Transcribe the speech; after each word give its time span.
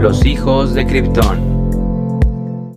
Los 0.00 0.24
hijos 0.24 0.74
de 0.74 0.86
Krypton. 0.86 2.76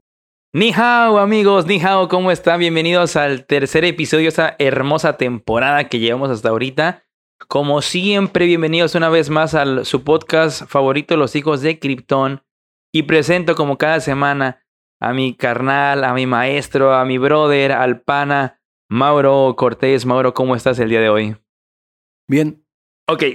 Ni 0.53 0.73
hao, 0.73 1.19
amigos, 1.19 1.67
ni 1.67 1.79
hao, 1.79 2.07
¿cómo 2.07 2.31
están? 2.31 2.59
Bienvenidos 2.59 3.15
al 3.15 3.45
tercer 3.45 3.85
episodio 3.85 4.23
de 4.23 4.29
esta 4.29 4.55
hermosa 4.57 5.17
temporada 5.17 5.87
que 5.87 5.99
llevamos 5.99 6.31
hasta 6.31 6.49
ahorita. 6.49 7.03
Como 7.47 7.83
siempre, 7.83 8.47
bienvenidos 8.47 8.95
una 8.95 9.09
vez 9.09 9.29
más 9.29 9.53
al 9.53 9.85
su 9.85 10.03
podcast 10.03 10.63
favorito, 10.65 11.15
Los 11.15 11.35
hijos 11.35 11.61
de 11.61 11.77
Krypton. 11.77 12.41
Y 12.91 13.03
presento 13.03 13.53
como 13.53 13.77
cada 13.77 13.99
semana 13.99 14.65
a 14.99 15.13
mi 15.13 15.35
carnal, 15.35 16.03
a 16.03 16.15
mi 16.15 16.25
maestro, 16.25 16.95
a 16.95 17.05
mi 17.05 17.19
brother, 17.19 17.71
al 17.71 18.01
pana, 18.01 18.59
Mauro 18.89 19.53
Cortés. 19.55 20.07
Mauro, 20.07 20.33
¿cómo 20.33 20.55
estás 20.55 20.79
el 20.79 20.89
día 20.89 21.01
de 21.01 21.09
hoy? 21.09 21.37
Bien. 22.27 22.65
Ok, 23.07 23.25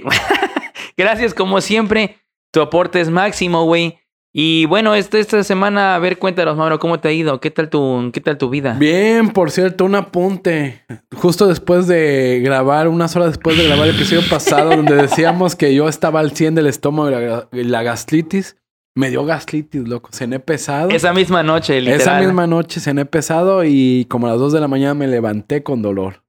gracias 0.97 1.33
como 1.33 1.61
siempre. 1.61 2.17
Tu 2.51 2.61
aporte 2.61 3.01
es 3.01 3.09
máximo, 3.09 3.65
güey. 3.65 3.97
Y 4.39 4.65
bueno, 4.67 4.93
esta, 4.93 5.17
esta 5.17 5.43
semana, 5.43 5.95
a 5.95 5.99
ver, 5.99 6.19
cuéntanos, 6.19 6.55
Mauro, 6.57 6.77
¿cómo 6.77 6.99
te 6.99 7.07
ha 7.07 7.11
ido? 7.11 7.41
¿Qué 7.41 7.49
tal 7.49 7.69
tu, 7.69 8.11
qué 8.13 8.21
tal 8.21 8.37
tu 8.37 8.49
vida? 8.51 8.75
Bien, 8.77 9.29
por 9.29 9.49
cierto, 9.49 9.83
un 9.83 9.95
apunte. 9.95 10.85
Justo 11.15 11.47
después 11.47 11.87
de 11.87 12.39
grabar, 12.43 12.87
unas 12.87 13.15
horas 13.15 13.29
después 13.29 13.57
de 13.57 13.65
grabar 13.65 13.87
el 13.87 13.95
episodio 13.95 14.21
pasado, 14.29 14.75
donde 14.75 14.95
decíamos 14.95 15.55
que 15.55 15.73
yo 15.73 15.89
estaba 15.89 16.19
al 16.19 16.31
100 16.31 16.53
del 16.53 16.67
estómago 16.67 17.09
y 17.09 17.13
la, 17.13 17.47
y 17.51 17.63
la 17.63 17.81
gastritis. 17.81 18.57
Me 18.95 19.09
dio 19.09 19.25
gastritis, 19.25 19.87
loco. 19.87 20.09
Cené 20.13 20.39
pesado. 20.39 20.89
Esa 20.89 21.13
misma 21.13 21.41
noche, 21.41 21.79
literal. 21.79 22.01
Esa 22.01 22.19
misma 22.19 22.45
noche 22.45 22.79
cené 22.79 23.05
pesado 23.05 23.63
y 23.63 24.05
como 24.09 24.27
a 24.27 24.31
las 24.31 24.39
2 24.39 24.53
de 24.53 24.59
la 24.59 24.67
mañana 24.67 24.93
me 24.93 25.07
levanté 25.07 25.63
con 25.63 25.81
dolor. 25.81 26.26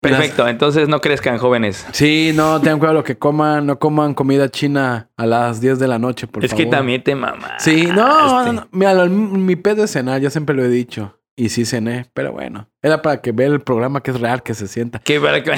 Perfecto, 0.00 0.48
entonces 0.48 0.88
no 0.88 1.00
crezcan 1.00 1.36
jóvenes. 1.38 1.86
Sí, 1.92 2.32
no, 2.34 2.58
tengan 2.60 2.78
cuidado 2.78 2.94
lo 2.98 3.04
que 3.04 3.18
coman. 3.18 3.66
No 3.66 3.78
coman 3.78 4.14
comida 4.14 4.48
china 4.48 5.10
a 5.16 5.26
las 5.26 5.60
10 5.60 5.78
de 5.78 5.88
la 5.88 5.98
noche, 5.98 6.26
por 6.26 6.42
es 6.44 6.50
favor. 6.50 6.64
que 6.64 6.70
también 6.70 7.02
te 7.04 7.14
mamá. 7.14 7.56
Sí, 7.58 7.86
no, 7.86 8.44
no, 8.44 8.52
no. 8.52 8.68
Mira, 8.72 8.94
lo- 8.94 9.06
mi 9.10 9.56
pedo 9.56 9.84
es 9.84 9.90
cenar, 9.92 10.20
yo 10.20 10.30
siempre 10.30 10.54
lo 10.56 10.64
he 10.64 10.68
dicho. 10.68 11.16
Y 11.36 11.48
sí 11.50 11.64
cené, 11.64 12.06
pero 12.12 12.32
bueno. 12.32 12.68
Era 12.82 13.00
para 13.02 13.20
que 13.22 13.32
vea 13.32 13.46
el 13.46 13.60
programa 13.60 14.02
que 14.02 14.10
es 14.10 14.20
real, 14.20 14.42
que 14.42 14.52
se 14.54 14.68
sienta. 14.68 14.98
Que 14.98 15.20
para 15.20 15.42
que- 15.42 15.52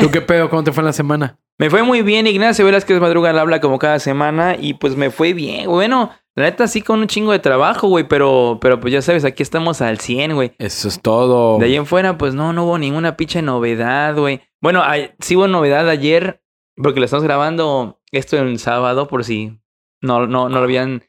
¿Tú 0.00 0.10
qué 0.10 0.20
pedo? 0.20 0.48
¿Cómo 0.50 0.64
te 0.64 0.72
fue 0.72 0.82
en 0.82 0.86
la 0.86 0.92
semana? 0.92 1.38
Me 1.58 1.68
fue 1.68 1.82
muy 1.82 2.00
bien, 2.02 2.26
Ignacio 2.26 2.64
Velázquez 2.64 2.98
Madruga 3.00 3.32
la 3.34 3.42
habla 3.42 3.60
como 3.60 3.78
cada 3.78 3.98
semana 3.98 4.56
y 4.58 4.74
pues 4.74 4.96
me 4.96 5.10
fue 5.10 5.34
bien. 5.34 5.66
Bueno, 5.66 6.10
la 6.36 6.44
neta 6.44 6.66
sí 6.68 6.80
con 6.82 7.00
un 7.00 7.06
chingo 7.06 7.32
de 7.32 7.38
trabajo, 7.38 7.88
güey, 7.88 8.06
pero, 8.08 8.58
pero 8.60 8.80
pues 8.80 8.92
ya 8.92 9.02
sabes, 9.02 9.24
aquí 9.24 9.42
estamos 9.42 9.80
al 9.82 9.98
100, 9.98 10.34
güey. 10.34 10.52
Eso 10.58 10.88
es 10.88 11.00
todo. 11.00 11.58
De 11.58 11.66
ahí 11.66 11.76
en 11.76 11.86
fuera, 11.86 12.16
pues 12.18 12.34
no, 12.34 12.52
no 12.52 12.64
hubo 12.64 12.78
ninguna 12.78 13.16
pinche 13.16 13.42
novedad, 13.42 14.16
güey. 14.16 14.40
Bueno, 14.62 14.82
sí 15.20 15.36
hubo 15.36 15.48
novedad 15.48 15.88
ayer, 15.88 16.42
porque 16.76 17.00
lo 17.00 17.04
estamos 17.04 17.24
grabando 17.24 18.00
esto 18.12 18.36
en 18.36 18.58
sábado, 18.58 19.08
por 19.08 19.24
si 19.24 19.58
no, 20.00 20.26
no, 20.26 20.48
no 20.48 20.58
lo 20.58 20.64
habían 20.64 21.04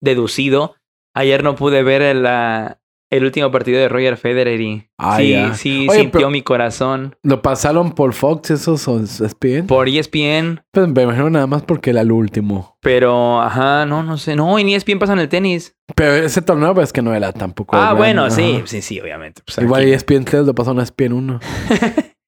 deducido. 0.00 0.74
Ayer 1.14 1.42
no 1.42 1.54
pude 1.56 1.82
ver 1.82 2.02
el, 2.02 2.22
la- 2.22 2.80
el 3.10 3.24
último 3.24 3.50
partido 3.52 3.78
de 3.78 3.88
Roger 3.88 4.16
Federer 4.16 4.60
y 4.60 4.88
Ah, 4.98 5.16
sí, 5.18 5.30
ya. 5.30 5.54
sí 5.54 5.86
Oye, 5.88 6.00
sintió 6.00 6.28
mi 6.30 6.42
corazón. 6.42 7.16
¿Lo 7.22 7.40
pasaron 7.42 7.92
por 7.92 8.12
Fox 8.14 8.50
esos 8.50 8.86
o 8.88 8.98
ESPN? 9.00 9.66
Por 9.68 9.88
E 9.88 9.98
ESPN, 9.98 10.62
Pues 10.72 10.88
me 10.88 11.02
imagino 11.02 11.30
nada 11.30 11.46
más 11.46 11.62
porque 11.62 11.90
era 11.90 12.00
el 12.00 12.10
último. 12.10 12.76
pero 12.80 13.40
ajá, 13.40 13.86
no, 13.86 14.02
no 14.02 14.18
sé. 14.18 14.34
No, 14.36 14.58
en 14.58 14.68
E 14.68 14.74
ESPN 14.74 14.98
pasan 14.98 15.18
el 15.20 15.28
tenis. 15.28 15.76
Pero 15.94 16.14
ese 16.14 16.42
torneo 16.42 16.74
pues 16.74 16.92
que 16.92 17.00
no 17.02 17.14
era 17.14 17.32
tampoco. 17.32 17.76
Ah, 17.76 17.80
grande, 17.94 17.98
bueno, 17.98 18.22
ajá. 18.24 18.30
sí, 18.34 18.62
sí, 18.66 18.82
sí, 18.82 19.00
obviamente. 19.00 19.42
Pues, 19.46 19.58
Igual 19.58 19.82
aquí- 19.82 19.92
ESPN 19.92 20.24
3 20.24 20.44
lo 20.46 20.54
pasaron 20.54 20.80
a 20.80 20.82
ESPN 20.82 21.12
1. 21.12 21.40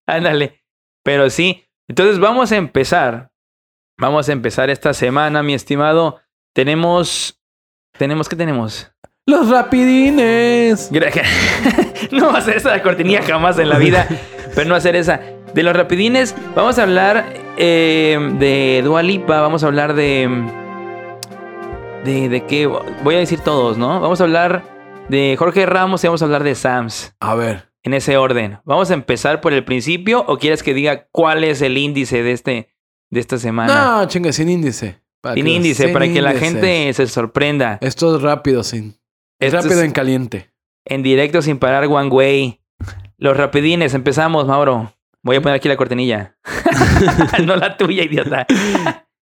Ándale. 0.07 0.63
Pero 1.05 1.29
sí. 1.31 1.65
Entonces 1.89 2.19
vamos 2.19 2.53
a 2.53 2.57
empezar. 2.57 3.31
Vamos 3.99 4.29
a 4.29 4.33
empezar 4.33 4.71
esta 4.71 4.95
semana, 4.95 5.43
mi 5.43 5.55
estimado. 5.55 6.21
Tenemos. 6.55 7.41
¿Tenemos 7.99 8.29
qué 8.29 8.37
tenemos? 8.37 8.93
¡Los 9.29 9.51
rapidines! 9.51 10.91
No 12.11 12.33
va 12.33 12.39
a 12.39 12.41
ser 12.41 12.57
esa 12.57 12.71
la 12.71 12.83
cortinilla 12.83 13.21
jamás 13.23 13.59
en 13.59 13.69
la 13.69 13.77
vida. 13.79 14.09
pero 14.55 14.67
no 14.69 14.81
ser 14.81 14.97
esa. 14.97 15.21
De 15.53 15.63
los 15.63 15.77
rapidines, 15.77 16.35
vamos 16.57 16.79
a 16.79 16.85
hablar 16.85 17.27
eh, 17.59 18.19
de 18.39 18.81
Dua 18.83 19.03
Lipa. 19.03 19.41
Vamos 19.43 19.63
a 19.65 19.67
hablar 19.67 19.93
de. 19.95 20.29
De, 22.05 22.29
de 22.31 22.47
qué. 22.47 22.67
Voy 23.03 23.15
a 23.17 23.19
decir 23.19 23.41
todos, 23.41 23.77
¿no? 23.77 24.01
Vamos 24.01 24.21
a 24.21 24.25
hablar 24.25 24.63
de 25.11 25.37
Jorge 25.39 25.67
Ramos 25.67 26.03
y 26.05 26.07
vamos 26.07 26.23
a 26.23 26.25
hablar 26.25 26.43
de 26.45 26.55
Sams. 26.55 27.15
A 27.21 27.35
ver. 27.35 27.69
en 27.83 27.93
ese 27.95 28.17
orden. 28.17 28.59
¿Vamos 28.65 28.91
a 28.91 28.95
empezar 28.95 29.41
por 29.43 29.53
el 29.53 29.65
principio 29.65 30.25
o 30.27 30.39
quieres 30.39 30.63
que 30.63 30.73
diga 30.75 31.07
cuál 31.13 31.45
es 31.45 31.61
el 31.63 31.77
índice 31.77 32.23
de 32.23 32.33
este 32.33 32.75
de 33.11 33.21
esta 33.21 33.37
semana? 33.39 33.99
No, 33.99 34.07
chinga, 34.09 34.33
sin 34.33 34.49
índice. 34.49 35.01
Para 35.21 35.35
Sin 35.35 35.45
que- 35.45 35.51
índice, 35.51 35.89
para 35.89 36.07
que 36.09 36.23
la 36.23 36.33
gente 36.35 36.93
se 36.95 37.07
sorprenda. 37.09 37.79
Esto 37.83 38.17
es 38.17 38.23
rápido, 38.23 38.63
sin. 38.63 38.97
Es 39.41 39.53
rápido 39.53 39.83
en 39.83 39.93
caliente. 39.93 40.51
en 40.85 41.03
directo 41.03 41.43
sin 41.43 41.59
parar 41.59 41.87
one 41.87 42.09
way. 42.09 42.61
Los 43.19 43.37
rapidines, 43.37 43.95
empezamos, 43.95 44.47
Mauro. 44.47 44.93
Voy 45.23 45.37
a 45.37 45.41
poner 45.41 45.57
aquí 45.57 45.69
la 45.69 45.77
cortinilla. 45.77 46.37
no 47.45 47.57
la 47.57 47.77
tuya, 47.77 48.05
idiota. 48.05 48.47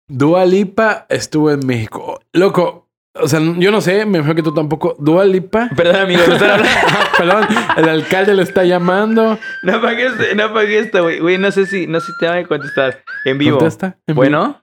Dua 0.07 0.45
Lipa 0.45 1.07
estuvo 1.09 1.51
en 1.51 1.67
México. 1.67 2.21
Loco, 2.33 2.89
o 3.15 3.29
sea, 3.29 3.41
yo 3.41 3.71
no 3.71 3.81
sé, 3.81 4.07
me 4.07 4.19
imagino 4.19 4.35
que 4.35 4.43
tú 4.43 4.55
tampoco. 4.55 4.97
Dua 4.99 5.25
Lipa. 5.25 5.69
Perdón, 5.77 5.97
amigo, 5.97 6.23
están. 6.23 6.63
Perdón, 7.19 7.47
el 7.77 7.89
alcalde 7.89 8.35
le 8.35 8.43
está 8.43 8.65
llamando. 8.65 9.39
No 9.63 9.77
apagué 9.77 10.07
esto, 10.07 10.23
no 10.35 10.61
esto, 10.61 11.03
güey. 11.03 11.19
Güey, 11.21 11.39
no 11.39 11.51
sé 11.51 11.67
si, 11.67 11.87
no 11.87 12.01
sé 12.01 12.07
si 12.07 12.19
te 12.19 12.27
van 12.27 12.45
a 12.45 12.47
contestar 12.47 13.03
en 13.25 13.39
vivo. 13.39 13.59
¿Contesta? 13.59 13.99
En 14.07 14.15
vivo. 14.15 14.63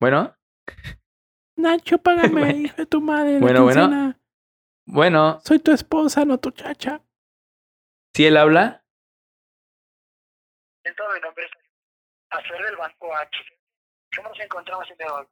Bueno. 0.00 0.34
Nacho, 1.64 1.98
págame, 1.98 2.28
Bueno. 2.28 2.58
hijo 2.58 2.76
de 2.76 2.86
tu 2.86 3.00
madre. 3.00 3.32
la 3.34 3.40
Bueno, 3.40 3.62
bueno. 3.64 3.80
quincena. 3.82 4.20
Bueno. 4.86 5.40
Soy 5.44 5.58
tu 5.60 5.72
esposa, 5.72 6.24
no 6.24 6.38
tu 6.38 6.50
chacha. 6.50 7.00
Si 8.14 8.26
él 8.26 8.36
habla. 8.36 8.84
Siento, 10.82 11.02
mi 11.14 11.20
nombre 11.20 11.44
es 11.46 11.50
Azuel 12.30 12.62
del 12.64 12.76
Banco 12.76 13.16
H. 13.16 13.30
¿Cómo 14.16 14.28
nos 14.28 14.40
encontramos? 14.40 14.86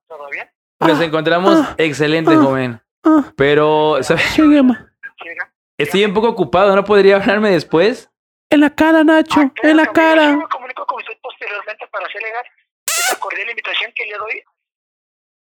¿Todo 0.09 0.28
bien? 0.31 0.50
Nos 0.81 0.98
Ah, 1.00 1.04
encontramos 1.04 1.59
ah, 1.59 1.75
excelente, 1.78 2.32
ah. 2.32 2.38
joven. 2.42 2.81
Ah, 3.04 3.32
Pero, 3.37 3.98
¿sabes? 4.03 4.22
sígueme. 4.31 4.75
Siga. 5.22 5.53
Estoy 5.78 6.04
un 6.04 6.15
poco 6.15 6.28
ocupado, 6.31 6.75
¿no 6.75 6.82
podría 6.84 7.16
hablarme 7.16 7.50
después? 7.50 8.10
En 8.50 8.60
la 8.60 8.71
cara, 8.71 9.04
Nacho. 9.04 9.41
Ah, 9.41 9.53
En 9.62 9.76
la 9.76 9.87
claro, 9.87 10.21
Yo 10.22 10.26
cara. 10.26 10.37
me 10.37 10.48
comunico 10.48 10.87
con 10.87 10.97
usted 10.98 11.15
posteriormente 11.22 11.87
para 11.88 12.06
hacer 12.06 12.22
llegar 12.22 12.44
esta 12.87 13.19
cordial 13.21 13.50
invitación 13.50 13.92
que 13.94 14.06
le 14.06 14.16
doy. 14.19 14.42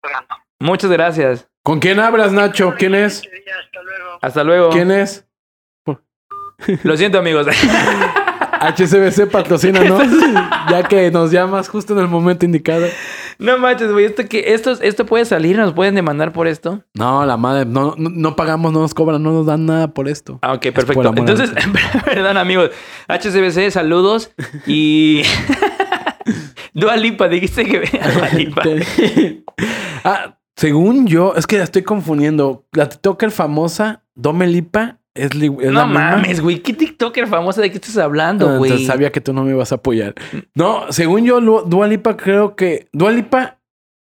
Programa. 0.01 0.45
Muchas 0.61 0.91
gracias. 0.91 1.49
¿Con 1.63 1.81
quién 1.81 2.01
hablas, 2.01 2.33
Nacho? 2.33 2.75
¿Quién 2.79 2.95
es? 2.95 3.23
Este 3.23 3.51
Hasta 3.51 3.83
luego. 3.83 4.19
Hasta 4.23 4.45
luego. 4.45 4.71
¿Quién 4.71 4.91
es? 4.91 5.27
Lo 6.83 6.97
siento, 6.97 7.19
amigos. 7.19 7.47
HCBC 8.61 9.31
patrocina, 9.31 9.81
¿no? 9.85 10.01
ya 10.71 10.83
que 10.83 11.11
nos 11.11 11.31
llamas 11.31 11.69
justo 11.69 11.93
en 11.93 12.01
el 12.01 12.09
momento 12.09 12.45
indicado. 12.45 12.87
no 13.39 13.59
manches, 13.59 13.93
güey. 13.93 14.07
Esto, 14.07 14.25
que, 14.29 14.55
esto, 14.55 14.73
esto 14.81 15.07
puede 15.07 15.25
salir, 15.25 15.57
nos 15.57 15.73
pueden 15.73 15.95
demandar 15.95 16.33
por 16.33 16.49
esto. 16.49 16.83
No, 16.95 17.25
la 17.25 17.37
madre, 17.37 17.65
no, 17.65 17.95
no, 17.97 18.11
no 18.11 18.35
pagamos, 18.35 18.73
no 18.73 18.81
nos 18.81 18.95
cobran, 18.95 19.23
no 19.23 19.31
nos 19.31 19.47
dan 19.47 19.67
nada 19.67 19.89
por 19.89 20.09
esto. 20.09 20.39
Ah, 20.43 20.55
ok, 20.55 20.63
perfecto. 20.73 21.13
Entonces, 21.17 21.53
perdón, 22.05 22.37
amigos. 22.37 22.71
HCBC, 23.09 23.71
saludos. 23.71 24.33
Y. 24.67 25.23
Dua 26.75 26.97
Lipa, 26.97 27.29
dijiste 27.29 27.65
que. 27.65 27.81
Dua 27.81 28.29
Lipa. 28.31 28.63
ah, 30.05 30.38
según 30.59 31.07
yo, 31.07 31.35
es 31.37 31.47
que 31.47 31.57
la 31.57 31.63
estoy 31.65 31.83
confundiendo. 31.83 32.67
La 32.73 32.89
TikToker 32.89 33.31
famosa, 33.31 34.03
Dome 34.17 34.49
Lipa, 34.49 34.99
es, 35.15 35.27
es 35.31 35.35
la 35.37 35.47
No 35.47 35.87
misma. 35.87 35.87
mames, 36.17 36.41
güey. 36.41 36.61
¿Qué 36.63 36.73
TikToker 36.73 37.29
famosa 37.29 37.61
de 37.61 37.71
qué 37.71 37.77
estás 37.77 37.97
Ah, 37.97 38.05
hablando, 38.05 38.47
güey? 38.59 38.71
entonces 38.73 38.87
sabía 38.89 39.13
que 39.13 39.21
tú 39.21 39.33
no 39.33 39.45
me 39.45 39.53
ibas 39.53 39.71
a 39.71 39.77
apoyar. 39.77 40.15
No, 40.57 40.91
según 40.91 41.25
yo, 41.25 41.41
Lu- 41.41 41.63
Dua 41.65 41.87
Lipa 41.87 42.17
creo 42.17 42.57
que... 42.57 42.89
Dua 42.93 43.13
Lipa 43.13 43.59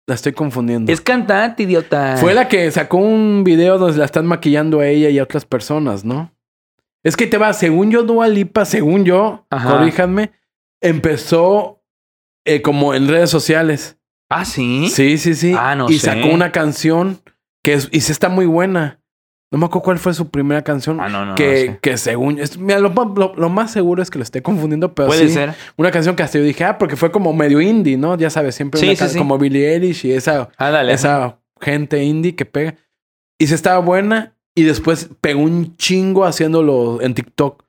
la 0.07 0.15
estoy 0.15 0.31
confundiendo. 0.31 0.89
Es 0.89 1.01
cantante, 1.01 1.63
idiota. 1.63 2.15
Fue 2.15 2.33
la 2.33 2.47
que 2.47 2.71
sacó 2.71 2.95
un 2.97 3.43
video 3.43 3.77
donde 3.77 3.97
la 3.97 4.05
están 4.05 4.25
maquillando 4.25 4.79
a 4.79 4.87
ella 4.87 5.09
y 5.09 5.19
a 5.19 5.23
otras 5.23 5.43
personas, 5.43 6.05
¿no? 6.05 6.31
Es 7.03 7.17
que 7.17 7.27
te 7.27 7.37
va, 7.37 7.51
según 7.51 7.91
yo, 7.91 8.03
Dua 8.03 8.29
Lipa, 8.29 8.63
según 8.63 9.03
yo, 9.03 9.45
Ajá. 9.49 9.69
corríjanme, 9.69 10.31
empezó 10.81 11.83
eh, 12.45 12.61
como 12.61 12.93
en 12.93 13.09
redes 13.09 13.29
sociales. 13.29 13.96
Ah, 14.29 14.45
sí. 14.45 14.89
Sí, 14.89 15.17
sí, 15.17 15.35
sí. 15.35 15.53
Ah, 15.57 15.75
no 15.75 15.89
y 15.89 15.99
sé. 15.99 16.07
sacó 16.07 16.27
una 16.27 16.51
canción 16.51 17.19
que 17.63 17.73
es, 17.73 17.89
y 17.91 18.01
sí 18.01 18.11
está 18.11 18.29
muy 18.29 18.45
buena. 18.45 18.99
No 19.49 19.57
me 19.59 19.65
acuerdo 19.65 19.83
cuál 19.83 19.99
fue 19.99 20.13
su 20.13 20.29
primera 20.29 20.61
canción. 20.63 20.99
Ah, 20.99 21.07
no, 21.07 21.25
no. 21.25 21.35
que, 21.35 21.45
no 21.67 21.73
sé. 21.73 21.79
que 21.81 21.97
según... 21.97 22.37
es- 22.37 22.57
mira, 22.57 22.79
lo, 22.79 22.89
lo- 22.89 23.33
lo 23.35 23.49
más 23.49 23.71
seguro 23.71 24.03
es 24.03 24.09
que 24.11 24.19
lo 24.19 24.23
esté 24.23 24.41
confundiendo, 24.41 24.93
pero 24.93 25.07
Puede 25.07 25.27
sí, 25.29 25.33
ser. 25.33 25.53
Una 25.77 25.89
canción 25.91 26.17
que 26.17 26.23
hasta 26.23 26.37
yo 26.39 26.43
dije, 26.43 26.65
ah, 26.65 26.77
porque 26.77 26.97
fue 26.97 27.11
como 27.11 27.31
medio 27.31 27.61
indie, 27.61 27.95
¿no? 27.95 28.17
Ya 28.17 28.29
sabes, 28.29 28.55
siempre 28.55 28.81
Sí, 28.81 28.89
una 29.01 29.17
como 29.17 29.37
Billie 29.37 29.73
Eilish 29.73 30.05
y 30.05 30.11
esa, 30.11 30.49
Ándale. 30.57 30.91
esa 30.91 31.39
gente 31.61 32.03
indie 32.03 32.35
que 32.35 32.43
pega. 32.45 32.75
Y 33.39 33.47
se 33.47 33.55
estaba 33.55 33.79
buena 33.79 34.35
y 34.53 34.63
después 34.63 35.09
pegó 35.21 35.41
un 35.43 35.77
chingo 35.77 36.25
haciéndolo 36.25 37.01
en 37.01 37.13
TikTok. 37.13 37.63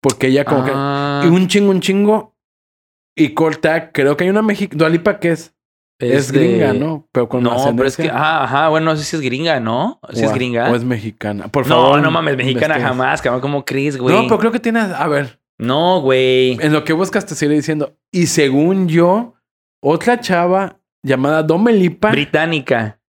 Porque 0.00 0.28
ella 0.28 0.44
como 0.44 0.62
Ah. 0.68 1.20
que... 1.22 1.28
Y 1.28 1.30
un 1.32 1.48
chingo, 1.48 1.70
un 1.70 1.80
chingo. 1.80 2.36
Y 3.16 3.30
corta, 3.30 3.90
creo 3.90 4.16
que 4.16 4.22
hay 4.24 4.30
una 4.30 4.42
mexicana... 4.42 4.78
Dualipa 4.78 5.18
que 5.18 5.32
es... 5.32 5.54
Es, 5.98 6.30
de- 6.32 6.38
gringa, 6.40 6.72
¿no? 6.74 7.08
Pero 7.12 7.28
con 7.28 7.42
No, 7.42 7.56
pero 7.76 7.88
es 7.88 7.96
que, 7.96 8.10
ajá, 8.10 8.44
ajá, 8.44 8.68
bueno, 8.68 8.90
no 8.92 8.96
sé 8.96 9.04
si 9.04 9.16
es 9.16 9.22
gringa, 9.22 9.60
¿no? 9.60 9.98
Si 10.12 10.22
es 10.24 10.32
gringa. 10.32 10.70
O 10.70 10.74
es 10.76 10.84
mexicana. 10.84 11.48
Por 11.48 11.66
no, 11.66 11.74
favor. 11.74 12.02
no 12.02 12.10
mames, 12.10 12.36
mexicana 12.36 12.78
jamás, 12.80 13.22
cabrón, 13.22 13.40
como 13.40 13.64
Chris, 13.64 13.96
güey. 13.96 14.14
No, 14.14 14.22
pero 14.24 14.38
creo 14.38 14.52
que 14.52 14.60
tiene. 14.60 14.80
A 14.80 15.06
ver, 15.08 15.40
No, 15.58 16.00
güey. 16.02 16.58
en 16.60 16.72
lo 16.72 16.84
que 16.84 16.92
buscas 16.92 17.24
te 17.24 17.34
sigue 17.34 17.54
diciendo. 17.54 17.96
Y 18.12 18.26
según 18.26 18.88
yo, 18.88 19.34
otra 19.82 20.20
chava 20.20 20.78
llamada 21.02 21.42
Domelipa. 21.42 22.10
Británica. 22.10 23.00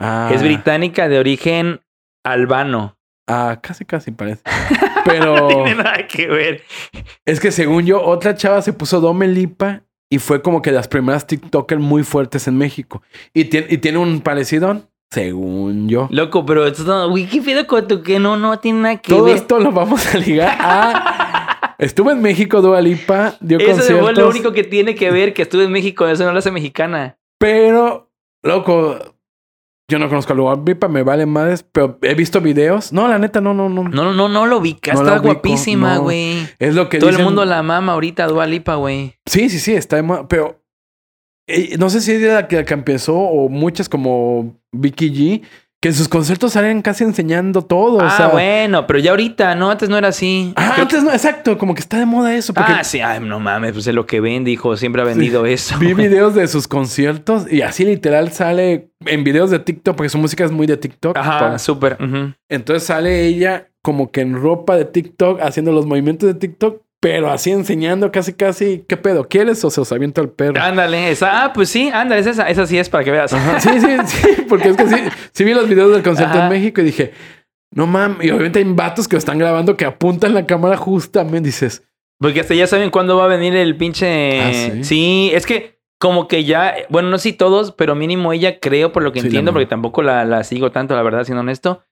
Ah, 0.00 0.30
Es 0.32 0.42
británica 0.42 1.08
de 1.10 1.18
origen 1.18 1.80
albano. 2.24 2.96
Ah, 3.28 3.58
casi, 3.62 3.84
casi 3.84 4.10
parece. 4.12 4.42
No 5.00 5.04
Pero 5.04 5.48
tiene 5.48 5.74
nada 5.76 6.06
que 6.06 6.26
ver. 6.28 6.62
es 7.24 7.40
que 7.40 7.50
según 7.52 7.86
yo, 7.86 8.02
otra 8.02 8.34
chava 8.34 8.60
se 8.60 8.74
puso 8.74 9.00
Domelipa 9.00 9.82
y 10.10 10.18
fue 10.18 10.42
como 10.42 10.60
que 10.60 10.72
las 10.72 10.88
primeras 10.88 11.26
TikTokers 11.26 11.80
muy 11.80 12.02
fuertes 12.02 12.48
en 12.48 12.58
México. 12.58 13.00
Y 13.32 13.44
tiene, 13.44 13.68
y 13.70 13.78
tiene 13.78 13.98
un 13.98 14.20
parecido, 14.20 14.82
según 15.10 15.88
yo. 15.88 16.08
Loco, 16.10 16.44
pero 16.44 16.66
esto 16.66 16.82
no, 16.84 17.08
güey, 17.08 17.26
¿qué 17.26 17.40
pedo 17.40 17.66
con 17.66 17.86
tu 17.88 18.02
que 18.02 18.18
no, 18.18 18.36
no 18.36 18.58
tiene 18.58 18.80
nada 18.80 18.96
que 18.96 19.12
Todo 19.12 19.24
ver? 19.24 19.36
esto 19.36 19.58
lo 19.60 19.70
vamos 19.72 20.12
a 20.14 20.18
ligar 20.18 20.56
a. 20.60 21.74
Estuve 21.78 22.12
en 22.12 22.20
México, 22.20 22.60
Dua 22.60 22.80
Lipa, 22.82 23.36
dio 23.40 23.58
Eso 23.58 23.70
conciertos. 23.70 24.04
fue 24.04 24.12
lo 24.12 24.28
único 24.28 24.52
que 24.52 24.64
tiene 24.64 24.94
que 24.94 25.10
ver 25.10 25.32
que 25.32 25.42
estuve 25.42 25.64
en 25.64 25.72
México, 25.72 26.06
eso 26.06 26.24
no 26.24 26.32
lo 26.32 26.38
hace 26.38 26.50
mexicana. 26.50 27.16
Pero, 27.38 28.10
loco, 28.42 28.98
yo 29.90 29.98
no 29.98 30.08
conozco 30.08 30.32
a 30.32 30.36
Dua 30.36 30.62
Lipa, 30.64 30.88
me 30.88 31.02
vale 31.02 31.26
madres, 31.26 31.62
pero 31.70 31.98
he 32.02 32.14
visto 32.14 32.40
videos. 32.40 32.92
No, 32.92 33.08
la 33.08 33.18
neta, 33.18 33.40
no, 33.40 33.52
no, 33.52 33.68
no. 33.68 33.82
No, 33.82 33.90
no, 34.04 34.14
no, 34.14 34.28
no 34.28 34.46
lo 34.46 34.60
vi, 34.60 34.78
No 34.86 34.92
está 34.92 35.12
ubico, 35.14 35.22
guapísima, 35.24 35.96
no. 35.96 36.02
güey. 36.02 36.48
Es 36.58 36.74
lo 36.74 36.88
que 36.88 36.98
Todo 36.98 37.10
el 37.10 37.18
mundo 37.22 37.44
la 37.44 37.62
mama 37.62 37.92
ahorita, 37.92 38.26
Dua 38.28 38.46
Lipa, 38.46 38.76
güey. 38.76 39.14
Sí, 39.26 39.50
sí, 39.50 39.58
sí, 39.58 39.74
está 39.74 39.96
de 39.96 40.02
moda, 40.02 40.28
pero 40.28 40.62
eh, 41.46 41.76
no 41.78 41.90
sé 41.90 42.00
si 42.00 42.12
es 42.12 42.22
la 42.22 42.46
que, 42.48 42.64
que 42.64 42.74
empezó 42.74 43.16
o 43.18 43.48
muchas 43.48 43.88
como 43.88 44.56
Vicky 44.72 45.10
G, 45.12 45.42
que 45.82 45.88
en 45.88 45.94
sus 45.94 46.08
conciertos 46.08 46.52
salen 46.52 46.82
casi 46.82 47.04
enseñando 47.04 47.62
todo. 47.62 47.96
o 47.96 48.02
ah, 48.02 48.10
sea, 48.10 48.28
bueno, 48.28 48.86
pero 48.86 48.98
ya 48.98 49.10
ahorita, 49.12 49.54
no, 49.54 49.70
antes 49.70 49.88
no 49.88 49.96
era 49.96 50.08
así. 50.08 50.52
Ah, 50.54 50.72
Creo- 50.74 50.82
antes 50.82 51.02
no, 51.02 51.10
exacto, 51.10 51.56
como 51.58 51.74
que 51.74 51.80
está 51.80 51.98
de 51.98 52.06
moda 52.06 52.34
eso. 52.34 52.52
Porque 52.52 52.72
Ah, 52.72 52.84
sí, 52.84 53.00
ay, 53.00 53.18
no 53.20 53.40
mames, 53.40 53.72
pues 53.72 53.86
es 53.86 53.94
lo 53.94 54.06
que 54.06 54.20
vende, 54.20 54.50
hijo, 54.50 54.76
siempre 54.76 55.02
ha 55.02 55.06
vendido 55.06 55.46
eso. 55.46 55.78
vi 55.78 55.94
videos 55.94 56.34
de 56.34 56.46
sus 56.48 56.68
conciertos 56.68 57.50
y 57.50 57.62
así 57.62 57.84
literal 57.84 58.30
sale 58.30 58.89
en 59.06 59.24
videos 59.24 59.50
de 59.50 59.58
TikTok, 59.58 59.96
porque 59.96 60.10
su 60.10 60.18
música 60.18 60.44
es 60.44 60.52
muy 60.52 60.66
de 60.66 60.76
TikTok. 60.76 61.16
Ajá, 61.16 61.58
súper. 61.58 61.98
Entonces 62.48 62.84
sale 62.84 63.26
ella 63.26 63.70
como 63.82 64.10
que 64.10 64.20
en 64.20 64.34
ropa 64.34 64.76
de 64.76 64.84
TikTok, 64.84 65.40
haciendo 65.40 65.72
los 65.72 65.86
movimientos 65.86 66.26
de 66.26 66.34
TikTok, 66.34 66.82
pero 67.00 67.30
así 67.30 67.50
enseñando 67.50 68.12
casi, 68.12 68.34
casi, 68.34 68.84
¿qué 68.86 68.98
pedo? 68.98 69.26
¿Quieres 69.26 69.64
o 69.64 69.70
se 69.70 69.80
os 69.80 69.90
avienta 69.90 70.20
el 70.20 70.28
perro? 70.28 70.60
Ándale, 70.60 71.10
esa, 71.10 71.44
ah, 71.44 71.52
pues 71.54 71.70
sí, 71.70 71.88
ándale, 71.92 72.20
esa, 72.20 72.46
esa 72.48 72.66
sí 72.66 72.78
es 72.78 72.90
para 72.90 73.04
que 73.04 73.10
veas. 73.10 73.32
Ajá, 73.32 73.58
Sí, 73.58 73.70
sí, 73.80 73.88
sí, 74.04 74.42
porque 74.48 74.68
es 74.68 74.76
que 74.76 74.86
sí, 74.86 74.96
sí 75.32 75.44
vi 75.44 75.54
los 75.54 75.66
videos 75.66 75.92
del 75.92 76.02
concierto 76.02 76.36
Ajá. 76.36 76.44
en 76.44 76.52
México 76.52 76.82
y 76.82 76.84
dije, 76.84 77.12
no 77.72 77.86
mames, 77.86 78.26
y 78.26 78.30
obviamente 78.30 78.58
hay 78.58 78.66
vatos 78.66 79.08
que 79.08 79.14
lo 79.14 79.18
están 79.18 79.38
grabando 79.38 79.78
que 79.78 79.86
apuntan 79.86 80.34
la 80.34 80.44
cámara 80.44 80.76
justamente, 80.76 81.46
dices, 81.48 81.84
Porque 82.18 82.40
hasta 82.40 82.52
ya 82.54 82.66
saben 82.66 82.90
cuándo 82.90 83.16
va 83.16 83.24
a 83.24 83.28
venir 83.28 83.56
el 83.56 83.76
pinche. 83.78 84.40
Ah, 84.42 84.82
¿sí? 84.82 85.30
es 85.32 85.46
que 85.46 85.79
como 86.00 86.26
que 86.28 86.44
ya, 86.44 86.74
bueno, 86.88 87.10
no 87.10 87.18
sé 87.18 87.30
si 87.30 87.32
todos, 87.34 87.72
pero 87.72 87.94
mínimo 87.94 88.32
ella 88.32 88.58
creo, 88.58 88.90
por 88.90 89.02
lo 89.02 89.12
que 89.12 89.20
Sí, 89.20 89.26
entiendo, 89.26 89.52
porque 89.52 89.66
tampoco 89.66 90.02
la, 90.02 90.24
la 90.24 90.42
sigo 90.44 90.72
tanto, 90.72 90.96
la 90.96 91.02
verdad, 91.02 91.24
siendo 91.24 91.40
honesto. 91.42 91.82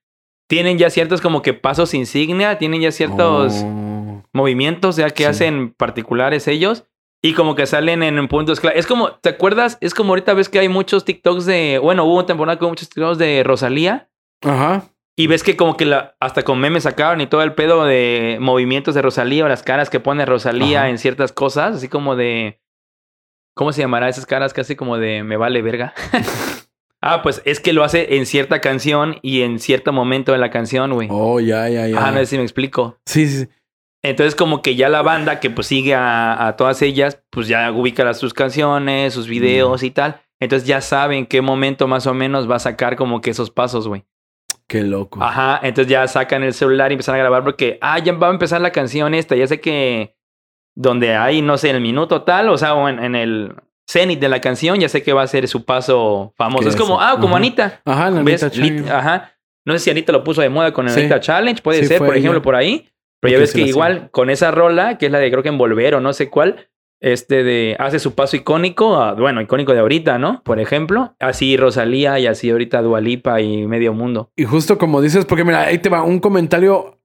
Tienen 0.49 0.79
ya 0.79 0.89
ciertos 0.89 1.21
como 1.21 1.43
que 1.43 1.53
pasos 1.53 1.93
insignia, 1.93 2.57
tienen 2.57 2.81
ya 2.81 2.91
ciertos 2.91 3.53
"Oh". 3.65 4.23
movimientos 4.33 4.97
ya 4.97 5.11
que 5.11 5.25
Sí. 5.25 5.29
hacen 5.29 5.75
particulares 5.75 6.49
ellos. 6.49 6.85
Y 7.23 7.35
como 7.35 7.55
que 7.55 7.67
salen 7.67 8.03
en 8.03 8.29
puntos 8.29 8.61
claros. 8.61 8.79
Es 8.79 8.87
como, 8.87 9.11
¿te 9.11 9.29
acuerdas? 9.29 9.77
Es 9.81 9.93
como 9.93 10.11
ahorita 10.13 10.35
ves 10.35 10.49
que 10.49 10.61
hay 10.61 10.69
muchos 10.69 11.05
TikToks 11.05 11.45
de. 11.47 11.79
Bueno, 11.83 12.05
hubo 12.05 12.15
una 12.15 12.27
temporada 12.27 12.59
con 12.59 12.69
muchos 12.69 12.89
TikToks 12.89 13.19
de 13.19 13.43
Rosalía. 13.45 14.09
Ajá. 14.43 14.85
Y 15.17 15.27
ves 15.27 15.43
que 15.43 15.57
como 15.57 15.77
que 15.77 15.85
la, 15.85 16.15
hasta 16.21 16.45
con 16.45 16.61
memes 16.61 16.85
sacaron 16.85 17.21
y 17.21 17.27
todo 17.27 17.43
el 17.43 17.53
pedo 17.55 17.85
de 17.85 18.39
movimientos 18.41 18.95
de 18.95 19.03
Rosalía 19.03 19.45
o 19.45 19.49
las 19.49 19.65
caras 19.65 19.91
que 19.91 19.99
pone 19.99 20.25
Rosalía 20.27 20.83
Ajá. 20.83 20.91
en 20.91 20.99
ciertas 20.99 21.33
cosas, 21.33 21.75
así 21.77 21.89
como 21.89 22.15
de... 22.15 22.61
¿Cómo 23.59 23.73
se 23.73 23.81
llamará 23.81 24.09
esas 24.09 24.25
caras? 24.25 24.55
Casi 24.55 24.77
como 24.77 24.99
de 24.99 25.25
me 25.25 25.37
vale 25.37 25.63
verga. 25.63 25.93
ah, 27.01 27.23
pues 27.23 27.43
es 27.45 27.59
que 27.59 27.73
lo 27.73 27.83
hace 27.83 28.15
en 28.15 28.25
cierta 28.25 28.61
canción 28.61 29.17
y 29.21 29.43
en 29.43 29.59
cierto 29.59 29.93
momento 29.93 30.31
de 30.31 30.39
la 30.39 30.51
canción, 30.51 30.93
güey. 30.93 31.09
Oh, 31.11 31.41
ya, 31.41 31.69
ya, 31.69 31.89
ya. 31.89 32.07
Ah, 32.07 32.13
no 32.13 32.19
sé 32.21 32.27
si 32.27 32.37
me 32.37 32.45
explico. 32.45 33.01
Sí, 33.05 33.27
sí, 33.27 33.41
sí. 33.41 33.49
Entonces 34.05 34.37
como 34.37 34.63
que 34.63 34.77
ya 34.77 34.89
la 34.89 35.03
banda 35.03 35.41
que 35.41 35.51
pues 35.51 35.67
sigue 35.67 35.97
a, 35.97 36.47
a 36.47 36.55
todas 36.55 36.81
ellas, 36.83 37.21
pues 37.31 37.49
ya 37.49 37.73
ubica 37.73 38.05
las, 38.05 38.19
sus 38.19 38.33
canciones, 38.33 39.13
sus 39.13 39.27
videos 39.27 39.83
y 39.83 39.91
tal. 39.91 40.21
Entonces 40.39 40.69
ya 40.69 40.81
saben 40.81 41.27
qué 41.27 41.43
momento 41.43 41.89
más 41.89 42.07
o 42.07 42.15
menos 42.15 42.49
va 42.49 42.55
a 42.55 42.61
sacar 42.61 42.95
como 42.95 43.21
que 43.21 43.31
esos 43.31 43.51
pasos, 43.51 43.89
güey. 43.89 44.05
Qué 44.69 44.85
loco. 44.85 45.21
Ajá, 45.21 45.59
entonces 45.65 45.91
ya 45.91 46.07
sacan 46.07 46.45
el 46.45 46.55
celular 46.55 46.93
y 46.93 46.95
empiezan 46.95 47.17
a 47.17 47.19
grabar 47.19 47.43
porque, 47.43 47.77
ah, 47.81 47.99
ya 47.99 48.13
va 48.13 48.29
a 48.29 48.31
empezar 48.31 48.61
la 48.61 48.71
canción 48.71 49.15
esta, 49.15 49.35
ya 49.35 49.49
sé 49.49 49.61
que 49.61 50.15
donde 50.81 51.17
hay, 51.17 51.43
no 51.43 51.59
sé, 51.59 51.71
en 51.71 51.77
el 51.77 51.83
minuto 51.83 52.23
tal, 52.23 52.49
o 52.51 52.57
sea, 52.57 52.75
o 52.75 52.89
en, 52.89 53.03
en 53.03 53.15
el 53.17 53.53
cenit 53.91 54.21
de 54.21 54.29
la 54.29 54.41
canción, 54.41 54.79
ya 54.79 54.89
sé 54.89 55.03
que 55.03 55.13
va 55.13 55.23
a 55.23 55.27
ser 55.27 55.49
su 55.49 55.65
paso 55.65 56.33
famoso. 56.37 56.69
Es 56.69 56.77
como, 56.77 57.01
ah, 57.01 57.15
como 57.21 57.29
ajá. 57.35 57.37
Anita. 57.39 57.81
Ajá, 57.85 58.11
la 58.11 58.23
Lit- 58.23 58.39
chale. 58.51 58.85
ajá. 58.91 59.33
No 59.67 59.73
sé 59.73 59.81
si 59.81 59.91
Anita 59.91 60.13
lo 60.13 60.23
puso 60.23 60.41
de 60.41 60.49
moda 60.49 60.73
con 60.73 60.87
el 60.87 60.93
Sí. 60.93 61.01
Anita 61.01 61.19
Challenge, 61.21 61.61
puede 61.63 61.81
Sí, 61.81 61.87
ser, 61.87 61.99
por 61.99 62.11
ejemplo, 62.17 62.39
ella. 62.39 62.43
por 62.43 62.55
ahí. 62.55 62.89
Pero 63.21 63.33
ya 63.33 63.39
ves 63.41 63.53
que 63.53 63.63
igual 63.63 64.11
con 64.13 64.31
esa 64.31 64.51
rola, 64.53 64.97
que 64.99 65.07
es 65.07 65.13
la 65.13 65.19
de 65.19 65.31
creo 65.31 65.43
que 65.43 65.49
Envolver 65.49 65.97
o 65.97 66.01
no 66.01 66.13
sé 66.13 66.31
cuál, 66.31 66.69
este 67.01 67.43
de 67.43 67.77
hace 67.81 67.99
su 67.99 68.15
paso 68.15 68.37
icónico, 68.37 68.97
ah, 69.01 69.15
bueno, 69.15 69.41
icónico 69.41 69.73
de 69.75 69.81
ahorita, 69.81 70.19
¿no? 70.19 70.43
Por 70.45 70.61
ejemplo, 70.61 71.17
así 71.19 71.57
Rosalía 71.57 72.19
y 72.21 72.27
así 72.29 72.51
ahorita 72.51 72.81
Dualipa 72.83 73.41
y 73.41 73.67
medio 73.67 73.93
mundo. 73.95 74.31
Y 74.37 74.45
justo 74.45 74.79
como 74.79 75.01
dices, 75.01 75.25
porque 75.25 75.45
mira, 75.45 75.63
ahí 75.63 75.79
te 75.79 75.89
va 75.89 76.03
un 76.05 76.21
comentario. 76.21 76.98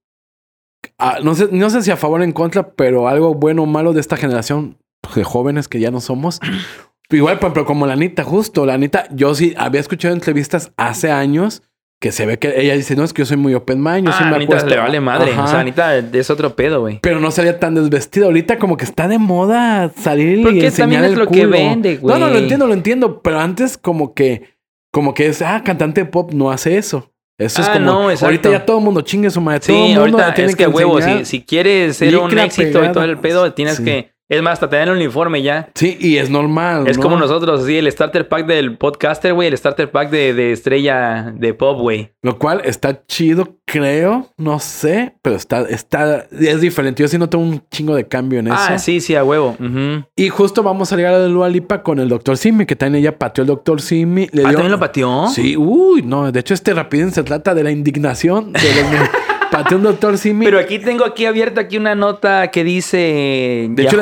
Ah, 0.98 1.18
no, 1.24 1.36
sé, 1.36 1.50
no 1.52 1.70
sé 1.70 1.82
si 1.82 1.92
a 1.92 1.98
favor 1.98 2.22
o 2.22 2.24
en 2.24 2.32
contra, 2.32 2.72
pero 2.74 3.08
algo 3.08 3.34
bueno 3.34 3.64
o 3.64 3.66
malo 3.66 3.94
de 3.94 4.00
esta 4.02 4.18
generación 4.18 4.78
de 5.16 5.24
jóvenes 5.24 5.68
que 5.68 5.80
ya 5.80 5.92
no 5.92 6.02
somos. 6.02 6.40
Igual, 7.10 7.38
ejemplo, 7.38 7.66
como 7.66 7.86
la 7.86 7.94
Anita, 7.94 8.24
justo. 8.24 8.66
La 8.66 8.74
Anita, 8.74 9.08
yo 9.12 9.36
sí 9.36 9.54
había 9.58 9.82
escuchado 9.82 10.14
entrevistas 10.14 10.72
hace 10.78 11.12
años 11.12 11.62
que 12.00 12.12
se 12.12 12.26
ve 12.26 12.38
que 12.38 12.60
ella 12.60 12.74
dice, 12.76 12.96
no, 12.98 13.04
es 13.06 13.14
que 13.14 13.22
yo 13.22 13.26
soy 13.26 13.38
muy 13.38 13.54
open 13.54 13.82
mind, 13.82 14.08
yo 14.08 14.12
sí 14.12 14.20
Ah, 14.22 14.30
me 14.30 14.36
Anita 14.36 14.66
le 14.66 14.78
vale 14.78 15.00
madre. 15.00 15.32
Ajá. 15.32 15.44
O 15.44 15.48
sea, 15.48 15.60
Anita 15.62 15.96
es 15.98 16.30
otro 16.30 16.54
pedo, 16.56 16.82
güey. 16.82 17.00
Pero 17.02 17.20
no 17.22 17.32
salía 17.32 17.60
tan 17.60 17.76
desvestido. 17.76 18.26
Ahorita 18.26 18.58
como 18.60 18.76
que 18.76 18.84
está 18.84 19.08
de 19.08 19.20
moda 19.20 19.90
salir 19.98 20.40
y 20.40 20.44
Porque 20.44 20.66
enseñar 20.66 20.76
también 20.90 21.04
es 21.06 21.12
el 21.14 21.20
lo 21.20 21.28
que 21.28 21.40
culo. 21.46 21.50
vende, 21.52 22.00
No, 22.02 22.14
no, 22.16 22.20
lo 22.26 22.30
güey. 22.32 22.42
entiendo, 22.42 22.68
lo 22.68 22.74
entiendo. 22.74 23.22
Pero 23.22 23.40
antes 23.40 23.78
como 23.78 24.14
que... 24.14 24.54
Como 24.92 25.14
que 25.14 25.28
es... 25.28 25.42
Ah, 25.42 25.62
cantante 25.64 26.02
de 26.04 26.10
pop 26.10 26.32
no 26.34 26.52
hace 26.52 26.78
eso. 26.78 27.13
Eso 27.38 27.62
es 27.62 27.68
Ah, 27.68 27.74
como... 27.74 27.86
no, 27.86 28.10
ahorita 28.10 28.52
ya 28.52 28.66
todo 28.66 28.78
el 28.78 28.84
mundo 28.84 29.02
chingue 29.02 29.30
su 29.32 29.42
madre. 29.42 29.60
todo 29.62 29.76
el 29.76 29.82
mundo 29.82 30.02
ahorita 30.20 30.34
tiene 30.36 30.50
es 30.52 30.56
que, 30.56 30.64
a 30.66 30.70
huevo, 30.70 31.02
si, 31.02 31.26
si 31.26 31.42
quieres 31.44 31.98
ser 31.98 32.16
un 32.18 32.38
éxito 32.38 32.70
y 32.70 32.74
pegada. 32.74 32.92
todo 32.94 33.04
el 33.06 33.18
pedo, 33.18 33.54
tienes 33.54 33.78
Sí. 33.78 33.84
que... 33.86 34.13
Es 34.34 34.42
más, 34.42 34.54
hasta 34.54 34.70
te 34.70 34.76
dan 34.78 34.90
el 34.90 34.96
uniforme 34.96 35.42
ya. 35.42 35.70
Sí, 35.76 35.98
y 36.00 36.18
es 36.18 36.30
normal, 36.30 36.88
Es 36.88 36.98
¿no? 36.98 37.04
como 37.04 37.18
nosotros, 37.18 37.64
así, 37.64 37.78
el 37.78 37.92
starter 37.92 38.28
pack 38.28 38.46
del 38.48 38.78
podcaster, 38.78 39.34
güey, 39.34 39.48
el 39.48 39.58
starter 39.58 39.92
pack 39.92 40.10
de, 40.10 40.34
de 40.34 40.52
estrella 40.52 41.32
de 41.36 41.54
pop, 41.54 41.80
güey. 41.80 42.12
Lo 42.22 42.38
cual 42.40 42.62
está 42.66 43.06
chido, 43.06 43.58
creo. 43.66 44.30
No 44.38 44.60
sé. 44.60 45.16
Pero 45.22 45.36
está... 45.36 45.62
está 45.62 46.26
es 46.32 46.62
diferente. 46.62 47.04
Yo 47.04 47.08
sí 47.08 47.18
noto 47.18 47.38
un 47.38 47.62
chingo 47.70 47.96
de 47.96 48.08
cambio 48.08 48.40
en 48.40 48.48
eso. 48.48 48.56
Ah, 48.58 48.78
sí, 48.80 49.00
sí, 49.02 49.16
a 49.16 49.24
huevo. 49.24 49.56
Y 50.16 50.30
justo 50.30 50.64
vamos 50.64 50.92
a 50.92 50.96
llegar 50.96 51.14
a 51.14 51.28
Lua 51.28 51.50
Lipa 51.50 51.84
con 51.84 52.00
el 52.00 52.10
Dr. 52.10 52.38
Simi, 52.38 52.66
que 52.66 52.76
también 52.76 53.02
ella 53.02 53.18
pateó 53.18 53.44
el 53.44 53.48
Dr. 53.48 53.82
Simi. 53.82 54.28
Le 54.32 54.42
Ah, 54.44 54.50
dio- 54.50 54.54
¿también 54.54 54.72
lo 54.72 54.80
pateó? 54.80 55.28
Sí, 55.28 55.56
uy, 55.58 56.02
no. 56.02 56.32
De 56.32 56.40
hecho, 56.40 56.54
este 56.54 56.74
rapidín 56.74 57.12
se 57.12 57.24
trata 57.24 57.54
de 57.54 57.64
la 57.64 57.72
indignación 57.72 58.52
de 58.54 58.60
los 58.62 59.10
pateó 59.58 59.78
un 59.78 59.84
Dr. 59.84 60.18
Simi. 60.18 60.46
Pero 60.46 60.60
aquí 60.60 60.80
tengo 60.80 61.06
aquí 61.06 61.26
abierta 61.26 61.62
aquí 61.62 61.78
una 61.78 61.96
nota 61.96 62.50
que 62.50 62.64
dice 62.64 63.68
De 63.70 63.84
hecho. 63.84 64.02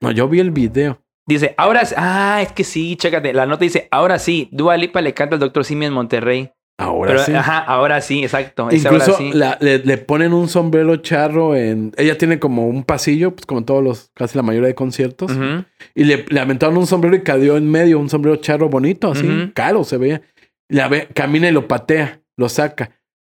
No, 0.00 0.10
yo 0.12 0.28
vi 0.28 0.40
el 0.40 0.50
video. 0.50 1.00
Dice, 1.26 1.54
ahora... 1.58 1.82
Ah, 1.96 2.40
es 2.42 2.52
que 2.52 2.64
sí, 2.64 2.96
chécate. 2.96 3.32
La 3.32 3.46
nota 3.46 3.64
dice, 3.64 3.86
ahora 3.90 4.18
sí, 4.18 4.48
Dua 4.52 4.76
Lipa 4.76 5.00
le 5.00 5.14
canta 5.14 5.36
al 5.36 5.40
Dr. 5.40 5.64
Simi 5.64 5.86
en 5.86 5.92
Monterrey. 5.92 6.50
Ahora 6.78 7.10
Pero, 7.12 7.24
sí. 7.24 7.34
ajá, 7.34 7.58
ahora 7.58 8.00
sí, 8.00 8.22
exacto. 8.24 8.62
ahora 8.64 8.74
Incluso 8.74 9.16
sí. 9.18 9.32
la- 9.34 9.58
le, 9.60 9.78
le 9.78 9.98
ponen 9.98 10.32
un 10.32 10.48
sombrero 10.48 10.96
charro 10.96 11.54
en... 11.54 11.92
Ella 11.98 12.16
tiene 12.16 12.38
como 12.38 12.66
un 12.66 12.84
pasillo, 12.84 13.32
pues 13.36 13.44
como 13.46 13.64
todos 13.64 13.84
los... 13.84 14.10
Casi 14.14 14.36
la 14.36 14.42
mayoría 14.42 14.68
de 14.68 14.74
conciertos. 14.74 15.30
Y 15.94 16.04
le, 16.04 16.24
le 16.28 16.40
aventaron 16.40 16.78
un 16.78 16.86
sombrero 16.86 17.14
y 17.16 17.22
cayó 17.22 17.56
en 17.58 17.70
medio. 17.70 17.98
Un 18.00 18.08
sombrero 18.08 18.36
charro 18.36 18.68
bonito, 18.70 19.12
así. 19.12 19.52
Caro 19.54 19.84
se 19.84 19.98
veía. 19.98 20.22
La 20.68 20.88
ve, 20.88 21.06
camina 21.14 21.48
y 21.48 21.52
lo 21.52 21.68
patea. 21.68 22.22
Lo 22.36 22.48
saca. 22.48 22.90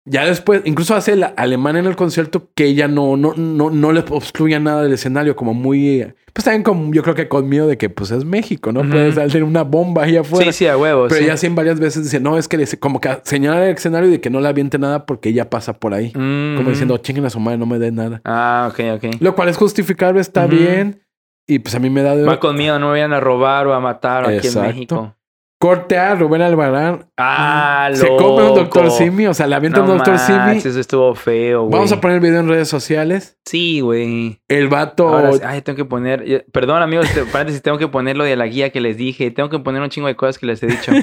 Ya 0.06 0.24
después... 0.26 0.62
Incluso 0.64 0.94
hace 0.94 1.16
la 1.16 1.26
alemana 1.28 1.78
en 1.78 1.86
el 1.86 1.96
concierto 1.96 2.50
que 2.54 2.64
ella 2.66 2.88
no, 2.88 3.16
no, 3.16 3.32
no, 3.36 3.70
no 3.70 3.92
le 3.92 4.00
obstruya 4.10 4.60
nada 4.60 4.82
del 4.82 4.92
escenario. 4.92 5.34
Como 5.34 5.54
muy... 5.54 6.12
Pues 6.32 6.44
también 6.44 6.62
como... 6.62 6.92
Yo 6.92 7.02
creo 7.02 7.14
que 7.14 7.28
con 7.28 7.48
miedo 7.48 7.66
de 7.66 7.78
que 7.78 7.88
pues 7.88 8.10
es 8.10 8.24
México, 8.24 8.70
¿no? 8.72 8.80
Ujú. 8.80 8.90
Puede 8.90 9.12
salir 9.12 9.44
una 9.44 9.62
bomba 9.62 10.02
ahí 10.02 10.16
afuera. 10.16 10.44
Sí, 10.46 10.52
sí, 10.52 10.66
a 10.66 10.76
huevo. 10.76 11.04
Pero 11.08 11.18
sí. 11.20 11.24
ella 11.24 11.36
sí 11.36 11.48
varias 11.48 11.80
veces 11.80 12.04
dice, 12.04 12.20
no, 12.20 12.36
es 12.36 12.48
que 12.48 12.56
le- 12.58 12.66
como 12.78 13.00
que 13.00 13.18
señala 13.22 13.64
el 13.66 13.74
escenario 13.76 14.08
y 14.08 14.12
de 14.12 14.20
que 14.20 14.30
no 14.30 14.40
le 14.40 14.48
aviente 14.48 14.78
nada 14.78 15.06
porque 15.06 15.30
ella 15.30 15.48
pasa 15.48 15.72
por 15.74 15.94
ahí. 15.94 16.08
Mm. 16.14 16.56
Como 16.56 16.68
diciendo, 16.70 16.98
chinguen 16.98 17.24
a 17.24 17.30
su 17.30 17.40
madre, 17.40 17.56
no 17.58 17.66
me 17.66 17.78
den 17.78 17.94
nada. 17.94 18.20
Ah, 18.24 18.68
ok, 18.70 18.80
ok. 18.96 19.20
Lo 19.20 19.34
cual 19.34 19.48
es 19.48 19.56
justificable, 19.56 20.20
está 20.20 20.46
bien. 20.46 21.00
Y 21.46 21.58
pues 21.60 21.74
a 21.74 21.78
mí 21.78 21.88
me 21.90 22.02
da 22.02 22.16
de... 22.16 22.24
Va 22.24 22.40
con 22.40 22.56
miedo, 22.56 22.78
no 22.78 22.86
me 22.86 22.92
vayan 22.92 23.12
a 23.12 23.20
robar 23.20 23.66
o 23.66 23.74
a 23.74 23.80
matar 23.80 24.26
aquí 24.28 24.48
en. 24.48 24.60
México. 24.62 25.16
Corte 25.64 25.96
a 25.96 26.14
Rubén 26.14 26.42
Albarán. 26.42 27.06
Ah, 27.16 27.88
Se 27.94 28.06
come 28.06 28.42
un 28.50 28.54
doctor. 28.54 28.90
Simi, 28.90 29.26
o 29.26 29.32
sea, 29.32 29.46
le 29.46 29.54
avienta 29.54 29.78
No 29.78 29.84
un 29.86 29.96
doctor 29.96 30.18
Simi. 30.18 30.58
Eso 30.58 30.78
estuvo 30.78 31.14
feo, 31.14 31.62
güey. 31.62 31.72
Vamos 31.72 31.90
a 31.90 32.02
poner 32.02 32.16
el 32.16 32.20
video 32.20 32.40
en 32.40 32.48
redes 32.48 32.68
sociales. 32.68 33.38
Sí, 33.46 33.80
güey. 33.80 34.42
El 34.46 34.68
vato. 34.68 35.08
Ahora 35.08 35.30
ay, 35.48 35.62
tengo 35.62 35.76
que 35.78 35.86
poner. 35.86 36.44
Perdón, 36.52 36.82
amigos, 36.82 37.08
te- 37.14 37.22
paréntesis, 37.24 37.62
tengo 37.62 37.78
que 37.78 37.88
poner 37.88 38.14
lo 38.16 38.24
de 38.24 38.36
la 38.36 38.46
guía 38.46 38.68
que 38.68 38.80
les 38.82 38.98
dije. 38.98 39.30
Tengo 39.30 39.48
que 39.48 39.58
poner 39.58 39.80
un 39.80 39.88
chingo 39.88 40.06
de 40.06 40.16
cosas 40.16 40.38
que 40.38 40.44
les 40.44 40.62
he 40.62 40.66
dicho. 40.66 40.92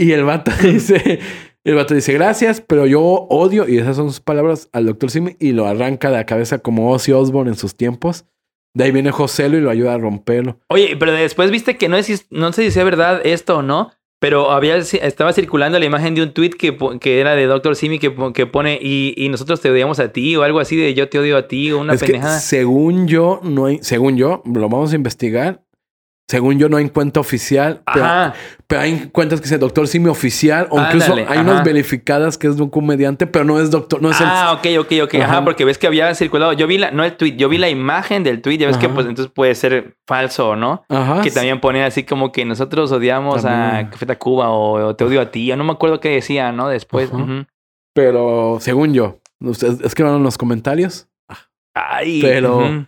Y 0.00 0.12
el 0.12 0.22
vato 0.22 0.52
dice. 0.62 1.18
El 1.64 1.74
vato 1.74 1.92
dice, 1.92 2.12
gracias, 2.12 2.60
pero 2.60 2.86
yo 2.86 3.02
odio, 3.02 3.68
y 3.68 3.78
esas 3.78 3.96
son 3.96 4.06
sus 4.06 4.20
palabras, 4.20 4.68
al 4.72 4.86
doctor 4.86 5.10
Simi, 5.10 5.36
y 5.40 5.50
lo 5.50 5.66
arranca 5.66 6.08
de 6.08 6.16
la 6.16 6.24
cabeza 6.24 6.58
como 6.60 6.92
Ozzy 6.92 7.10
Osbourne 7.10 7.50
en 7.50 7.56
sus 7.58 7.76
tiempos. 7.76 8.24
De 8.74 8.84
ahí 8.84 8.92
viene 8.92 9.10
Joselo 9.10 9.56
y 9.56 9.60
lo 9.60 9.70
ayuda 9.70 9.94
a 9.94 9.98
romperlo. 9.98 10.60
Oye, 10.68 10.96
pero 10.98 11.12
después 11.12 11.50
viste 11.50 11.76
que 11.76 11.88
no, 11.88 11.96
es, 11.96 12.26
no 12.30 12.52
sé 12.52 12.64
si 12.64 12.70
sea 12.70 12.84
verdad 12.84 13.20
esto 13.24 13.58
o 13.58 13.62
no, 13.62 13.90
pero 14.20 14.50
había, 14.50 14.76
estaba 14.76 15.32
circulando 15.32 15.78
la 15.78 15.84
imagen 15.84 16.14
de 16.14 16.22
un 16.22 16.32
tweet 16.32 16.50
que, 16.50 16.76
que 17.00 17.20
era 17.20 17.34
de 17.34 17.46
Dr. 17.46 17.76
Simi 17.76 17.98
que, 17.98 18.14
que 18.34 18.46
pone 18.46 18.78
y, 18.80 19.14
y 19.16 19.28
nosotros 19.28 19.60
te 19.60 19.70
odiamos 19.70 20.00
a 20.00 20.12
ti 20.12 20.36
o 20.36 20.42
algo 20.42 20.60
así 20.60 20.76
de 20.76 20.92
yo 20.94 21.08
te 21.08 21.18
odio 21.18 21.36
a 21.36 21.48
ti 21.48 21.70
o 21.72 21.80
una 21.80 21.94
es 21.94 22.00
que 22.00 22.06
pendejada. 22.06 22.40
según 22.40 23.06
yo, 23.06 23.40
no 23.42 23.66
hay, 23.66 23.78
según 23.82 24.16
yo, 24.16 24.42
lo 24.44 24.68
vamos 24.68 24.92
a 24.92 24.96
investigar. 24.96 25.62
Según 26.30 26.58
yo, 26.58 26.68
no 26.68 26.76
hay 26.76 26.90
cuenta 26.90 27.20
oficial, 27.20 27.80
pero, 28.66 28.82
hay 28.82 29.08
cuentas 29.10 29.40
que 29.40 29.44
dice 29.44 29.56
Doctor 29.56 29.88
Simi 29.88 30.10
oficial, 30.10 30.68
o 30.70 30.78
incluso 30.78 31.12
Ándale, 31.12 31.22
hay 31.22 31.38
ajá. 31.38 31.50
unas 31.50 31.64
verificadas 31.64 32.36
que 32.36 32.48
es 32.48 32.56
de 32.56 32.62
un 32.62 32.68
comediante, 32.68 33.26
pero 33.26 33.46
no 33.46 33.58
es 33.58 33.70
doctor, 33.70 34.02
no 34.02 34.10
es 34.10 34.18
Ah, 34.20 34.52
ok, 34.52 34.66
ok, 34.80 34.92
ok. 35.04 35.14
Ajá. 35.14 35.24
Ajá. 35.24 35.44
porque 35.44 35.64
ves 35.64 35.78
que 35.78 35.86
había 35.86 36.14
circulado. 36.14 36.52
Yo 36.52 36.66
vi 36.66 36.76
la, 36.76 36.90
no 36.90 37.02
el 37.02 37.16
tweet, 37.16 37.36
yo 37.36 37.48
vi 37.48 37.56
la 37.56 37.70
imagen 37.70 38.24
del 38.24 38.42
tweet. 38.42 38.58
Ya 38.58 38.66
ves 38.66 38.76
que 38.76 38.90
pues 38.90 39.06
entonces 39.06 39.32
puede 39.34 39.54
ser 39.54 39.96
falso, 40.06 40.54
¿no? 40.54 40.84
el. 40.90 40.96
Ajá. 40.98 41.22
Que 41.22 41.30
también 41.30 41.60
ponía 41.60 41.86
así 41.86 42.04
como 42.04 42.30
que 42.30 42.44
nosotros 42.44 42.92
odiamos 42.92 43.46
a. 43.46 43.88
Café 43.90 44.04
Tacuba 44.04 44.50
o, 44.50 44.88
o 44.88 44.96
te 44.96 45.04
odio 45.04 45.22
a 45.22 45.30
ti. 45.30 45.46
Yo 45.46 45.56
no 45.56 45.64
me 45.64 45.72
acuerdo 45.72 45.98
qué 45.98 46.10
decía, 46.10 46.52
¿no? 46.52 46.68
Después. 46.68 47.10
Ujú. 47.10 47.46
Pero 47.94 48.58
según 48.60 48.92
yo, 48.92 49.18
ustedes 49.40 49.80
escriban 49.80 50.16
en 50.16 50.22
los 50.24 50.36
comentarios. 50.36 51.08
Ay. 51.74 52.20
Pero-. 52.20 52.86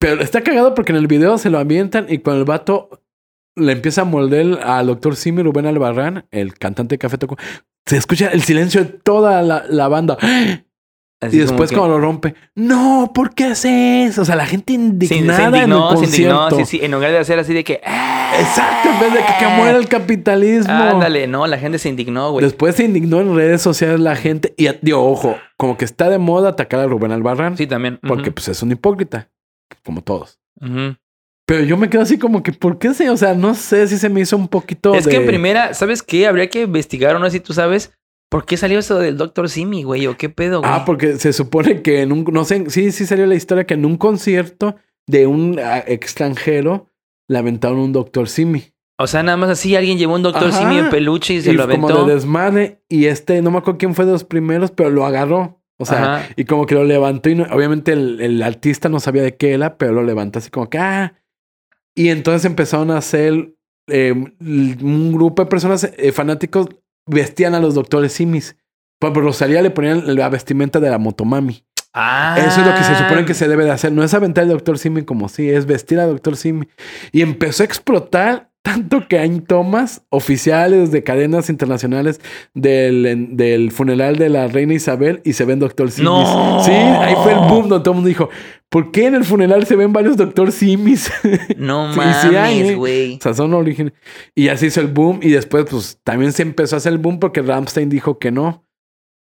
Pero 0.00 0.20
está 0.22 0.42
cagado 0.42 0.74
porque 0.74 0.92
en 0.92 0.98
el 0.98 1.06
video 1.06 1.38
se 1.38 1.50
lo 1.50 1.58
ambientan 1.58 2.06
y 2.08 2.18
cuando 2.18 2.40
el 2.40 2.44
vato 2.46 2.88
le 3.56 3.72
empieza 3.72 4.02
a 4.02 4.04
moldear 4.04 4.60
al 4.64 4.86
doctor 4.86 5.16
Simi 5.16 5.42
Rubén 5.42 5.66
Albarrán, 5.66 6.26
el 6.30 6.54
cantante 6.54 6.94
de 6.94 6.98
Café 6.98 7.18
Tacuba, 7.18 7.42
se 7.86 7.96
escucha 7.96 8.28
el 8.28 8.42
silencio 8.42 8.84
de 8.84 8.90
toda 8.90 9.42
la, 9.42 9.64
la 9.68 9.88
banda. 9.88 10.16
Así 11.20 11.36
Y 11.36 11.40
después 11.40 11.70
que- 11.70 11.76
cuando 11.76 11.96
lo 11.98 12.00
rompe, 12.04 12.36
no, 12.54 13.10
¿por 13.12 13.34
qué 13.34 13.46
haces? 13.46 14.16
O 14.20 14.24
sea, 14.24 14.36
la 14.36 14.46
gente 14.46 14.74
Sí, 14.74 14.78
se 15.08 15.14
indignada 15.16 15.48
en 15.48 15.54
el 15.54 15.60
indignó, 15.62 15.90
se 15.90 15.94
concierto. 15.96 16.42
indignó, 16.44 16.64
sí, 16.64 16.78
sí, 16.78 16.84
en 16.84 16.92
lugar 16.92 17.10
de 17.10 17.18
hacer 17.18 17.38
así 17.40 17.52
de 17.52 17.64
que... 17.64 17.80
"Ah". 17.84 18.34
Exacto, 18.38 18.90
en 18.90 19.00
vez 19.00 19.12
de 19.14 19.18
que, 19.20 19.32
que 19.40 19.46
muera 19.56 19.76
el 19.78 19.88
capitalismo. 19.88 20.72
Ándale, 20.72 21.26
no, 21.26 21.46
la 21.48 21.58
gente 21.58 21.78
se 21.78 21.88
indignó, 21.88 22.30
güey. 22.30 22.44
Después 22.44 22.76
se 22.76 22.84
indignó 22.84 23.20
en 23.20 23.34
redes 23.34 23.62
sociales 23.62 23.98
la 23.98 24.14
gente 24.14 24.54
y 24.56 24.68
dio 24.82 25.02
ojo, 25.02 25.34
como 25.56 25.76
que 25.76 25.84
está 25.86 26.08
de 26.08 26.18
moda 26.18 26.50
atacar 26.50 26.78
a 26.78 26.86
Rubén 26.86 27.10
Albarrán 27.10 27.56
Sí, 27.56 27.66
también. 27.66 27.98
porque 28.06 28.30
pues 28.30 28.46
es 28.48 28.62
un 28.62 28.70
hipócrita, 28.70 29.30
como 29.84 30.02
todos. 30.02 30.38
Pero 31.46 31.64
yo 31.64 31.76
me 31.76 31.88
quedo 31.88 32.02
así 32.02 32.18
como 32.18 32.42
que, 32.42 32.52
¿por 32.52 32.78
qué 32.78 32.92
se? 32.92 33.08
O 33.10 33.16
sea, 33.16 33.34
no 33.34 33.54
sé 33.54 33.86
si 33.88 33.96
se 33.96 34.08
me 34.08 34.20
hizo 34.20 34.36
un 34.36 34.48
poquito 34.48 34.94
Es 34.94 35.04
de... 35.04 35.10
que 35.10 35.16
en 35.16 35.26
primera, 35.26 35.72
¿sabes 35.72 36.02
qué? 36.02 36.26
Habría 36.26 36.50
que 36.50 36.62
investigar, 36.62 37.16
o 37.16 37.18
no 37.18 37.26
sé 37.26 37.32
si 37.32 37.40
tú 37.40 37.54
sabes, 37.54 37.92
¿por 38.28 38.44
qué 38.44 38.56
salió 38.56 38.78
eso 38.78 38.98
del 38.98 39.16
Dr. 39.16 39.48
Simi, 39.48 39.82
güey? 39.82 40.06
¿O 40.06 40.16
qué 40.16 40.28
pedo, 40.28 40.60
güey? 40.60 40.70
Ah, 40.70 40.84
porque 40.84 41.16
se 41.16 41.32
supone 41.32 41.80
que 41.82 42.02
en 42.02 42.12
un... 42.12 42.24
No 42.32 42.44
sé, 42.44 42.68
sí, 42.68 42.92
sí 42.92 43.06
salió 43.06 43.26
la 43.26 43.34
historia 43.34 43.64
que 43.64 43.74
en 43.74 43.86
un 43.86 43.96
concierto 43.96 44.76
de 45.06 45.26
un 45.26 45.58
ah, 45.58 45.82
extranjero 45.86 46.90
le 47.28 47.38
aventaron 47.38 47.78
un 47.78 47.92
doctor 47.92 48.28
Simi. 48.28 48.72
O 48.98 49.06
sea, 49.06 49.22
nada 49.22 49.36
más 49.36 49.48
así 49.50 49.76
alguien 49.76 49.96
llevó 49.96 50.16
un 50.16 50.22
Dr. 50.22 50.48
Ajá. 50.48 50.58
Simi 50.58 50.78
en 50.78 50.90
peluche 50.90 51.34
y 51.34 51.40
se 51.40 51.52
y 51.52 51.54
lo 51.54 51.62
aventó. 51.62 51.88
como 51.88 52.04
de 52.04 52.14
desmadre. 52.14 52.82
Y 52.88 53.06
este, 53.06 53.40
no 53.42 53.50
me 53.50 53.58
acuerdo 53.58 53.78
quién 53.78 53.94
fue 53.94 54.04
de 54.04 54.12
los 54.12 54.24
primeros, 54.24 54.72
pero 54.72 54.90
lo 54.90 55.06
agarró. 55.06 55.57
O 55.80 55.84
sea, 55.86 56.16
Ajá. 56.16 56.28
y 56.36 56.44
como 56.44 56.66
que 56.66 56.74
lo 56.74 56.84
levantó 56.84 57.30
y 57.30 57.36
no- 57.36 57.46
obviamente 57.52 57.92
el, 57.92 58.20
el 58.20 58.42
artista 58.42 58.88
no 58.88 58.98
sabía 59.00 59.22
de 59.22 59.36
qué 59.36 59.52
era, 59.54 59.76
pero 59.78 59.92
lo 59.92 60.02
levantó 60.02 60.38
así 60.40 60.50
como 60.50 60.68
que, 60.68 60.78
ah. 60.78 61.14
Y 61.94 62.08
entonces 62.10 62.44
empezaron 62.44 62.90
a 62.90 62.98
hacer 62.98 63.54
eh, 63.88 64.12
un 64.12 65.12
grupo 65.12 65.42
de 65.42 65.48
personas 65.48 65.90
eh, 65.96 66.12
fanáticos 66.12 66.66
vestían 67.06 67.54
a 67.54 67.60
los 67.60 67.74
doctores 67.74 68.12
Simis. 68.12 68.56
Por 69.00 69.12
por 69.12 69.22
Rosalía 69.24 69.62
le 69.62 69.70
ponían 69.70 70.14
la 70.16 70.28
vestimenta 70.28 70.80
de 70.80 70.90
la 70.90 70.98
motomami. 70.98 71.64
Ah. 71.94 72.36
Eso 72.38 72.60
es 72.60 72.66
lo 72.66 72.74
que 72.74 72.84
se 72.84 72.94
supone 72.96 73.24
que 73.24 73.34
se 73.34 73.48
debe 73.48 73.64
de 73.64 73.70
hacer. 73.70 73.92
No 73.92 74.02
es 74.04 74.12
aventar 74.14 74.42
al 74.44 74.50
doctor 74.50 74.78
Simi 74.78 75.02
como 75.04 75.28
sí, 75.28 75.48
es 75.48 75.66
vestir 75.66 75.98
al 75.98 76.10
doctor 76.10 76.36
Simi. 76.36 76.68
Y 77.12 77.22
empezó 77.22 77.62
a 77.62 77.66
explotar 77.66 78.47
tanto 78.62 79.08
que 79.08 79.18
hay 79.18 79.40
tomas 79.40 80.02
oficiales 80.10 80.90
de 80.90 81.02
cadenas 81.02 81.48
internacionales 81.48 82.20
del, 82.54 83.36
del 83.36 83.70
funeral 83.72 84.16
de 84.16 84.28
la 84.28 84.46
reina 84.48 84.74
Isabel 84.74 85.20
y 85.24 85.32
se 85.32 85.44
ven 85.44 85.58
doctor 85.58 85.90
Simis. 85.90 86.10
No. 86.10 86.62
Sí, 86.64 86.72
ahí 86.72 87.14
fue 87.22 87.32
el 87.32 87.38
boom 87.40 87.68
donde 87.68 87.84
todo 87.84 87.92
el 87.92 87.96
mundo 87.96 88.08
dijo, 88.08 88.28
¿por 88.68 88.90
qué 88.90 89.06
en 89.06 89.14
el 89.14 89.24
funeral 89.24 89.66
se 89.66 89.76
ven 89.76 89.92
varios 89.92 90.16
doctor 90.16 90.52
Simis? 90.52 91.10
No 91.56 91.92
Sí, 91.92 91.98
mames, 91.98 92.76
¿eh? 92.86 93.16
O 93.18 93.22
sea, 93.22 93.34
son 93.34 93.54
origen. 93.54 93.92
Y 94.34 94.48
así 94.48 94.66
hizo 94.66 94.80
el 94.80 94.88
boom. 94.88 95.20
Y 95.22 95.30
después, 95.30 95.64
pues 95.70 95.98
también 96.04 96.32
se 96.32 96.42
empezó 96.42 96.76
a 96.76 96.78
hacer 96.78 96.92
el 96.92 96.98
boom 96.98 97.18
porque 97.20 97.42
Ramstein 97.42 97.88
dijo 97.88 98.18
que 98.18 98.30
no. 98.30 98.64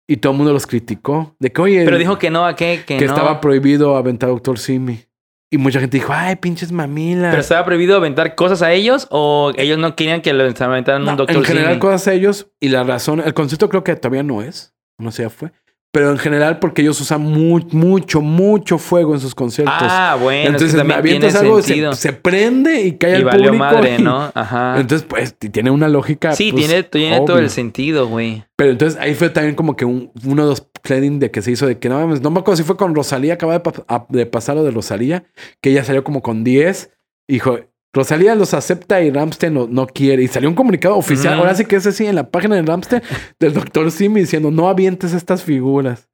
Y 0.08 0.18
todo 0.18 0.34
el 0.34 0.38
mundo 0.38 0.54
los 0.54 0.68
criticó. 0.68 1.36
De 1.40 1.52
que, 1.52 1.62
oye, 1.62 1.86
Pero 1.86 1.98
dijo 1.98 2.20
que 2.20 2.30
no, 2.30 2.46
¿a 2.46 2.56
qué? 2.56 2.84
Que, 2.86 2.98
que 2.98 3.06
no. 3.06 3.14
estaba 3.14 3.40
prohibido 3.42 3.96
aventar 3.96 4.30
Doctor 4.30 4.60
Simi. 4.60 5.06
Y 5.54 5.60
mucha 5.60 5.80
gente 5.80 5.98
dijo, 5.98 6.12
ay, 6.12 6.38
pinches 6.38 6.72
mamilas. 6.72 7.30
¿Pero 7.30 7.42
estaba 7.42 7.64
prohibido 7.64 7.96
aventar 7.96 8.34
cosas 8.34 8.64
a 8.64 8.72
ellos 8.74 9.06
o 9.12 9.52
ellos 9.56 9.78
no 9.78 9.96
querían 9.96 10.22
que 10.22 10.34
le 10.34 10.46
aventaran 10.46 11.04
No, 11.06 11.12
un 11.12 11.18
Dr. 11.18 11.36
en 11.36 11.44
general, 11.44 11.70
Simi? 11.74 11.80
cosas 11.80 12.08
a 12.08 12.14
ellos. 12.14 12.48
Y 12.60 12.70
la 12.70 12.84
razón, 12.84 13.22
el 13.24 13.36
concepto 13.36 13.70
creo 13.70 13.84
que 13.84 13.96
todavía 13.96 14.24
no 14.24 14.42
es. 14.42 14.74
No 14.98 15.12
sé, 15.12 15.22
ya 15.22 15.30
fue. 15.30 15.52
Pero 15.94 16.10
en 16.10 16.18
general, 16.18 16.58
porque 16.58 16.82
ellos 16.82 17.00
usan 17.00 17.22
mu- 17.22 17.62
mucho, 17.72 18.20
mucho 18.20 18.80
fuego 18.80 19.14
en 19.14 19.20
sus 19.20 19.36
conciertos. 19.36 19.76
Ah, 19.80 20.18
bueno, 20.20 20.48
Entonces, 20.48 20.74
es 20.74 20.76
que 20.82 20.84
me 20.88 20.96
avientas 20.96 21.36
algo, 21.36 21.62
se, 21.62 21.94
se 21.94 22.14
prende 22.14 22.82
y 22.82 22.98
cae 22.98 23.12
y 23.12 23.16
al 23.18 23.26
valió 23.26 23.52
público. 23.52 23.64
madre, 23.64 23.96
y- 24.00 24.02
¿no? 24.02 24.32
Ajá. 24.34 24.80
Entonces, 24.80 25.06
pues, 25.08 25.36
tiene 25.38 25.70
una 25.70 25.88
lógica. 25.88 26.32
sí, 26.34 26.52
pues, 26.52 26.66
tiene, 26.66 26.82
tiene 26.82 27.22
todo 27.28 27.38
el 27.38 27.52
sentido, 27.52 28.08
güey. 28.08 28.44
Pero 28.56 28.72
entonces 28.72 29.00
ahí 29.00 29.14
fue 29.14 29.30
también 29.30 29.54
como 29.54 29.76
que 29.76 29.86
un- 29.86 30.12
uno 30.26 30.44
de 30.46 30.50
los 30.50 30.62
planning 30.82 31.20
de 31.20 31.30
que 31.30 31.44
se 31.44 31.52
hizo 31.52 31.68
de 31.68 31.78
que 31.78 31.90
no 31.90 32.00
mames, 32.00 32.22
no 32.22 32.32
me 32.32 32.40
acuerdo 32.40 32.58
si 32.58 32.64
fue 32.64 32.76
con 32.76 32.96
Rosalía, 32.96 33.36
acaba 33.36 33.54
de, 33.54 33.60
pa- 33.60 34.06
de 34.10 34.26
pasar 34.26 34.56
lo 34.56 34.64
de 34.64 34.72
Rosalía, 34.72 35.26
que 35.62 35.70
ella 35.70 35.84
salió 35.84 36.04
como 36.04 36.24
con 36.24 36.44
10. 36.44 36.90
Dijo, 37.28 37.60
Rosalía 37.94 38.34
los 38.36 38.54
acepta 38.56 39.02
y 39.02 39.12
Ramstein 39.12 39.54
no, 39.54 39.68
no 39.68 39.86
quiere. 39.88 40.24
Y 40.24 40.28
salió 40.28 40.50
un 40.50 40.56
comunicado 40.56 40.96
oficial. 40.98 41.36
Ahora 41.36 41.54
sí 41.54 41.66
que 41.66 41.76
es 41.76 41.86
así 41.86 42.06
en 42.08 42.16
la 42.16 42.30
página 42.32 42.56
de 42.56 42.64
Ramstein 42.64 43.04
del 43.40 43.54
doctor 43.54 43.92
Simi 43.92 44.22
diciendo 44.22 44.50
no 44.52 44.68
avientes 44.68 45.14
estas 45.14 45.44
figuras. 45.44 46.10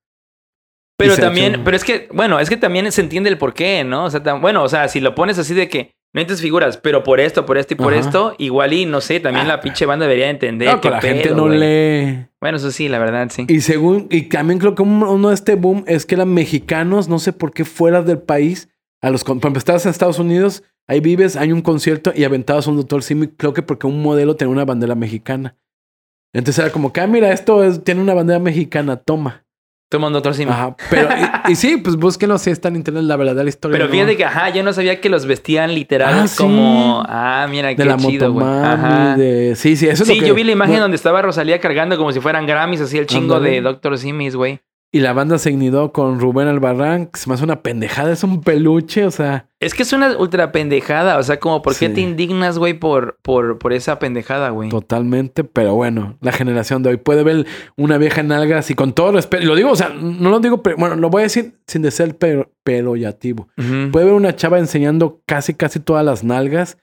Pero 0.97 1.15
también, 1.15 1.61
pero 1.63 1.77
es 1.77 1.85
que, 1.85 2.09
bueno, 2.13 2.41
es 2.41 2.49
que 2.49 2.57
también 2.57 2.91
se 2.91 2.99
entiende 2.99 3.29
el 3.29 3.37
porqué, 3.37 3.85
¿no? 3.85 4.03
O 4.05 4.09
sea, 4.11 4.21
tam- 4.21 4.41
bueno, 4.41 4.61
o 4.63 4.67
sea, 4.67 4.89
si 4.89 4.99
lo 4.99 5.15
pones 5.15 5.39
así 5.39 5.53
de 5.53 5.69
que 5.69 5.93
no 6.13 6.19
necesitas 6.19 6.41
figuras, 6.41 6.75
pero 6.77 7.03
por 7.03 7.21
esto, 7.21 7.45
por 7.45 7.57
esto 7.57 7.73
y 7.75 7.77
por 7.77 7.93
Ajá. 7.93 8.01
esto, 8.01 8.35
igual 8.37 8.73
y 8.73 8.85
no 8.85 8.99
sé, 8.99 9.21
también 9.21 9.45
Ah. 9.45 9.49
la 9.49 9.61
pinche 9.61 9.85
banda 9.85 10.05
debería 10.07 10.29
entender 10.29 10.67
No, 10.67 10.81
que 10.81 10.89
la 10.89 10.99
gente 10.99 11.29
no 11.29 11.47
lee. 11.47 12.25
Bueno, 12.41 12.57
eso 12.57 12.71
sí, 12.71 12.89
la 12.89 12.99
verdad, 12.99 13.29
sí. 13.31 13.45
Y 13.47 13.61
según, 13.61 14.07
y 14.11 14.23
también 14.23 14.59
creo 14.59 14.75
que 14.75 14.81
un- 14.81 15.01
uno 15.03 15.29
de 15.29 15.35
este 15.35 15.55
boom 15.55 15.85
es 15.87 16.05
que 16.05 16.15
eran 16.15 16.33
mexicanos, 16.33 17.07
no 17.07 17.19
sé 17.19 17.31
por 17.31 17.53
qué 17.53 17.63
fuera 17.63 18.01
del 18.01 18.19
país, 18.21 18.67
a 19.01 19.09
los, 19.09 19.23
cuando 19.23 19.57
estabas 19.57 19.85
en 19.85 19.91
Estados 19.91 20.19
Unidos, 20.19 20.63
ahí 20.87 20.99
vives, 20.99 21.35
hay 21.35 21.51
un 21.51 21.61
concierto 21.61 22.11
y 22.15 22.23
aventabas 22.23 22.67
un 22.67 22.77
doctor 22.77 23.03
Simi, 23.03 23.27
creo 23.27 23.53
que 23.53 23.61
porque 23.61 23.87
un 23.87 24.01
modelo 24.01 24.35
tenía 24.35 24.51
una 24.51 24.65
bandera 24.65 24.95
mexicana. 24.95 25.55
Entonces 26.33 26.63
era 26.63 26.71
como 26.71 26.93
que, 26.93 27.01
ah, 27.01 27.07
mira, 27.07 27.31
esto 27.31 27.63
es- 27.63 27.83
tiene 27.83 28.01
una 28.01 28.13
bandera 28.13 28.39
mexicana, 28.39 28.97
toma. 28.97 29.45
Toma 29.91 30.05
un 30.07 30.13
doctor 30.13 30.35
Simi. 30.35 30.51
Ajá. 30.51 30.75
Pero, 30.91 31.09
y, 31.47 31.51
y 31.53 31.55
sí, 31.55 31.77
pues 31.77 31.95
búsquenlo 31.95 32.37
si 32.37 32.51
está 32.51 32.67
en 32.67 32.75
internet 32.75 33.03
la 33.05 33.15
verdadera 33.15 33.49
historia. 33.49 33.73
Pero 33.75 33.85
¿no? 33.87 33.91
fíjate 33.91 34.17
que, 34.17 34.25
ajá, 34.25 34.49
yo 34.49 34.61
no 34.61 34.71
sabía 34.71 35.01
que 35.01 35.09
los 35.09 35.25
vestían 35.25 35.73
literal 35.73 36.13
Ah, 36.13 36.27
sí. 36.27 36.37
como, 36.37 37.03
ah, 37.07 37.47
mira, 37.49 37.69
de 37.69 37.75
qué 37.75 37.85
la 37.85 37.97
chido, 37.97 38.31
güey. 38.31 38.45
De... 39.17 39.55
Sí, 39.55 39.75
sí, 39.75 39.87
eso 39.87 40.03
es 40.03 40.09
Sí, 40.09 40.15
lo 40.17 40.21
que... 40.21 40.27
yo 40.27 40.35
vi 40.35 40.43
la 40.43 40.51
imagen 40.51 40.75
no, 40.75 40.81
donde 40.81 40.95
estaba 40.95 41.23
Rosalía 41.23 41.59
cargando 41.59 41.97
como 41.97 42.11
si 42.11 42.19
fueran 42.19 42.45
Grammys, 42.45 42.81
así 42.81 42.99
el 42.99 43.07
chingo 43.07 43.39
de 43.39 43.61
Doctor 43.61 43.97
Simis, 43.97 44.35
güey. 44.35 44.59
Y 44.91 45.01
la 45.01 45.13
banda 45.13 45.37
se 45.37 45.51
inidó 45.51 45.91
con 45.91 46.19
Rubén 46.19 46.47
Albarrán, 46.47 47.05
que 47.07 47.19
se 47.19 47.29
me 47.29 47.35
hace 47.35 47.43
una 47.43 47.61
pendejada, 47.61 48.11
es 48.11 48.23
un 48.23 48.41
peluche, 48.41 49.05
o 49.05 49.11
sea... 49.11 49.45
Es 49.59 49.75
que 49.75 49.83
es 49.83 49.93
una 49.93 50.17
ultra 50.17 50.51
pendejada, 50.51 51.19
o 51.19 51.23
sea, 51.23 51.39
como, 51.39 51.61
¿por 51.61 51.75
qué 51.75 51.89
Sí. 51.89 51.93
te 51.93 52.01
indignas, 52.01 52.57
güey, 52.57 52.73
por, 52.73 53.17
por, 53.21 53.59
por 53.59 53.71
esa 53.73 53.99
pendejada, 53.99 54.49
güey? 54.49 54.69
Totalmente, 54.69 55.43
pero 55.43 55.75
bueno, 55.75 56.17
la 56.21 56.31
generación 56.31 56.81
de 56.81 56.89
hoy 56.89 56.97
puede 56.97 57.23
ver 57.23 57.45
una 57.77 57.99
vieja 57.99 58.21
en 58.21 58.29
nalgas 58.29 58.71
y 58.71 58.75
con 58.75 58.93
todo 58.93 59.11
respeto, 59.11 59.45
lo 59.45 59.55
digo, 59.55 59.69
o 59.69 59.75
sea, 59.75 59.89
no 59.89 60.31
lo 60.31 60.39
digo, 60.39 60.63
pero, 60.63 60.75
bueno, 60.77 60.95
lo 60.95 61.11
voy 61.11 61.21
a 61.21 61.23
decir 61.23 61.59
sin 61.67 61.83
de 61.83 61.91
ser 61.91 62.17
pero, 62.17 62.51
peroyativo. 62.63 63.47
Ujú. 63.57 63.91
Puede 63.91 64.05
ver 64.05 64.15
una 64.15 64.35
chava 64.35 64.57
enseñando 64.57 65.21
casi, 65.27 65.53
casi 65.53 65.79
todas 65.79 66.03
las 66.03 66.23
nalgas 66.23 66.77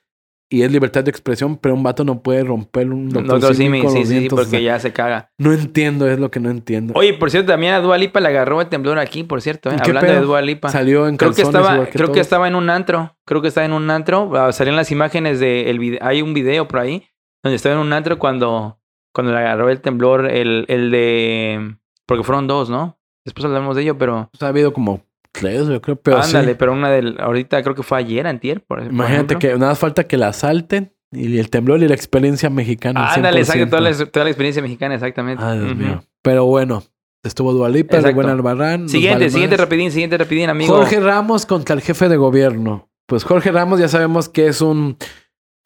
y 0.48 0.62
es 0.62 0.70
libertad 0.70 1.02
de 1.02 1.10
expresión, 1.10 1.56
pero 1.56 1.74
un 1.74 1.82
vato 1.82 2.04
no 2.04 2.22
puede 2.22 2.44
romper 2.44 2.88
un 2.90 3.08
doctor, 3.08 3.40
Doctor 3.40 3.54
Simi 3.56 3.80
Simi, 3.80 3.90
sí, 3.92 4.04
sí, 4.06 4.20
sí, 4.22 4.28
porque 4.28 4.62
ya 4.62 4.78
se 4.78 4.92
caga. 4.92 5.30
No 5.38 5.52
entiendo, 5.52 6.08
es 6.08 6.18
lo 6.20 6.30
que 6.30 6.38
no 6.38 6.50
entiendo. 6.50 6.92
Oye, 6.96 7.14
por 7.14 7.30
cierto, 7.30 7.52
también 7.52 7.72
a 7.74 7.80
Dua 7.80 7.98
Lipa 7.98 8.20
le 8.20 8.28
agarró 8.28 8.60
el 8.60 8.68
temblor 8.68 8.98
aquí, 8.98 9.24
por 9.24 9.42
cierto, 9.42 9.70
¿eh? 9.70 9.76
¿Qué 9.82 9.90
hablando 9.90 10.06
pedo? 10.08 10.20
de 10.20 10.26
Dua 10.26 10.42
Lipa. 10.42 10.68
Salió 10.68 11.08
en 11.08 11.16
Creo 11.16 11.32
que 11.34 11.42
estaba, 11.42 11.86
creo 11.86 12.12
que 12.12 12.20
estaba 12.20 12.46
en 12.46 12.54
un 12.54 12.70
antro. 12.70 13.16
Creo 13.24 13.42
que 13.42 13.48
estaba 13.48 13.64
en 13.64 13.72
un 13.72 13.90
antro. 13.90 14.30
Ah, 14.36 14.52
Salían 14.52 14.76
las 14.76 14.92
imágenes 14.92 15.40
de 15.40 15.68
el 15.70 15.78
vide- 15.80 15.98
hay 16.00 16.22
un 16.22 16.32
video 16.32 16.68
por 16.68 16.78
ahí 16.80 17.04
donde 17.42 17.56
estaba 17.56 17.74
en 17.74 17.80
un 17.80 17.92
antro 17.92 18.18
cuando, 18.18 18.78
cuando 19.12 19.32
le 19.32 19.38
agarró 19.38 19.68
el 19.70 19.80
temblor, 19.80 20.30
el, 20.30 20.64
el 20.68 20.90
de... 20.90 21.76
Porque 22.06 22.22
fueron 22.24 22.46
dos, 22.46 22.70
¿no? 22.70 22.98
Después 23.24 23.44
hablamos 23.44 23.74
de 23.74 23.82
ello, 23.82 23.98
pero... 23.98 24.30
O 24.32 24.36
sea, 24.38 24.46
ha 24.46 24.50
habido 24.50 24.72
como 24.72 25.02
tres, 25.38 25.66
yo 25.68 25.80
creo, 25.80 25.96
pero 25.96 26.18
Ándale, 26.18 26.52
sí. 26.52 26.56
pero 26.58 26.72
una 26.72 26.90
del... 26.90 27.16
Ahorita 27.20 27.62
creo 27.62 27.74
que 27.74 27.82
fue 27.82 27.98
ayer, 27.98 28.26
antier, 28.26 28.62
por, 28.62 28.82
Imagínate 28.82 29.36
que 29.36 29.48
nada 29.54 29.68
más 29.68 29.78
falta 29.78 30.04
que 30.04 30.16
la 30.16 30.28
asalten 30.28 30.92
y 31.12 31.38
el 31.38 31.50
temblor 31.50 31.82
y 31.82 31.88
la 31.88 31.94
experiencia 31.94 32.50
mexicana. 32.50 33.08
al 33.08 33.16
Ándale, 33.16 33.40
exacto, 33.40 33.64
100%. 33.64 33.70
toda 33.70 33.80
la, 33.80 34.06
toda 34.06 34.24
la 34.24 34.30
experiencia 34.30 34.62
mexicana, 34.62 34.94
exactamente. 34.94 35.42
Ay, 35.44 35.58
Dios 35.60 35.76
mío. 35.76 36.04
Pero 36.22 36.44
bueno, 36.46 36.82
estuvo 37.22 37.52
Dualipa. 37.52 37.98
Rubén 38.00 38.28
Albarrán. 38.28 38.88
Siguiente, 38.88 39.30
siguiente 39.30 39.56
rapidín, 39.56 39.90
siguiente 39.90 40.18
rapidín, 40.18 40.50
amigo. 40.50 40.74
Jorge 40.74 41.00
Ramos 41.00 41.46
contra 41.46 41.74
el 41.74 41.82
jefe 41.82 42.08
de 42.08 42.16
gobierno. 42.16 42.90
Pues 43.06 43.24
Jorge 43.24 43.52
Ramos 43.52 43.78
ya 43.78 43.88
sabemos 43.88 44.28
que 44.28 44.48
es 44.48 44.60
un, 44.60 44.96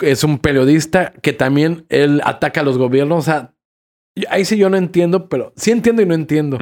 es 0.01 0.25
un 0.25 0.39
periodista 0.39 1.13
que 1.23 1.33
también 1.33 1.87
él 1.89 2.21
ataca 2.25 2.61
a 2.61 2.65
los 2.65 2.77
gobiernos. 2.77 3.19
O 3.19 3.23
sea, 3.23 3.55
ahí 4.29 4.45
sí 4.45 4.57
yo 4.57 4.69
no 4.69 4.77
entiendo, 4.77 5.29
pero 5.29 5.53
sí 5.57 5.71
entiendo 5.71 6.03
y 6.03 6.07
no 6.07 6.15
entiendo. 6.15 6.59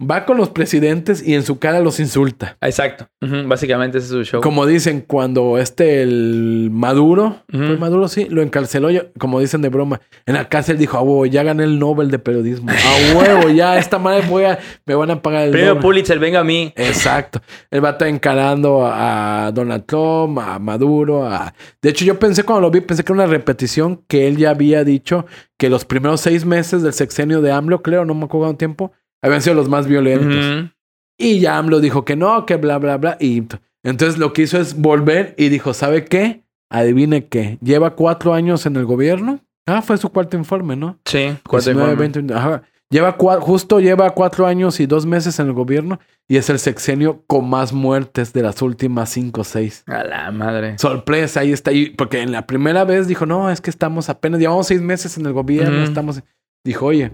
Va 0.00 0.24
con 0.24 0.36
los 0.36 0.50
presidentes 0.50 1.26
y 1.26 1.34
en 1.34 1.42
su 1.42 1.58
cara 1.58 1.80
los 1.80 2.00
insulta. 2.00 2.56
Exacto. 2.60 3.08
Básicamente 3.20 3.98
ese 3.98 4.06
es 4.06 4.12
su 4.12 4.24
show. 4.24 4.40
Como 4.40 4.66
dicen 4.66 5.04
cuando 5.06 5.58
este, 5.58 6.02
el 6.02 6.70
Maduro, 6.72 7.42
fue 7.48 7.76
Maduro 7.76 8.08
sí, 8.08 8.26
lo 8.30 8.42
encarceló, 8.42 8.88
como 9.18 9.40
dicen 9.40 9.62
de 9.62 9.68
broma. 9.68 10.00
En 10.26 10.34
la 10.34 10.48
cárcel 10.48 10.78
dijo, 10.78 10.96
a 10.96 11.02
huevo, 11.02 11.26
ya 11.26 11.42
gané 11.42 11.64
el 11.64 11.78
Nobel 11.78 12.10
de 12.10 12.18
periodismo. 12.18 12.70
A 12.92 13.16
huevo, 13.16 13.48
ya 13.48 13.78
esta 13.78 13.98
madre 13.98 14.26
voy 14.28 14.44
a, 14.44 14.58
me 14.86 14.94
van 14.94 15.10
a 15.10 15.22
pagar 15.22 15.44
el 15.44 15.50
Premio. 15.50 15.80
Pulitzer, 15.80 16.18
venga 16.18 16.40
a 16.40 16.44
mí. 16.44 16.72
Exacto. 16.76 17.40
Él 17.70 17.84
va 17.84 17.90
a 17.90 17.92
estar 17.92 18.08
encarando 18.08 18.86
a 18.86 19.50
Donald 19.54 19.84
Trump, 19.86 20.38
a 20.38 20.58
Maduro, 20.58 21.26
a... 21.26 21.52
De 21.80 21.90
hecho, 21.90 22.04
yo 22.04 22.18
pensé 22.18 22.44
cuando 22.44 22.62
lo 22.62 22.70
vi, 22.70 22.80
pensé 22.80 23.04
que 23.04 23.12
era 23.12 23.22
una 23.22 23.30
repetición 23.30 24.02
que 24.06 24.26
él 24.26 24.36
ya 24.36 24.50
había 24.50 24.84
dicho 24.84 25.26
que 25.62 25.70
los 25.70 25.84
primeros 25.84 26.20
seis 26.20 26.44
meses 26.44 26.82
del 26.82 26.92
sexenio 26.92 27.40
de 27.40 27.52
AMLO, 27.52 27.82
creo, 27.82 28.04
no 28.04 28.14
me 28.14 28.24
acuerdo 28.24 28.46
cuánto 28.46 28.58
tiempo, 28.58 28.90
habían 29.22 29.42
sido 29.42 29.54
los 29.54 29.68
más 29.68 29.86
violentos. 29.86 30.72
Y 31.16 31.38
ya 31.38 31.56
AMLO 31.56 31.78
dijo 31.78 32.04
que 32.04 32.16
no, 32.16 32.46
que 32.46 32.56
bla, 32.56 32.78
bla, 32.78 32.96
bla. 32.96 33.16
Y 33.20 33.44
entonces 33.84 34.18
lo 34.18 34.32
que 34.32 34.42
hizo 34.42 34.58
es 34.58 34.76
volver 34.76 35.36
y 35.38 35.50
dijo, 35.50 35.72
¿sabe 35.72 36.04
qué? 36.04 36.42
Adivine 36.68 37.28
qué. 37.28 37.58
Lleva 37.62 37.94
cuatro 37.94 38.34
años 38.34 38.66
en 38.66 38.74
el 38.74 38.86
gobierno. 38.86 39.38
Ah, 39.64 39.82
fue 39.82 39.98
su 39.98 40.08
cuarto 40.08 40.36
informe, 40.36 40.74
¿no? 40.74 40.98
Sí, 41.04 41.28
cuarto 41.48 41.70
19, 41.70 41.92
informe. 41.92 42.10
20, 42.10 42.34
ajá. 42.34 42.62
Lleva 42.92 43.16
justo 43.40 43.80
lleva 43.80 44.10
cuatro 44.10 44.46
años 44.46 44.78
y 44.78 44.84
dos 44.86 45.06
meses 45.06 45.38
en 45.40 45.46
el 45.46 45.54
gobierno 45.54 45.98
y 46.28 46.36
es 46.36 46.50
el 46.50 46.58
sexenio 46.58 47.24
con 47.26 47.48
más 47.48 47.72
muertes 47.72 48.34
de 48.34 48.42
las 48.42 48.60
últimas 48.60 49.08
cinco 49.08 49.40
o 49.40 49.44
seis. 49.44 49.82
A 49.86 50.04
la 50.04 50.30
madre. 50.30 50.78
Sorpresa, 50.78 51.40
ahí 51.40 51.52
está. 51.52 51.70
ahí, 51.70 51.88
porque 51.88 52.20
en 52.20 52.32
la 52.32 52.46
primera 52.46 52.84
vez 52.84 53.08
dijo, 53.08 53.24
no, 53.24 53.50
es 53.50 53.62
que 53.62 53.70
estamos 53.70 54.10
apenas, 54.10 54.40
llevamos 54.40 54.66
seis 54.66 54.82
meses 54.82 55.16
en 55.16 55.24
el 55.24 55.32
gobierno, 55.32 55.82
estamos... 55.82 56.22
Dijo, 56.64 56.84
oye. 56.84 57.12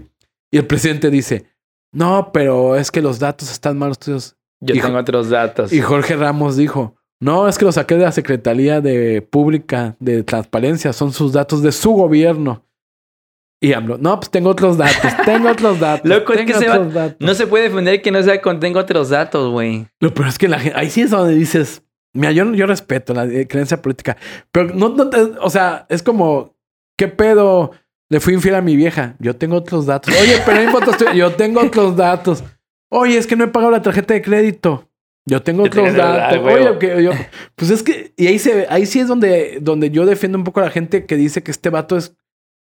Y 0.51 0.57
el 0.57 0.67
presidente 0.67 1.09
dice, 1.09 1.45
no, 1.93 2.31
pero 2.33 2.75
es 2.75 2.91
que 2.91 3.01
los 3.01 3.17
datos 3.17 3.49
están 3.49 3.77
malos 3.77 3.99
tuyos. 3.99 4.35
Yo 4.59 4.75
Hijo- 4.75 4.87
tengo 4.87 4.99
otros 4.99 5.29
datos. 5.29 5.71
Y 5.71 5.79
Jorge 5.79 6.17
Ramos 6.17 6.57
dijo, 6.57 6.97
no, 7.21 7.47
es 7.47 7.57
que 7.57 7.63
lo 7.63 7.71
saqué 7.71 7.95
de 7.95 8.03
la 8.03 8.11
Secretaría 8.11 8.81
de 8.81 9.21
Pública 9.21 9.95
de 10.01 10.23
Transparencia, 10.23 10.91
son 10.91 11.13
sus 11.13 11.31
datos 11.31 11.61
de 11.61 11.71
su 11.71 11.91
gobierno. 11.91 12.65
Y 13.61 13.73
AMLO, 13.73 13.97
no, 13.97 14.17
pues 14.19 14.29
tengo 14.31 14.49
otros 14.51 14.77
datos, 14.77 15.11
tengo 15.25 15.49
otros 15.49 15.79
datos. 15.81 16.09
Loco, 16.09 16.33
es 16.33 16.45
que 16.45 16.53
se 16.53 16.67
va- 16.67 16.75
otros 16.77 16.93
datos". 16.93 17.17
No 17.19 17.33
se 17.33 17.45
puede 17.47 17.65
defender 17.65 18.01
que 18.01 18.11
no 18.11 18.23
sea 18.23 18.39
con 18.41 18.59
tengo 18.59 18.79
otros 18.79 19.09
datos, 19.09 19.51
güey. 19.51 19.85
Lo 19.99 20.13
peor 20.13 20.29
es 20.29 20.37
que 20.37 20.47
la 20.47 20.59
gente, 20.59 20.77
ahí 20.79 20.89
sí 20.89 21.01
es 21.01 21.09
donde 21.11 21.33
dices, 21.35 21.83
mira, 22.13 22.31
yo, 22.31 22.51
yo 22.53 22.65
respeto 22.65 23.13
la 23.13 23.25
eh, 23.25 23.47
creencia 23.47 23.81
política, 23.81 24.15
pero 24.51 24.73
no, 24.73 24.89
no 24.89 25.09
te- 25.09 25.17
o 25.41 25.49
sea, 25.49 25.85
es 25.89 26.01
como, 26.03 26.55
¿qué 26.97 27.07
pedo? 27.09 27.71
Le 28.09 28.19
fui 28.19 28.33
infiel 28.33 28.55
a 28.55 28.61
mi 28.61 28.75
vieja, 28.75 29.15
yo 29.19 29.35
tengo 29.35 29.57
otros 29.57 29.85
datos. 29.85 30.13
Oye, 30.19 30.41
pero 30.45 30.59
hay 30.59 30.67
fotos 30.67 30.97
tuyas, 30.97 31.15
yo 31.15 31.31
tengo 31.33 31.61
otros 31.61 31.95
datos. 31.95 32.43
Oye, 32.89 33.17
es 33.17 33.27
que 33.27 33.35
no 33.35 33.43
he 33.43 33.47
pagado 33.49 33.71
la 33.71 33.81
tarjeta 33.81 34.13
de 34.13 34.21
crédito. 34.21 34.89
Yo 35.27 35.43
tengo 35.43 35.63
Yo 35.63 35.67
otros 35.67 35.93
datos. 35.93 36.39
Oye, 36.43 36.77
que 36.79 37.03
yo, 37.03 37.11
pues 37.55 37.69
es 37.69 37.83
que, 37.83 38.13
y 38.17 38.25
ahí 38.27 38.39
se 38.39 38.65
ahí 38.69 38.87
sí 38.87 38.99
es 38.99 39.07
donde, 39.07 39.59
donde 39.61 39.91
yo 39.91 40.05
defiendo 40.07 40.37
un 40.39 40.43
poco 40.43 40.59
a 40.61 40.63
la 40.63 40.71
gente 40.71 41.05
que 41.05 41.15
dice 41.17 41.43
que 41.43 41.51
este 41.51 41.69
vato 41.69 41.97
es, 41.97 42.15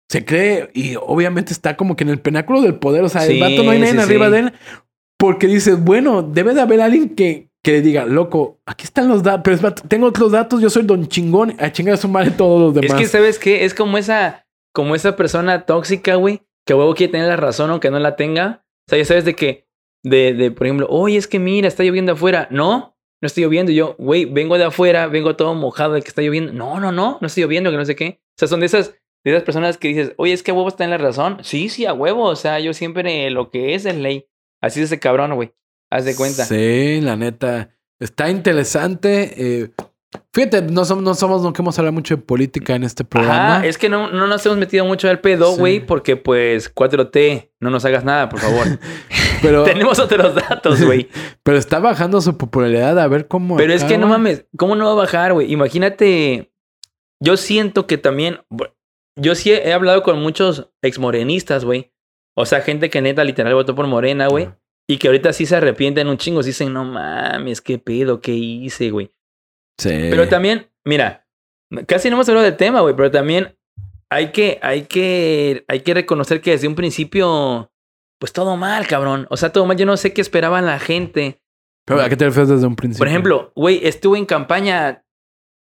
se 0.08 0.24
cree, 0.24 0.70
y 0.74 0.94
obviamente 0.96 1.52
está 1.52 1.76
como 1.76 1.94
que 1.96 2.04
en 2.04 2.10
el 2.10 2.20
penáculo 2.20 2.62
del 2.62 2.76
poder. 2.76 3.04
O 3.04 3.08
sea, 3.08 3.22
Sí, 3.22 3.34
el 3.34 3.40
vato 3.40 3.62
no 3.62 3.70
hay 3.70 3.78
nadie 3.78 3.92
sí, 3.94 3.98
arriba 4.00 4.26
sí. 4.26 4.32
de 4.32 4.38
él. 4.38 4.52
Porque 5.18 5.46
dices, 5.48 5.82
bueno, 5.82 6.22
debe 6.22 6.54
de 6.54 6.60
haber 6.60 6.80
alguien 6.80 7.14
que, 7.14 7.50
que 7.64 7.72
le 7.72 7.82
diga, 7.82 8.06
loco, 8.06 8.60
aquí 8.66 8.84
están 8.84 9.08
los 9.08 9.22
datos, 9.22 9.42
pero 9.42 9.68
es 9.68 9.74
tengo 9.88 10.06
otros 10.06 10.30
datos, 10.32 10.60
yo 10.62 10.70
soy 10.70 10.84
don 10.84 11.08
chingón, 11.08 11.54
a 11.58 11.72
chingar 11.72 11.94
a 11.94 11.98
su 11.98 12.08
madre 12.08 12.30
todos 12.30 12.60
los 12.74 12.76
Es 12.76 12.88
demás. 12.88 13.02
que, 13.02 13.08
¿sabes 13.08 13.38
qué? 13.38 13.64
Es 13.64 13.74
como 13.74 13.98
esa, 13.98 14.46
como 14.72 14.94
esa 14.94 15.16
persona 15.16 15.66
tóxica, 15.66 16.14
güey, 16.14 16.42
que 16.64 16.74
huevo 16.74 16.94
quiere 16.94 17.10
tener 17.12 17.26
la 17.28 17.36
razón 17.36 17.70
aunque 17.70 17.90
no 17.90 17.98
la 17.98 18.14
tenga. 18.14 18.64
O 18.86 18.90
sea, 18.90 18.98
ya 18.98 19.04
sabes 19.04 19.24
de 19.24 19.34
que, 19.34 19.66
de, 20.04 20.34
de 20.34 20.50
por 20.52 20.66
ejemplo, 20.68 20.86
oye, 20.88 21.18
es 21.18 21.26
que 21.26 21.38
mira, 21.40 21.66
está 21.66 21.82
lloviendo 21.82 22.12
afuera. 22.12 22.46
No, 22.52 22.96
no 23.20 23.26
estoy 23.26 23.42
lloviendo. 23.42 23.72
Yo, 23.72 23.96
güey, 23.98 24.24
vengo 24.24 24.56
de 24.56 24.64
afuera, 24.64 25.08
vengo 25.08 25.34
todo 25.34 25.54
mojado 25.54 25.94
de 25.94 26.02
que 26.02 26.08
está 26.08 26.22
lloviendo. 26.22 26.52
No, 26.52 26.78
no, 26.78 26.92
no, 26.92 27.18
no 27.20 27.26
estoy 27.26 27.42
lloviendo, 27.42 27.70
que 27.72 27.76
no 27.76 27.84
sé 27.84 27.96
qué. 27.96 28.20
O 28.22 28.38
sea, 28.38 28.46
son 28.48 28.60
de 28.60 28.66
esas, 28.66 28.94
de 29.24 29.30
esas 29.32 29.42
personas 29.42 29.76
que 29.78 29.88
dices, 29.88 30.12
oye, 30.16 30.32
es 30.32 30.42
que 30.42 30.50
a 30.52 30.54
huevo 30.54 30.68
está 30.68 30.84
en 30.84 30.90
la 30.90 30.98
razón. 30.98 31.38
Sí, 31.42 31.68
sí, 31.68 31.86
a 31.86 31.92
huevo. 31.92 32.24
O 32.24 32.36
sea, 32.36 32.60
yo 32.60 32.72
siempre 32.72 33.28
lo 33.30 33.50
que 33.50 33.74
es 33.74 33.84
es 33.84 33.96
ley. 33.96 34.26
Así 34.60 34.80
es 34.80 34.86
ese 34.86 34.98
cabrón, 35.00 35.34
güey. 35.34 35.52
Haz 35.90 36.04
de 36.04 36.14
cuenta. 36.16 36.44
Sí, 36.44 37.00
la 37.00 37.16
neta. 37.16 37.70
Está 38.00 38.30
interesante. 38.30 39.34
eh, 39.36 39.70
fíjate, 40.32 40.62
no 40.62 40.84
somos, 40.84 41.02
no 41.04 41.14
somos, 41.14 41.42
no 41.42 41.52
queremos 41.52 41.78
hablar 41.78 41.92
mucho 41.92 42.16
de 42.16 42.22
política 42.22 42.74
en 42.76 42.84
este 42.84 43.04
programa. 43.04 43.56
Ajá, 43.56 43.66
es 43.66 43.76
que 43.76 43.88
no, 43.88 44.10
no 44.10 44.26
nos 44.26 44.44
hemos 44.46 44.56
metido 44.58 44.84
mucho 44.84 45.08
al 45.10 45.20
pedo, 45.20 45.52
Sí. 45.54 45.58
güey, 45.58 45.80
porque 45.84 46.16
pues 46.16 46.72
4T, 46.74 47.50
no 47.60 47.70
nos 47.70 47.84
hagas 47.84 48.04
nada, 48.04 48.28
por 48.28 48.40
favor. 48.40 48.66
pero, 49.42 49.64
Tenemos 49.64 49.98
otros 49.98 50.34
datos, 50.34 50.82
güey. 50.82 51.08
pero 51.42 51.58
está 51.58 51.78
bajando 51.80 52.20
su 52.20 52.36
popularidad. 52.38 52.98
A 52.98 53.08
ver 53.08 53.26
cómo. 53.28 53.56
Pero 53.56 53.72
es 53.72 53.84
que 53.84 53.98
no 53.98 54.06
mames, 54.06 54.46
¿cómo 54.56 54.76
no 54.76 54.86
va 54.86 54.92
a 54.92 55.04
bajar, 55.06 55.32
güey? 55.32 55.52
Imagínate, 55.52 56.52
yo 57.20 57.36
siento 57.36 57.86
que 57.86 57.98
también, 57.98 58.38
yo 59.18 59.34
sí 59.34 59.52
he, 59.52 59.68
he 59.68 59.72
hablado 59.72 60.02
con 60.02 60.20
muchos 60.20 60.70
exmorenistas, 60.82 61.64
güey. 61.64 61.92
O 62.36 62.46
sea, 62.46 62.60
gente 62.60 62.88
que 62.88 63.00
neta 63.02 63.24
literal 63.24 63.54
votó 63.54 63.74
por 63.74 63.86
Morena, 63.86 64.28
güey. 64.28 64.48
Y 64.88 64.98
que 64.98 65.08
ahorita 65.08 65.32
sí 65.32 65.44
se 65.44 65.56
arrepienten 65.56 66.08
un 66.08 66.16
chingo, 66.16 66.42
sí 66.42 66.50
dicen, 66.50 66.72
no 66.72 66.84
mames, 66.84 67.60
qué 67.60 67.78
pedo, 67.78 68.20
qué 68.20 68.32
hice, 68.32 68.90
güey. 68.90 69.10
Sí. 69.76 69.90
Pero 69.90 70.28
también, 70.28 70.70
mira, 70.84 71.26
casi 71.86 72.08
no 72.08 72.16
hemos 72.16 72.28
hablado 72.28 72.46
del 72.46 72.56
tema, 72.56 72.80
güey, 72.80 72.96
pero 72.96 73.10
también 73.10 73.58
hay 74.10 74.32
que, 74.32 74.58
hay 74.62 74.82
que, 74.82 75.64
hay 75.68 75.80
que 75.80 75.94
reconocer 75.94 76.40
que 76.40 76.52
desde 76.52 76.68
un 76.68 76.74
principio, 76.74 77.70
pues 78.18 78.32
todo 78.32 78.56
mal, 78.56 78.86
cabrón. 78.86 79.26
O 79.30 79.36
sea, 79.36 79.52
todo 79.52 79.66
mal. 79.66 79.76
Yo 79.76 79.84
no 79.84 79.96
sé 79.96 80.14
qué 80.14 80.20
esperaban 80.20 80.64
la 80.64 80.78
gente. 80.78 81.42
Pero, 81.84 82.00
¿A 82.00 82.08
qué 82.08 82.16
te 82.16 82.24
refieres 82.24 82.48
desde 82.48 82.66
un 82.66 82.76
principio? 82.76 83.00
Por 83.00 83.08
ejemplo, 83.08 83.52
güey, 83.54 83.80
estuve 83.86 84.18
en 84.18 84.26
campaña 84.26 85.04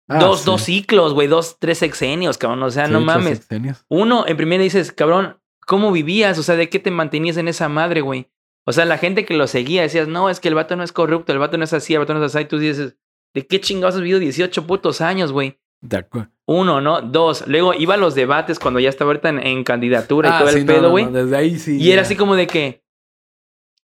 Ah, 0.09 0.19
dos, 0.19 0.41
sí. 0.41 0.45
dos 0.45 0.61
ciclos, 0.63 1.13
güey, 1.13 1.27
dos, 1.27 1.57
tres 1.59 1.77
sexenios, 1.77 2.37
cabrón. 2.37 2.61
O 2.63 2.69
sea, 2.71 2.87
Sí, 2.87 2.91
no 2.91 3.01
mames. 3.01 3.39
sexenios. 3.39 3.85
Uno, 3.89 4.25
en 4.27 4.35
primera 4.37 4.61
dices, 4.63 4.91
cabrón, 4.91 5.39
¿cómo 5.65 5.91
vivías? 5.91 6.37
O 6.37 6.43
sea, 6.43 6.55
¿de 6.55 6.69
qué 6.69 6.79
te 6.79 6.91
mantenías 6.91 7.37
en 7.37 7.47
esa 7.47 7.69
madre, 7.69 8.01
güey? 8.01 8.29
O 8.65 8.71
sea, 8.73 8.85
la 8.85 8.97
gente 8.97 9.25
que 9.25 9.33
lo 9.33 9.47
seguía 9.47 9.81
decías, 9.81 10.07
no, 10.07 10.29
es 10.29 10.39
que 10.39 10.47
el 10.49 10.55
vato 10.55 10.75
no 10.75 10.83
es 10.83 10.91
corrupto, 10.91 11.31
el 11.33 11.39
vato 11.39 11.57
no 11.57 11.63
es 11.63 11.73
así, 11.73 11.93
el 11.93 11.99
vato 11.99 12.13
no 12.13 12.23
es 12.25 12.33
así. 12.35 12.43
Y 12.43 12.47
tú 12.47 12.59
dices, 12.59 12.95
¿de 13.33 13.45
qué 13.47 13.59
chingados 13.59 13.95
has 13.95 14.01
vivido 14.01 14.19
18 14.19 14.65
putos 14.67 15.01
años, 15.01 15.31
güey? 15.31 15.59
De 15.81 15.97
acuerdo. 15.97 16.29
Uno, 16.45 16.79
¿no? 16.79 17.01
Dos. 17.01 17.45
Luego 17.47 17.73
iba 17.73 17.93
a 17.95 17.97
los 17.97 18.15
debates 18.15 18.59
cuando 18.59 18.79
ya 18.79 18.87
estaba 18.89 19.09
ahorita 19.09 19.29
en, 19.29 19.39
en 19.45 19.63
candidatura 19.65 20.29
y 20.29 20.31
Ah, 20.33 20.39
todo 20.39 20.49
sí, 20.49 20.59
el 20.59 20.65
no, 20.65 20.73
pedo, 20.73 20.89
güey. 20.91 21.05
no, 21.05 21.11
desde 21.11 21.35
ahí 21.35 21.59
sí. 21.59 21.77
y 21.77 21.91
era 21.91 22.03
así 22.03 22.15
como 22.15 22.35
de 22.35 22.47
que, 22.47 22.83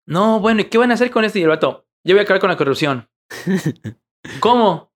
no, 0.07 0.38
bueno, 0.40 0.61
¿y 0.61 0.64
qué 0.64 0.79
van 0.79 0.90
a 0.90 0.94
hacer 0.94 1.11
con 1.11 1.25
esto? 1.25 1.38
Y 1.38 1.42
el 1.42 1.49
vato, 1.49 1.87
yo 2.05 2.14
voy 2.14 2.20
a 2.20 2.23
acabar 2.23 2.40
con 2.40 2.51
la 2.51 2.57
corrupción. 2.57 3.09
¿Cómo? 4.40 4.89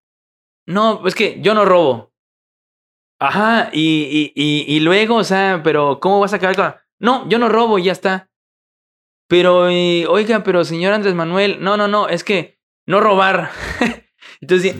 No, 0.67 1.07
es 1.07 1.15
que 1.15 1.41
yo 1.41 1.55
no 1.55 1.65
robo. 1.65 2.13
Ajá, 3.21 3.71
y, 3.73 4.33
y, 4.35 4.43
y, 4.43 4.77
y 4.77 4.81
luego, 4.81 5.17
o 5.17 5.25
sea, 5.25 5.61
pero 5.63 6.01
¿cómo 6.01 6.21
vas 6.21 6.33
a 6.33 6.37
acabar 6.37 6.57
con.? 6.57 6.75
No, 6.99 7.29
yo 7.29 7.39
no 7.39 7.49
robo 7.49 7.79
y 7.79 7.85
ya 7.85 7.93
está. 7.93 8.31
Pero, 9.29 9.69
eh, 9.69 10.07
oiga, 10.09 10.43
pero 10.43 10.65
señor 10.65 10.93
Andrés 10.93 11.15
Manuel, 11.15 11.59
no, 11.61 11.77
no, 11.77 11.89
no, 11.89 12.09
es 12.09 12.25
que 12.25 12.59
no 12.87 13.01
robar. 13.01 13.51
Entonces, 14.41 14.75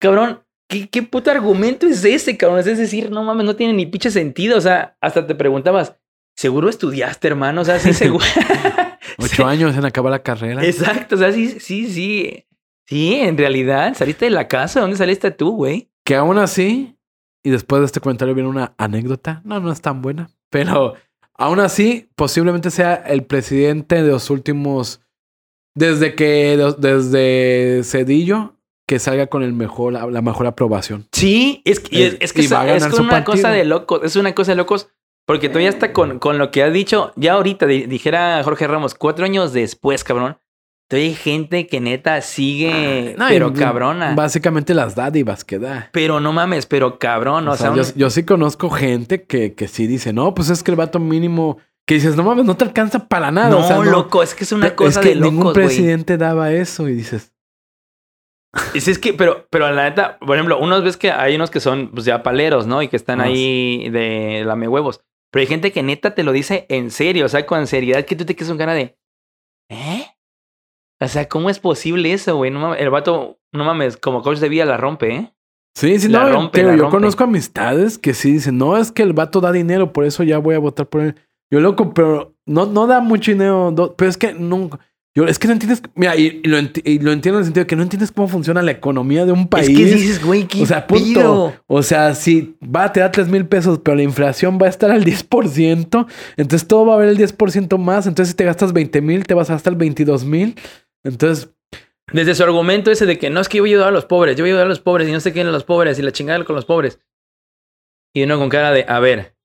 cabrón, 0.00 0.44
¿qué, 0.68 0.88
¿qué 0.88 1.02
puto 1.02 1.30
argumento 1.30 1.86
es 1.86 2.04
ese, 2.04 2.36
cabrón? 2.36 2.60
Es 2.60 2.66
decir, 2.66 3.10
no 3.10 3.22
mames, 3.22 3.46
no 3.46 3.56
tiene 3.56 3.72
ni 3.72 3.86
pinche 3.86 4.10
sentido. 4.10 4.58
O 4.58 4.60
sea, 4.60 4.96
hasta 5.00 5.26
te 5.26 5.34
preguntabas, 5.34 5.96
¿seguro 6.36 6.68
estudiaste, 6.68 7.28
hermano? 7.28 7.60
O 7.60 7.64
sea, 7.64 7.78
sí, 7.78 7.92
seguro. 7.92 8.24
Ocho 9.18 9.46
años 9.46 9.76
en 9.76 9.84
acabar 9.84 10.10
la 10.10 10.22
carrera. 10.22 10.64
Exacto, 10.64 11.14
o 11.14 11.18
sea, 11.18 11.32
sí, 11.32 11.48
sí, 11.60 11.88
sí. 11.88 12.46
Sí, 12.90 13.14
en 13.14 13.38
realidad, 13.38 13.94
saliste 13.94 14.24
de 14.26 14.32
la 14.32 14.48
casa. 14.48 14.80
¿Dónde 14.80 14.96
saliste 14.96 15.30
tú, 15.30 15.52
güey? 15.56 15.88
Que 16.04 16.16
aún 16.16 16.36
así, 16.38 16.96
y 17.42 17.50
después 17.50 17.80
de 17.80 17.86
este 17.86 18.00
comentario 18.00 18.34
viene 18.34 18.50
una 18.50 18.74
anécdota. 18.76 19.40
No, 19.44 19.60
no 19.60 19.70
es 19.72 19.80
tan 19.80 20.02
buena. 20.02 20.28
Pero 20.50 20.94
aún 21.34 21.60
así, 21.60 22.10
posiblemente 22.16 22.70
sea 22.70 22.94
el 22.96 23.24
presidente 23.24 24.02
de 24.02 24.10
los 24.10 24.28
últimos. 24.28 25.00
Desde 25.76 26.14
que. 26.16 26.58
Desde 26.78 27.82
Cedillo. 27.84 28.56
que 28.88 28.98
salga 28.98 29.28
con 29.28 29.44
el 29.44 29.52
mejor, 29.52 29.92
la 29.92 30.20
mejor 30.20 30.48
aprobación. 30.48 31.06
Sí, 31.12 31.62
es 31.64 31.78
que, 31.78 32.08
es, 32.08 32.16
es 32.18 32.32
que 32.32 32.40
es, 32.40 32.50
una 32.98 33.22
cosa 33.24 33.50
de 33.50 33.64
locos. 33.64 34.00
Es 34.02 34.16
una 34.16 34.34
cosa 34.34 34.50
de 34.50 34.56
locos. 34.56 34.88
Porque 35.26 35.48
ya 35.48 35.68
está 35.68 35.92
con, 35.92 36.18
con 36.18 36.38
lo 36.38 36.50
que 36.50 36.64
has 36.64 36.72
dicho. 36.72 37.12
Ya 37.14 37.34
ahorita, 37.34 37.66
di- 37.66 37.86
dijera 37.86 38.42
Jorge 38.42 38.66
Ramos, 38.66 38.96
cuatro 38.96 39.24
años 39.24 39.52
después, 39.52 40.02
cabrón. 40.02 40.38
Todavía 40.90 41.10
hay 41.10 41.14
gente 41.14 41.66
que 41.68 41.78
neta 41.80 42.20
sigue, 42.20 43.14
No, 43.16 43.26
pero 43.28 43.48
y 43.48 43.52
cabrona. 43.52 44.12
Básicamente 44.16 44.74
las 44.74 44.96
dádivas 44.96 45.44
que 45.44 45.60
da. 45.60 45.88
Pero 45.92 46.18
no 46.18 46.32
mames, 46.32 46.66
pero 46.66 46.98
cabrón. 46.98 47.46
O, 47.46 47.52
O 47.52 47.56
sea, 47.56 47.68
sea, 47.72 47.76
yo, 47.76 47.88
un- 47.88 47.94
yo 47.96 48.10
sí 48.10 48.24
conozco 48.24 48.68
gente 48.70 49.22
que, 49.22 49.54
que 49.54 49.68
sí 49.68 49.86
dice, 49.86 50.12
no, 50.12 50.34
pues 50.34 50.50
es 50.50 50.64
que 50.64 50.72
el 50.72 50.76
vato 50.76 50.98
mínimo, 50.98 51.58
que 51.86 51.94
dices, 51.94 52.16
no 52.16 52.24
mames, 52.24 52.44
no 52.44 52.56
te 52.56 52.64
alcanza 52.64 53.06
para 53.06 53.30
nada. 53.30 53.50
no, 53.50 53.60
o 53.60 53.62
sea, 53.68 53.76
no, 53.76 53.84
loco, 53.84 54.20
es 54.24 54.34
que 54.34 54.42
es 54.42 54.50
una 54.50 54.66
es 54.66 54.72
cosa 54.72 55.00
que 55.00 55.10
de 55.10 55.14
ningún 55.14 55.38
locos, 55.44 55.54
güey. 55.54 55.66
presidente 55.66 56.16
daba 56.16 56.50
eso 56.52 56.88
y 56.88 56.94
dices, 56.94 57.32
Es, 58.74 58.88
es 58.88 58.98
que, 58.98 59.12
pero, 59.14 59.46
pero 59.48 59.70
la 59.70 59.84
neta, 59.84 60.18
por 60.18 60.34
ejemplo, 60.34 60.58
unos 60.58 60.82
ves 60.82 60.96
que 60.96 61.12
hay 61.12 61.36
unos 61.36 61.50
que 61.50 61.60
son 61.60 61.92
pues 61.92 62.04
ya 62.04 62.24
paleros, 62.24 62.66
¿no? 62.66 62.82
Y 62.82 62.88
que 62.88 62.96
están 62.96 63.20
Ah, 63.20 63.24
ahí 63.24 63.88
de 63.90 64.42
lame 64.44 64.66
huevos. 64.66 65.02
Pero 65.30 65.42
hay 65.42 65.46
gente 65.46 65.70
que 65.70 65.84
neta 65.84 66.16
te 66.16 66.24
lo 66.24 66.32
dice 66.32 66.66
en 66.68 66.90
serio, 66.90 67.26
o 67.26 67.28
sea, 67.28 67.46
con 67.46 67.68
seriedad 67.68 68.04
que 68.04 68.16
tú 68.16 68.24
te 68.24 68.34
quedas 68.34 68.48
con 68.48 68.58
cara 68.58 68.74
de. 68.74 68.98
¿Eh? 69.70 70.04
O 71.02 71.08
sea, 71.08 71.28
¿cómo 71.28 71.48
es 71.50 71.58
posible 71.58 72.12
eso, 72.12 72.36
güey? 72.36 72.50
No 72.50 72.60
mames, 72.60 72.80
el 72.80 72.90
vato, 72.90 73.38
no 73.52 73.64
mames, 73.64 73.96
como 73.96 74.22
coach 74.22 74.38
de 74.38 74.48
vida 74.48 74.64
la 74.64 74.76
rompe, 74.76 75.14
¿eh? 75.14 75.32
sí, 75.74 75.98
sí, 75.98 76.08
La 76.08 76.24
no, 76.24 76.32
rompe, 76.32 76.62
la 76.62 76.72
yo 76.76 76.82
rompe. 76.82 76.96
conozco 76.96 77.24
amistades 77.24 77.96
que 77.98 78.12
sí 78.12 78.32
dicen, 78.32 78.58
no, 78.58 78.76
es 78.76 78.92
que 78.92 79.02
el 79.02 79.12
vato 79.14 79.40
da 79.40 79.50
dinero, 79.52 79.92
por 79.92 80.04
eso 80.04 80.22
ya 80.22 80.38
voy 80.38 80.54
a 80.54 80.58
votar 80.58 80.86
por 80.88 81.00
él. 81.02 81.14
Yo 81.50 81.60
loco, 81.60 81.94
pero 81.94 82.34
no, 82.46 82.66
no 82.66 82.86
da 82.86 83.00
mucho 83.00 83.30
dinero, 83.32 83.74
pero 83.96 84.10
es 84.10 84.16
que 84.16 84.34
nunca... 84.34 84.78
Yo, 85.12 85.24
es 85.24 85.40
que 85.40 85.48
no 85.48 85.54
entiendes, 85.54 85.82
mira, 85.96 86.14
y, 86.16 86.40
y 86.44 86.48
lo, 86.48 86.56
enti- 86.56 86.82
y 86.84 87.00
lo 87.00 87.10
entiendo 87.10 87.38
en 87.38 87.40
el 87.40 87.44
sentido 87.46 87.64
de 87.64 87.66
que 87.66 87.74
no 87.74 87.82
entiendes 87.82 88.12
cómo 88.12 88.28
funciona 88.28 88.62
la 88.62 88.70
economía 88.70 89.26
de 89.26 89.32
un 89.32 89.48
país. 89.48 89.68
Es 89.68 89.76
que 89.76 89.84
dices, 89.84 90.24
güey, 90.24 90.44
qué 90.46 90.62
O 90.62 90.66
sea, 90.66 90.86
punto. 90.86 91.02
pido? 91.04 91.52
O 91.66 91.82
sea, 91.82 92.14
si 92.14 92.54
va, 92.62 92.92
te 92.92 93.00
da 93.00 93.10
3 93.10 93.28
mil 93.28 93.44
pesos, 93.46 93.80
pero 93.82 93.96
la 93.96 94.04
inflación 94.04 94.56
va 94.62 94.66
a 94.66 94.68
estar 94.68 94.92
al 94.92 95.04
10%, 95.04 96.06
entonces 96.36 96.68
todo 96.68 96.86
va 96.86 96.92
a 96.92 96.96
haber 96.96 97.08
el 97.08 97.18
10% 97.18 97.76
más. 97.78 98.06
Entonces, 98.06 98.30
si 98.30 98.36
te 98.36 98.44
gastas 98.44 98.72
20 98.72 99.00
mil, 99.02 99.26
te 99.26 99.34
vas 99.34 99.50
a 99.50 99.54
gastar 99.54 99.74
22 99.74 100.24
mil. 100.24 100.54
Entonces, 101.04 101.54
Desde 102.12 102.34
su 102.34 102.42
argumento 102.42 102.90
ese 102.90 103.06
de 103.06 103.18
que 103.18 103.30
no 103.30 103.40
es 103.40 103.48
que 103.48 103.58
yo 103.58 103.62
voy 103.62 103.70
a 103.70 103.74
ayudar 103.74 103.88
a 103.88 103.92
los 103.92 104.04
pobres, 104.04 104.36
yo 104.36 104.42
voy 104.42 104.50
a 104.50 104.52
ayudar 104.54 104.66
a 104.66 104.68
los 104.68 104.80
pobres 104.80 105.08
y 105.08 105.12
no 105.12 105.20
sé 105.20 105.32
qué 105.32 105.40
en 105.42 105.52
los 105.52 105.64
pobres 105.64 105.98
y 105.98 106.02
la 106.02 106.12
chingada 106.12 106.44
con 106.44 106.56
los 106.56 106.64
pobres. 106.64 107.00
Y 108.12 108.24
uno 108.24 108.38
con 108.38 108.48
cara 108.48 108.72
de, 108.72 108.84
a 108.88 108.98
ver. 108.98 109.36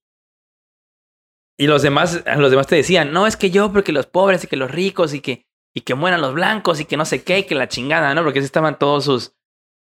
Y 1.58 1.68
los 1.68 1.84
demás, 1.84 2.24
los 2.38 2.50
demás 2.50 2.68
te 2.68 2.76
decían, 2.76 3.14
no, 3.14 3.28
es 3.28 3.38
que 3.38 3.52
yo, 3.52 3.72
porque 3.72 3.92
los 3.92 4.08
pobres 4.08 4.44
y 4.44 4.48
que 4.48 4.58
los 4.58 4.72
ricos 4.72 5.14
y 5.14 5.22
que, 5.22 5.48
y 5.74 5.82
que 5.82 5.94
mueran 5.94 6.22
los 6.22 6.34
blancos 6.34 6.80
y 6.80 6.86
que 6.86 6.98
no 6.98 7.06
sé 7.06 7.24
qué 7.24 7.40
y 7.40 7.44
que 7.44 7.56
la 7.56 7.68
chingada, 7.68 8.14
¿no? 8.16 8.24
Porque 8.24 8.40
así 8.40 8.46
estaban 8.46 8.80
todos 8.80 9.06
sus. 9.06 9.36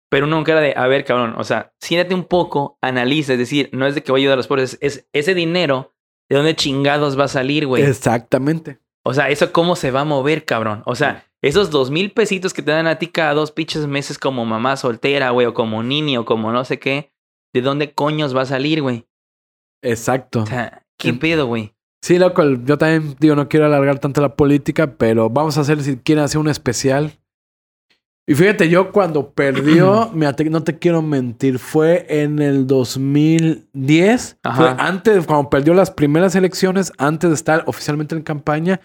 Pero 0.10 0.28
uno 0.28 0.36
con 0.38 0.44
cara 0.44 0.62
de, 0.62 0.74
a 0.76 0.86
ver, 0.88 1.06
cabrón, 1.06 1.34
o 1.38 1.44
sea, 1.44 1.74
siéntate 1.80 2.14
un 2.14 2.26
poco, 2.26 2.78
analiza, 2.82 3.34
es 3.34 3.40
decir, 3.40 3.70
no 3.72 3.88
es 3.88 3.96
de 3.96 4.04
que 4.04 4.12
voy 4.12 4.22
a 4.22 4.24
ayudar 4.24 4.34
a 4.36 4.38
los 4.38 4.48
pobres, 4.48 4.78
es 4.82 5.08
ese 5.14 5.34
dinero, 5.34 5.96
¿de 6.30 6.36
dónde 6.36 6.56
chingados 6.56 7.18
va 7.20 7.24
a 7.24 7.30
salir, 7.30 7.66
güey? 7.66 7.84
exactamente. 7.84 8.80
O 9.04 9.14
sea, 9.14 9.30
¿eso 9.30 9.52
cómo 9.52 9.76
se 9.76 9.92
va 9.92 10.02
a 10.02 10.06
mover, 10.06 10.46
cabrón? 10.46 10.84
O 10.86 10.96
sea, 10.96 11.26
esos 11.46 11.70
dos 11.70 11.92
mil 11.92 12.12
pesitos 12.12 12.54
que 12.54 12.64
te 12.64 12.72
dan 12.72 12.88
a 12.88 12.98
ti 12.98 13.06
cada 13.08 13.36
dos 13.36 13.52
pinches 13.52 13.86
meses 13.86 14.18
como 14.18 14.46
mamá 14.46 14.76
soltera, 14.78 15.30
güey, 15.30 15.46
o 15.46 15.54
como 15.54 15.84
niño, 15.84 16.22
o 16.22 16.26
como 16.26 16.52
no 16.52 16.66
sé 16.66 16.80
qué, 16.80 17.12
¿de 17.54 17.62
dónde 17.62 17.94
coños 17.94 18.36
va 18.36 18.42
a 18.42 18.46
salir, 18.46 18.82
güey? 18.82 19.06
Exacto. 19.84 20.42
O 20.42 20.46
sea, 20.48 20.84
¿qué 20.98 21.14
pedo, 21.14 21.46
güey? 21.46 21.76
Sí, 22.02 22.18
loco, 22.18 22.44
yo 22.44 22.80
también 22.80 23.16
digo, 23.20 23.36
no 23.36 23.48
quiero 23.48 23.68
alargar 23.68 24.00
tanto 24.00 24.22
la 24.22 24.36
política, 24.36 24.98
pero 24.98 25.30
vamos 25.30 25.58
a 25.60 25.62
hacer, 25.62 25.84
si 25.84 25.98
quieren 25.98 26.24
hacer 26.24 26.40
un 26.40 26.50
especial. 26.50 27.14
Y 28.28 28.34
fíjate, 28.34 28.68
yo 28.68 28.92
cuando 28.92 29.32
perdió, 29.32 30.12
no 30.50 30.64
te 30.64 30.80
quiero 30.80 31.04
mentir, 31.04 31.60
fue 31.60 32.08
en 32.10 32.40
el 32.40 32.66
2010. 32.66 34.40
Ajá. 34.42 34.56
Fue 34.56 34.84
antes, 34.84 35.28
cuando 35.28 35.52
perdió 35.52 35.76
las 35.76 35.92
primeras 35.92 36.34
elecciones, 36.34 36.92
antes 36.98 37.30
de 37.30 37.36
estar 37.36 37.64
oficialmente 37.68 38.16
en 38.16 38.24
campaña, 38.24 38.82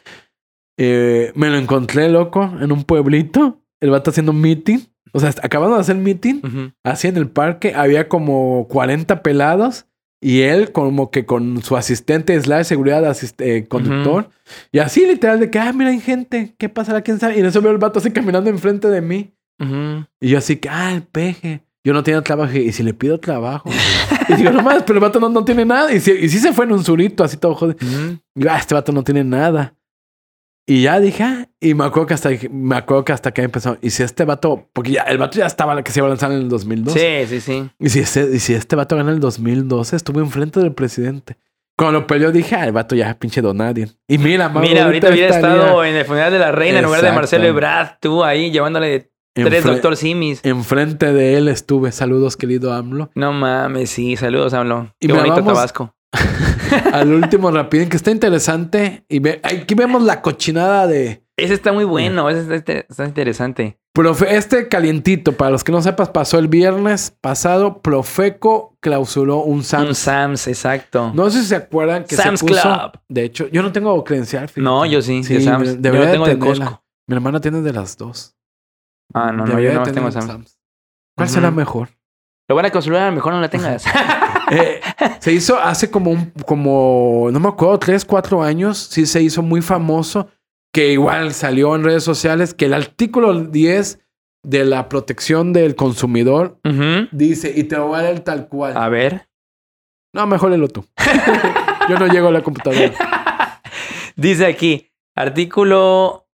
eh, 0.83 1.33
me 1.35 1.51
lo 1.51 1.59
encontré, 1.59 2.09
loco, 2.09 2.51
en 2.59 2.73
un 2.73 2.85
pueblito. 2.85 3.59
El 3.81 3.91
vato 3.91 4.11
haciendo 4.11 4.33
un 4.33 4.41
meeting. 4.41 4.79
O 5.13 5.21
sea, 5.21 5.31
acabando 5.43 5.75
de 5.75 5.81
hacer 5.83 5.97
meeting, 5.97 6.41
así 6.85 7.09
en 7.09 7.17
el 7.17 7.29
parque, 7.29 7.75
había 7.75 8.09
como 8.09 8.67
40 8.69 9.23
pelados 9.23 9.87
y 10.23 10.43
él 10.43 10.71
como 10.73 11.11
que 11.11 11.27
con 11.27 11.63
su 11.63 11.77
asistente 11.77 12.41
slash 12.41 12.67
seguridad 12.67 13.03
asist- 13.05 13.41
eh, 13.45 13.67
conductor. 13.67 14.29
Y 14.71 14.79
así 14.79 15.05
literal 15.07 15.41
de 15.41 15.51
que, 15.51 15.59
ah, 15.59 15.73
mira, 15.73 15.91
hay 15.91 16.01
gente, 16.01 16.55
¿qué 16.59 16.69
pasará? 16.69 17.03
¿Quién 17.03 17.19
sabe? 17.19 17.37
Y 17.37 17.41
en 17.41 17.47
eso 17.47 17.61
veo 17.61 17.73
el 17.73 17.79
vato 17.79 17.99
así 17.99 18.11
caminando 18.13 18.49
enfrente 18.51 18.89
de 18.89 19.01
mí. 19.01 19.33
Y 20.21 20.29
yo 20.29 20.39
así 20.39 20.57
que, 20.57 20.69
ah, 20.69 20.93
el 20.95 21.03
peje. 21.03 21.63
Yo 21.83 21.93
no 21.93 22.03
tenía 22.03 22.21
trabajo. 22.23 22.53
Y 22.57 22.71
si 22.73 22.83
le 22.83 22.95
pido 22.95 23.19
trabajo. 23.19 23.69
y 24.29 24.35
digo, 24.35 24.51
no 24.51 24.63
más, 24.63 24.83
pero 24.85 24.99
el 24.99 25.03
vato 25.03 25.19
no, 25.19 25.29
no 25.31 25.45
tiene 25.45 25.65
nada. 25.65 25.93
Y 25.93 25.99
sí, 26.01 26.13
y 26.21 26.29
sí 26.29 26.39
se 26.39 26.53
fue 26.53 26.67
en 26.67 26.73
un 26.73 26.85
surito 26.85 27.25
así 27.25 27.37
todo 27.37 27.55
jodido. 27.55 27.79
Ujú. 27.83 28.19
Y 28.37 28.43
yo, 28.45 28.51
ah, 28.53 28.59
este 28.59 28.75
vato 28.75 28.93
no 28.93 29.03
tiene 29.03 29.25
nada. 29.25 29.75
Y 30.73 30.83
ya 30.83 31.01
dije, 31.01 31.25
ah, 31.25 31.49
y 31.59 31.75
me 31.75 31.85
acuerdo 31.85 32.07
que 32.07 32.15
hasta, 32.15 32.29
dije- 32.29 32.49
me 32.49 32.77
acuerdo 32.77 33.05
que 33.05 33.13
hasta 33.13 33.33
que 33.33 33.43
empezó. 33.43 33.77
Y 33.83 33.91
si 33.91 34.05
este 34.05 34.25
vato, 34.25 34.69
porque 34.73 34.93
ya, 34.93 35.03
el 35.03 35.19
vato 35.19 35.37
ya 35.37 35.47
estaba 35.47 35.83
que 35.83 35.91
se 35.91 35.99
iba 35.99 36.07
a 36.07 36.11
lanzar 36.11 36.31
en 36.31 36.39
el 36.39 36.49
2012. 36.49 37.27
Sí, 37.27 37.27
sí, 37.29 37.41
sí. 37.41 37.71
Y 37.81 37.89
si, 37.89 37.99
este, 37.99 38.31
y 38.33 38.39
si 38.39 38.55
este 38.55 38.77
vato 38.77 38.95
gana 38.95 39.11
el 39.11 39.19
2012, 39.19 39.97
estuvo 39.97 40.21
enfrente 40.21 40.61
del 40.61 40.73
presidente. 40.73 41.39
Cuando 41.77 41.99
lo 41.99 42.07
peleó 42.07 42.31
dije, 42.31 42.55
ah, 42.55 42.67
el 42.67 42.73
vato 42.73 42.95
ya 42.95 43.19
pinche 43.19 43.43
don 43.43 43.57
nadie. 43.57 43.89
Y 44.07 44.19
mira, 44.19 44.49
Mauro, 44.49 44.69
Mira, 44.69 44.85
ahorita 44.85 45.09
hubiera 45.09 45.35
estaría 45.35 45.57
estado 45.57 45.85
en 45.85 45.97
el 45.97 46.05
funeral 46.05 46.33
de 46.33 46.39
la 46.39 46.53
reina 46.53 46.79
en 46.79 46.85
lugar 46.85 47.03
de. 47.03 47.11
Marcelo 47.13 47.47
Ebrard, 47.47 47.97
tú 48.01 48.23
ahí 48.23 48.53
llevándole 48.53 49.11
tres 49.35 49.65
doctor 49.65 49.97
Simis. 49.97 50.39
Enfrente 50.45 51.13
de 51.13 51.37
él 51.37 51.49
estuve. 51.49 51.91
Saludos, 51.91 52.37
querido 52.37 52.73
AMLO. 52.73 53.11
No 53.17 53.33
mames, 53.33 53.91
sí, 53.91 54.15
saludos, 54.17 54.55
AMLO. 54.55 54.95
Y 55.01 55.09
Qué 55.09 55.15
bonito 55.15 55.35
vamos- 55.37 55.53
Tabasco. 55.55 55.97
Al 56.93 57.13
último 57.13 57.51
rapidín, 57.51 57.89
que 57.89 57.97
está 57.97 58.11
interesante. 58.11 59.05
Y 59.09 59.19
ve, 59.21 59.41
aquí 59.43 59.75
vemos 59.75 60.03
la 60.03 60.23
cochinada 60.23 60.87
de... 60.87 61.25
Ese 61.37 61.55
está 61.55 61.73
muy 61.73 61.85
bueno, 61.85 62.29
ese 62.29 62.55
está, 62.55 62.73
está 62.73 63.05
interesante. 63.07 63.79
Profe, 63.93 64.37
este 64.37 64.69
calientito, 64.69 65.33
para 65.33 65.51
los 65.51 65.65
que 65.65 65.73
no 65.73 65.83
sepas, 65.83 66.11
pasó 66.11 66.39
el 66.39 66.49
viernes 66.49 67.17
pasado. 67.21 67.81
Profeco 67.81 68.77
clausuró 68.81 69.39
un 69.39 69.65
SAMS. 69.65 69.89
Un 69.89 69.95
Sams, 69.95 70.49
exacto. 70.49 71.13
No 71.15 71.29
sé 71.31 71.41
si 71.43 71.49
se 71.49 71.57
acuerdan 71.57 72.05
que 72.05 72.15
Sam's 72.15 72.41
se 72.41 72.47
puso... 72.47 72.63
Club. 72.63 73.01
De 73.09 73.25
hecho, 73.25 73.49
yo 73.49 73.63
no 73.63 73.73
tengo 73.73 74.05
credencial. 74.05 74.49
fíjate. 74.49 74.61
No, 74.61 74.87
yo 74.87 75.03
sí, 75.03 75.23
de 75.23 75.25
Sí, 75.25 75.41
Sam's. 75.41 75.69
Yo 75.69 75.77
debería 75.77 76.07
lo 76.07 76.13
tengo 76.13 76.27
de. 76.27 76.39
Costco. 76.39 76.85
Mi 77.09 77.17
hermana 77.17 77.41
tiene 77.41 77.63
de 77.63 77.73
las 77.73 77.97
dos. 77.97 78.37
Ah, 79.13 79.33
no, 79.33 79.39
no, 79.39 79.47
Debería 79.47 79.73
yo 79.73 79.81
no 79.81 79.93
tengo 79.93 80.11
Sam's. 80.13 80.27
Sam's. 80.27 80.61
¿Cuál 81.17 81.29
será 81.29 81.51
mejor? 81.51 81.89
Lo 82.49 82.55
van 82.57 82.67
a 82.67 82.71
lo 82.71 83.13
mejor 83.13 83.33
no 83.33 83.41
la 83.41 83.49
tengas. 83.49 83.85
Eh, 84.51 84.81
se 85.21 85.33
hizo 85.33 85.59
hace 85.59 85.91
como 85.91 86.11
un, 86.11 86.33
como, 86.47 87.29
no 87.33 87.41
me 87.41 87.49
acuerdo, 87.49 87.79
tres, 87.79 88.05
cuatro 88.05 88.43
años. 88.43 88.79
Sí 88.79 89.07
se 89.07 89.23
hizo 89.23 89.43
muy 89.43 89.63
famoso. 89.63 90.29
Que 90.73 90.93
igual 90.93 91.35
salió 91.35 91.75
en 91.75 91.83
redes 91.83 92.05
sociales 92.05 92.55
que 92.55 92.67
el 92.67 92.75
artículo 92.75 93.35
10 93.35 94.01
de 94.43 94.65
la 94.65 94.89
protección 94.89 95.53
del 95.53 95.75
consumidor 95.75 96.61
dice, 97.11 97.53
y 97.55 97.65
te 97.65 97.77
lo 97.77 97.89
voy 97.89 97.99
a 97.99 98.03
leer 98.03 98.21
tal 98.21 98.49
cual. 98.49 98.77
A 98.77 98.89
ver. 98.89 99.29
No, 100.13 100.27
mejor 100.27 100.51
léelo 100.51 100.69
tú. 100.69 100.87
Yo 101.89 101.99
no 101.99 102.07
llego 102.07 102.29
a 102.29 102.33
la 102.33 102.43
computadora. 102.43 102.93
Dice 104.17 104.47
aquí, 104.47 104.91
artículo 105.15 106.29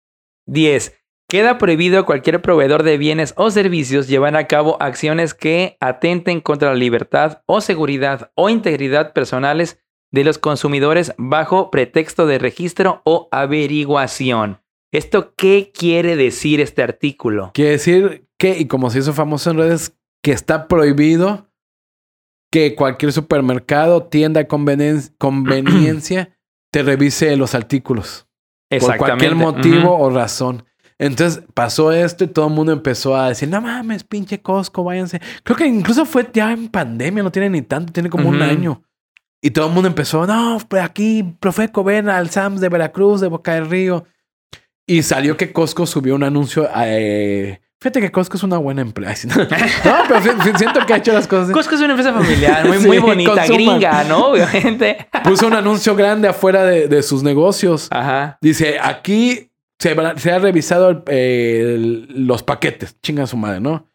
10. 0.47 0.93
Queda 1.27 1.57
prohibido 1.57 1.99
a 1.99 2.05
cualquier 2.05 2.41
proveedor 2.41 2.83
de 2.83 2.99
bienes 2.99 3.33
o 3.35 3.49
servicios 3.49 4.07
llevar 4.07 4.35
a 4.38 4.45
cabo 4.45 4.77
acciones 4.79 5.33
que 5.33 5.75
atenten 5.79 6.39
contra 6.39 6.69
la 6.69 6.75
libertad 6.75 7.41
o 7.47 7.61
seguridad 7.61 8.31
o 8.35 8.49
integridad 8.49 9.11
personales 9.11 9.79
de 10.11 10.23
los 10.23 10.38
consumidores 10.38 11.13
bajo 11.17 11.71
pretexto 11.71 12.27
de 12.27 12.38
registro 12.38 13.01
o 13.05 13.27
averiguación. 13.31 14.61
¿Esto 14.93 15.33
qué 15.35 15.71
quiere 15.73 16.15
decir 16.15 16.61
este 16.61 16.83
artículo? 16.83 17.51
Quiere 17.55 17.71
decir 17.71 18.27
que, 18.38 18.59
y 18.59 18.67
como 18.67 18.91
se 18.91 18.99
hizo 18.99 19.11
famoso 19.11 19.49
en 19.49 19.57
redes, 19.57 19.97
que 20.23 20.31
está 20.31 20.67
prohibido 20.67 21.49
que 22.51 22.75
cualquier 22.75 23.11
supermercado, 23.11 24.03
tienda 24.03 24.41
de 24.41 24.47
conveniencia 25.17 26.38
te 26.71 26.83
revise 26.83 27.35
los 27.35 27.55
artículos. 27.55 28.27
Por 28.69 28.97
cualquier 28.97 29.35
motivo 29.35 29.97
o 29.97 30.09
razón. 30.11 30.65
Entonces 30.97 31.43
pasó 31.53 31.91
esto 31.91 32.23
y 32.23 32.27
todo 32.27 32.47
el 32.47 32.53
mundo 32.53 32.71
empezó 32.71 33.15
a 33.17 33.29
decir, 33.29 33.49
no 33.49 33.60
mames, 33.62 34.03
pinche 34.03 34.41
Costco, 34.41 34.84
váyanse. 34.84 35.19
Creo 35.43 35.58
que 35.58 35.65
incluso 35.67 36.05
fue 36.05 36.27
ya 36.34 36.51
en 36.53 36.69
pandemia, 36.69 37.21
no 37.21 37.31
tiene 37.31 37.49
ni 37.49 37.62
tanto, 37.62 37.91
tiene 37.91 38.10
como 38.10 38.29
un 38.29 38.41
año. 38.41 38.81
Y 39.41 39.51
todo 39.51 39.67
el 39.67 39.73
mundo 39.73 39.88
empezó, 39.89 40.25
no, 40.25 40.58
pues 40.69 40.81
aquí, 40.84 41.23
Profeco, 41.39 41.84
ven 41.84 42.08
al 42.10 42.29
Sams 42.29 42.62
de 42.62 42.69
Veracruz, 42.69 43.19
de 43.21 43.27
Boca 43.27 43.53
del 43.55 43.69
Río. 43.69 44.05
Y 44.88 45.03
salió 45.03 45.36
que 45.36 45.51
Costco 45.51 45.86
subió 45.86 46.15
un 46.15 46.23
anuncio. 46.23 46.67
eh, 46.77 47.60
fíjate 47.81 47.99
que 47.99 48.12
Costco 48.12 48.38
es 48.38 48.43
una 48.43 48.58
buena 48.58 48.81
empresa. 48.81 49.27
No, 49.38 49.93
pero 50.08 50.21
si- 50.21 50.49
si- 50.51 50.58
siento 50.58 50.79
que 50.86 50.93
ha 50.93 50.97
hecho 50.97 51.12
las 51.12 51.27
cosas. 51.27 51.51
Costco 51.51 51.75
es 51.75 51.81
una 51.81 51.91
empresa 51.91 52.13
familiar, 52.13 52.65
muy, 52.67 52.77
Sí, 52.79 52.88
muy 52.88 52.99
bonita, 52.99 53.31
consuman. 53.36 53.58
gringa, 53.58 54.03
¿no? 54.05 54.27
Obviamente. 54.31 55.08
Puso 55.25 55.45
un 55.47 55.53
anuncio 55.53 55.93
grande 55.95 56.27
afuera 56.29 56.63
de, 56.63 56.88
de 56.88 57.03
sus 57.03 57.21
negocios. 57.21 57.88
Ajá. 57.91 58.38
Dice, 58.41 58.77
aquí 58.81 59.51
se, 59.79 59.93
va- 59.93 60.17
se 60.17 60.31
ha 60.31 60.39
revisado 60.39 60.89
el- 60.89 61.03
el- 61.07 62.27
los 62.27 62.43
paquetes. 62.43 62.97
Chinga 63.01 63.27
su 63.27 63.38
madre, 63.38 63.59
¿no? 63.59 63.88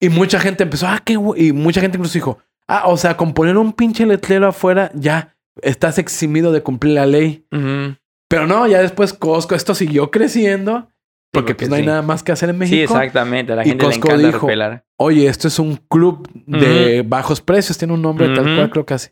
Y 0.00 0.08
mucha 0.08 0.40
gente 0.40 0.62
empezó, 0.62 0.86
ah, 0.88 1.00
qué. 1.04 1.14
Y 1.36 1.52
mucha 1.52 1.80
gente 1.80 1.96
incluso 1.98 2.14
dijo, 2.14 2.38
ah, 2.68 2.84
o 2.86 2.96
sea, 2.96 3.16
con 3.16 3.34
poner 3.34 3.56
un 3.58 3.72
pinche 3.72 4.06
letrero 4.06 4.46
afuera, 4.48 4.90
ya 4.94 5.36
estás 5.62 5.98
eximido 5.98 6.52
de 6.52 6.62
cumplir 6.62 6.94
la 6.94 7.06
ley. 7.06 7.46
Ujú. 7.52 7.96
Pero 8.28 8.46
no, 8.46 8.66
ya 8.66 8.80
después 8.80 9.12
Costco, 9.12 9.54
esto 9.54 9.74
siguió 9.74 10.10
creciendo. 10.10 10.88
Porque 11.32 11.52
porque 11.52 11.54
pues 11.54 11.68
no 11.70 11.76
hay 11.76 11.86
nada 11.86 12.02
más 12.02 12.22
que 12.24 12.32
hacer 12.32 12.48
en 12.50 12.58
México. 12.58 12.74
Sí, 12.76 12.82
exactamente. 12.82 13.52
A 13.52 13.56
la 13.56 13.62
Y 13.64 13.68
gente 13.70 13.84
Costco 13.84 14.08
le 14.08 14.14
encanta 14.14 14.26
dijo, 14.28 14.46
repelar. 14.46 14.84
Oye, 15.02 15.26
esto 15.28 15.48
es 15.48 15.58
un 15.58 15.76
club 15.88 16.28
de 16.46 17.02
bajos 17.06 17.40
precios, 17.40 17.78
tiene 17.78 17.94
un 17.94 18.02
nombre 18.02 18.26
tal 18.34 18.44
Ujú. 18.46 18.54
cual, 18.56 18.70
creo 18.70 18.84
que 18.86 18.94
así. 18.94 19.08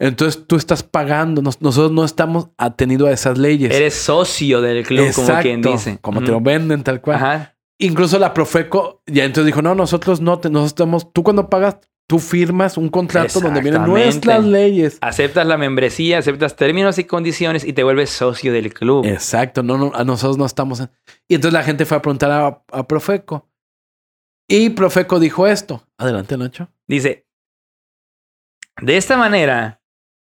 Entonces 0.00 0.44
tú 0.48 0.56
estás 0.56 0.82
pagando, 0.82 1.42
nos- 1.42 1.62
nosotros 1.62 1.92
no 1.92 2.04
estamos 2.04 2.48
atendidos 2.58 3.08
a 3.08 3.12
esas 3.12 3.38
leyes. 3.38 3.72
Eres 3.72 3.94
socio 3.94 4.60
del 4.60 4.84
club, 4.84 5.12
como 5.14 5.38
quien 5.40 5.62
dice. 5.62 5.98
Como 6.00 6.18
te 6.20 6.24
Ujú. 6.24 6.32
lo 6.32 6.40
venden 6.40 6.82
tal 6.82 7.00
cual. 7.00 7.16
Ajá. 7.16 7.54
Incluso 7.80 8.18
la 8.18 8.34
Profeco 8.34 9.02
ya 9.06 9.24
entonces 9.24 9.46
dijo, 9.46 9.62
no, 9.62 9.76
nosotros 9.76 10.20
no, 10.20 10.40
te, 10.40 10.50
nosotros 10.50 10.72
estamos, 10.72 11.12
tú 11.12 11.22
cuando 11.22 11.48
pagas, 11.48 11.76
tú 12.08 12.18
firmas 12.18 12.76
un 12.76 12.88
contrato 12.88 13.38
donde 13.40 13.60
vienen 13.60 13.84
nuestras 13.84 14.44
leyes. 14.44 14.98
Aceptas 15.02 15.46
la 15.46 15.56
membresía, 15.56 16.18
aceptas 16.18 16.56
términos 16.56 16.98
y 16.98 17.04
condiciones 17.04 17.62
y 17.64 17.72
te 17.74 17.84
vuelves 17.84 18.10
socio 18.10 18.52
del 18.52 18.74
club. 18.74 19.04
Exacto, 19.06 19.62
no, 19.62 19.78
no, 19.78 19.92
a 19.94 20.02
nosotros 20.02 20.36
no 20.36 20.46
estamos. 20.46 20.80
en- 20.80 20.90
Y 21.28 21.36
entonces 21.36 21.52
la 21.52 21.62
gente 21.62 21.84
fue 21.84 21.96
a 21.98 22.02
preguntar 22.02 22.32
a, 22.32 22.64
a 22.72 22.88
Profeco. 22.88 23.44
Y 24.48 24.70
Profeco 24.70 25.20
dijo 25.20 25.46
esto. 25.46 25.86
Adelante, 25.98 26.36
Nacho. 26.38 26.68
Dice, 26.86 27.26
de 28.80 28.96
esta 28.96 29.16
manera, 29.16 29.82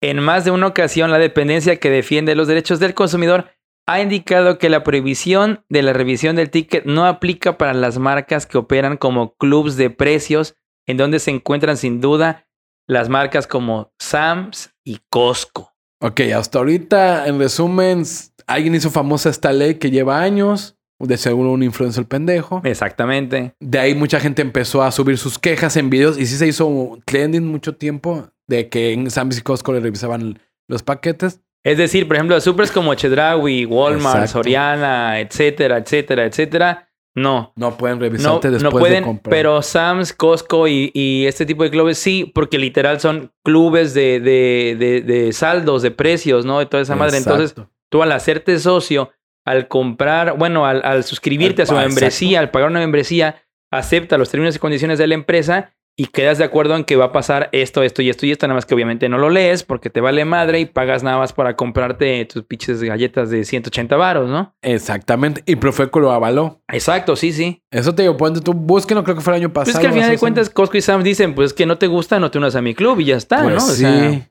en 0.01 0.19
más 0.19 0.43
de 0.43 0.51
una 0.51 0.67
ocasión, 0.67 1.11
la 1.11 1.19
dependencia 1.19 1.79
que 1.79 1.89
defiende 1.89 2.33
los 2.33 2.47
derechos 2.47 2.79
del 2.79 2.95
consumidor 2.95 3.51
ha 3.87 4.01
indicado 4.01 4.57
que 4.57 4.69
la 4.69 4.83
prohibición 4.83 5.63
de 5.69 5.81
la 5.81 5.93
revisión 5.93 6.35
del 6.35 6.49
ticket 6.49 6.85
no 6.85 7.05
aplica 7.05 7.57
para 7.57 7.73
las 7.73 7.99
marcas 7.99 8.45
que 8.45 8.57
operan 8.57 8.97
como 8.97 9.35
clubs 9.35 9.77
de 9.77 9.89
precios, 9.89 10.55
en 10.87 10.97
donde 10.97 11.19
se 11.19 11.31
encuentran 11.31 11.77
sin 11.77 12.01
duda 12.01 12.47
las 12.87 13.09
marcas 13.09 13.47
como 13.47 13.93
Sams 13.99 14.71
y 14.83 14.99
Costco. 15.09 15.73
Ok, 16.01 16.21
hasta 16.35 16.59
ahorita, 16.59 17.27
en 17.27 17.39
resumen, 17.39 18.03
alguien 18.45 18.75
hizo 18.75 18.89
famosa 18.89 19.29
esta 19.29 19.51
ley 19.51 19.75
que 19.75 19.91
lleva 19.91 20.21
años. 20.21 20.76
De 20.99 21.17
seguro 21.17 21.51
un 21.51 21.61
influencer 21.63 22.05
pendejo. 22.05 22.61
Exactamente. 22.63 23.53
De 23.59 23.77
ahí 23.79 23.93
mucha 23.93 24.19
gente 24.19 24.41
empezó 24.41 24.81
a 24.81 24.91
subir 24.91 25.17
sus 25.17 25.37
quejas 25.37 25.77
en 25.77 25.89
videos 25.89 26.17
y 26.17 26.25
sí 26.25 26.35
se 26.37 26.47
hizo 26.47 26.97
trending 27.05 27.45
mucho 27.45 27.75
tiempo 27.75 28.29
de 28.47 28.69
que 28.69 28.93
en 28.93 29.11
Sam's 29.11 29.37
y 29.37 29.41
Costco 29.41 29.73
le 29.73 29.79
revisaban 29.79 30.39
los 30.67 30.81
paquetes. 30.83 31.41
Es 31.63 31.77
decir, 31.77 32.07
por 32.07 32.15
ejemplo, 32.15 32.39
supers 32.41 32.71
como 32.71 32.93
Chedraui, 32.95 33.65
Walmart, 33.65 34.21
Exacto. 34.21 34.43
Soriana, 34.43 35.19
etcétera, 35.19 35.77
etcétera, 35.77 36.25
etcétera, 36.25 36.89
no. 37.13 37.51
No 37.55 37.77
pueden 37.77 37.97
No, 37.97 38.03
revisarte 38.03 38.49
después 38.51 38.63
no 38.73 38.79
pueden, 38.79 39.03
de 39.03 39.07
comprar. 39.07 39.31
pero 39.31 39.61
Sam's, 39.61 40.13
Costco 40.13 40.67
y, 40.67 40.91
y 40.93 41.25
este 41.25 41.45
tipo 41.45 41.63
de 41.63 41.71
clubes 41.71 41.97
sí, 41.97 42.31
porque 42.33 42.57
literal 42.57 42.99
son 42.99 43.31
clubes 43.43 43.93
de, 43.93 44.19
de, 44.19 44.75
de, 44.79 45.01
de 45.01 45.33
saldos, 45.33 45.81
de 45.81 45.91
precios, 45.91 46.45
¿no? 46.45 46.59
De 46.59 46.67
toda 46.67 46.83
esa 46.83 46.95
madre. 46.95 47.17
Entonces, 47.17 47.55
tú 47.89 48.01
al 48.03 48.11
hacerte 48.11 48.57
socio, 48.59 49.09
al 49.47 49.67
comprar, 49.67 50.37
bueno, 50.37 50.65
al, 50.65 50.81
al 50.83 51.03
suscribirte 51.03 51.61
Al 51.61 51.67
a 51.67 51.69
su 51.69 51.75
membresía, 51.75 52.39
al 52.39 52.51
pagar 52.51 52.69
una 52.69 52.79
membresía, 52.79 53.37
acepta 53.71 54.17
los 54.17 54.29
términos 54.29 54.55
y 54.55 54.59
condiciones 54.59 54.99
de 54.99 55.07
la 55.07 55.13
empresa 55.15 55.73
y 55.99 56.05
quedas 56.07 56.37
de 56.37 56.43
acuerdo 56.43 56.75
en 56.75 56.83
que 56.83 56.95
va 56.95 57.05
a 57.05 57.11
pasar 57.11 57.49
esto, 57.53 57.81
esto 57.81 58.03
y 58.03 58.09
esto 58.09 58.25
y 58.27 58.31
esto, 58.31 58.45
nada 58.45 58.53
más 58.55 58.67
que 58.67 58.75
obviamente 58.75 59.09
no 59.09 59.17
lo 59.17 59.31
lees 59.31 59.63
porque 59.63 59.89
te 59.89 59.99
vale 59.99 60.25
madre 60.25 60.59
y 60.59 60.65
pagas 60.65 61.01
nada 61.01 61.17
más 61.17 61.33
para 61.33 61.55
comprarte 61.55 62.23
tus 62.25 62.43
pinches 62.43 62.83
galletas 62.83 63.31
de 63.31 63.43
180 63.43 63.95
varos, 63.95 64.29
¿no? 64.29 64.55
Exactamente. 64.61 65.41
Y 65.47 65.55
Profeco 65.55 65.99
lo 65.99 66.11
avaló. 66.11 66.61
Exacto, 66.71 67.15
sí, 67.15 67.31
sí. 67.33 67.63
Eso 67.71 67.95
te 67.95 68.03
digo, 68.03 68.15
ponte 68.15 68.41
tú, 68.41 68.53
búsquenlo, 68.53 69.03
creo 69.03 69.15
que 69.15 69.21
fue 69.23 69.33
el 69.33 69.41
año 69.41 69.51
pasado. 69.51 69.73
Pues 69.73 69.75
es 69.75 69.81
que 69.81 69.87
al 69.87 69.93
final 69.93 70.11
de 70.11 70.19
cuentas, 70.19 70.49
Costco 70.51 70.77
y 70.77 70.81
Sam's 70.81 71.03
dicen, 71.03 71.33
pues 71.33 71.53
que 71.53 71.65
no 71.65 71.79
te 71.79 71.87
gusta, 71.87 72.19
no 72.19 72.29
te 72.29 72.37
unas 72.37 72.55
a 72.55 72.61
mi 72.61 72.75
club 72.75 72.99
y 72.99 73.05
ya 73.05 73.15
está, 73.15 73.41
Pues 73.41 73.55
¿no? 73.55 73.63
O 73.63 73.67
sí. 73.67 73.81
sea, 73.81 74.29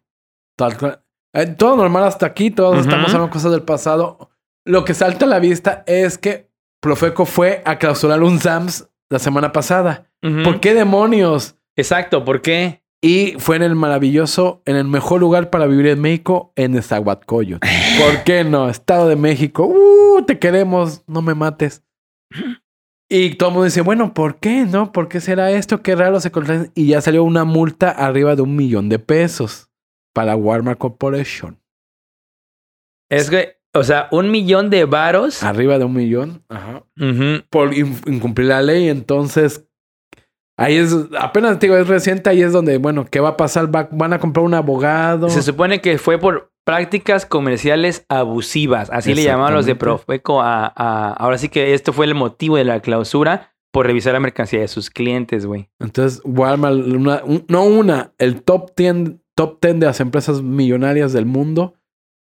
Tal 0.56 0.78
cual. 0.78 1.00
Eh, 1.34 1.46
todo 1.46 1.74
normal 1.76 2.04
hasta 2.04 2.26
aquí, 2.26 2.50
todos 2.52 2.74
Ujú. 2.74 2.80
estamos 2.82 3.12
hablando 3.12 3.32
cosas 3.32 3.50
del 3.50 3.62
pasado. 3.62 4.30
Lo 4.66 4.84
que 4.84 4.94
salta 4.94 5.26
a 5.26 5.28
la 5.28 5.38
vista 5.38 5.84
es 5.86 6.18
que 6.18 6.50
Profeco 6.80 7.24
fue 7.24 7.62
a 7.64 7.78
clausurar 7.78 8.22
un 8.22 8.40
Sams 8.40 8.88
la 9.08 9.20
semana 9.20 9.52
pasada. 9.52 10.10
¿Por 10.20 10.58
qué 10.58 10.74
demonios? 10.74 11.56
Exacto, 11.76 12.24
¿por 12.24 12.42
qué? 12.42 12.82
Y 13.00 13.34
fue 13.38 13.54
en 13.54 13.62
el 13.62 13.76
maravilloso, 13.76 14.62
en 14.64 14.74
el 14.74 14.84
mejor 14.84 15.20
lugar 15.20 15.50
para 15.50 15.66
vivir 15.66 15.86
en 15.86 16.00
México, 16.00 16.52
en 16.56 16.72
Nezahualcóyotl. 16.72 17.64
¿Por 18.00 18.24
qué 18.24 18.42
no? 18.42 18.68
Estado 18.68 19.08
de 19.08 19.14
México. 19.14 19.66
¡Uh! 19.66 20.24
Te 20.26 20.40
queremos, 20.40 21.04
no 21.06 21.22
me 21.22 21.34
mates. 21.34 21.84
Y 23.08 23.36
todo 23.36 23.50
el 23.50 23.52
mundo 23.54 23.64
dice, 23.66 23.82
bueno, 23.82 24.14
¿por 24.14 24.40
qué 24.40 24.64
no? 24.64 24.90
¿Por 24.90 25.08
qué 25.08 25.20
será 25.20 25.52
esto? 25.52 25.80
Qué 25.80 25.94
raro 25.94 26.18
se 26.18 26.32
contraen. 26.32 26.72
Y 26.74 26.88
ya 26.88 27.00
salió 27.00 27.22
una 27.22 27.44
multa 27.44 27.90
arriba 27.90 28.34
de 28.34 28.42
un 28.42 28.56
millón 28.56 28.88
de 28.88 28.98
pesos 28.98 29.70
para 30.12 30.34
Walmart 30.34 30.78
Corporation. 30.78 31.60
Es 33.08 33.30
que, 33.30 33.55
o 33.78 33.84
sea, 33.84 34.08
un 34.10 34.30
millón 34.30 34.70
de 34.70 34.84
varos. 34.84 35.42
Arriba 35.42 35.78
de 35.78 35.84
un 35.84 35.94
millón. 35.94 36.42
Ajá. 36.48 36.82
Por 37.50 37.74
in- 37.74 38.00
incumplir 38.06 38.48
la 38.48 38.62
ley. 38.62 38.88
Entonces, 38.88 39.66
ahí 40.58 40.76
es, 40.76 40.94
apenas 41.18 41.58
digo, 41.60 41.76
es 41.76 41.88
reciente. 41.88 42.30
Ahí 42.30 42.42
es 42.42 42.52
donde, 42.52 42.78
bueno, 42.78 43.04
¿qué 43.10 43.20
va 43.20 43.30
a 43.30 43.36
pasar? 43.36 43.74
Va- 43.74 43.88
van 43.92 44.12
a 44.12 44.18
comprar 44.18 44.44
un 44.44 44.54
abogado. 44.54 45.28
Se 45.28 45.42
supone 45.42 45.80
que 45.80 45.98
fue 45.98 46.18
por 46.18 46.52
prácticas 46.64 47.26
comerciales 47.26 48.04
abusivas. 48.08 48.90
Así 48.90 49.14
le 49.14 49.22
llamaban 49.22 49.54
los 49.54 49.66
de. 49.66 49.74
Profeco 49.76 50.40
a, 50.42 50.66
a- 50.74 51.12
Ahora 51.12 51.38
sí 51.38 51.48
que 51.48 51.74
esto 51.74 51.92
fue 51.92 52.06
el 52.06 52.14
motivo 52.14 52.56
de 52.56 52.64
la 52.64 52.80
clausura 52.80 53.52
por 53.72 53.86
revisar 53.86 54.14
la 54.14 54.20
mercancía 54.20 54.60
de 54.60 54.68
sus 54.68 54.88
clientes, 54.90 55.44
güey. 55.44 55.68
Entonces, 55.80 56.22
Walmart, 56.24 56.74
una- 56.76 57.22
un- 57.24 57.44
no 57.48 57.64
una, 57.64 58.12
el 58.18 58.42
top 58.42 58.70
10, 58.76 59.12
top 59.34 59.58
10 59.60 59.80
de 59.80 59.86
las 59.86 60.00
empresas 60.00 60.40
millonarias 60.42 61.12
del 61.12 61.26
mundo 61.26 61.74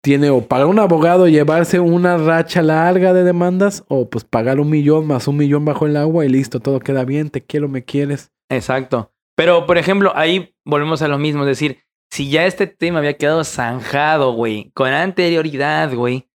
tiene 0.02 0.30
o 0.30 0.42
pagar 0.42 0.66
un 0.66 0.78
abogado 0.78 1.26
y 1.26 1.32
llevarse 1.32 1.80
una 1.80 2.16
racha 2.16 2.62
larga 2.62 3.12
de 3.12 3.24
demandas 3.24 3.84
o 3.88 4.08
pues 4.08 4.24
pagar 4.24 4.60
un 4.60 4.70
millón 4.70 5.06
más 5.06 5.28
un 5.28 5.36
millón 5.36 5.64
bajo 5.64 5.86
el 5.86 5.96
agua 5.96 6.24
y 6.24 6.28
listo, 6.28 6.60
todo 6.60 6.80
queda 6.80 7.04
bien, 7.04 7.30
te 7.30 7.44
quiero, 7.44 7.68
me 7.68 7.84
quieres. 7.84 8.32
Exacto. 8.48 9.12
Pero, 9.36 9.66
por 9.66 9.78
ejemplo, 9.78 10.12
ahí 10.16 10.56
volvemos 10.64 11.00
a 11.02 11.08
lo 11.08 11.18
mismo. 11.18 11.42
Es 11.42 11.48
decir, 11.48 11.84
si 12.10 12.28
ya 12.28 12.46
este 12.46 12.66
tema 12.66 12.98
había 12.98 13.16
quedado 13.16 13.44
zanjado, 13.44 14.32
güey, 14.32 14.72
con 14.74 14.92
anterioridad, 14.92 15.94
güey, 15.94 16.28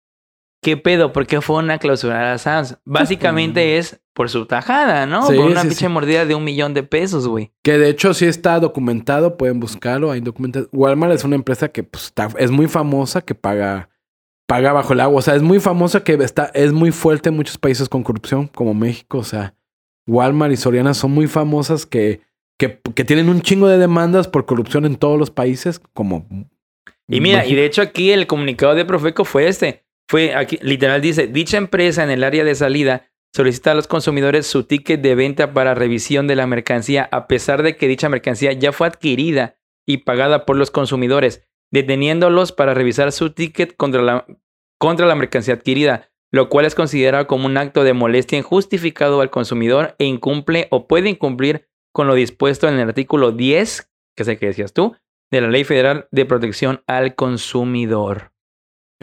¿qué 0.62 0.76
pedo? 0.76 1.12
¿Por 1.12 1.26
qué 1.26 1.40
fue 1.40 1.56
una 1.56 1.78
clausura 1.78 2.32
a 2.32 2.38
Sam's? 2.38 2.78
Básicamente 2.84 3.76
es 3.76 4.00
por 4.14 4.30
su 4.30 4.46
tajada, 4.46 5.06
¿no? 5.06 5.26
Sí, 5.26 5.36
por 5.36 5.46
una 5.46 5.60
sí, 5.62 5.68
pinche 5.68 5.86
sí. 5.86 5.92
mordida 5.92 6.24
de 6.24 6.34
un 6.34 6.44
millón 6.44 6.72
de 6.72 6.84
pesos, 6.84 7.26
güey. 7.28 7.52
Que 7.62 7.76
de 7.78 7.88
hecho 7.90 8.14
sí 8.14 8.24
está 8.26 8.58
documentado, 8.60 9.36
pueden 9.36 9.60
buscarlo, 9.60 10.10
hay 10.10 10.20
documentado. 10.20 10.68
Walmart 10.72 11.12
es 11.12 11.24
una 11.24 11.34
empresa 11.34 11.68
que 11.68 11.82
pues, 11.82 12.04
está- 12.06 12.28
es 12.38 12.50
muy 12.50 12.68
famosa, 12.68 13.20
que 13.22 13.34
paga, 13.34 13.90
paga 14.46 14.72
bajo 14.72 14.92
el 14.92 15.00
agua. 15.00 15.18
O 15.18 15.22
sea, 15.22 15.34
es 15.34 15.42
muy 15.42 15.58
famosa 15.60 16.04
que 16.04 16.14
está, 16.14 16.50
es 16.54 16.72
muy 16.72 16.92
fuerte 16.92 17.28
en 17.28 17.36
muchos 17.36 17.58
países 17.58 17.88
con 17.88 18.02
corrupción, 18.04 18.46
como 18.46 18.72
México. 18.72 19.18
O 19.18 19.24
sea, 19.24 19.54
Walmart 20.06 20.52
y 20.52 20.56
Soriana 20.56 20.94
son 20.94 21.10
muy 21.10 21.26
famosas 21.26 21.84
que, 21.84 22.20
que, 22.56 22.80
que 22.94 23.04
tienen 23.04 23.28
un 23.28 23.42
chingo 23.42 23.66
de 23.66 23.78
demandas 23.78 24.28
por 24.28 24.46
corrupción 24.46 24.84
en 24.86 24.96
todos 24.96 25.18
los 25.18 25.30
países, 25.30 25.80
como... 25.92 26.26
Y 27.08 27.20
mira, 27.20 27.44
y 27.44 27.54
de 27.54 27.66
hecho 27.66 27.82
aquí 27.82 28.12
el 28.12 28.26
comunicado 28.26 28.74
de 28.74 28.84
Profeco 28.86 29.24
fue 29.26 29.46
este. 29.48 29.84
Fue 30.08 30.34
aquí, 30.34 30.58
literal 30.62 31.00
dice, 31.02 31.26
dicha 31.26 31.56
empresa 31.58 32.02
en 32.04 32.10
el 32.10 32.24
área 32.24 32.44
de 32.44 32.54
salida 32.54 33.06
solicita 33.34 33.72
a 33.72 33.74
los 33.74 33.88
consumidores 33.88 34.46
su 34.46 34.62
ticket 34.64 35.00
de 35.00 35.14
venta 35.16 35.52
para 35.52 35.74
revisión 35.74 36.28
de 36.28 36.36
la 36.36 36.46
mercancía 36.46 37.08
a 37.10 37.26
pesar 37.26 37.62
de 37.62 37.76
que 37.76 37.88
dicha 37.88 38.08
mercancía 38.08 38.52
ya 38.52 38.72
fue 38.72 38.86
adquirida 38.86 39.56
y 39.86 39.98
pagada 39.98 40.46
por 40.46 40.56
los 40.56 40.70
consumidores, 40.70 41.46
deteniéndolos 41.72 42.52
para 42.52 42.74
revisar 42.74 43.10
su 43.10 43.30
ticket 43.30 43.76
contra 43.76 44.02
la, 44.02 44.26
contra 44.78 45.06
la 45.06 45.16
mercancía 45.16 45.54
adquirida, 45.54 46.10
lo 46.30 46.48
cual 46.48 46.64
es 46.64 46.76
considerado 46.76 47.26
como 47.26 47.46
un 47.46 47.56
acto 47.56 47.82
de 47.82 47.92
molestia 47.92 48.38
injustificado 48.38 49.20
al 49.20 49.30
consumidor 49.30 49.96
e 49.98 50.04
incumple 50.04 50.68
o 50.70 50.86
puede 50.86 51.10
incumplir 51.10 51.68
con 51.92 52.06
lo 52.06 52.14
dispuesto 52.14 52.68
en 52.68 52.74
el 52.74 52.88
artículo 52.88 53.32
10, 53.32 53.90
que 54.16 54.22
es 54.22 54.28
el 54.28 54.38
que 54.38 54.46
decías 54.46 54.72
tú, 54.72 54.96
de 55.30 55.40
la 55.40 55.48
Ley 55.48 55.64
Federal 55.64 56.06
de 56.12 56.24
Protección 56.24 56.82
al 56.86 57.14
Consumidor. 57.14 58.33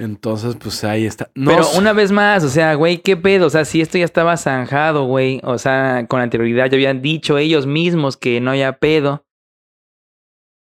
Entonces, 0.01 0.55
pues 0.59 0.83
ahí 0.83 1.05
está. 1.05 1.29
No 1.35 1.51
Pero 1.51 1.63
sé. 1.63 1.77
una 1.77 1.93
vez 1.93 2.11
más, 2.11 2.43
o 2.43 2.49
sea, 2.49 2.73
güey, 2.73 2.97
¿qué 2.97 3.15
pedo? 3.15 3.45
O 3.45 3.49
sea, 3.51 3.65
si 3.65 3.81
esto 3.81 3.99
ya 3.99 4.05
estaba 4.05 4.35
zanjado, 4.35 5.05
güey, 5.05 5.39
o 5.43 5.59
sea, 5.59 6.07
con 6.07 6.19
anterioridad 6.21 6.69
ya 6.71 6.75
habían 6.75 7.03
dicho 7.03 7.37
ellos 7.37 7.67
mismos 7.67 8.17
que 8.17 8.41
no 8.41 8.49
había 8.49 8.79
pedo. 8.79 9.25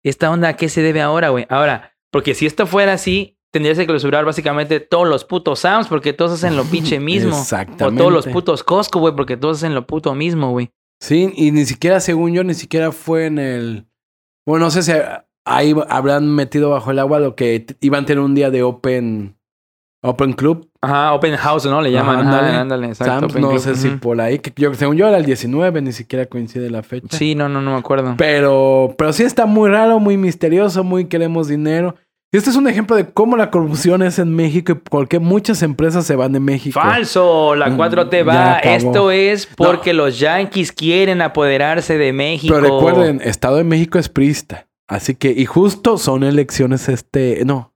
¿Esta 0.04 0.30
onda 0.30 0.48
a 0.48 0.56
qué 0.56 0.68
se 0.68 0.82
debe 0.82 1.00
ahora, 1.00 1.28
güey? 1.28 1.46
Ahora, 1.48 1.94
porque 2.10 2.34
si 2.34 2.46
esto 2.46 2.66
fuera 2.66 2.94
así, 2.94 3.38
tendrías 3.52 3.78
que 3.78 3.86
clausurar 3.86 4.24
básicamente 4.24 4.80
todos 4.80 5.06
los 5.06 5.24
putos 5.24 5.60
Sams 5.60 5.86
porque 5.86 6.12
todos 6.12 6.32
hacen 6.32 6.56
lo 6.56 6.64
pinche 6.70 6.98
mismo. 6.98 7.36
O 7.36 7.40
Exactamente. 7.40 7.98
todos 7.98 8.12
los 8.12 8.26
putos 8.26 8.64
Costco, 8.64 8.98
güey, 8.98 9.14
porque 9.14 9.36
todos 9.36 9.58
hacen 9.58 9.74
lo 9.74 9.86
puto 9.86 10.14
mismo, 10.14 10.50
güey. 10.50 10.70
Sí, 11.00 11.32
y 11.36 11.52
ni 11.52 11.66
siquiera, 11.66 12.00
según 12.00 12.32
yo, 12.32 12.42
ni 12.42 12.54
siquiera 12.54 12.90
fue 12.90 13.26
en 13.26 13.38
el. 13.38 13.86
Bueno, 14.44 14.66
no 14.66 14.70
sé 14.70 14.82
si 14.82 14.92
ahí 15.44 15.74
habrán 15.88 16.28
metido 16.34 16.70
bajo 16.70 16.90
el 16.90 16.98
agua 16.98 17.18
lo 17.20 17.34
que 17.34 17.66
iban 17.80 18.04
a 18.04 18.06
tener 18.06 18.22
un 18.22 18.34
día 18.34 18.50
de 18.50 18.62
Open. 18.62 19.36
Open 20.02 20.32
Club. 20.32 20.66
Ajá, 20.80 21.12
Open 21.12 21.36
House, 21.36 21.66
¿no? 21.66 21.82
Le 21.82 21.92
llaman. 21.92 22.20
Ajá, 22.20 22.38
Ándale, 22.38 22.56
ándale. 22.56 22.86
Exacto. 22.88 23.12
Sam's, 23.20 23.32
Open 23.32 23.42
no 23.42 23.48
Club. 23.50 23.60
sé 23.60 23.74
si 23.74 23.88
por 23.90 24.18
ahí, 24.18 24.38
que 24.38 24.50
yo, 24.56 24.72
según 24.72 24.96
yo 24.96 25.06
era 25.06 25.18
el 25.18 25.26
19, 25.26 25.82
ni 25.82 25.92
siquiera 25.92 26.24
coincide 26.24 26.70
la 26.70 26.82
fecha. 26.82 27.14
Sí, 27.18 27.34
no, 27.34 27.50
no, 27.50 27.60
no 27.60 27.72
me 27.72 27.78
acuerdo. 27.78 28.14
Pero, 28.16 28.94
pero 28.96 29.12
sí 29.12 29.24
está 29.24 29.44
muy 29.44 29.68
raro, 29.68 29.98
muy 30.00 30.16
misterioso, 30.16 30.84
muy 30.84 31.04
queremos 31.04 31.48
dinero. 31.48 31.96
Y 32.32 32.38
este 32.38 32.48
es 32.48 32.56
un 32.56 32.66
ejemplo 32.68 32.96
de 32.96 33.10
cómo 33.12 33.36
la 33.36 33.50
corrupción 33.50 34.02
es 34.02 34.18
en 34.18 34.34
México 34.34 34.72
y 34.72 34.74
por 34.76 35.06
qué 35.08 35.18
muchas 35.18 35.62
empresas 35.62 36.06
se 36.06 36.16
van 36.16 36.32
de 36.32 36.40
México. 36.40 36.80
Falso, 36.80 37.54
la 37.56 37.68
Mm, 37.68 37.76
4T 37.76 38.16
ya 38.18 38.24
va. 38.24 38.52
Esto 38.60 39.10
es 39.10 39.46
porque 39.54 39.92
los 39.92 40.18
yankees 40.18 40.72
quieren 40.72 41.20
apoderarse 41.20 41.98
de 41.98 42.12
México. 42.14 42.54
Pero 42.54 42.76
recuerden, 42.78 43.20
Estado 43.22 43.56
de 43.56 43.64
México 43.64 43.98
es 43.98 44.08
priista. 44.08 44.66
Así 44.90 45.14
que, 45.14 45.30
y 45.30 45.46
justo 45.46 45.98
son 45.98 46.24
elecciones 46.24 46.88
este, 46.88 47.44
no, 47.46 47.72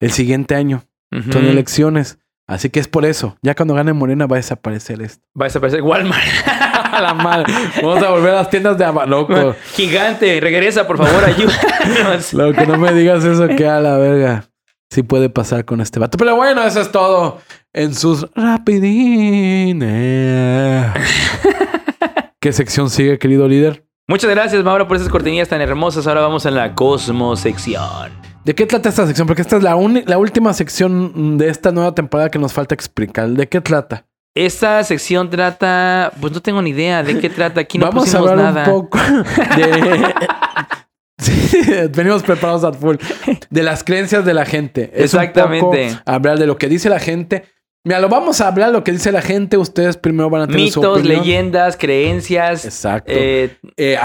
el 0.00 0.10
siguiente 0.10 0.56
año. 0.56 0.84
Son 1.30 1.44
elecciones. 1.44 2.18
Así 2.48 2.70
que 2.70 2.80
es 2.80 2.88
por 2.88 3.04
eso. 3.04 3.36
Ya 3.42 3.54
cuando 3.54 3.74
gane 3.74 3.92
Morena 3.92 4.26
va 4.26 4.36
a 4.36 4.38
desaparecer 4.38 5.02
esto. 5.02 5.22
Va 5.38 5.44
a 5.44 5.48
desaparecer 5.48 5.82
Walmart. 5.82 6.20
A 6.92 7.00
la 7.00 7.14
madre. 7.14 7.52
Vamos 7.80 8.02
a 8.02 8.10
volver 8.10 8.32
a 8.32 8.34
las 8.34 8.50
tiendas 8.50 8.76
de 8.76 8.84
Abaloco. 8.84 9.54
Gigante, 9.72 10.38
regresa, 10.40 10.86
por 10.86 10.98
favor, 10.98 11.24
ayúdanos. 11.24 12.32
Lo 12.34 12.52
que 12.52 12.66
no 12.66 12.76
me 12.76 12.92
digas 12.92 13.24
eso 13.24 13.48
que 13.48 13.66
a 13.66 13.80
la 13.80 13.96
verga. 13.96 14.50
Sí 14.90 15.02
puede 15.02 15.30
pasar 15.30 15.64
con 15.64 15.80
este 15.80 15.98
vato. 15.98 16.18
Pero 16.18 16.36
bueno, 16.36 16.62
eso 16.64 16.82
es 16.82 16.92
todo. 16.92 17.40
En 17.72 17.94
sus 17.94 18.26
rapidines. 18.34 19.86
¿Qué 22.40 22.52
sección 22.52 22.90
sigue, 22.90 23.18
querido 23.18 23.48
líder? 23.48 23.86
Muchas 24.08 24.30
gracias, 24.30 24.62
Mauro, 24.64 24.88
por 24.88 24.96
esas 24.96 25.08
cortinillas 25.08 25.48
tan 25.48 25.60
hermosas. 25.60 26.06
Ahora 26.06 26.20
vamos 26.22 26.44
a 26.44 26.50
la 26.50 26.74
Cosmo 26.74 27.36
sección. 27.36 28.10
¿De 28.44 28.54
qué 28.54 28.66
trata 28.66 28.88
esta 28.88 29.06
sección? 29.06 29.26
Porque 29.28 29.42
esta 29.42 29.56
es 29.56 29.62
la, 29.62 29.76
última 29.76 30.52
sección 30.52 31.38
de 31.38 31.48
esta 31.48 31.70
nueva 31.70 31.94
temporada 31.94 32.28
que 32.28 32.38
nos 32.38 32.52
falta 32.52 32.74
explicar. 32.74 33.28
¿De 33.28 33.48
qué 33.48 33.60
trata? 33.60 34.04
Esta 34.34 34.82
sección 34.82 35.30
trata. 35.30 36.12
Pues 36.20 36.32
no 36.32 36.40
tengo 36.42 36.60
ni 36.60 36.70
idea 36.70 37.02
de 37.04 37.20
qué 37.20 37.30
trata. 37.30 37.60
Aquí 37.60 37.78
no 37.78 37.86
Vamos 37.86 38.02
a 38.12 38.18
pusimos 38.18 38.30
hablar 38.30 38.52
nada. 38.54 38.64
un 38.72 38.80
poco 38.82 38.98
de... 39.56 40.14
Sí, 41.18 41.60
venimos 41.94 42.24
preparados 42.24 42.64
al 42.64 42.74
full. 42.74 42.96
De 43.50 43.62
las 43.62 43.84
creencias 43.84 44.24
de 44.24 44.34
la 44.34 44.44
gente. 44.44 44.90
Es 44.92 45.14
un 45.14 45.20
Exactamente. 45.20 45.90
poco 45.90 46.02
hablar 46.04 46.38
de 46.40 46.46
lo 46.46 46.58
que 46.58 46.68
dice 46.68 46.88
la 46.88 46.98
gente. 46.98 47.44
Mira, 47.84 47.98
lo 47.98 48.08
vamos 48.08 48.40
a 48.40 48.46
hablar, 48.46 48.70
lo 48.70 48.84
que 48.84 48.92
dice 48.92 49.10
la 49.10 49.22
gente. 49.22 49.56
Ustedes 49.56 49.96
primero 49.96 50.30
van 50.30 50.42
a 50.42 50.46
tener 50.46 50.70
su 50.70 50.80
Mitos, 50.80 50.98
opinión. 51.00 51.18
leyendas, 51.18 51.76
creencias, 51.76 52.64
Exacto. 52.64 53.10
eh, 53.12 53.56
Eh, 53.76 53.98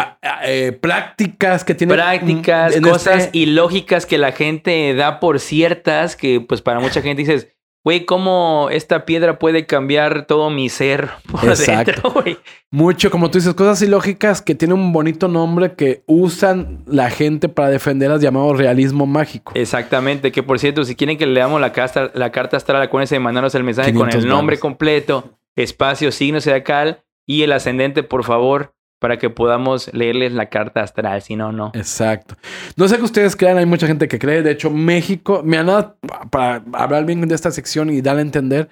eh, 0.46 0.72
prácticas 0.82 1.64
que 1.64 1.76
tienen... 1.76 1.96
prácticas, 1.96 2.76
en 2.76 2.82
cosas 2.82 3.26
este- 3.26 3.38
ilógicas 3.38 4.08
que 4.08 4.18
la 4.18 4.32
gente 4.32 4.96
da 4.96 5.20
por 5.20 5.40
ciertas, 5.40 6.16
que 6.16 6.42
pues 6.42 6.64
para 6.64 6.80
mucha 6.80 7.04
gente 7.04 7.22
dices, 7.22 7.50
güey, 7.88 8.04
¿cómo 8.04 8.68
esta 8.70 9.06
piedra 9.06 9.40
puede 9.40 9.66
cambiar 9.66 10.26
todo 10.26 10.50
mi 10.50 10.68
ser 10.68 11.08
por 11.32 11.46
Exacto. 11.46 11.90
dentro, 11.94 12.12
güey? 12.22 12.38
Mucho, 12.70 13.10
como 13.10 13.32
tú 13.32 13.38
dices, 13.38 13.54
cosas 13.54 13.82
ilógicas 13.82 14.42
que 14.42 14.56
tienen 14.56 14.78
un 14.78 14.92
bonito 14.92 15.30
nombre 15.30 15.72
que 15.72 16.04
usan 16.06 16.84
la 16.86 17.10
gente 17.10 17.48
para 17.48 17.70
defenderlas 17.70 18.20
llamado 18.20 18.52
realismo 18.54 19.06
mágico. 19.06 19.54
Exactamente, 19.56 20.34
que 20.34 20.44
por 20.44 20.60
cierto, 20.60 20.84
si 20.84 20.98
quieren 20.98 21.18
que 21.18 21.26
le 21.26 21.40
damos 21.40 21.62
la 21.62 21.72
carta, 21.72 22.12
la 22.14 22.30
carta 22.34 22.58
astral, 22.58 22.82
acuérdense 22.82 23.16
de 23.16 23.20
mandarnos 23.22 23.56
el 23.56 23.64
mensaje 23.64 23.94
con 23.94 24.10
500 24.10 24.22
el 24.22 24.30
nombre 24.30 24.60
completo, 24.60 25.40
espacio, 25.56 26.12
signo 26.12 26.42
zodiacal 26.42 27.06
y 27.26 27.44
el 27.44 27.54
ascendente, 27.54 28.04
por 28.04 28.26
favor, 28.26 28.74
para 29.00 29.18
que 29.18 29.30
podamos 29.30 29.94
leerles 29.94 30.32
la 30.34 30.48
carta 30.50 30.82
astral, 30.82 31.22
si 31.22 31.36
no, 31.36 31.52
no. 31.52 31.72
Exacto. 31.76 32.36
No 32.76 32.88
sé 32.88 32.98
que 32.98 33.04
ustedes 33.04 33.36
crean, 33.36 33.58
hay 33.58 33.66
mucha 33.66 33.86
gente 33.88 34.08
que 34.08 34.18
cree. 34.20 34.42
De 34.42 34.52
hecho, 34.52 34.70
México, 34.72 35.42
mira, 35.44 35.64
nada, 35.64 35.96
pa- 36.02 36.26
para 36.30 36.64
hablar 36.74 37.06
bien 37.06 37.22
de 37.28 37.36
esta 37.36 37.52
sección 37.52 37.90
y 37.90 38.02
darle 38.02 38.22
a 38.22 38.26
entender, 38.26 38.70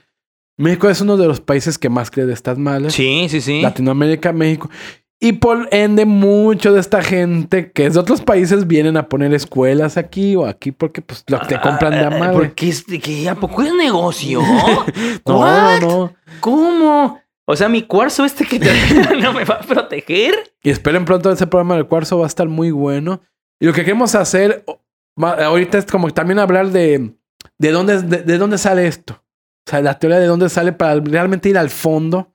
México 0.57 0.89
es 0.89 1.01
uno 1.01 1.17
de 1.17 1.27
los 1.27 1.41
países 1.41 1.77
que 1.77 1.89
más 1.89 2.09
cree 2.09 2.25
de 2.25 2.33
estas 2.33 2.57
malas. 2.57 2.93
Sí, 2.93 3.27
sí, 3.29 3.41
sí. 3.41 3.61
Latinoamérica, 3.61 4.31
México. 4.33 4.69
Y 5.19 5.33
por 5.33 5.69
ende, 5.71 6.05
mucho 6.05 6.73
de 6.73 6.79
esta 6.79 7.01
gente 7.01 7.71
que 7.71 7.85
es 7.85 7.93
de 7.93 7.99
otros 8.01 8.21
países 8.21 8.67
vienen 8.67 8.97
a 8.97 9.07
poner 9.07 9.33
escuelas 9.33 9.95
aquí 9.97 10.35
o 10.35 10.45
aquí 10.45 10.71
porque 10.71 11.01
pues 11.01 11.23
lo 11.27 11.39
que 11.39 11.47
te 11.47 11.61
compran 11.61 11.93
de 11.93 11.99
Ah, 12.05 12.09
madre. 12.09 12.33
¿Por 12.33 12.51
qué, 12.53 12.69
es- 12.69 12.83
qué? 12.83 13.29
¿A 13.29 13.35
poco 13.35 13.61
es 13.63 13.73
negocio? 13.73 14.41
No, 15.25 15.79
no, 15.79 15.79
no. 15.79 16.13
¿Cómo? 16.39 17.21
O 17.47 17.55
sea, 17.55 17.69
mi 17.69 17.83
cuarzo 17.83 18.25
este 18.25 18.45
que 18.45 18.59
no 19.21 19.33
me 19.33 19.45
va 19.45 19.55
a 19.55 19.61
proteger. 19.61 20.53
Y 20.63 20.69
esperen 20.69 21.05
pronto 21.05 21.31
ese 21.31 21.47
programa 21.47 21.75
del 21.75 21.87
cuarzo, 21.87 22.17
va 22.17 22.25
a 22.25 22.27
estar 22.27 22.47
muy 22.47 22.71
bueno. 22.71 23.21
Y 23.59 23.65
lo 23.65 23.73
que 23.73 23.83
queremos 23.83 24.15
hacer 24.15 24.65
ahorita 25.17 25.77
es 25.77 25.85
como 25.85 26.09
también 26.11 26.39
hablar 26.39 26.69
de, 26.69 27.15
de, 27.57 27.71
dónde, 27.71 28.01
de, 28.01 28.23
de 28.23 28.37
dónde 28.37 28.57
sale 28.57 28.87
esto. 28.87 29.23
O 29.67 29.69
sea, 29.69 29.81
la 29.81 29.97
teoría 29.97 30.19
de 30.19 30.27
dónde 30.27 30.49
sale 30.49 30.73
para 30.73 30.99
realmente 30.99 31.49
ir 31.49 31.57
al 31.57 31.69
fondo. 31.69 32.34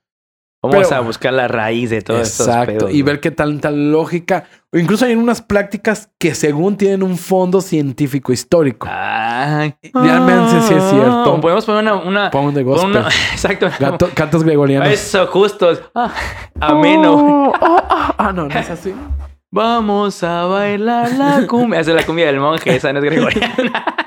Vamos 0.63 0.89
Pero- 0.89 0.97
a 0.97 1.01
buscar 1.01 1.33
la 1.33 1.49
raíz 1.49 1.89
de 1.89 2.03
todo 2.03 2.21
esto. 2.21 2.45
Exacto. 2.45 2.91
y 2.91 3.01
ver 3.03 3.21
qué 3.21 3.31
tal 3.31 3.59
lógica. 3.93 4.45
Incluso 4.73 5.07
hay 5.07 5.15
unas 5.15 5.41
prácticas 5.41 6.11
que 6.19 6.35
según 6.35 6.77
tienen 6.77 7.03
un 7.03 7.17
fondo 7.17 7.61
científico 7.63 8.31
histórico. 8.33 8.87
Ay. 8.91 9.75
Realmente 9.95 10.61
sí 10.69 10.75
es 10.75 10.85
cierto. 10.91 11.41
Podemos 11.41 11.65
poner 11.65 11.81
una. 11.83 11.95
una, 12.03 12.31
Pon 12.31 12.53
de 12.53 12.63
gospel. 12.63 12.91
una- 12.91 13.09
exacto. 13.33 13.69
Gato- 13.79 14.11
cantos 14.15 14.45
gregorianos. 14.45 14.89
Eso, 14.89 15.27
justos. 15.29 15.81
Ah, 15.95 16.13
ameno. 16.61 17.15
Oh, 17.15 17.53
oh, 17.59 17.77
oh. 17.91 18.15
Ah, 18.19 18.33
no, 18.35 18.47
no 18.47 18.55
es 18.59 18.69
así. 18.71 18.95
Vamos 19.53 20.23
a 20.23 20.45
bailar 20.45 21.11
la 21.13 21.47
cumbia. 21.49 21.81
Esa 21.81 21.91
es 21.91 21.97
la 21.97 22.07
cumbia 22.07 22.27
del 22.27 22.39
monje, 22.39 22.77
esa 22.77 22.93
no 22.93 22.99
es 22.99 23.05
gregoriana. 23.07 23.85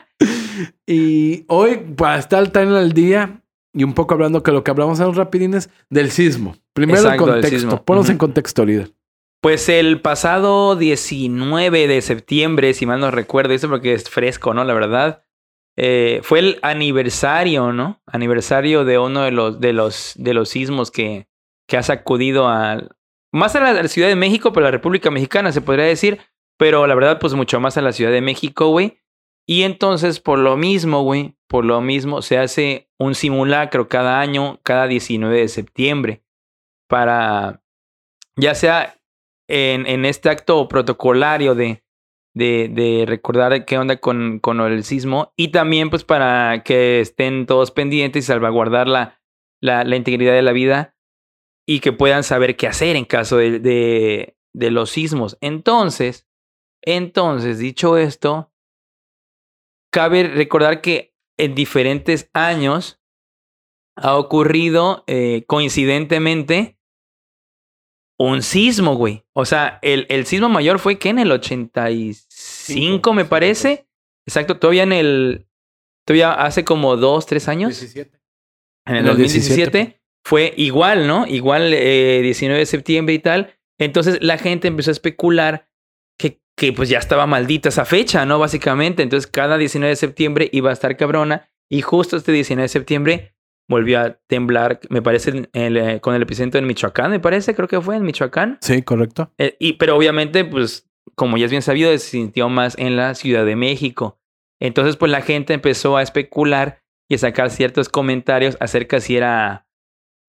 Y 0.85 1.45
hoy, 1.47 1.77
para 1.97 2.19
estar 2.19 2.47
tan 2.49 2.73
al 2.73 2.91
día 2.93 3.41
y 3.73 3.83
un 3.83 3.93
poco 3.93 4.13
hablando 4.13 4.43
que 4.43 4.51
lo 4.51 4.63
que 4.63 4.71
hablamos 4.71 4.99
en 4.99 5.07
los 5.07 5.17
rapidines, 5.17 5.69
del 5.89 6.11
sismo. 6.11 6.55
Primero 6.73 6.99
Exacto, 6.99 7.25
el 7.25 7.41
contexto. 7.41 7.83
Ponos 7.83 8.09
en 8.09 8.17
contexto, 8.17 8.65
líder. 8.65 8.91
Pues 9.41 9.67
el 9.67 9.99
pasado 9.99 10.75
19 10.75 11.87
de 11.87 12.01
septiembre, 12.01 12.73
si 12.73 12.85
mal 12.85 12.99
no 12.99 13.11
recuerdo, 13.11 13.53
eso 13.53 13.67
porque 13.67 13.93
es 13.93 14.09
fresco, 14.09 14.53
¿no? 14.53 14.63
La 14.63 14.73
verdad. 14.73 15.25
eh, 15.75 16.19
fue 16.23 16.39
el 16.39 16.59
aniversario, 16.61 17.73
¿no? 17.73 18.01
Aniversario 18.05 18.85
de 18.85 18.99
uno 18.99 19.23
de 19.23 19.31
los, 19.31 19.59
de 19.59 19.73
los, 19.73 20.13
de 20.15 20.33
los 20.33 20.49
sismos 20.49 20.91
que, 20.91 21.27
que 21.67 21.77
ha 21.77 21.83
sacudido 21.83 22.47
a... 22.47 22.77
Más 23.31 23.55
a 23.55 23.59
la, 23.59 23.69
a 23.71 23.73
la 23.73 23.87
Ciudad 23.87 24.07
de 24.07 24.15
México, 24.15 24.53
pero 24.53 24.65
a 24.65 24.69
la 24.69 24.71
República 24.77 25.09
Mexicana, 25.09 25.51
se 25.51 25.61
podría 25.61 25.85
decir. 25.85 26.19
Pero 26.57 26.85
la 26.85 26.93
verdad, 26.93 27.19
pues 27.19 27.33
mucho 27.33 27.59
más 27.59 27.75
a 27.77 27.81
la 27.81 27.91
Ciudad 27.91 28.11
de 28.11 28.21
México, 28.21 28.67
güey. 28.67 28.99
Y 29.45 29.63
entonces, 29.63 30.19
por 30.19 30.39
lo 30.39 30.55
mismo, 30.55 31.03
güey, 31.03 31.35
por 31.47 31.65
lo 31.65 31.81
mismo, 31.81 32.21
se 32.21 32.37
hace 32.37 32.89
un 32.97 33.15
simulacro 33.15 33.89
cada 33.89 34.19
año, 34.19 34.59
cada 34.63 34.87
19 34.87 35.37
de 35.37 35.47
septiembre, 35.49 36.23
para, 36.87 37.61
ya 38.37 38.55
sea 38.55 38.99
en, 39.49 39.85
en 39.85 40.05
este 40.05 40.29
acto 40.29 40.67
protocolario 40.67 41.55
de, 41.55 41.83
de, 42.33 42.69
de 42.69 43.05
recordar 43.05 43.65
qué 43.65 43.77
onda 43.77 43.97
con, 43.97 44.39
con 44.39 44.61
el 44.61 44.83
sismo, 44.83 45.33
y 45.35 45.49
también 45.49 45.89
pues 45.89 46.03
para 46.03 46.63
que 46.63 47.01
estén 47.01 47.45
todos 47.45 47.71
pendientes 47.71 48.23
y 48.23 48.27
salvaguardar 48.27 48.87
la, 48.87 49.19
integridad 49.95 50.33
de 50.33 50.41
la 50.41 50.53
vida 50.53 50.95
y 51.67 51.79
que 51.81 51.91
puedan 51.91 52.23
saber 52.23 52.55
qué 52.55 52.67
hacer 52.67 52.95
en 52.95 53.05
caso 53.05 53.37
de, 53.37 53.59
de, 53.59 54.37
de 54.53 54.71
los 54.71 54.89
sismos. 54.89 55.37
Entonces, 55.41 56.27
entonces, 56.81 57.59
dicho 57.59 57.97
esto, 57.97 58.52
cabe 59.93 60.23
recordar 60.23 60.81
que 60.81 61.13
en 61.37 61.53
diferentes 61.53 62.29
años 62.33 62.99
ha 63.95 64.17
ocurrido 64.17 65.03
eh, 65.05 65.43
coincidentemente 65.47 66.79
un 68.17 68.41
sismo, 68.41 68.95
güey. 68.95 69.23
O 69.33 69.45
sea, 69.45 69.79
el, 69.83 70.07
el 70.09 70.25
sismo 70.25 70.49
mayor 70.49 70.79
fue 70.79 70.97
que 70.97 71.09
en 71.09 71.19
el 71.19 71.31
85, 71.31 73.13
me 73.13 73.25
parece. 73.25 73.87
Exacto, 74.25 74.57
todavía 74.57 74.83
en 74.83 74.93
el. 74.93 75.47
Todavía 76.05 76.33
hace 76.33 76.65
como 76.65 76.97
dos, 76.97 77.27
tres 77.27 77.47
años. 77.47 77.79
17. 77.79 78.19
En 78.85 78.95
el 78.95 78.99
En 79.01 79.05
el 79.05 79.11
2017 79.11 79.77
17. 79.77 80.01
fue 80.25 80.53
igual, 80.57 81.07
¿no? 81.07 81.27
Igual 81.27 81.71
eh, 81.73 82.21
19 82.23 82.59
de 82.59 82.65
septiembre 82.65 83.13
y 83.13 83.19
tal. 83.19 83.55
Entonces 83.79 84.17
la 84.21 84.37
gente 84.37 84.67
empezó 84.67 84.89
a 84.89 84.93
especular 84.93 85.69
que, 86.55 86.73
pues 86.73 86.89
ya 86.89 86.99
estaba 86.99 87.25
maldita 87.25 87.69
esa 87.69 87.85
fecha, 87.85 88.25
¿no? 88.25 88.39
Básicamente. 88.39 89.03
Entonces 89.03 89.29
cada 89.29 89.57
19 89.57 89.89
de 89.89 89.95
septiembre 89.95 90.49
iba 90.51 90.69
a 90.69 90.73
estar 90.73 90.95
cabrona. 90.97 91.49
Y 91.69 91.81
justo 91.81 92.17
este 92.17 92.31
19 92.31 92.63
de 92.63 92.69
septiembre 92.69 93.35
volvió 93.67 93.99
a 93.99 94.19
temblar, 94.27 94.79
me 94.89 95.01
parece, 95.01 95.49
el, 95.53 95.77
eh, 95.77 95.99
con 96.01 96.15
el 96.15 96.21
epicentro 96.21 96.59
en 96.59 96.67
Michoacán, 96.67 97.11
me 97.11 97.19
parece, 97.19 97.55
creo 97.55 97.67
que 97.67 97.81
fue 97.81 97.95
en 97.95 98.03
Michoacán. 98.03 98.57
Sí, 98.61 98.81
correcto. 98.83 99.31
Eh, 99.37 99.55
y, 99.59 99.73
pero 99.73 99.95
obviamente, 99.95 100.45
pues, 100.45 100.89
como 101.15 101.37
ya 101.37 101.45
es 101.45 101.51
bien 101.51 101.61
sabido, 101.61 101.91
se 101.91 101.99
sintió 101.99 102.49
más 102.49 102.77
en 102.77 102.95
la 102.95 103.15
Ciudad 103.15 103.45
de 103.45 103.55
México. 103.55 104.19
Entonces, 104.59 104.97
pues 104.97 105.11
la 105.11 105.21
gente 105.21 105.53
empezó 105.53 105.97
a 105.97 106.03
especular 106.03 106.83
y 107.09 107.15
a 107.15 107.17
sacar 107.17 107.49
ciertos 107.49 107.89
comentarios 107.89 108.57
acerca 108.59 108.99
si 108.99 109.17
era, 109.17 109.67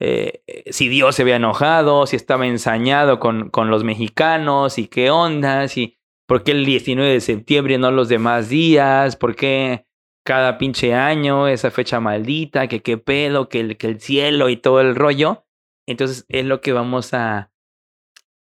eh, 0.00 0.42
si 0.70 0.88
Dios 0.88 1.16
se 1.16 1.22
había 1.22 1.36
enojado, 1.36 2.06
si 2.06 2.16
estaba 2.16 2.46
ensañado 2.46 3.20
con, 3.20 3.50
con 3.50 3.70
los 3.70 3.84
mexicanos 3.84 4.78
y 4.78 4.88
qué 4.88 5.10
onda, 5.10 5.68
si, 5.68 5.98
por 6.26 6.42
qué 6.42 6.52
el 6.52 6.64
19 6.64 7.10
de 7.12 7.20
septiembre 7.20 7.78
no 7.78 7.90
los 7.90 8.08
demás 8.08 8.48
días, 8.48 9.16
por 9.16 9.34
qué 9.36 9.86
cada 10.26 10.56
pinche 10.58 10.94
año, 10.94 11.48
esa 11.48 11.70
fecha 11.70 12.00
maldita, 12.00 12.66
que 12.66 12.80
qué 12.80 12.96
pedo, 12.96 13.48
que 13.48 13.60
el, 13.60 13.76
que 13.76 13.88
el 13.88 14.00
cielo 14.00 14.48
y 14.48 14.56
todo 14.56 14.80
el 14.80 14.94
rollo. 14.94 15.44
Entonces 15.86 16.24
es 16.28 16.46
lo 16.46 16.60
que 16.62 16.72
vamos 16.72 17.12
a, 17.12 17.50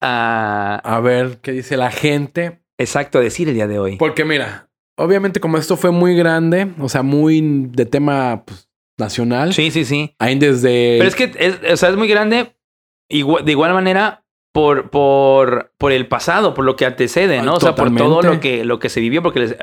a, 0.02 0.82
A 0.84 1.00
ver 1.00 1.40
qué 1.42 1.52
dice 1.52 1.78
la 1.78 1.92
gente. 1.92 2.62
exacto, 2.78 3.20
decir 3.20 3.48
el 3.48 3.56
día 3.56 3.68
de 3.68 3.80
hoy. 3.80 3.96
Porque 3.98 4.26
mira, 4.26 4.70
obviamente 4.98 5.40
como 5.40 5.58
esto 5.58 5.78
fue 5.78 5.92
muy 5.92 6.16
grande, 6.16 6.68
o 6.80 6.90
sea, 6.90 7.04
muy 7.04 7.42
de 7.70 7.86
tema 7.86 8.44
pues, 8.46 8.70
nacional. 8.98 9.54
Sí, 9.54 9.72
sí, 9.72 9.86
sí. 9.86 10.16
Ahí 10.20 10.38
desde... 10.38 10.96
Pero 10.98 11.08
es 11.08 11.16
que 11.16 11.32
es, 11.38 11.60
o 11.74 11.78
sea, 11.78 11.90
es 11.90 11.96
muy 11.96 12.08
grande, 12.08 12.56
igua- 13.10 13.44
de 13.44 13.52
igual 13.52 13.74
manera, 13.74 14.26
por, 14.54 14.90
por, 14.90 15.72
por 15.78 15.92
el 15.92 16.08
pasado, 16.08 16.54
por 16.54 16.66
lo 16.66 16.76
que 16.76 16.86
antecede, 16.86 17.40
Ay, 17.40 17.46
¿no? 17.46 17.54
O 17.56 17.60
sea, 17.60 17.76
por 17.76 17.94
todo 17.96 18.22
lo 18.22 18.40
que, 18.40 18.66
lo 18.66 18.80
que 18.80 18.90
se 18.90 19.00
vivió, 19.00 19.22
porque 19.24 19.40
les- 19.40 19.56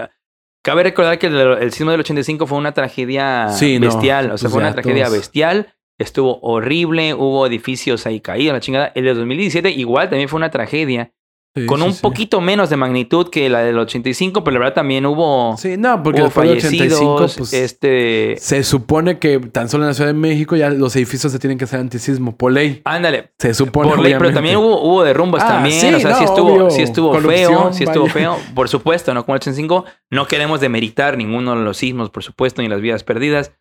cabe 0.65 0.83
recordar 0.83 1.19
que 1.19 1.27
el, 1.29 1.37
el 1.37 1.73
sismo 1.73 1.91
del 1.91 2.01
85 2.01 2.47
fue 2.47 2.59
una 2.59 2.73
tragedia 2.73 3.49
Sí, 3.51 3.79
no, 3.79 3.87
bestial, 3.87 4.31
o 4.31 4.39
sea, 4.39 4.49
fue 4.51 4.61
una 4.61 4.73
tragedia 4.73 5.05
todos- 5.07 5.19
bestial, 5.19 5.75
estuvo 5.99 6.39
horrible, 6.41 7.15
hubo 7.15 7.47
edificios 7.47 8.07
ahí 8.07 8.21
caídos, 8.21 8.55
la 8.55 8.61
chingada. 8.61 8.93
El 8.95 9.05
de 9.05 9.15
2017 9.15 9.71
igual 9.71 10.09
también 10.09 10.29
fue 10.29 10.39
una 10.39 10.51
tragedia, 10.51 11.13
Sí, 11.61 11.67
con 11.67 11.81
sí, 11.81 11.87
un 11.87 11.93
sí. 11.93 12.01
poquito 12.03 12.41
menos 12.41 12.71
de 12.71 12.77
magnitud 12.77 13.29
que 13.31 13.49
la 13.49 13.61
del 13.61 13.79
85, 13.79 14.45
pero 14.45 14.55
la 14.55 14.59
verdad 14.61 14.75
también 14.75 15.07
hubo, 15.07 15.57
Sí, 15.57 15.77
no, 15.79 16.03
porque 16.03 16.23
hubo 16.23 16.29
del 16.43 16.59
85, 16.59 17.19
fallecidos, 17.19 17.37
pues... 17.39 17.53
este... 17.53 18.37
Se 18.39 18.63
supone 18.65 19.19
que 19.19 19.39
tan 19.41 19.69
solo 19.69 19.85
en 19.85 19.89
la 19.89 19.95
Ciudad 19.95 20.09
de 20.11 20.15
México 20.19 20.57
ya 20.57 20.71
los 20.71 20.95
edificios 20.97 21.33
se 21.33 21.39
tienen 21.39 21.59
que 21.59 21.65
hacer 21.65 21.81
antisismo 21.81 22.37
por 22.37 22.53
ley. 22.53 22.81
Ándale, 22.85 23.33
Se 23.39 23.55
supone. 23.55 23.89
Por 23.91 23.99
ley, 23.99 24.13
pero 24.13 24.29
obviamente. 24.29 24.35
también 24.35 24.57
hubo, 24.57 24.83
hubo 24.83 25.05
derrumbes 25.05 25.43
Ah, 25.43 25.49
también. 25.49 25.81
sí, 25.81 25.87
o 25.95 26.01
sea, 26.01 26.15
sí 26.15 26.25
no, 26.25 26.29
estuvo, 26.31 26.53
obvio. 26.55 26.71
sí 26.71 26.83
estuvo 26.83 27.15
feo, 27.21 27.73
sí 27.73 27.85
estuvo 27.85 28.03
vaya. 28.05 28.13
feo. 28.15 28.37
Por 28.55 28.69
supuesto, 28.69 29.15
¿no? 29.15 29.25
Como 29.25 29.35
el 29.37 29.41
85, 29.41 29.85
no 30.11 30.27
queremos 30.27 30.61
demeritar 30.61 31.17
ninguno 31.17 31.55
de 31.57 31.63
los 31.65 31.77
sismos, 31.77 32.11
por 32.11 32.23
supuesto, 32.25 32.63
ni 32.63 32.69
las 32.69 32.81
vidas 32.81 33.05
perdidas, 33.05 33.53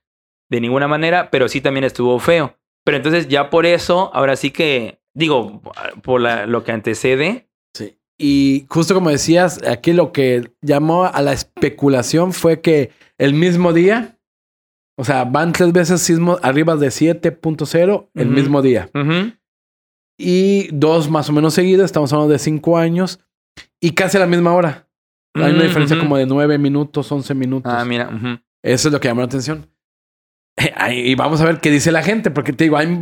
de 0.49 0.61
ninguna 0.61 0.87
manera, 0.87 1.29
pero 1.31 1.47
sí 1.49 1.61
también 1.61 1.83
estuvo 1.83 2.17
feo. 2.19 2.55
Pero 2.85 2.97
entonces 2.97 3.27
ya 3.27 3.49
por 3.49 3.65
eso, 3.65 4.11
ahora 4.13 4.35
sí 4.37 4.51
que, 4.51 5.01
digo, 5.13 5.61
por 6.03 6.21
la- 6.21 6.45
lo 6.45 6.63
que 6.63 6.71
antecede, 6.71 7.31
Sí. 7.31 7.46
Y 8.19 8.65
justo 8.69 8.93
como 8.95 9.09
decías, 9.09 9.61
aquí 9.67 9.93
lo 9.93 10.11
que 10.11 10.51
llamó 10.61 11.05
a 11.05 11.21
la 11.21 11.33
especulación 11.33 12.33
fue 12.33 12.61
que 12.61 12.91
el 13.19 13.33
mismo 13.33 13.73
día, 13.73 14.17
o 14.97 15.03
sea, 15.03 15.23
van 15.25 15.51
tres 15.53 15.71
veces 15.71 16.01
sismos 16.01 16.39
arriba 16.41 16.75
de 16.75 16.87
7.0 16.87 18.09
el 18.15 18.27
Ujú. 18.27 18.35
mismo 18.35 18.61
día. 18.61 18.89
Y 20.19 20.69
dos 20.73 21.09
más 21.11 21.29
o 21.29 21.33
menos 21.33 21.53
seguidos, 21.53 21.85
estamos 21.85 22.11
hablando 22.11 22.33
de 22.33 22.39
cinco 22.39 22.77
años, 22.77 23.19
y 23.79 23.91
casi 23.91 24.17
a 24.17 24.21
la 24.21 24.25
misma 24.27 24.53
hora. 24.53 24.87
Hay 25.35 25.53
una 25.53 25.63
diferencia 25.63 25.99
como 25.99 26.17
de 26.17 26.25
nueve 26.25 26.57
minutos, 26.57 27.11
11 27.11 27.35
minutos. 27.35 27.71
Ah, 27.71 27.85
mira. 27.85 28.09
Eso 28.63 28.87
es 28.87 28.91
lo 28.91 28.99
que 28.99 29.07
llamó 29.07 29.21
la 29.21 29.27
atención. 29.27 29.67
Y 30.91 31.13
vamos 31.15 31.39
a 31.41 31.45
ver 31.45 31.59
qué 31.59 31.69
dice 31.69 31.91
la 31.91 32.01
gente, 32.01 32.31
porque 32.31 32.51
te 32.51 32.63
digo, 32.63 32.77
hay 32.77 32.99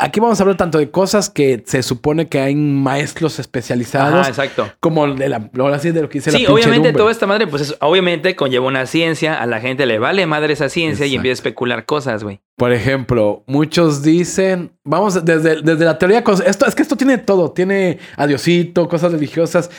aquí 0.00 0.18
vamos 0.20 0.40
a 0.40 0.42
hablar 0.42 0.56
tanto 0.56 0.78
de 0.78 0.90
cosas 0.90 1.30
que 1.30 1.62
se 1.64 1.82
supone 1.82 2.26
que 2.28 2.40
hay 2.40 2.54
maestros 2.56 3.38
especializados, 3.38 4.20
Ajá, 4.20 4.28
exacto. 4.28 4.68
como 4.80 5.06
de 5.14 5.28
la, 5.28 5.48
ahora 5.58 5.78
sí 5.78 5.92
de 5.92 6.02
lo 6.02 6.08
que 6.08 6.18
dice 6.18 6.32
la 6.32 6.38
Sí, 6.38 6.46
obviamente 6.46 6.92
toda 6.92 7.12
esta 7.12 7.26
madre, 7.26 7.46
pues 7.46 7.62
es- 7.62 7.76
obviamente 7.80 8.34
conlleva 8.34 8.66
una 8.66 8.86
ciencia, 8.86 9.40
a 9.40 9.46
la 9.46 9.60
gente 9.60 9.86
le 9.86 9.98
vale 9.98 10.26
madre 10.26 10.52
esa 10.54 10.68
ciencia 10.68 11.06
y 11.06 11.14
empieza 11.14 11.32
a 11.32 11.34
especular 11.34 11.84
cosas, 11.84 12.24
güey. 12.24 12.40
Por 12.56 12.72
ejemplo, 12.72 13.44
muchos 13.46 14.02
dicen, 14.02 14.72
vamos 14.82 15.22
desde, 15.24 15.60
desde 15.60 15.84
la 15.84 15.98
teoría, 15.98 16.24
esto 16.46 16.66
es 16.66 16.74
que 16.74 16.80
esto 16.82 16.96
tiene 16.96 17.18
todo, 17.18 17.52
tiene 17.52 17.98
adiosito, 18.16 18.88
cosas 18.88 19.12
religiosas, 19.12 19.70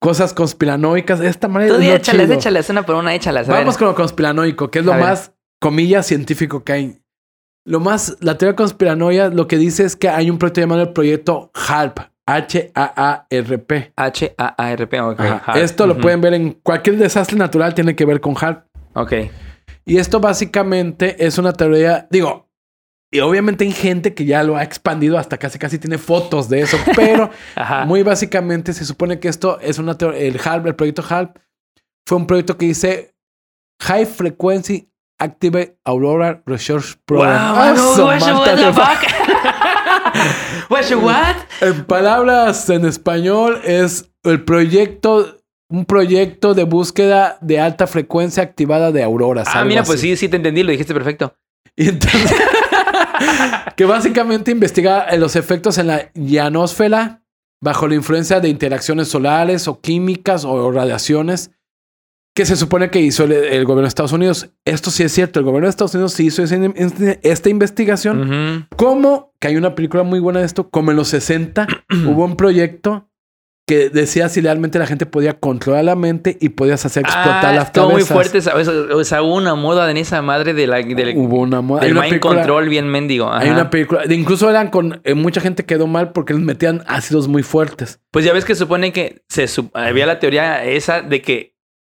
cosas 0.00 0.34
conspiranoicas, 0.34 1.20
de 1.20 1.28
esta 1.28 1.46
manera 1.46 1.76
Tú 1.76 1.80
es 1.80 2.02
chido. 2.02 2.32
échales, 2.34 2.68
una 2.70 2.84
por 2.84 2.96
una, 2.96 3.14
échalas. 3.14 3.46
ver. 3.46 3.56
Vamos 3.58 3.78
con 3.78 3.86
lo 3.86 3.94
conspiranoico, 3.94 4.68
que 4.70 4.80
es 4.80 4.84
lo 4.84 4.94
más, 4.94 5.30
comillas, 5.64 6.04
científico 6.04 6.62
que 6.62 6.72
hay. 6.74 7.02
Lo 7.66 7.80
más, 7.80 8.18
la 8.20 8.36
teoría 8.36 8.54
conspiranoia 8.54 9.30
lo 9.30 9.48
que 9.48 9.56
dice 9.56 9.84
es 9.84 9.96
que 9.96 10.10
hay 10.10 10.28
un 10.28 10.36
proyecto 10.36 10.60
llamado 10.60 10.82
el 10.82 10.92
proyecto 10.92 11.50
HARP, 11.54 12.00
H-A-A-R-P. 12.26 13.94
H-A-A-R-P. 13.96 15.00
ok. 15.00 15.20
Ajá. 15.20 15.52
HARP. 15.52 15.62
Esto 15.64 15.86
lo 15.86 15.96
pueden 15.96 16.20
ver 16.20 16.34
en 16.34 16.52
cualquier 16.62 16.98
desastre 16.98 17.38
natural, 17.38 17.74
tiene 17.74 17.96
que 17.96 18.04
ver 18.04 18.20
con 18.20 18.34
HARP. 18.38 18.66
Ok. 18.92 19.12
Y 19.86 19.96
esto 19.96 20.20
básicamente 20.20 21.24
es 21.24 21.38
una 21.38 21.54
teoría, 21.54 22.08
digo, 22.10 22.46
y 23.10 23.20
obviamente 23.20 23.64
hay 23.64 23.72
gente 23.72 24.12
que 24.12 24.26
ya 24.26 24.42
lo 24.42 24.58
ha 24.58 24.64
expandido 24.64 25.16
hasta 25.16 25.38
casi 25.38 25.58
casi 25.58 25.78
tiene 25.78 25.96
fotos 25.96 26.50
de 26.50 26.60
eso, 26.60 26.76
pero 26.94 27.30
muy 27.86 28.02
básicamente 28.02 28.74
se 28.74 28.84
supone 28.84 29.18
que 29.18 29.28
esto 29.28 29.58
es 29.60 29.78
una 29.78 29.96
teoría, 29.96 30.20
el 30.20 30.38
HARP, 30.38 30.66
el 30.66 30.74
proyecto 30.74 31.02
HARP, 31.08 31.38
fue 32.06 32.18
un 32.18 32.26
proyecto 32.26 32.58
que 32.58 32.66
dice 32.66 33.14
High 33.80 34.04
Frequency 34.04 34.90
Active 35.24 35.76
Aurora 35.84 36.42
Research 36.46 36.94
Wow, 36.94 37.04
Program. 37.06 37.74
No, 37.74 37.94
su 37.94 38.02
what 38.04 38.20
what 38.20 38.56
the 38.56 38.72
fuck? 38.72 39.24
What 40.70 40.84
what? 41.02 41.36
En 41.60 41.84
palabras 41.84 42.68
en 42.70 42.84
español 42.84 43.60
es 43.64 44.10
el 44.22 44.44
proyecto, 44.44 45.38
un 45.68 45.84
proyecto 45.84 46.54
de 46.54 46.64
búsqueda 46.64 47.38
de 47.40 47.60
alta 47.60 47.86
frecuencia 47.86 48.42
activada 48.42 48.92
de 48.92 49.02
auroras. 49.02 49.48
Ah, 49.52 49.64
mira, 49.64 49.82
pues 49.82 50.00
sí, 50.00 50.16
sí 50.16 50.28
te 50.28 50.36
entendí, 50.36 50.62
lo 50.62 50.70
dijiste 50.70 50.94
perfecto. 50.94 51.34
Y 51.76 51.88
entonces, 51.88 52.32
que 53.76 53.84
básicamente 53.84 54.50
investiga 54.50 55.06
eh, 55.06 55.18
los 55.18 55.36
efectos 55.36 55.78
en 55.78 55.88
la 55.88 56.10
ionosfera 56.14 57.22
bajo 57.60 57.88
la 57.88 57.94
influencia 57.94 58.40
de 58.40 58.48
interacciones 58.48 59.08
solares 59.08 59.68
o 59.68 59.80
químicas 59.80 60.44
o 60.44 60.70
radiaciones 60.70 61.50
que 62.34 62.44
se 62.46 62.56
supone 62.56 62.90
que 62.90 63.00
hizo 63.00 63.24
el, 63.24 63.32
el 63.32 63.64
gobierno 63.64 63.82
de 63.82 63.88
Estados 63.88 64.12
Unidos. 64.12 64.50
Esto 64.64 64.90
sí 64.90 65.02
es 65.04 65.12
cierto, 65.12 65.38
el 65.38 65.44
gobierno 65.44 65.66
de 65.66 65.70
Estados 65.70 65.94
Unidos 65.94 66.12
sí 66.14 66.26
hizo 66.26 66.42
ese- 66.42 67.20
esta 67.22 67.48
investigación. 67.48 68.20
Ujú. 68.60 68.66
Como 68.76 69.32
que 69.40 69.48
hay 69.48 69.56
una 69.56 69.74
película 69.74 70.02
muy 70.02 70.18
buena 70.20 70.40
de 70.40 70.46
esto, 70.46 70.68
como 70.70 70.90
en 70.90 70.96
los 70.96 71.08
60 71.08 71.66
hubo 72.06 72.24
un 72.24 72.36
proyecto 72.36 73.08
que 73.66 73.88
decía 73.88 74.28
si 74.28 74.42
realmente 74.42 74.78
la 74.78 74.86
gente 74.86 75.06
podía 75.06 75.40
controlar 75.40 75.84
la 75.86 75.96
mente 75.96 76.36
y 76.38 76.50
podías 76.50 76.84
hacer 76.84 77.04
explotar 77.04 77.46
Ah, 77.46 77.52
las 77.54 77.64
estuvo 77.68 77.84
muy 77.88 78.02
cabezas. 78.04 78.12
fuerte. 78.52 78.92
O 78.92 79.04
sea, 79.04 79.22
hubo 79.22 79.36
una 79.36 79.54
moda 79.54 79.90
en 79.90 79.96
esa 79.96 80.20
madre 80.20 80.52
de 80.52 80.66
la, 80.66 80.82
del, 80.82 81.16
Hubo 81.16 81.38
una 81.38 81.62
moda. 81.62 81.80
Hay 81.80 81.86
del 81.88 81.92
una 81.96 82.02
mind 82.02 82.10
película- 82.10 82.34
control 82.40 82.68
bien 82.68 82.88
mendigo. 82.88 83.32
Hay 83.32 83.48
una 83.48 83.70
película, 83.70 84.02
de- 84.04 84.14
incluso 84.16 84.50
eran 84.50 84.68
con, 84.68 85.00
eh, 85.04 85.14
mucha 85.14 85.40
gente 85.40 85.64
quedó 85.64 85.86
mal 85.86 86.12
porque 86.12 86.34
les 86.34 86.42
metían 86.42 86.82
ácidos 86.86 87.26
muy 87.26 87.42
fuertes. 87.42 88.00
Pues 88.10 88.26
ya 88.26 88.34
ves 88.34 88.44
que 88.44 88.54
supone 88.54 88.92
que 88.92 89.22
se 89.30 89.46
había 89.72 90.04
la 90.04 90.18
teoría 90.18 90.62
esa 90.64 91.00
de 91.00 91.22
que, 91.22 91.53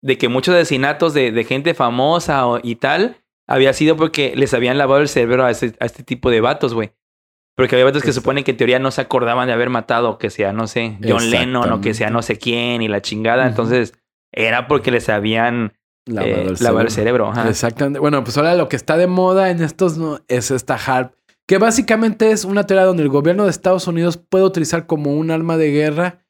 de 0.05 0.19
que 0.19 0.29
muchos 0.29 0.55
asesinatos 0.55 1.15
de, 1.15 1.33
de 1.33 1.45
gente 1.45 1.73
famosa 1.75 2.47
o- 2.47 2.61
y 2.63 2.77
tal 2.77 3.17
había 3.49 3.73
sido 3.73 3.97
porque 3.97 4.35
les 4.37 4.53
habían 4.55 4.79
lavado 4.79 5.01
el 5.01 5.09
cerebro 5.09 5.45
a 5.45 5.51
este, 5.51 5.75
a 5.81 5.87
este 5.87 6.03
tipo 6.03 6.31
de 6.31 6.41
vatos, 6.41 6.75
güey. 6.75 6.93
Porque 7.57 7.77
había 7.77 7.85
vatos 7.85 8.03
que 8.03 8.13
suponen 8.13 8.43
que 8.45 8.51
en 8.51 8.57
teoría 8.57 8.79
no 8.81 8.91
se 8.91 9.01
acordaban 9.01 9.47
de 9.47 9.53
haber 9.53 9.71
matado, 9.71 10.19
que 10.19 10.29
sea, 10.31 10.53
no 10.53 10.67
sé, 10.67 10.99
John 11.07 11.31
Lennon 11.31 11.73
o 11.73 11.81
que 11.81 11.95
sea 11.95 12.11
no 12.11 12.21
sé 12.23 12.37
quién 12.37 12.83
y 12.83 12.89
la 12.89 13.01
chingada. 13.01 13.47
Entonces 13.47 13.95
era 14.33 14.67
porque 14.67 14.91
les 14.91 15.09
habían 15.09 15.73
eh, 16.07 16.53
lavado 16.61 16.83
el 16.83 16.91
cerebro. 16.91 17.31
ajá. 17.31 17.49
Exactamente. 17.49 17.99
Bueno, 18.01 18.25
pues 18.25 18.37
ahora 18.37 18.55
lo 18.57 18.69
que 18.69 18.77
está 18.77 18.97
de 18.97 19.07
moda 19.07 19.51
en 19.51 19.63
estos 19.63 19.97
no, 19.97 20.19
es 20.29 20.51
esta 20.51 20.75
HARP, 20.77 21.15
que 21.47 21.59
básicamente 21.59 22.31
es 22.33 22.45
una 22.45 22.67
teoría 22.67 22.85
donde 22.87 23.05
el 23.05 23.09
gobierno 23.09 23.45
de 23.45 23.51
Estados 23.51 23.87
Unidos 23.87 24.17
puede 24.17 24.45
utilizar 24.45 24.87
como 24.87 25.13
un 25.15 25.31
arma 25.31 25.57
de 25.57 25.71
guerra 25.71 26.27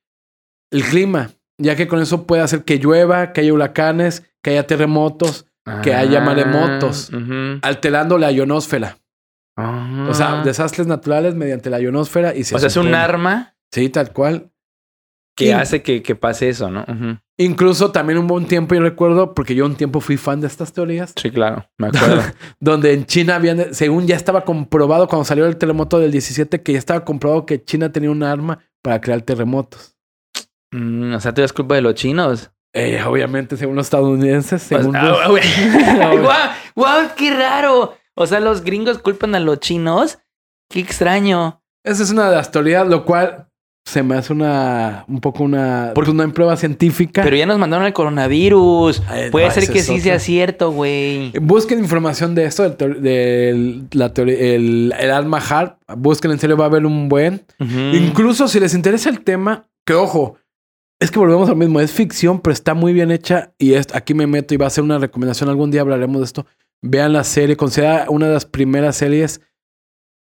el 0.70 0.83
clima, 0.85 1.31
ya 1.59 1.77
que 1.77 1.87
con 1.89 2.01
eso 2.01 2.27
puede 2.27 2.43
hacer 2.43 2.65
que 2.65 2.79
llueva, 2.79 3.33
que 3.33 3.41
haya 3.43 3.53
huracanes, 3.53 4.25
que 4.43 4.51
haya 4.51 4.67
terremotos, 4.67 5.47
que 5.83 5.95
haya 5.95 6.19
Ah, 6.23 6.25
maremotos. 6.25 7.11
alterando 7.63 8.19
la 8.19 8.31
ionosfera. 8.33 8.99
Ah. 9.57 10.07
O 10.11 10.15
sea, 10.15 10.43
desastres 10.43 10.87
naturales 10.87 11.35
mediante 11.35 11.71
la 11.71 11.81
ionosfera 11.81 12.35
y 12.35 12.45
se 12.45 12.57
O 12.57 12.59
sea, 12.59 12.67
es 12.69 12.77
un 12.77 12.95
arma 12.95 13.55
Sí, 13.73 13.89
tal 13.89 14.13
cual. 14.13 14.51
que 15.37 15.47
Y- 15.47 15.51
hace 15.51 15.83
que, 15.83 16.01
que 16.03 16.15
pase 16.15 16.49
eso, 16.49 16.71
¿no? 16.71 16.85
Incluso 17.37 17.91
también 17.91 18.19
hubo 18.21 18.35
un 18.35 18.47
tiempo, 18.47 18.77
yo 18.77 18.81
recuerdo, 18.83 19.35
porque 19.35 19.57
yo 19.57 19.67
un 19.67 19.75
tiempo 19.75 20.01
fui 20.01 20.17
fan 20.17 20.41
de 20.41 20.47
estas 20.47 20.73
teorías, 20.73 21.13
Sí, 21.17 21.33
claro, 21.33 21.69
me 21.79 21.89
acuerdo. 21.89 22.23
donde 22.61 22.93
en 22.93 23.05
China 23.07 23.35
habían, 23.35 23.75
según 23.75 24.07
ya 24.07 24.15
estaba 24.15 24.45
comprobado 24.45 25.09
cuando 25.09 25.25
salió 25.25 25.45
el 25.47 25.57
terremoto 25.57 25.99
del 25.99 26.13
17, 26.13 26.63
que 26.63 26.73
ya 26.75 26.79
estaba 26.79 27.05
comprobado 27.05 27.47
que 27.47 27.65
China 27.65 27.91
tenía 27.91 28.11
un 28.13 28.23
arma 28.23 28.61
para 28.81 29.01
crear 29.01 29.23
terremotos. 29.23 29.93
Mm, 30.73 31.15
o 31.15 31.21
sea, 31.21 31.33
¿tú 31.35 31.43
es 31.43 31.53
culpa 31.53 31.75
de 31.77 31.83
los 31.83 31.95
chinos? 31.95 32.51
Eh, 32.73 33.01
obviamente, 33.07 33.57
según 33.57 33.77
los 33.77 33.87
estadounidenses, 33.87 34.62
según 34.62 34.97
Ah, 34.97 35.05
los- 35.05 35.41
ah, 36.77 37.09
qué 37.17 37.31
raro. 37.33 37.97
O 38.17 38.27
sea, 38.27 38.41
los 38.41 38.62
gringos 38.62 38.99
culpan 38.99 39.35
a 39.35 39.41
los 39.41 39.61
chinos. 39.61 40.19
Qué 40.71 40.81
extraño. 40.81 41.62
Esa 41.85 42.03
es 42.03 42.11
una 42.11 42.31
de 42.31 42.37
las 42.37 42.51
teorías, 42.51 42.87
lo 42.89 43.05
cual 43.05 43.47
se 43.87 44.03
me 44.03 44.17
hace 44.17 44.33
una, 44.33 45.05
un 45.09 45.21
poco 45.21 45.45
una, 45.45 45.93
Por- 45.95 46.05
pues, 46.05 46.15
una 46.15 46.27
prueba 46.33 46.57
científica. 46.57 47.23
Pero 47.23 47.37
ya 47.37 47.45
nos 47.47 47.59
mandaron 47.59 47.87
el 47.87 47.93
coronavirus. 47.93 49.03
Eh, 49.15 49.29
Puede 49.31 49.47
no, 49.49 49.53
ser 49.53 49.69
que 49.71 49.83
sí 49.83 49.93
otro. 49.93 50.03
sea 50.05 50.19
cierto, 50.19 50.71
güey. 50.73 51.33
Busquen 51.41 51.79
información 51.81 52.35
de 52.35 52.47
esto, 52.47 52.69
del 52.71 53.03
del- 53.03 53.87
la 53.93 54.12
teoría, 54.15 54.37
el, 54.55 54.95
el 54.99 55.11
arma 55.11 55.39
HARP. 55.39 55.77
Busquen, 55.97 56.31
en 56.33 56.39
serio, 56.39 56.57
va 56.57 56.65
a 56.65 56.69
haber 56.69 56.87
un 56.87 57.09
buen. 57.09 57.45
Incluso 57.61 58.49
si 58.49 58.59
les 58.59 58.75
interesa 58.75 59.11
el 59.11 59.21
tema, 59.23 59.67
que 59.87 59.93
ojo, 59.95 60.37
Es 61.05 61.11
que 61.11 61.19
volvemos 61.19 61.51
al 61.51 61.57
mismo. 61.57 61.81
Es 61.81 61.93
ficción, 61.93 62.41
pero 62.41 62.53
está 62.55 62.73
muy 62.73 62.95
bien 62.95 63.11
hecha. 63.11 63.53
Y 63.59 63.75
es, 63.75 63.89
aquí 63.95 64.15
me 64.15 64.27
meto 64.27 64.55
y 64.55 64.57
va 64.57 64.67
a 64.67 64.71
ser 64.71 64.85
una 64.85 64.99
recomendación. 64.99 65.51
Algún 65.51 65.71
día 65.71 65.83
hablaremos 65.83 66.19
de 66.21 66.25
esto. 66.25 66.47
Vean 66.83 67.13
la 67.13 67.25
serie. 67.25 67.57
Considera 67.59 68.07
una 68.09 68.27
de 68.29 68.33
las 68.33 68.47
primeras 68.47 68.97
series 68.97 69.43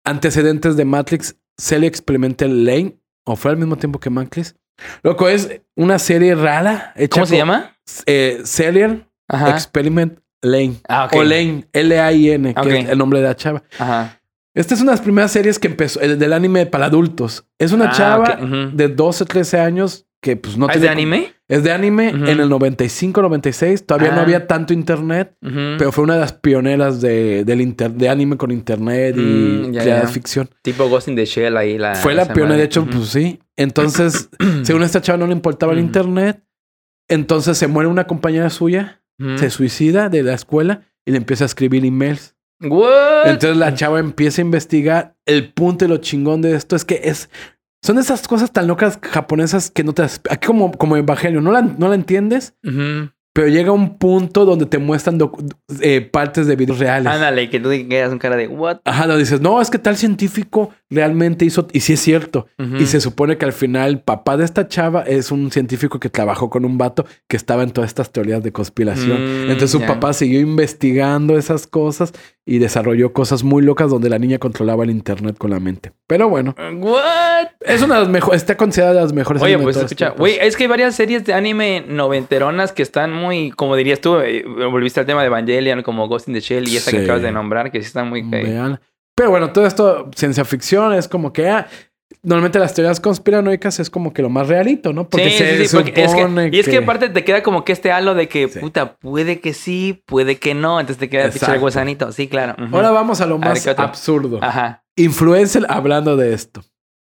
antecedentes 0.03 0.75
de 0.77 0.85
Matrix. 0.85 1.35
Serie 1.57 1.87
Experimental 1.87 2.65
Lane. 2.65 2.97
O 3.25 3.35
fue 3.35 3.51
al 3.51 3.57
mismo 3.57 3.75
tiempo 3.77 3.99
que 3.99 4.09
Matrix. 4.09 4.55
Loco, 5.03 5.27
es 5.29 5.61
una 5.75 5.99
serie 5.99 6.33
rara. 6.33 6.93
Hecha 6.95 7.13
¿Cómo 7.13 7.25
se 7.27 7.37
llama? 7.37 7.75
Eh, 8.07 8.41
Serial 8.43 9.07
Ajá. 9.27 9.51
Experiment 9.51 10.17
Lane. 10.41 10.77
Ah, 10.89 11.05
ok. 11.05 11.13
O 11.17 11.23
Lane. 11.23 11.67
L-A-I-N. 11.73 12.55
Que 12.55 12.79
es 12.79 12.89
el 12.89 12.97
nombre 12.97 13.19
de 13.21 13.27
la 13.27 13.35
chava. 13.35 13.61
Ajá. 13.77 14.19
Esta 14.55 14.73
es 14.73 14.81
una 14.81 14.93
de 14.93 14.97
las 14.97 15.03
primeras 15.03 15.31
series 15.31 15.59
que 15.59 15.67
empezó. 15.67 16.01
El 16.01 16.17
del 16.17 16.33
anime 16.33 16.65
para 16.65 16.87
adultos. 16.87 17.45
Es 17.59 17.71
una 17.71 17.89
Ah, 17.89 17.93
chava 17.93 18.23
ok, 18.33 18.43
ujú. 18.43 18.75
de 18.75 18.87
12, 18.87 19.25
13 19.25 19.59
años. 19.59 20.07
Que 20.21 20.35
pues 20.35 20.55
no 20.55 20.67
¿Ah, 20.67 20.69
¿Es 20.69 20.73
tiene 20.73 20.85
de 20.85 20.91
anime? 20.91 21.33
es 21.47 21.63
de 21.63 21.71
anime 21.71 22.09
Ujú. 22.13 22.25
en 22.27 22.39
el 22.39 22.47
95, 22.47 23.21
96. 23.23 23.85
Todavía 23.87 24.11
no 24.11 24.19
Ah. 24.19 24.23
había 24.23 24.45
tanto 24.45 24.71
internet, 24.73 25.35
pero 25.41 25.91
fue 25.91 26.03
una 26.03 26.13
de 26.13 26.19
las 26.19 26.33
pioneras 26.33 27.01
de, 27.01 27.43
del 27.43 27.59
inter- 27.59 27.91
de 27.93 28.07
anime 28.07 28.37
con 28.37 28.51
internet 28.51 29.15
y 29.17 29.19
Mm, 29.21 29.71
ya, 29.71 29.83
ya. 29.83 30.07
ficción. 30.07 30.47
Tipo 30.61 30.87
Ghost 30.89 31.07
in 31.07 31.15
the 31.15 31.25
Shell 31.25 31.57
ahí. 31.57 31.77
La, 31.79 31.95
fue 31.95 32.13
la 32.13 32.31
pionera, 32.31 32.57
de 32.57 32.65
hecho, 32.65 32.85
pues 32.85 33.07
sí. 33.09 33.39
Entonces, 33.57 34.29
según 34.63 34.83
esta 34.83 35.01
chava 35.01 35.17
no 35.17 35.25
le 35.25 35.33
importaba 35.33 35.73
el 35.73 35.79
internet. 35.79 36.43
Entonces 37.09 37.57
se 37.57 37.67
muere 37.67 37.89
una 37.89 38.05
compañera 38.07 38.49
suya, 38.49 39.01
se 39.37 39.49
suicida 39.49 40.07
de 40.09 40.23
la 40.23 40.33
escuela 40.33 40.81
y 41.05 41.11
le 41.11 41.17
empieza 41.17 41.43
a 41.43 41.47
escribir 41.47 41.83
emails. 41.85 42.35
What? 42.61 43.25
Entonces 43.25 43.57
la 43.57 43.73
chava 43.73 43.99
empieza 43.99 44.41
a 44.41 44.45
investigar. 44.45 45.15
El 45.25 45.51
punto 45.51 45.85
y 45.85 45.87
lo 45.87 45.97
chingón 45.97 46.41
de 46.43 46.55
esto 46.55 46.75
es 46.75 46.85
que 46.85 47.01
es. 47.05 47.29
Son 47.83 47.97
esas 47.97 48.27
cosas 48.27 48.51
tan 48.51 48.67
locas 48.67 48.99
japonesas 49.01 49.71
que 49.71 49.83
no 49.83 49.93
te... 49.93 50.03
Aquí 50.03 50.47
como, 50.47 50.71
como 50.71 50.97
Evangelio, 50.97 51.41
no 51.41 51.51
la, 51.51 51.61
no 51.61 51.87
la 51.87 51.95
entiendes. 51.95 52.53
Pero 53.33 53.47
llega 53.47 53.71
un 53.71 53.97
punto 53.97 54.43
donde 54.43 54.65
te 54.65 54.77
muestran 54.77 55.17
eh, 55.79 56.01
partes 56.01 56.47
de 56.47 56.57
videos 56.57 56.79
reales. 56.79 57.07
Ándale, 57.11 57.49
que 57.49 57.61
tú 57.61 57.69
te 57.69 57.87
quedas 57.87 58.11
un 58.11 58.19
cara 58.19 58.35
de 58.35 58.47
what? 58.47 58.79
Ajá, 58.83 59.07
no 59.07 59.15
dices, 59.15 59.39
no, 59.39 59.61
es 59.61 59.69
que 59.69 59.79
tal 59.79 59.95
científico 59.95 60.71
realmente 60.89 61.45
hizo, 61.45 61.67
y 61.71 61.79
sí 61.79 61.93
es 61.93 62.01
cierto. 62.01 62.47
Y 62.77 62.85
se 62.87 62.99
supone 62.99 63.37
que 63.37 63.45
al 63.45 63.53
final 63.53 63.89
el 63.89 63.99
papá 64.01 64.35
de 64.35 64.43
esta 64.43 64.67
chava 64.67 65.03
es 65.03 65.31
un 65.31 65.49
científico 65.49 65.97
que 65.97 66.09
trabajó 66.09 66.49
con 66.49 66.65
un 66.65 66.77
vato 66.77 67.05
que 67.29 67.37
estaba 67.37 67.63
en 67.63 67.71
todas 67.71 67.89
estas 67.89 68.11
teorías 68.11 68.43
de 68.43 68.51
conspiración. 68.51 69.45
Mm, 69.45 69.51
Entonces 69.51 69.71
su 69.71 69.81
papá 69.81 70.11
siguió 70.11 70.41
investigando 70.41 71.37
esas 71.37 71.67
cosas 71.67 72.11
y 72.45 72.57
desarrolló 72.57 73.13
cosas 73.13 73.43
muy 73.43 73.61
locas 73.61 73.89
donde 73.91 74.09
la 74.09 74.17
niña 74.17 74.39
controlaba 74.39 74.83
el 74.83 74.89
internet 74.89 75.37
con 75.37 75.51
la 75.51 75.59
mente. 75.59 75.91
Pero 76.07 76.27
bueno, 76.27 76.55
What? 76.57 77.47
es 77.61 77.81
una 77.83 77.95
de 77.95 77.99
las 78.01 78.09
mejores, 78.09 78.41
está 78.41 78.57
considerada 78.57 78.95
de 78.95 79.01
las 79.01 79.13
mejores. 79.13 79.41
Oye, 79.43 79.57
pues 79.59 79.77
escucha, 79.77 80.09
güey, 80.09 80.37
es 80.41 80.57
que 80.57 80.63
hay 80.63 80.69
varias 80.69 80.95
series 80.95 81.23
de 81.23 81.33
anime 81.33 81.85
noventeronas 81.87 82.71
que 82.71 82.81
están 82.81 83.13
muy, 83.13 83.51
como 83.51 83.75
dirías 83.75 84.01
tú, 84.01 84.17
eh, 84.17 84.43
volviste 84.45 84.99
al 84.99 85.05
tema 85.05 85.21
de 85.21 85.27
Evangelion, 85.27 85.83
como 85.83 86.07
Ghost 86.07 86.27
in 86.27 86.33
the 86.33 86.39
Shell 86.41 86.67
y 86.67 86.77
esa 86.77 86.91
que 86.91 87.03
acabas 87.03 87.21
de 87.21 87.31
nombrar, 87.31 87.71
que 87.71 87.79
sí 87.81 87.87
están 87.87 88.09
muy... 88.09 88.27
que- 88.29 88.43
Vean. 88.43 88.79
Pero 89.13 89.29
bueno, 89.29 89.51
todo 89.51 89.65
esto, 89.67 90.09
ciencia 90.15 90.43
ficción, 90.45 90.93
es 90.93 91.07
como 91.07 91.31
que 91.33 91.47
ah, 91.49 91.67
normalmente 92.23 92.59
las 92.59 92.73
teorías 92.73 92.99
conspiranoicas 92.99 93.79
es 93.79 93.89
como 93.89 94.13
que 94.13 94.21
lo 94.21 94.29
más 94.29 94.47
realito, 94.47 94.93
¿no? 94.93 95.07
Porque 95.09 95.29
sí, 95.31 95.37
se 95.37 95.57
sí, 95.57 95.67
sí, 95.67 95.75
porque 95.75 96.03
es 96.03 96.13
que, 96.13 96.21
supone 96.21 96.49
y 96.51 96.59
es 96.59 96.67
que 96.69 96.77
aparte 96.77 97.09
te 97.09 97.23
queda 97.23 97.41
como 97.43 97.63
que 97.65 97.71
este 97.73 97.91
halo 97.91 98.13
de 98.13 98.27
que, 98.27 98.47
Sí. 98.47 98.59
puta, 98.59 98.95
puede 98.97 99.39
que 99.39 99.53
sí, 99.53 100.03
puede 100.05 100.37
que 100.37 100.53
no, 100.53 100.79
entonces 100.79 100.99
te 100.99 101.09
queda 101.09 101.25
el 101.53 101.59
gusanito, 101.59 102.11
sí, 102.11 102.27
claro. 102.27 102.55
Ahora 102.71 102.91
vamos 102.91 103.21
a 103.21 103.25
lo 103.25 103.35
A 103.35 103.39
ver, 103.39 103.47
más 103.49 103.67
absurdo. 103.67 104.39
Ajá. 104.41 104.83
Influencer 104.95 105.65
hablando 105.69 106.15
de 106.17 106.33
esto. 106.33 106.61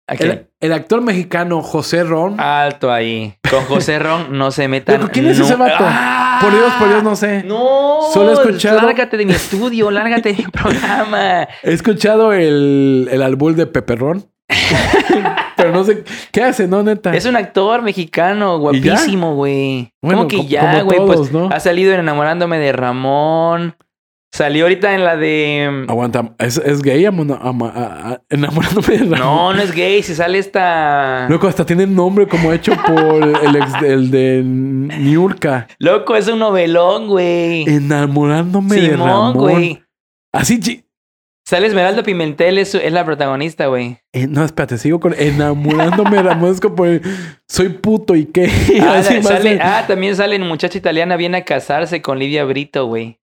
Aquí. 0.10 0.24
El, 0.24 0.50
el 0.62 0.72
actor 0.72 1.02
mexicano 1.02 1.62
José 1.62 2.04
Ron. 2.06 2.40
Alto 2.40 2.92
ahí. 2.94 3.36
Con 3.50 3.66
José 3.66 4.00
Ron 4.00 4.38
no 4.38 4.52
se 4.52 4.70
metan. 4.70 5.02
Loco, 5.02 5.12
¿quién 5.12 5.28
es 5.28 5.38
no- 5.38 5.44
ese 5.46 5.56
vato? 5.56 5.84
¡Ah! 5.86 6.40
Por 6.42 6.52
Dios, 6.54 6.74
por 6.80 6.88
Dios, 6.88 7.04
no 7.04 7.16
sé. 7.18 7.44
No, 7.44 8.00
Solo 8.14 8.30
he 8.32 8.34
escuchado- 8.36 8.82
Lárgate 8.82 9.18
de 9.18 9.26
mi 9.26 9.34
estudio, 9.34 9.92
lárgate 9.92 10.32
de 10.32 10.38
mi 10.38 10.44
programa. 10.52 11.44
He 11.64 11.74
escuchado 11.74 12.32
el, 12.32 13.10
el 13.12 13.22
albur 13.22 13.56
de 13.56 13.68
Peperrón. 13.68 14.32
Pero 15.58 15.72
no 15.72 15.84
sé 15.84 16.04
qué 16.32 16.44
hace, 16.44 16.68
¿no, 16.68 16.84
neta? 16.84 17.14
Es 17.16 17.26
un 17.26 17.36
actor 17.36 17.82
mexicano, 17.82 18.60
guapísimo, 18.60 19.36
güey. 19.36 19.92
Bueno, 20.02 20.20
¿Cómo 20.20 20.28
que 20.28 20.38
como- 20.38 20.50
ya, 20.50 20.72
como 20.80 20.84
güey? 20.86 21.00
Pues 21.18 21.32
¿no? 21.32 21.50
ha 21.52 21.60
salido 21.60 21.94
en 21.94 22.00
Enamorándome 22.02 22.58
de 22.60 22.72
Ramón. 22.72 23.76
Salió 24.34 24.66
ahorita 24.66 24.94
en 24.94 25.04
la 25.06 25.16
de. 25.16 25.86
Aguanta, 25.88 26.36
¿es, 26.38 26.58
es 26.58 26.82
gay 26.82 27.06
a- 27.06 27.10
a- 27.10 28.22
enamorándome 28.30 28.88
de 28.90 28.98
Ramón? 28.98 29.20
No, 29.20 29.54
no 29.54 29.62
es 29.62 29.72
gay. 29.74 30.04
Si 30.04 30.14
sale 30.14 30.38
esta. 30.38 31.28
Loco, 31.30 31.48
hasta 31.48 31.66
tiene 31.66 31.88
nombre 31.88 32.28
como 32.28 32.52
hecho 32.52 32.74
por 32.86 33.24
el 33.24 33.56
ex 33.56 33.74
el 33.84 34.12
de 34.12 34.44
Niurka. 34.46 35.68
Loco, 35.80 36.16
es 36.16 36.28
un 36.28 36.40
novelón, 36.40 37.08
güey. 37.08 37.64
Enamorándome 37.68 38.76
de 38.76 38.98
Ramón. 38.98 39.34
güey. 39.34 39.82
Así, 40.34 40.84
Sale 41.48 41.68
Esmeralda 41.68 42.04
Pimentel, 42.04 42.58
es, 42.58 42.74
la 42.92 43.06
protagonista, 43.06 43.68
güey. 43.68 44.00
eh, 44.12 44.28
no, 44.28 44.44
espérate, 44.44 44.78
sigo 44.78 45.00
con 45.00 45.14
enamorándome 45.18 46.18
de 46.18 46.24
Ramón. 46.24 46.52
Es 46.52 46.60
como 46.60 46.84
el, 46.86 47.02
soy 47.48 47.70
puto 47.70 48.16
y 48.16 48.26
qué. 48.26 48.48
Ah, 48.82 48.96
Así 48.98 49.14
más 49.16 49.28
sale- 49.28 49.56
de- 49.56 49.62
ah, 49.62 49.86
también 49.88 50.14
sale 50.18 50.36
en 50.36 50.42
Muchacha 50.46 50.78
Italiana, 50.78 51.16
viene 51.16 51.38
a 51.38 51.46
casarse 51.46 52.02
con 52.02 52.20
Lidia 52.20 52.44
Brito, 52.44 52.86
güey. 52.88 53.22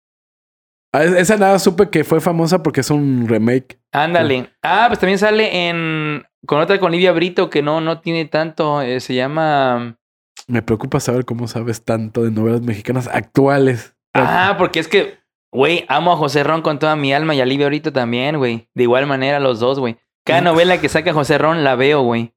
Ah, 0.95 1.05
Esa 1.05 1.37
nada 1.37 1.59
supe 1.59 1.91
que 1.91 2.03
fue 2.03 2.23
famosa 2.23 2.63
porque 2.63 2.81
es 2.81 2.91
un 2.91 3.27
remake. 3.29 3.79
Ándale. 3.93 4.49
Ah, 4.63 4.87
pues 4.89 4.99
también 5.01 5.19
sale 5.19 5.69
en. 5.69 6.25
Con 6.47 6.61
otra 6.61 6.79
con 6.81 6.93
Livia 6.93 7.13
Brito 7.13 7.51
que 7.51 7.61
no, 7.63 7.83
no 7.83 8.01
tiene 8.01 8.25
tanto. 8.25 8.81
eh, 8.81 9.01
se 9.01 9.15
llama. 9.15 9.99
Me 10.47 10.63
preocupa 10.63 10.99
saber 10.99 11.27
cómo 11.27 11.47
sabes 11.47 11.85
tanto 11.85 12.23
de 12.23 12.31
novelas 12.31 12.63
mexicanas 12.63 13.07
actuales. 13.07 13.95
Ah, 14.15 14.55
porque 14.57 14.79
es 14.81 14.89
que, 14.89 15.19
güey, 15.55 15.85
amo 15.89 16.13
a 16.13 16.17
José 16.17 16.43
Ron 16.45 16.61
con 16.61 16.79
toda 16.79 16.97
mi 16.97 17.15
alma 17.15 17.35
y 17.35 17.41
a 17.41 17.47
Livia 17.47 17.67
Brito 17.69 17.93
también, 17.93 18.37
güey. 18.37 18.69
De 18.75 18.83
igual 18.83 19.07
manera, 19.07 19.41
los 19.41 19.61
dos, 19.61 19.79
güey. 19.79 19.97
Cada 20.27 20.41
novela 20.43 20.81
que 20.81 20.89
saca 20.89 21.13
José 21.15 21.39
Ron 21.39 21.65
la 21.65 21.75
veo, 21.77 22.03
güey. 22.03 22.33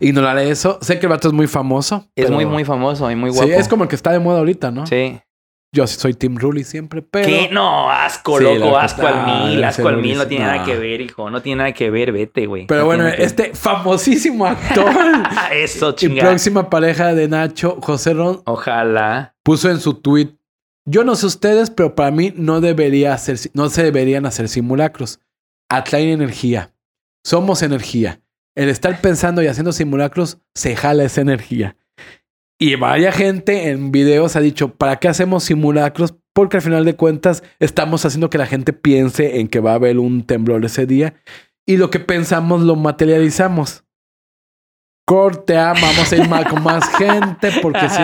Ignoraré 0.00 0.50
eso. 0.50 0.78
Sé 0.80 0.98
que 0.98 1.06
el 1.06 1.10
vato 1.10 1.28
es 1.28 1.34
muy 1.34 1.46
famoso. 1.46 2.06
Es 2.16 2.24
pero- 2.26 2.34
muy, 2.34 2.46
muy 2.46 2.64
famoso 2.64 3.10
y 3.10 3.16
muy 3.16 3.30
guapo. 3.30 3.46
Sí, 3.46 3.52
es 3.52 3.68
como 3.68 3.84
el 3.84 3.88
que 3.90 3.96
está 3.96 4.12
de 4.12 4.18
moda 4.18 4.38
ahorita, 4.38 4.70
¿no? 4.70 4.86
Sí. 4.86 5.20
Yo 5.74 5.86
sí 5.86 5.98
soy 6.00 6.14
Tim 6.14 6.36
Rulli 6.38 6.64
siempre, 6.64 7.02
pero. 7.02 7.26
¿Qué? 7.26 7.50
No, 7.52 7.90
asco, 7.90 8.38
Sí, 8.38 8.44
loco, 8.44 8.78
asco 8.78 9.06
al 9.06 9.26
mil, 9.50 9.62
asco 9.62 9.86
al 9.88 9.98
mil. 9.98 10.16
No 10.16 10.26
tiene 10.26 10.46
nada 10.46 10.64
que 10.64 10.76
ver, 10.76 11.02
hijo. 11.02 11.28
No 11.28 11.42
tiene 11.42 11.58
nada 11.58 11.72
que 11.72 11.90
ver, 11.90 12.12
vete, 12.12 12.46
güey. 12.46 12.66
Pero 12.66 12.80
No 12.82 12.86
bueno, 12.86 13.06
este 13.08 13.52
famosísimo 13.52 14.46
actor. 14.46 14.86
Eso, 15.52 15.90
y 15.90 15.94
chingada. 15.96 16.30
próxima 16.30 16.70
pareja 16.70 17.12
de 17.14 17.28
Nacho, 17.28 17.76
José 17.82 18.14
Ron, 18.14 18.40
Ojalá. 18.46 19.34
puso 19.42 19.68
en 19.68 19.78
su 19.80 19.94
tweet: 19.94 20.35
Yo 20.88 21.02
no 21.02 21.16
sé 21.16 21.26
ustedes, 21.26 21.70
pero 21.70 21.96
para 21.96 22.12
mí 22.12 22.32
no 22.36 22.60
debería 22.60 23.12
hacer, 23.12 23.38
no 23.54 23.68
se 23.68 23.82
deberían 23.82 24.24
hacer 24.24 24.48
simulacros. 24.48 25.20
Atraen 25.68 26.10
energía. 26.10 26.72
Somos 27.24 27.62
energía. 27.62 28.22
El 28.54 28.68
estar 28.68 29.00
pensando 29.00 29.42
y 29.42 29.48
haciendo 29.48 29.72
simulacros 29.72 30.38
se 30.54 30.76
jala 30.76 31.04
esa 31.04 31.20
energía. 31.20 31.76
Y 32.58 32.76
vaya 32.76 33.12
gente 33.12 33.68
en 33.68 33.92
videos 33.92 34.36
ha 34.36 34.40
dicho, 34.40 34.74
¿para 34.74 34.96
qué 34.96 35.08
hacemos 35.08 35.44
simulacros? 35.44 36.14
Porque 36.32 36.58
al 36.58 36.62
final 36.62 36.84
de 36.84 36.96
cuentas 36.96 37.42
estamos 37.58 38.04
haciendo 38.06 38.30
que 38.30 38.38
la 38.38 38.46
gente 38.46 38.72
piense 38.72 39.40
en 39.40 39.48
que 39.48 39.60
va 39.60 39.72
a 39.72 39.74
haber 39.74 39.98
un 39.98 40.24
temblor 40.24 40.64
ese 40.64 40.86
día. 40.86 41.14
Y 41.66 41.76
lo 41.76 41.90
que 41.90 41.98
pensamos 41.98 42.62
lo 42.62 42.76
materializamos. 42.76 43.84
Corte, 45.04 45.54
vamos 45.54 46.12
a 46.12 46.16
ir 46.16 46.28
más 46.28 46.46
con 46.46 46.62
más 46.62 46.88
gente 46.96 47.50
porque 47.60 47.88
sí. 47.88 48.02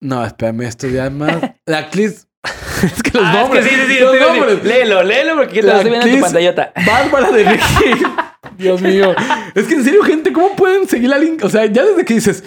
No, 0.00 0.24
espérame, 0.24 0.62
esto 0.62 0.86
ya 0.88 1.06
es 1.06 1.12
más. 1.12 1.36
La 1.66 1.78
actriz. 1.78 2.26
es 2.84 3.02
que 3.02 3.10
los 3.18 3.22
Ah, 3.26 3.32
es 3.34 3.40
nombres. 3.42 3.64
que 3.66 3.70
sí, 3.70 3.76
sí, 3.86 3.92
sí, 3.94 4.00
los 4.00 4.20
nombres. 4.20 4.64
Léelo, 4.64 5.02
léelo 5.02 5.34
porque 5.36 5.60
te 5.60 5.66
La 5.66 5.72
lo 5.72 5.78
estoy 5.78 5.90
viendo 5.90 6.06
en 6.08 6.14
tu 6.16 6.20
pantallota. 6.20 6.72
Bárbara 6.86 7.30
de 7.32 7.44
Regil. 7.44 8.06
Dios 8.56 8.80
mío. 8.80 9.14
Es 9.54 9.66
que 9.66 9.74
en 9.74 9.84
serio, 9.84 10.02
gente, 10.04 10.32
¿cómo 10.32 10.54
pueden 10.56 10.88
seguir 10.88 11.10
la 11.10 11.18
link? 11.18 11.44
O 11.44 11.48
sea, 11.48 11.66
ya 11.66 11.84
desde 11.84 12.04
que 12.04 12.14
dices, 12.14 12.44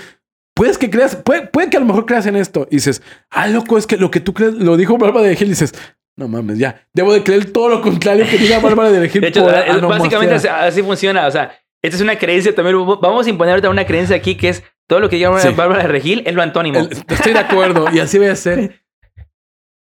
puedes 0.55 0.77
que 0.77 0.89
creas, 0.89 1.15
puede, 1.17 1.47
puede 1.47 1.69
que 1.69 1.77
a 1.77 1.81
lo 1.81 1.85
mejor 1.85 2.05
creas 2.05 2.25
en 2.25 2.35
esto. 2.37 2.67
Y 2.71 2.75
dices, 2.77 3.01
ah, 3.29 3.47
loco, 3.47 3.77
es 3.77 3.85
que 3.85 3.97
lo 3.97 4.09
que 4.11 4.19
tú 4.21 4.33
crees, 4.33 4.53
lo 4.53 4.77
dijo 4.77 4.97
Bárbara 4.97 5.25
de 5.25 5.31
Regil. 5.33 5.47
Y 5.47 5.51
dices, 5.51 5.73
no 6.17 6.27
mames, 6.29 6.57
ya. 6.57 6.87
Debo 6.93 7.13
de 7.13 7.23
creer 7.23 7.51
todo 7.51 7.67
lo 7.69 7.81
contrario 7.81 8.25
que 8.29 8.37
diga 8.37 8.59
Bárbara 8.59 8.91
de 8.91 8.99
Regil. 9.01 9.21
De 9.21 9.27
hecho, 9.27 9.43
por 9.43 9.53
es- 9.53 9.81
básicamente 9.81 10.35
así 10.49 10.81
funciona. 10.83 11.27
O 11.27 11.31
sea, 11.31 11.51
esta 11.83 11.97
es 11.97 12.01
una 12.01 12.17
creencia 12.17 12.55
también. 12.55 12.77
Vamos 13.01 13.25
a 13.25 13.29
imponer 13.29 13.51
ahorita 13.53 13.69
una 13.69 13.85
creencia 13.85 14.15
aquí 14.15 14.35
que 14.35 14.49
es 14.49 14.63
todo 14.91 14.99
lo 14.99 15.07
que 15.07 15.15
diga 15.15 15.39
Sí. 15.39 15.47
Bárbara 15.55 15.83
de 15.83 15.87
Regil 15.87 16.21
es 16.25 16.35
lo 16.35 16.41
antónimo. 16.41 16.79
El- 16.79 16.91
estoy 16.91 17.31
de 17.31 17.39
acuerdo. 17.39 17.85
Y 17.93 17.99
así 17.99 18.17
voy 18.17 18.27
a 18.27 18.35
ser. 18.35 18.83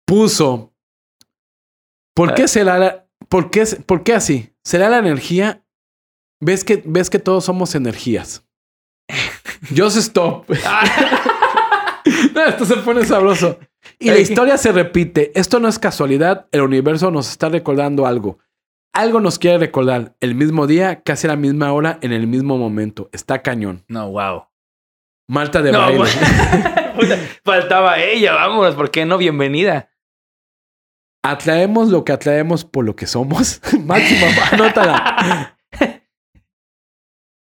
Puso. 0.06 0.74
¿Por 2.14 2.34
qué 2.34 2.46
será 2.46 2.78
la, 2.78 3.06
por 3.30 3.50
qué, 3.50 3.64
por 3.86 4.02
qué 4.02 4.12
así? 4.12 4.52
¿Será 4.62 4.90
la 4.90 4.98
energía? 4.98 5.64
¿Ves 6.38 6.64
que, 6.64 6.82
ves 6.84 7.08
que 7.08 7.18
todos 7.18 7.46
somos 7.46 7.74
energías? 7.74 8.46
Just 9.74 9.96
stop. 9.96 10.44
no, 12.34 12.44
esto 12.46 12.66
se 12.66 12.76
pone 12.76 13.02
sabroso. 13.06 13.58
Y 13.98 14.10
la 14.10 14.18
historia 14.18 14.58
se 14.58 14.70
repite. 14.70 15.32
Esto 15.34 15.60
no 15.60 15.68
es 15.68 15.78
casualidad. 15.78 16.46
El 16.52 16.60
universo 16.60 17.10
nos 17.10 17.30
está 17.30 17.48
recordando 17.48 18.04
algo. 18.04 18.38
Algo 18.92 19.18
nos 19.20 19.38
quiere 19.38 19.56
recordar. 19.56 20.14
El 20.20 20.34
mismo 20.34 20.66
día, 20.66 21.02
casi 21.02 21.26
a 21.26 21.30
la 21.30 21.36
misma 21.36 21.72
hora, 21.72 21.98
en 22.02 22.12
el 22.12 22.26
mismo 22.26 22.58
momento. 22.58 23.08
Está 23.14 23.40
cañón. 23.40 23.82
No, 23.88 24.10
wow. 24.10 24.49
Malta 25.30 25.62
de 25.62 25.70
No, 25.70 25.78
baile. 25.78 25.98
Puta, 26.96 27.16
Faltaba 27.44 28.00
ella, 28.00 28.34
vámonos, 28.34 28.74
¿por 28.74 28.90
qué 28.90 29.04
no? 29.04 29.16
Bienvenida. 29.16 29.88
Atraemos 31.22 31.88
lo 31.88 32.04
que 32.04 32.10
atraemos 32.10 32.64
por 32.64 32.84
lo 32.84 32.96
que 32.96 33.06
somos. 33.06 33.60
Máxima, 33.84 34.26
anótala. 34.50 35.56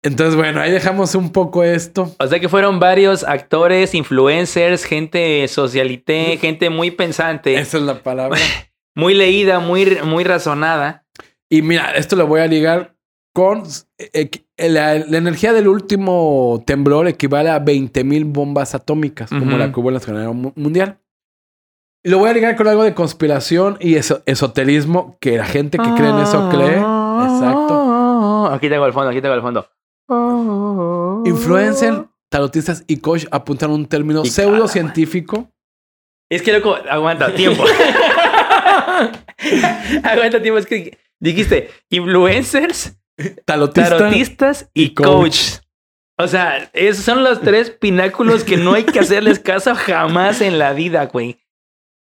Entonces, 0.02 0.34
bueno, 0.34 0.62
ahí 0.62 0.72
dejamos 0.72 1.14
un 1.14 1.30
poco 1.30 1.62
esto. 1.62 2.10
O 2.18 2.26
sea 2.26 2.40
que 2.40 2.48
fueron 2.48 2.80
varios 2.80 3.22
actores, 3.22 3.94
influencers, 3.94 4.84
gente 4.84 5.46
socialité, 5.48 6.38
gente 6.38 6.70
muy 6.70 6.90
pensante, 6.90 7.56
Esa 7.56 7.76
es 7.76 7.82
la 7.82 8.02
palabra. 8.02 8.38
muy 8.94 9.12
leída, 9.12 9.58
muy, 9.58 9.98
muy 10.04 10.24
razonada. 10.24 11.04
Y 11.50 11.60
mira, 11.60 11.90
esto 11.96 12.16
lo 12.16 12.26
voy 12.26 12.40
a 12.40 12.46
ligar 12.46 12.96
con 13.34 13.64
eh, 13.98 14.30
la, 14.56 14.94
la 14.98 15.18
energía 15.18 15.52
del 15.52 15.68
último 15.68 16.62
temblor 16.66 17.08
equivale 17.08 17.50
a 17.50 17.64
20.000 17.64 18.24
bombas 18.32 18.74
atómicas, 18.74 19.30
como 19.30 19.56
la 19.58 19.72
que 19.72 19.80
hubo 19.80 19.88
en 19.88 19.94
la 19.94 20.00
Segunda 20.00 20.30
Mundial. 20.54 20.98
Y 22.04 22.10
lo 22.10 22.18
voy 22.18 22.28
a 22.30 22.34
ligar 22.34 22.54
con 22.56 22.68
algo 22.68 22.82
de 22.84 22.94
conspiración 22.94 23.76
y 23.80 23.94
eso- 23.96 24.22
esoterismo, 24.26 25.16
que 25.20 25.38
la 25.38 25.46
gente 25.46 25.78
que 25.78 25.94
cree 25.96 26.10
en 26.10 26.18
eso 26.18 26.48
cree. 26.50 26.76
Exacto. 26.76 28.46
Aquí 28.52 28.68
tengo 28.68 28.84
el 28.86 28.92
fondo, 28.92 29.08
aquí 29.10 29.22
tengo 29.22 29.34
el 29.34 29.40
fondo. 29.42 29.66
Influencer, 31.26 32.04
tarotistas 32.28 32.84
y 32.86 32.98
coach 32.98 33.24
apuntan 33.30 33.70
a 33.70 33.74
un 33.74 33.86
término 33.86 34.22
Y- 34.24 34.28
pseudocientífico. 34.28 35.48
Es 36.30 36.42
que 36.42 36.52
loco, 36.52 36.76
aguanta 36.90 37.34
tiempo. 37.34 37.64
aguanta 40.02 40.42
tiempo, 40.42 40.58
es 40.58 40.66
que 40.66 40.98
dijiste 41.20 41.70
influencers, 41.90 42.96
Tarotista, 43.44 43.90
tarotistas 43.98 44.70
y, 44.74 44.84
y 44.84 44.94
coach. 44.94 45.06
coach. 45.06 45.38
O 46.18 46.28
sea, 46.28 46.70
esos 46.72 47.04
son 47.04 47.24
los 47.24 47.40
tres 47.40 47.70
pináculos 47.70 48.44
que 48.44 48.56
no 48.56 48.74
hay 48.74 48.84
que 48.84 49.00
hacerles 49.00 49.38
caso 49.40 49.74
jamás 49.74 50.40
en 50.40 50.58
la 50.58 50.72
vida, 50.72 51.06
güey. 51.06 51.38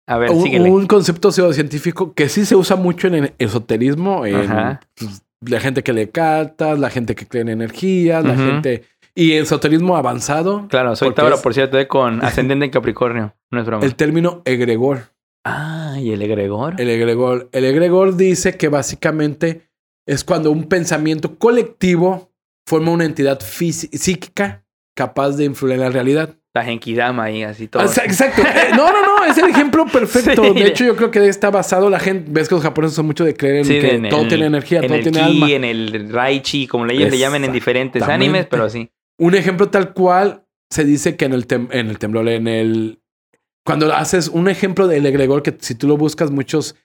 A 0.08 0.18
ver, 0.18 0.32
un, 0.32 0.44
síguele. 0.44 0.70
un 0.72 0.88
concepto 0.88 1.32
pseudocientífico 1.32 2.14
que 2.14 2.30
sí 2.30 2.46
se 2.46 2.56
usa 2.56 2.76
mucho 2.76 3.08
en 3.08 3.16
el 3.16 3.34
esoterismo, 3.38 4.26
en 4.26 4.36
Ajá. 4.38 4.80
pues, 4.96 5.22
la 5.46 5.60
gente 5.60 5.84
que 5.84 5.94
lee 5.94 6.08
cartas, 6.08 6.80
la 6.80 6.90
gente 6.90 7.14
que 7.14 7.28
cree 7.28 7.42
en 7.42 7.50
energías, 7.50 8.24
la 8.26 8.36
gente... 8.36 8.84
Y 9.16 9.34
esoterismo 9.34 9.98
avanzado, 9.98 10.68
Claro, 10.70 10.96
soy 10.96 11.14
Tauro, 11.14 11.36
es- 11.36 11.42
por 11.42 11.54
cierto, 11.54 11.78
eh, 11.78 11.88
con 11.88 12.24
ascendente 12.26 12.66
en 12.66 12.72
Capricornio. 12.72 13.36
No 13.52 13.60
es 13.60 13.66
broma. 13.66 13.86
el 13.86 13.96
término 13.96 14.42
egregor. 14.46 15.12
Ah, 15.44 15.96
¿y 16.00 16.12
el 16.12 16.22
egregor? 16.22 16.80
El 16.80 16.90
egregor. 16.90 17.50
El 17.52 17.66
egregor 17.66 18.16
dice 18.16 18.56
que 18.56 18.70
básicamente 18.70 19.69
es 20.10 20.24
cuando 20.24 20.52
un 20.52 20.64
pensamiento 20.66 21.38
colectivo 21.38 22.32
forma 22.68 22.92
una 22.92 23.06
entidad 23.06 23.40
psíquica 23.42 24.66
capaz 24.96 25.32
de 25.38 25.46
influir 25.46 25.76
en 25.76 25.82
la 25.82 25.90
realidad. 25.90 26.36
La 26.54 26.64
Genkidama 26.64 27.26
ahí, 27.26 27.44
así 27.44 27.68
todo. 27.68 27.84
Exa- 27.84 28.04
Exacto. 28.06 28.42
Eh, 28.42 28.72
no, 28.76 28.92
no, 28.92 29.02
no, 29.20 29.26
es 29.26 29.38
el 29.38 29.46
ejemplo 29.50 29.86
perfecto. 29.86 30.44
Sí. 30.44 30.54
De 30.60 30.68
hecho, 30.68 30.84
yo 30.84 30.96
creo 30.96 31.12
que 31.12 31.28
está 31.28 31.52
basado 31.52 31.90
la 31.90 32.00
gente. 32.00 32.26
Ves 32.32 32.50
que 32.50 32.56
los 32.56 32.64
japoneses 32.64 32.96
son 32.96 33.06
mucho 33.06 33.24
de 33.24 33.36
creer 33.36 33.58
en 33.58 33.66
Sí, 33.66 33.80
que 33.80 33.96
en 33.96 34.10
todo 34.10 34.22
el- 34.24 34.28
tiene 34.30 34.46
energía, 34.48 34.80
en 34.80 34.88
todo 34.88 34.98
el 34.98 35.04
tiene 35.04 35.20
ki, 35.20 35.24
alma. 35.44 35.52
en 35.52 35.64
el 35.64 36.10
Raichi, 36.12 36.66
como 36.68 36.86
le, 36.86 36.96
le 36.96 37.18
llaman 37.18 37.44
en 37.46 37.52
diferentes 37.52 38.02
animes, 38.04 38.48
pero 38.50 38.68
sí. 38.70 38.90
Un 39.20 39.36
ejemplo 39.36 39.70
tal 39.70 39.94
cual 39.94 40.44
se 40.72 40.86
dice 40.86 41.16
que 41.16 41.26
en 41.26 41.34
el, 41.34 41.48
tem- 41.48 41.70
en 41.72 41.88
el 41.88 42.00
temblor, 42.00 42.28
en 42.30 42.48
el. 42.48 43.00
Cuando 43.64 43.94
haces 43.94 44.28
un 44.28 44.50
ejemplo 44.50 44.88
del 44.88 45.06
egregor, 45.06 45.44
que 45.44 45.56
si 45.60 45.76
tú 45.76 45.88
lo 45.88 45.98
buscas, 45.98 46.32
muchos 46.32 46.76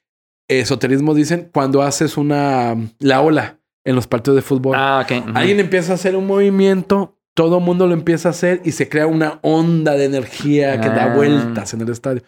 esoterismos 0.49 1.17
dicen 1.17 1.51
cuando 1.53 1.83
haces 1.83 2.17
una. 2.17 2.77
La 2.99 3.21
ola 3.21 3.59
en 3.85 3.95
los 3.97 4.07
partidos 4.07 4.37
de 4.37 4.43
fútbol. 4.43 4.75
Ah, 4.77 5.03
ok. 5.05 5.27
ujú. 5.29 5.33
Alguien 5.37 5.61
empieza 5.61 5.93
a 5.93 5.95
hacer 5.97 6.17
un 6.17 6.27
movimiento, 6.27 7.19
todo 7.35 7.59
el 7.59 7.65
mundo 7.65 7.87
lo 7.87 7.95
empieza 7.95 8.29
a 8.29 8.31
hacer 8.31 8.61
y 8.65 8.73
se 8.73 8.89
crea 8.89 9.07
una 9.07 9.39
onda 9.43 9.93
de 9.95 10.05
energía 10.05 10.81
que 10.81 10.89
da 10.89 11.13
Ah. 11.13 11.15
vueltas 11.15 11.75
en 11.75 11.81
el 11.83 11.91
estadio. 11.91 12.23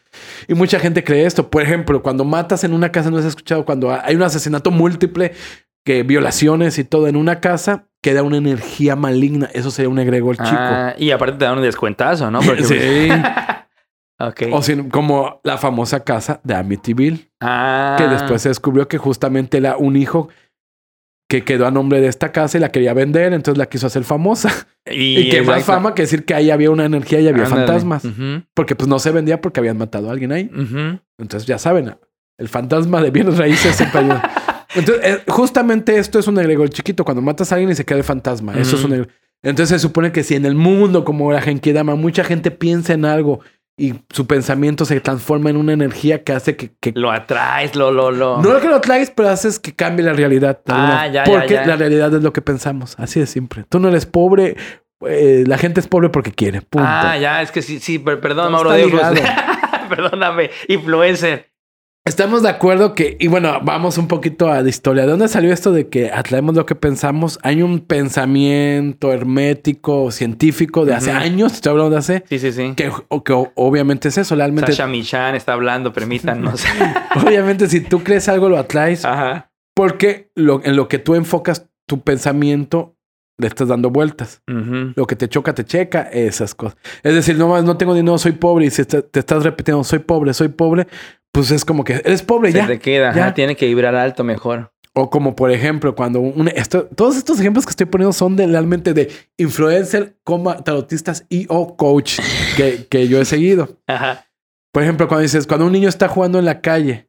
Y 0.49 0.55
mucha 0.55 0.79
gente 0.81 1.05
cree 1.05 1.25
esto. 1.27 1.49
Por 1.49 1.63
ejemplo, 1.63 2.03
cuando 2.03 2.25
matas 2.25 2.65
en 2.65 2.73
una 2.73 2.91
casa, 2.93 3.11
no 3.11 3.19
has 3.19 3.25
escuchado, 3.25 3.65
cuando 3.65 3.91
hay 3.93 4.15
un 4.17 4.23
asesinato 4.23 4.71
múltiple, 4.71 5.33
que 5.85 6.03
violaciones 6.03 6.79
y 6.79 6.85
todo 6.85 7.07
en 7.07 7.15
una 7.15 7.39
casa, 7.41 7.87
queda 8.03 8.25
una 8.25 8.37
energía 8.39 8.97
maligna. 8.97 9.49
Eso 9.55 9.71
sería 9.71 9.89
un 9.89 9.99
egregor 10.01 10.37
chico. 10.37 10.49
Ah, 10.51 10.95
y 10.99 11.13
aparte 11.13 11.39
te 11.39 11.45
dan 11.45 11.57
un 11.59 11.63
descuentazo, 11.63 12.29
¿no? 12.31 12.41
Porque, 12.43 12.65
sí. 12.65 13.09
ok. 14.19 14.43
O 14.53 14.63
si- 14.63 14.89
como 14.89 15.41
la 15.45 15.59
famosa 15.59 16.01
casa 16.05 16.41
de 16.45 16.55
Amityville, 16.55 17.31
ah, 17.41 17.97
que 17.99 18.09
después 18.09 18.43
se 18.43 18.49
descubrió 18.51 18.89
que 18.89 18.99
justamente 18.99 19.59
era 19.59 19.77
un 19.77 19.97
hijo 19.97 20.29
que 21.29 21.43
quedó 21.43 21.67
a 21.67 21.73
nombre 21.73 22.01
de 22.01 22.07
esta 22.07 22.31
casa 22.31 22.57
y 22.57 22.61
la 22.61 22.71
quería 22.71 22.95
vender, 22.95 23.33
entonces 23.33 23.59
la 23.59 23.67
quiso 23.67 23.87
hacer 23.87 24.05
famosa. 24.05 24.49
Y, 24.89 25.31
que 25.31 25.43
más 25.43 25.65
fama 25.65 25.97
que 25.97 26.03
decir 26.03 26.25
que 26.25 26.33
ahí 26.33 26.49
había 26.53 26.71
una 26.71 26.85
energía 26.85 27.19
y 27.21 27.27
había 27.27 27.43
Ándale. 27.47 27.67
fantasmas. 27.67 28.05
Porque 28.55 28.77
pues 28.77 28.87
no 28.89 29.01
se 29.01 29.11
vendía 29.11 29.41
porque 29.41 29.59
habían 29.59 29.77
matado 29.77 30.09
a 30.09 30.13
alguien 30.13 30.31
ahí. 30.31 30.49
Entonces 31.19 31.45
ya 31.45 31.59
saben, 31.59 31.97
el 32.39 32.49
fantasma 32.49 33.03
de 33.03 33.11
bienes 33.11 33.37
raíces 33.37 33.75
siempre 33.75 34.03
ayuda. 34.03 34.31
Entonces, 34.77 35.05
eh, 35.05 35.23
justamente 35.27 35.99
esto 35.99 36.21
es 36.21 36.29
un 36.29 36.39
egregor 36.39 36.71
chiquito. 36.71 37.05
Cuando 37.05 37.21
matas 37.21 37.51
a 37.51 37.57
alguien 37.57 37.73
y 37.73 37.75
se 37.75 37.85
queda 37.85 37.99
el 37.99 38.05
fantasma. 38.05 38.53
Eso 38.55 38.77
es 38.77 38.85
un 38.85 38.93
Ujú. 38.93 38.95
egregor. 38.95 39.13
Entonces 39.43 39.81
se 39.81 39.89
supone 39.89 40.13
que 40.13 40.23
si 40.23 40.37
en 40.37 40.47
el 40.47 40.55
mundo, 40.55 41.05
como 41.05 41.33
la 41.33 41.41
Genkidama, 41.43 41.97
mucha 41.97 42.23
gente 42.23 42.53
piensa 42.53 42.93
en 42.95 43.05
algo 43.07 43.41
y 43.79 43.95
su 44.11 44.27
pensamiento 44.27 44.85
se 44.87 45.01
transforma 45.01 45.51
en 45.51 45.57
una 45.59 45.73
energía 45.75 46.25
que 46.25 46.33
hace 46.33 46.57
que... 46.57 46.71
que- 46.81 46.93
Lo 46.95 47.11
atraes, 47.11 47.77
lo, 47.77 47.91
lo, 47.91 48.11
lo. 48.11 48.41
no 48.41 48.53
lo 48.55 48.61
que 48.61 48.69
lo 48.69 48.81
traes, 48.81 49.11
pero 49.11 49.29
haces 49.29 49.59
que 49.59 49.75
cambie 49.75 50.05
la 50.05 50.15
realidad. 50.15 50.61
Ah, 50.69 51.07
ya, 51.07 51.25
ya, 51.25 51.25
porque 51.25 51.55
ya. 51.55 51.67
la 51.67 51.77
realidad 51.77 52.15
es 52.15 52.23
lo 52.23 52.33
que 52.33 52.41
pensamos. 52.41 52.95
Así 52.99 53.21
de 53.21 53.27
simple. 53.27 53.65
Tú 53.69 53.79
no 53.79 53.89
eres 53.89 54.07
pobre. 54.07 54.57
eh, 55.07 55.45
la 55.47 55.59
gente 55.59 55.81
es 55.81 55.89
pobre 55.89 56.09
porque 56.09 56.33
quiere. 56.33 56.63
Punto. 56.63 56.89
Ah, 56.91 57.19
ya, 57.19 57.43
es 57.43 57.53
que 57.53 57.61
sí, 57.61 57.79
sí, 57.79 57.99
per- 57.99 58.21
perdón, 58.21 58.51
Mauro. 58.53 58.71
Perdóname, 59.89 60.51
influencer. 60.69 61.51
Estamos 62.07 62.45
de 62.45 62.49
acuerdo 62.49 62.95
que, 62.95 63.17
y 63.19 63.27
bueno, 63.27 63.59
vamos 63.65 63.99
un 63.99 64.07
poquito 64.07 64.49
a 64.49 64.63
la 64.63 64.69
historia. 64.69 65.03
¿De 65.03 65.11
dónde 65.11 65.27
salió 65.27 65.53
esto 65.53 65.73
de 65.73 65.89
que 65.89 66.13
atraemos 66.13 66.55
lo 66.55 66.65
que 66.65 66.77
pensamos? 66.77 67.37
Hay 67.43 67.63
un 67.63 67.81
pensamiento 67.81 69.13
hermético, 69.13 70.13
científico 70.13 70.85
de 70.85 70.95
hace 70.95 71.11
años, 71.11 71.55
estoy 71.55 71.71
hablando 71.71 71.91
de 71.91 71.97
hace, 71.99 72.25
Sí, 72.29 72.39
sí, 72.39 72.53
sí. 72.53 72.75
que, 72.77 72.93
o- 73.09 73.25
que 73.25 73.33
obviamente 73.57 74.07
es 74.09 74.19
eso, 74.19 74.37
realmente, 74.37 74.71
Sasha 74.71 74.87
Michan 74.87 75.35
está 75.35 75.55
hablando, 75.55 75.93
permítanos. 75.93 76.63
obviamente 77.27 77.69
si 77.69 77.81
tú 77.81 78.05
crees 78.05 78.29
algo 78.29 78.49
lo 78.49 78.57
atraes, 78.59 79.05
Ajá. 79.05 79.51
porque 79.75 80.31
lo, 80.37 80.65
en 80.65 80.77
lo 80.77 80.87
que 80.87 81.01
tú 81.01 81.17
enfocas 81.17 81.67
tu 81.89 82.03
pensamiento 82.03 82.93
le 83.39 83.49
estás 83.49 83.69
dando 83.69 83.91
vueltas. 83.91 84.41
Ujú. 84.49 84.93
Lo 84.97 85.07
que 85.07 85.15
te 85.15 85.29
choca, 85.29 85.53
te 85.55 85.63
checa, 85.65 86.03
esas 86.05 86.55
cosas. 86.55 86.79
Es 87.03 87.15
decir, 87.15 87.37
no 87.37 87.49
más, 87.49 87.65
no 87.65 87.77
tengo 87.77 87.93
dinero, 87.95 88.17
soy 88.17 88.33
pobre, 88.33 88.65
y 88.65 88.71
si 88.71 88.85
te, 88.87 89.03
te 89.03 89.19
estás 89.21 89.43
repitiendo, 89.43 89.85
soy 89.85 89.99
pobre, 89.99 90.33
soy 90.33 90.49
pobre, 90.49 90.87
pues 91.37 91.51
es 91.51 91.65
como 91.65 91.85
que 91.85 92.01
eres 92.05 92.23
pobre 92.23 92.51
Se 92.51 92.59
ya. 92.59 92.67
te 92.67 92.79
queda, 92.79 93.15
ya. 93.15 93.25
ajá, 93.27 93.35
tiene 93.35 93.55
que 93.57 93.67
vibrar 93.67 93.95
alto 93.95 94.25
mejor. 94.25 94.73
O 94.95 95.11
como 95.11 95.37
por 95.37 95.51
ejemplo, 95.51 95.95
cuando 95.95 96.21
un, 96.21 96.49
esto- 96.49 96.87
todos 96.97 97.17
estos 97.19 97.39
ejemplos 97.39 97.67
que 97.67 97.71
estoy 97.71 97.85
poniendo 97.87 98.15
son 98.15 98.35
de 98.37 98.47
realmente 98.47 98.95
de 98.95 99.11
influencer, 99.37 100.17
coma, 100.25 100.65
tarotistas 100.65 101.27
y 101.29 101.45
o 101.51 101.77
coach 101.77 102.19
que, 102.57 102.87
que 102.89 103.07
yo 103.07 103.21
he 103.21 103.27
seguido. 103.27 103.79
Ajá. 103.87 104.25
Por 104.73 104.83
ejemplo, 104.83 105.07
cuando 105.09 105.23
dices, 105.23 105.47
cuando 105.47 105.67
un 105.67 105.73
niño 105.73 105.89
está 105.91 106.09
jugando 106.09 106.39
en 106.39 106.47
la 106.47 106.61
calle 106.63 107.09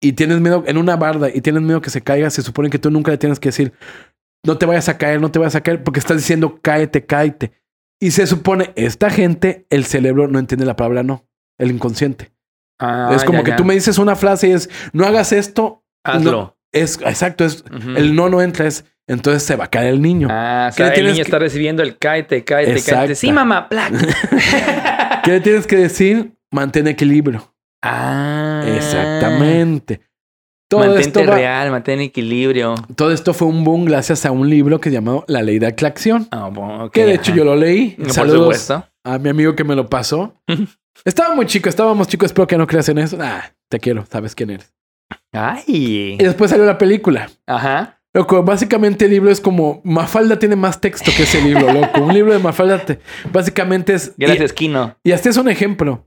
y 0.00 0.12
tienes 0.12 0.40
miedo 0.40 0.62
en 0.66 0.76
una 0.76 0.96
barda 0.96 1.28
y 1.34 1.40
tienes 1.40 1.62
miedo 1.62 1.80
que 1.80 1.90
se 1.90 2.02
caiga, 2.02 2.30
se 2.30 2.42
supone 2.42 2.70
que 2.70 2.78
tú 2.78 2.90
nunca 2.90 3.10
le 3.10 3.18
tienes 3.18 3.40
que 3.40 3.48
decir, 3.48 3.72
no 4.44 4.58
te 4.58 4.66
vayas 4.66 4.88
a 4.88 4.98
caer, 4.98 5.20
no 5.20 5.30
te 5.32 5.38
vayas 5.38 5.54
a 5.56 5.62
caer, 5.62 5.82
porque 5.82 5.98
estás 6.00 6.18
diciendo, 6.18 6.58
cáete, 6.62 7.06
cáete. 7.06 7.52
Y 8.00 8.10
se 8.10 8.26
supone, 8.26 8.72
esta 8.76 9.08
gente, 9.10 9.66
el 9.70 9.84
cerebro 9.84 10.28
no 10.28 10.38
entiende 10.38 10.66
la 10.66 10.76
palabra 10.76 11.02
no, 11.02 11.26
el 11.58 11.70
inconsciente. 11.70 12.33
Ah, 12.80 13.12
es 13.14 13.24
como 13.24 13.38
ya, 13.38 13.44
que 13.44 13.50
ya. 13.52 13.56
tú 13.56 13.64
me 13.64 13.74
dices 13.74 13.98
una 13.98 14.16
frase 14.16 14.48
y 14.48 14.52
es, 14.52 14.68
no 14.92 15.06
hagas 15.06 15.32
esto. 15.32 15.84
Hazlo. 16.04 16.30
No, 16.32 16.56
es, 16.72 16.98
exacto, 17.02 17.44
es, 17.44 17.64
el 17.96 18.14
no 18.16 18.28
no 18.28 18.42
entra, 18.42 18.66
es, 18.66 18.84
entonces 19.06 19.42
se 19.44 19.54
va 19.56 19.64
a 19.64 19.70
caer 19.70 19.94
el 19.94 20.02
niño. 20.02 20.28
Ah, 20.30 20.70
o 20.72 20.76
¿Qué 20.76 20.82
le 20.82 20.88
sea, 20.90 20.96
el 20.98 21.04
niño 21.06 21.16
que- 21.16 21.22
está 21.22 21.38
recibiendo 21.38 21.82
el 21.82 21.96
cáete, 21.98 22.42
cáete, 22.44 22.82
cáete. 22.84 23.14
Sí, 23.14 23.30
mamá, 23.32 23.68
plac. 23.68 23.92
¿Qué 25.24 25.30
le 25.30 25.40
tienes 25.40 25.66
que 25.66 25.76
decir? 25.76 26.32
Mantén 26.50 26.86
equilibrio. 26.88 27.54
ah. 27.82 28.64
Exactamente. 28.66 30.00
Todo 30.68 30.80
Mantente 30.80 31.20
esto, 31.20 31.30
va- 31.30 31.36
real, 31.36 31.70
mantén 31.70 32.00
equilibrio. 32.00 32.74
todo 32.96 33.12
esto 33.12 33.34
fue 33.34 33.46
un 33.48 33.62
boom 33.64 33.84
gracias 33.84 34.24
a 34.26 34.30
un 34.32 34.48
libro 34.48 34.80
que 34.80 34.88
se 34.90 34.94
llamó 34.94 35.24
La 35.28 35.42
Ley 35.42 35.58
de 35.58 35.66
Atracción. 35.68 36.26
Ah, 36.30 36.48
bueno, 36.52 36.86
ok, 36.86 36.92
Que 36.92 37.04
de 37.04 37.12
ajá. 37.12 37.20
hecho 37.20 37.34
yo 37.34 37.44
lo 37.44 37.54
leí. 37.54 37.90
Por 37.90 38.12
Saludos 38.12 38.38
supuesto. 38.66 38.86
a 39.04 39.18
mi 39.18 39.28
amigo 39.28 39.54
que 39.54 39.62
me 39.64 39.76
lo 39.76 39.88
pasó. 39.88 40.34
Estaba 41.04 41.34
muy 41.34 41.46
chico, 41.46 41.68
estábamos 41.68 42.08
chicos, 42.08 42.26
espero 42.26 42.46
que 42.46 42.56
no 42.58 42.66
creas 42.66 42.88
en 42.88 42.98
eso. 42.98 43.18
Ah, 43.20 43.52
te 43.68 43.78
quiero, 43.80 44.04
sabes 44.10 44.34
quién 44.34 44.50
eres. 44.50 44.72
Ay. 45.32 46.16
Y 46.18 46.22
después 46.22 46.50
salió 46.50 46.64
la 46.64 46.78
película. 46.78 47.28
Ajá. 47.46 48.00
Loco, 48.14 48.44
básicamente 48.44 49.06
el 49.06 49.10
libro 49.10 49.30
es 49.30 49.40
como 49.40 49.80
Mafalda 49.84 50.38
tiene 50.38 50.54
más 50.54 50.80
texto 50.80 51.10
que 51.16 51.24
ese 51.24 51.42
libro, 51.42 51.72
loco. 51.72 52.00
Un 52.00 52.14
libro 52.14 52.32
de 52.32 52.38
Mafalda 52.38 52.78
te- 52.84 53.00
básicamente 53.32 53.92
es. 53.94 54.12
Gracias, 54.16 54.52
Kino. 54.52 54.96
Y, 55.02 55.08
y 55.08 55.12
hasta 55.12 55.28
es 55.30 55.36
un 55.36 55.48
ejemplo. 55.48 56.06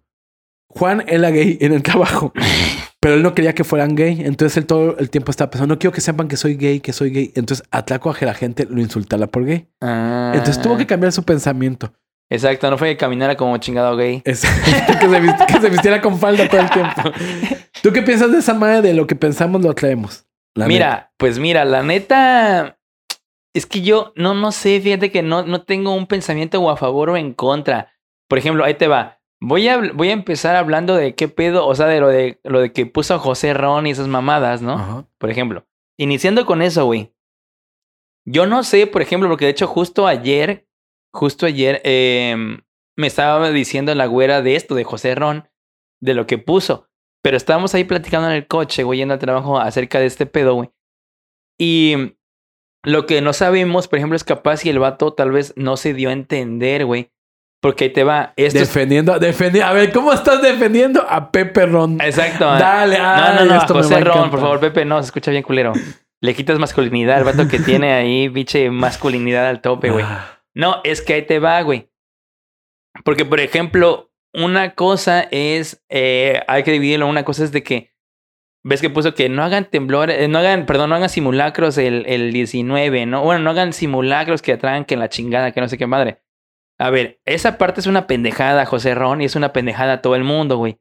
Juan 0.69 1.03
era 1.07 1.29
gay 1.31 1.57
en 1.59 1.73
el 1.73 1.81
trabajo, 1.83 2.31
pero 3.01 3.15
él 3.15 3.23
no 3.23 3.33
quería 3.35 3.53
que 3.53 3.63
fueran 3.65 3.95
gay. 3.95 4.21
Entonces 4.23 4.55
él 4.57 4.65
todo 4.65 4.97
el 4.99 5.09
tiempo 5.09 5.31
estaba 5.31 5.49
pensando, 5.51 5.75
no 5.75 5.79
quiero 5.79 5.91
que 5.93 6.01
sepan 6.01 6.27
que 6.29 6.37
soy 6.37 6.55
gay, 6.55 6.79
que 6.79 6.93
soy 6.93 7.09
gay. 7.09 7.31
Entonces 7.35 7.67
atraco 7.71 8.09
a 8.09 8.15
que 8.15 8.25
la 8.25 8.33
gente 8.33 8.65
lo 8.69 8.79
insultara 8.79 9.27
por 9.27 9.43
gay. 9.45 9.67
Ah. 9.81 10.31
Entonces 10.33 10.61
tuvo 10.61 10.77
que 10.77 10.85
cambiar 10.85 11.11
su 11.11 11.23
pensamiento. 11.23 11.91
Exacto, 12.29 12.69
no 12.69 12.77
fue 12.77 12.89
que 12.89 12.97
caminara 12.97 13.37
como 13.37 13.57
chingado 13.57 13.95
gay. 13.95 14.21
Es- 14.25 14.41
que, 14.99 15.07
se 15.07 15.21
vist- 15.21 15.45
que 15.45 15.61
se 15.61 15.69
vistiera 15.69 16.01
con 16.01 16.17
falda 16.19 16.47
todo 16.49 16.61
el 16.61 16.69
tiempo. 16.69 17.01
¿Tú 17.83 17.91
qué 17.93 18.01
piensas 18.01 18.31
de 18.31 18.39
esa 18.39 18.53
madre? 18.53 18.81
De 18.89 18.93
lo 18.93 19.07
que 19.07 19.15
pensamos 19.15 19.61
lo 19.61 19.73
traemos. 19.73 20.25
La 20.55 20.67
mira, 20.67 20.89
neta. 20.89 21.13
pues 21.17 21.39
mira, 21.39 21.63
la 21.65 21.83
neta. 21.83 22.77
Es 23.53 23.65
que 23.65 23.81
yo 23.81 24.11
no, 24.15 24.33
no 24.33 24.51
sé, 24.51 24.79
fíjate 24.81 25.11
que 25.11 25.21
no, 25.23 25.43
no 25.43 25.61
tengo 25.63 25.95
un 25.95 26.05
pensamiento 26.07 26.59
o 26.61 26.69
a 26.69 26.77
favor 26.77 27.09
o 27.11 27.17
en 27.17 27.33
contra. 27.33 27.93
Por 28.27 28.37
ejemplo, 28.39 28.63
ahí 28.65 28.73
te 28.73 28.87
va. 28.87 29.19
Voy 29.39 29.67
a, 29.67 29.79
voy 29.93 30.09
a 30.09 30.13
empezar 30.13 30.55
hablando 30.55 30.95
de 30.95 31.15
qué 31.15 31.27
pedo, 31.27 31.65
o 31.65 31.75
sea, 31.75 31.85
de 31.87 31.99
lo 31.99 32.07
de 32.09 32.39
lo 32.43 32.59
de 32.59 32.73
que 32.73 32.85
puso 32.87 33.17
José 33.19 33.53
Ron 33.53 33.87
y 33.87 33.91
esas 33.91 34.07
mamadas, 34.07 34.61
¿no? 34.61 34.73
Ajá. 34.73 35.05
Por 35.17 35.29
ejemplo. 35.29 35.65
Iniciando 35.97 36.45
con 36.45 36.61
eso, 36.61 36.85
güey. 36.85 37.13
Yo 38.25 38.45
no 38.45 38.63
sé, 38.63 38.85
por 38.87 39.01
ejemplo, 39.01 39.29
porque 39.29 39.45
de 39.45 39.51
hecho 39.51 39.67
justo 39.67 40.05
ayer, 40.07 40.66
justo 41.17 41.47
ayer, 41.47 41.81
em, 41.83 42.61
me 42.95 43.07
estaba 43.07 43.49
diciendo 43.49 43.93
la 43.95 44.05
güera 44.05 44.43
de 44.43 44.55
esto, 44.55 44.75
de 44.75 44.83
José 44.83 45.15
Ron, 45.15 45.49
de 45.99 46.13
lo 46.13 46.27
que 46.27 46.37
puso. 46.37 46.89
Pero 47.23 47.37
estábamos 47.37 47.73
ahí 47.73 47.83
platicando 47.83 48.29
en 48.29 48.35
el 48.35 48.47
coche, 48.47 48.83
güey, 48.83 48.99
yendo 48.99 49.15
al 49.15 49.19
trabajo 49.19 49.59
acerca 49.59 49.99
de 49.99 50.05
este 50.05 50.27
pedo, 50.27 50.53
güey. 50.53 50.69
Y 51.59 52.15
lo 52.83 53.07
que 53.07 53.21
no 53.21 53.33
sabemos, 53.33 53.87
por 53.87 53.97
ejemplo, 53.97 54.15
es 54.15 54.23
capaz 54.23 54.57
si 54.57 54.69
el 54.69 54.77
vato 54.77 55.11
tal 55.13 55.31
vez 55.31 55.53
no 55.57 55.75
se 55.75 55.95
dio 55.95 56.09
a 56.09 56.13
entender, 56.13 56.85
güey. 56.85 57.11
Porque 57.59 57.85
ahí 57.85 57.89
te 57.89 58.03
va. 58.03 58.33
Esto 58.35 58.59
Defendiendo, 58.59 59.17
defendiendo. 59.17 59.67
A 59.67 59.73
ver, 59.73 59.91
¿cómo 59.91 60.13
estás 60.13 60.43
defendiendo 60.43 61.03
a 61.09 61.31
Pepe 61.31 61.65
Ron? 61.65 61.99
Exacto. 61.99 62.45
Dale, 62.45 62.99
No, 62.99 63.03
ay, 63.03 63.35
no, 63.39 63.45
no, 63.45 63.53
a 63.55 63.57
esto 63.57 63.73
me 63.73 63.81
va 63.81 63.87
José 63.87 63.99
Ron, 64.01 64.29
por 64.29 64.39
favor, 64.39 64.59
Pepe, 64.59 64.85
no, 64.85 65.01
se 65.01 65.07
escucha 65.07 65.31
bien 65.31 65.41
culero. 65.41 65.73
Le 66.21 66.35
quitas 66.35 66.59
masculinidad 66.59 67.17
al 67.17 67.23
vato 67.23 67.47
que 67.47 67.57
tiene 67.59 67.93
ahí, 67.93 68.27
biche, 68.27 68.69
masculinidad 68.69 69.47
al 69.47 69.61
tope, 69.61 69.89
güey. 69.89 70.05
No, 70.57 70.81
es 70.83 71.03
que 71.03 71.13
ahí 71.13 71.21
te 71.21 71.37
va, 71.37 71.61
güey. 71.61 71.91
Porque, 73.05 73.25
por 73.25 73.39
ejemplo, 73.39 74.11
una 74.33 74.73
cosa 74.73 75.21
es, 75.29 75.85
eh, 75.87 76.41
hay 76.47 76.63
que 76.63 76.71
dividirlo, 76.71 77.05
una 77.05 77.23
cosa 77.23 77.43
es 77.43 77.51
de 77.51 77.61
que, 77.61 77.93
ves 78.63 78.81
que 78.81 78.89
puso 78.89 79.13
que 79.13 79.29
no 79.29 79.43
hagan 79.43 79.69
temblores, 79.69 80.19
eh, 80.19 80.27
no 80.27 80.39
hagan, 80.39 80.65
perdón, 80.65 80.89
no 80.89 80.95
hagan 80.95 81.09
simulacros 81.09 81.77
el, 81.77 82.07
el 82.07 82.33
19, 82.33 83.05
¿no? 83.05 83.23
Bueno, 83.23 83.43
no 83.43 83.51
hagan 83.51 83.71
simulacros 83.71 84.41
que 84.41 84.53
atraen 84.53 84.85
que 84.85 84.97
la 84.97 85.09
chingada, 85.09 85.51
que 85.51 85.61
no 85.61 85.69
sé 85.69 85.77
qué 85.77 85.85
madre. 85.85 86.23
A 86.79 86.89
ver, 86.89 87.21
esa 87.25 87.59
parte 87.59 87.79
es 87.79 87.85
una 87.85 88.07
pendejada, 88.07 88.65
José 88.65 88.95
Ron, 88.95 89.21
y 89.21 89.25
es 89.25 89.35
una 89.35 89.53
pendejada 89.53 89.93
a 89.93 90.01
todo 90.01 90.15
el 90.15 90.23
mundo, 90.23 90.57
güey. 90.57 90.79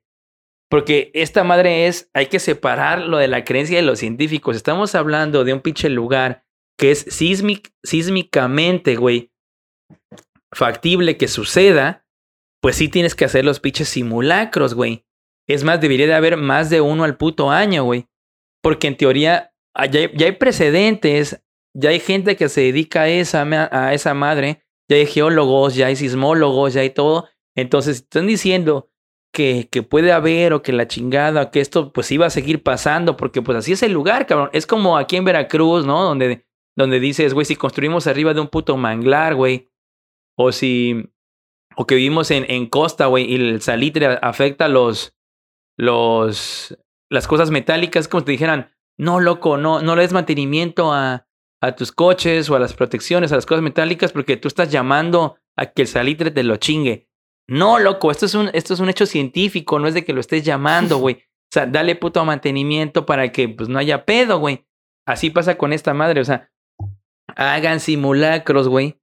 Porque 0.70 1.11
esta 1.12 1.45
madre 1.45 1.87
es, 1.87 2.11
hay 2.14 2.27
que 2.29 2.39
separar 2.39 3.03
lo 3.03 3.18
de 3.18 3.29
la 3.29 3.45
creencia 3.45 3.77
de 3.77 3.83
los 3.83 3.99
científicos. 3.99 4.57
Estamos 4.57 4.95
hablando 4.95 5.45
de 5.45 5.53
un 5.53 5.61
pinche 5.61 5.91
lugar 5.91 6.45
que 6.79 6.93
es 6.93 7.01
sísmic, 7.11 7.74
sísmicamente, 7.83 8.97
güey, 8.97 9.33
factible 10.57 11.16
que 11.16 11.28
suceda, 11.28 12.07
pues 12.62 12.76
sí 12.76 12.88
tienes 12.88 13.14
que 13.14 13.26
hacer 13.26 13.44
los 13.44 13.61
pinches 13.61 13.88
simulacros, 13.90 14.74
güey. 14.74 15.04
Es 15.46 15.62
más, 15.62 15.80
debería 15.80 16.07
de 16.07 16.14
haber 16.14 16.36
más 16.36 16.70
de 16.70 16.80
uno 16.80 17.04
al 17.04 17.16
puto 17.16 17.50
año, 17.50 17.84
güey. 17.84 18.09
Porque 18.62 18.88
en 18.88 18.96
teoría 18.96 19.52
ah, 19.74 19.86
ya 19.86 20.00
hay, 20.00 20.11
ya 20.16 20.26
hay 20.26 20.32
precedentes, 20.32 21.42
ya 21.74 21.90
hay 21.90 22.00
gente 22.00 22.36
que 22.36 22.48
se 22.48 22.62
dedica 22.62 23.02
a 23.02 23.09
esa, 23.09 23.42
a 23.70 23.92
esa 23.92 24.14
madre, 24.14 24.62
ya 24.88 24.96
hay 24.96 25.07
geólogos, 25.07 25.74
ya 25.74 25.86
hay 25.86 25.96
sismólogos, 25.96 26.72
ya 26.72 26.80
hay 26.80 26.90
todo. 26.90 27.28
Entonces, 27.54 27.98
están 27.98 28.26
diciendo 28.26 28.88
que, 29.32 29.68
que 29.70 29.82
puede 29.82 30.12
haber 30.12 30.54
o 30.54 30.62
que 30.62 30.72
la 30.72 30.88
chingada, 30.88 31.50
que 31.50 31.61
esto 31.61 31.92
pues 31.92 32.11
iba 32.11 32.26
a 32.26 32.30
seguir 32.30 32.62
pasando, 32.62 33.16
porque 33.16 33.42
pues 33.42 33.59
así 33.59 33.72
es 33.72 33.82
el 33.82 33.92
lugar, 33.92 34.26
cabrón. 34.26 34.48
Es 34.54 34.66
como 34.66 34.96
aquí 34.96 35.16
en 35.16 35.26
Veracruz, 35.26 35.84
¿no? 35.84 36.02
Donde, 36.02 36.46
donde 36.74 36.98
dices, 36.98 37.34
güey, 37.34 37.44
si 37.44 37.57
construimos 37.57 38.07
arriba 38.07 38.32
de 38.32 38.40
un 38.40 38.48
puto 38.48 38.76
manglar, 38.78 39.34
güey, 39.34 39.68
o 40.37 40.53
si, 40.53 41.11
o 41.76 41.87
que 41.87 41.95
vivimos 41.95 42.30
en, 42.30 42.45
en 42.49 42.66
costa, 42.66 43.07
güey, 43.07 43.30
y 43.30 43.34
el 43.34 43.61
salitre 43.62 44.18
afecta 44.22 44.68
los, 44.68 45.16
los, 45.76 46.76
las 47.11 47.26
cosas 47.26 47.51
metálicas, 47.51 48.09
como 48.09 48.20
si 48.20 48.26
te 48.26 48.32
dijeran, 48.32 48.74
no, 48.99 49.20
loco, 49.20 49.57
no, 49.57 49.82
no 49.82 49.97
le 49.97 50.03
des 50.03 50.12
mantenimiento 50.12 50.93
a, 50.93 51.26
a 51.61 51.76
tus 51.76 51.93
coches 51.93 52.49
o 52.51 52.57
a 52.57 52.61
las 52.61 52.74
protecciones, 52.74 53.32
a 53.32 53.37
las 53.37 53.47
cosas 53.47 53.62
metálicas, 53.62 54.12
porque 54.12 54.37
tú 54.37 54.49
estás 54.49 54.70
llamando 54.70 55.37
a 55.57 55.66
que 55.66 55.82
el 55.82 55.89
salitre 55.89 56.30
te 56.30 56.43
lo 56.43 56.57
chingue. 56.57 57.09
No, 57.49 57.78
loco, 57.78 58.11
esto 58.11 58.26
es 58.26 58.34
un, 58.34 58.51
esto 58.53 58.74
es 58.74 58.80
un 58.80 58.89
hecho 58.89 59.07
científico, 59.07 59.78
no 59.78 59.89
es 59.89 59.95
de 59.95 60.05
que 60.05 60.12
lo 60.12 60.20
estés 60.20 60.45
llamando, 60.45 60.99
güey. 60.99 61.14
O 61.14 61.53
sea, 61.53 61.66
dale 61.66 61.95
puto 61.95 62.24
mantenimiento 62.24 63.07
para 63.07 63.30
que 63.30 63.49
pues 63.49 63.68
no 63.68 63.78
haya 63.78 64.05
pedo, 64.05 64.39
güey. 64.39 64.66
Así 65.07 65.30
pasa 65.30 65.57
con 65.57 65.72
esta 65.72 65.95
madre, 65.95 66.20
o 66.20 66.24
sea, 66.24 66.51
hagan 67.37 67.78
simulacros, 67.78 68.66
güey, 68.66 69.01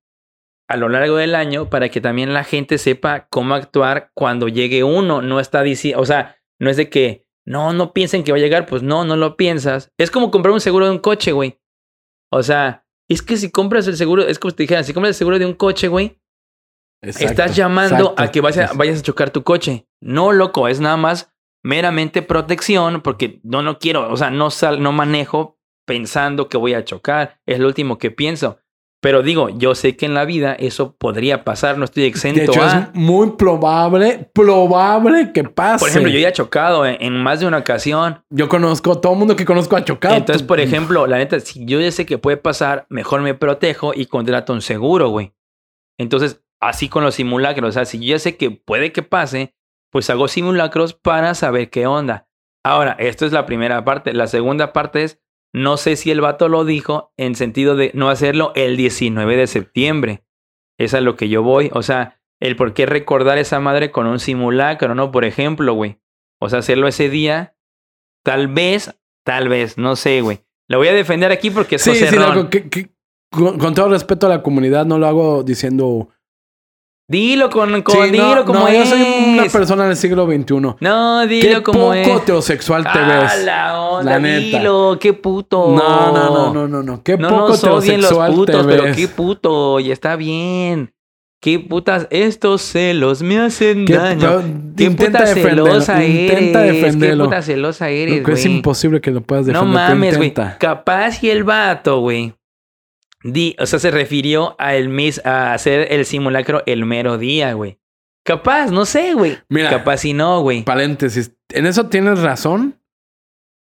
a 0.74 0.76
lo 0.76 0.90
largo 0.90 1.18
del 1.18 1.36
año 1.36 1.70
para 1.70 1.90
que 1.90 2.02
también 2.02 2.34
la 2.34 2.44
gente 2.44 2.80
sepa 2.80 3.28
cómo 3.30 3.54
actuar 3.54 4.10
cuando 4.16 4.48
llegue 4.48 4.84
uno. 4.84 5.22
No 5.22 5.40
está 5.40 5.62
diciendo, 5.62 6.02
o 6.02 6.06
sea, 6.08 6.38
no 6.60 6.72
es 6.72 6.78
de 6.78 6.90
que, 6.90 7.28
no, 7.46 7.74
no 7.74 7.94
piensen 7.94 8.24
que 8.24 8.32
va 8.32 8.40
a 8.40 8.42
llegar, 8.42 8.66
pues 8.66 8.82
no, 8.82 9.06
no 9.06 9.16
lo 9.16 9.38
piensas. 9.38 9.92
Es 10.00 10.10
como 10.10 10.32
comprar 10.32 10.52
un 10.52 10.62
seguro 10.62 10.86
de 10.86 10.92
un 10.92 10.98
coche, 10.98 11.32
güey. 11.32 11.62
O 12.32 12.42
sea, 12.42 12.88
es 13.08 13.22
que 13.22 13.38
si 13.38 13.52
compras 13.52 13.88
el 13.88 13.98
seguro, 13.98 14.24
es 14.24 14.40
como 14.40 14.50
si 14.50 14.58
te 14.58 14.64
dijeran, 14.64 14.84
si 14.84 14.94
compras 14.94 15.10
el 15.10 15.16
seguro 15.16 15.38
de 15.38 15.46
un 15.46 15.54
coche, 15.54 15.88
güey, 15.90 16.20
exacto, 17.04 17.28
estás 17.30 17.56
llamando 17.56 17.96
exacto. 17.96 18.24
a 18.24 18.32
que 18.32 18.42
vayas 18.42 18.72
a, 18.72 18.74
vayas 18.74 19.00
a 19.00 19.04
chocar 19.04 19.30
tu 19.30 19.44
coche. 19.44 19.88
No, 20.02 20.32
loco, 20.32 20.68
es 20.68 20.80
nada 20.80 20.98
más 20.98 21.36
meramente 21.64 22.24
protección 22.24 23.02
porque 23.02 23.42
no, 23.44 23.62
no 23.62 23.78
quiero, 23.78 24.12
o 24.12 24.18
sea, 24.18 24.32
no, 24.32 24.50
sal, 24.50 24.82
no 24.82 24.92
manejo 24.92 25.60
pensando 25.86 26.50
que 26.50 26.58
voy 26.58 26.74
a 26.74 26.84
chocar. 26.84 27.40
Es 27.46 27.60
lo 27.60 27.68
último 27.68 28.00
que 28.00 28.10
pienso. 28.10 28.58
Pero 29.04 29.22
digo, 29.22 29.50
yo 29.50 29.76
sé 29.76 29.98
que 29.98 30.06
en 30.06 30.14
la 30.14 30.24
vida 30.24 30.54
eso 30.54 30.96
podría 30.96 31.44
pasar, 31.44 31.78
no 31.78 31.84
estoy 31.84 32.06
exento 32.06 32.40
De 32.40 32.46
hecho, 32.46 32.64
a... 32.64 32.68
es 32.68 32.96
muy 32.96 33.32
probable, 33.32 34.30
probable 34.34 35.34
que 35.34 35.44
pase. 35.44 35.80
Por 35.80 35.90
ejemplo, 35.90 36.10
yo 36.10 36.20
ya 36.20 36.30
he 36.30 36.32
chocado 36.32 36.86
en, 36.86 36.96
en 37.02 37.22
más 37.22 37.42
de 37.42 37.48
una 37.48 37.58
ocasión. 37.58 38.24
Yo 38.30 38.48
conozco, 38.48 39.02
todo 39.02 39.12
el 39.12 39.20
mundo 39.20 39.36
que 39.36 39.44
conozco 39.44 39.76
ha 39.76 39.84
chocado. 39.84 40.16
Entonces, 40.16 40.42
por 40.42 40.62
ejemplo, 40.62 41.06
la 41.06 41.18
neta, 41.18 41.38
si 41.42 41.66
yo 41.66 41.82
ya 41.82 41.92
sé 41.92 42.06
que 42.06 42.18
puede 42.18 42.38
pasar, 42.38 42.86
mejor 42.88 43.20
me 43.20 43.34
protejo 43.34 43.92
y 43.94 44.06
contrato 44.06 44.54
un 44.54 44.62
seguro, 44.62 45.10
güey. 45.10 45.34
Entonces, 45.98 46.42
así 46.62 46.88
con 46.88 47.04
los 47.04 47.16
simulacros, 47.16 47.68
o 47.68 47.72
sea, 47.74 47.84
si 47.84 48.00
yo 48.00 48.16
ya 48.16 48.20
sé 48.20 48.38
que 48.38 48.52
puede 48.52 48.94
que 48.94 49.04
pase, 49.04 49.54
pues 49.92 50.10
hago 50.10 50.30
simulacros 50.30 50.94
para 50.94 51.36
saber 51.36 51.70
qué 51.70 51.88
onda. 51.88 52.30
Ahora, 52.64 52.96
esto 53.00 53.26
es 53.26 53.34
la 53.34 53.46
primera 53.46 53.84
parte. 53.84 54.14
La 54.14 54.28
segunda 54.28 54.72
parte 54.72 55.04
es, 55.04 55.20
no 55.54 55.78
sé 55.78 55.96
si 55.96 56.12
el 56.12 56.22
vato 56.22 56.50
lo 56.50 56.66
dijo 56.66 57.14
en 57.18 57.36
sentido 57.36 57.76
de 57.76 57.92
no 57.94 58.10
hacerlo 58.10 58.52
el 58.56 58.76
19 58.78 59.38
de 59.38 59.48
septiembre. 59.48 60.24
Es 60.80 60.94
a 60.94 61.02
lo 61.02 61.16
que 61.16 61.30
yo 61.30 61.44
voy. 61.44 61.70
O 61.74 61.84
sea, 61.84 62.20
el 62.42 62.56
por 62.56 62.74
qué 62.74 62.86
recordar 62.86 63.38
esa 63.38 63.60
madre 63.60 63.92
con 63.92 64.08
un 64.08 64.20
simulacro, 64.20 64.96
¿no? 64.96 65.12
Por 65.12 65.26
ejemplo, 65.26 65.74
güey. 65.74 66.00
O 66.42 66.50
sea, 66.50 66.60
hacerlo 66.60 66.88
ese 66.88 67.10
día, 67.10 67.56
tal 68.24 68.48
vez, 68.48 69.00
tal 69.24 69.48
vez, 69.50 69.78
no 69.78 69.96
sé, 69.96 70.22
güey. 70.22 70.40
Lo 70.68 70.80
voy 70.80 70.88
a 70.88 70.94
defender 70.94 71.32
aquí 71.32 71.52
porque 71.52 71.76
es 71.76 71.84
Sí, 71.84 71.92
José 71.92 72.08
sí, 72.10 72.16
Ron. 72.16 72.36
loco, 72.36 72.50
que- 72.50 72.70
que- 72.70 72.90
con, 73.32 73.58
con 73.60 73.74
todo 73.74 73.90
respeto 73.90 74.26
a 74.26 74.30
la 74.30 74.44
comunidad, 74.44 74.86
no 74.86 74.98
lo 74.98 75.08
hago 75.08 75.44
diciendo. 75.44 76.10
Dilo 77.10 77.50
con, 77.50 77.82
con 77.82 77.96
Sí, 77.96 78.12
no, 78.18 78.30
dilo 78.30 78.46
como 78.46 78.60
no, 78.62 78.68
es. 78.70 78.90
yo 78.90 78.96
soy 78.96 79.02
una 79.34 79.44
persona 79.46 79.86
del 79.88 79.98
siglo 79.98 80.26
XXI. 80.26 80.56
No, 80.80 81.20
Qué 81.24 81.28
dilo 81.28 81.62
como 81.62 81.80
poco 81.80 81.94
es. 81.94 82.08
heterosexual 82.08 82.84
te 82.84 82.90
Ah, 82.94 83.20
ves. 83.34 83.44
la 83.46 83.82
onda, 83.82 84.12
La 84.14 84.20
neta. 84.20 84.58
dilo, 84.60 84.98
qué 85.02 85.12
puto. 85.14 85.76
No, 85.76 86.14
no, 86.14 86.30
no, 86.30 86.54
no, 86.54 86.68
no, 86.68 86.82
no. 86.84 87.04
Qué 87.04 87.18
No 87.18 87.28
poco 87.30 87.74
odien 87.76 88.02
los 88.02 88.14
putos, 88.14 88.62
te 88.62 88.68
pero 88.72 88.84
ves. 88.84 88.96
qué 88.96 89.08
puto, 89.10 89.80
y 89.82 89.92
está 89.92 90.16
bien. 90.16 90.94
Qué 91.42 91.60
putas, 91.60 92.08
estos 92.10 92.62
celos 92.62 93.22
me 93.22 93.38
hacen 93.38 93.84
Qué- 93.84 93.98
daño. 93.98 94.20
pero 94.22 94.42
Qué 94.78 94.84
intenta 94.86 95.20
puta 95.20 95.28
celosa 95.34 96.04
intenta 96.06 96.62
eres. 96.64 96.72
Qué 96.78 96.82
defenderlo. 96.84 97.26
puta 97.26 97.42
celosa 97.42 97.90
eres, 97.90 98.20
Loco, 98.20 98.32
es 98.32 98.44
güey. 98.46 98.56
imposible 98.56 99.02
que 99.02 99.12
lo 99.12 99.20
puedas 99.20 99.46
No 99.48 99.52
defender. 99.52 99.70
tú 99.74 99.92
mames, 99.92 100.16
güey. 100.18 100.30
intenta. 100.30 100.58
Capaz 100.58 101.22
y 101.22 101.30
el 101.30 101.44
vato, 101.44 102.00
güey. 102.00 102.34
Di, 103.24 103.56
o 103.60 103.66
sea, 103.66 103.80
se 103.80 103.92
refirió 103.92 104.56
a 104.60 104.76
el 104.76 104.90
mis, 104.90 105.26
a 105.26 105.54
hacer 105.54 105.92
el 105.92 106.06
simulacro 106.06 106.64
el 106.66 106.86
mero 106.86 107.18
día, 107.18 107.54
güey. 107.54 107.80
Capaz, 108.24 108.72
no 108.72 108.86
sé, 108.86 109.14
güey. 109.14 109.38
Mira. 109.50 109.70
Capaz 109.70 110.06
y 110.06 110.14
no, 110.14 110.42
güey. 110.42 110.64
Paréntesis. 110.64 111.32
En 111.50 111.66
eso 111.66 111.88
tienes 111.88 112.20
razón. 112.20 112.80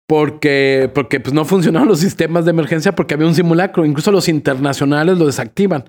Porque, 0.08 0.90
porque 0.92 1.20
pues, 1.20 1.32
no 1.32 1.44
funcionaron 1.44 1.86
los 1.86 2.00
sistemas 2.00 2.44
de 2.44 2.50
emergencia 2.50 2.96
porque 2.96 3.14
había 3.14 3.28
un 3.28 3.34
simulacro. 3.34 3.84
Incluso 3.84 4.10
los 4.10 4.28
internacionales 4.28 5.18
lo 5.18 5.26
desactivan. 5.26 5.84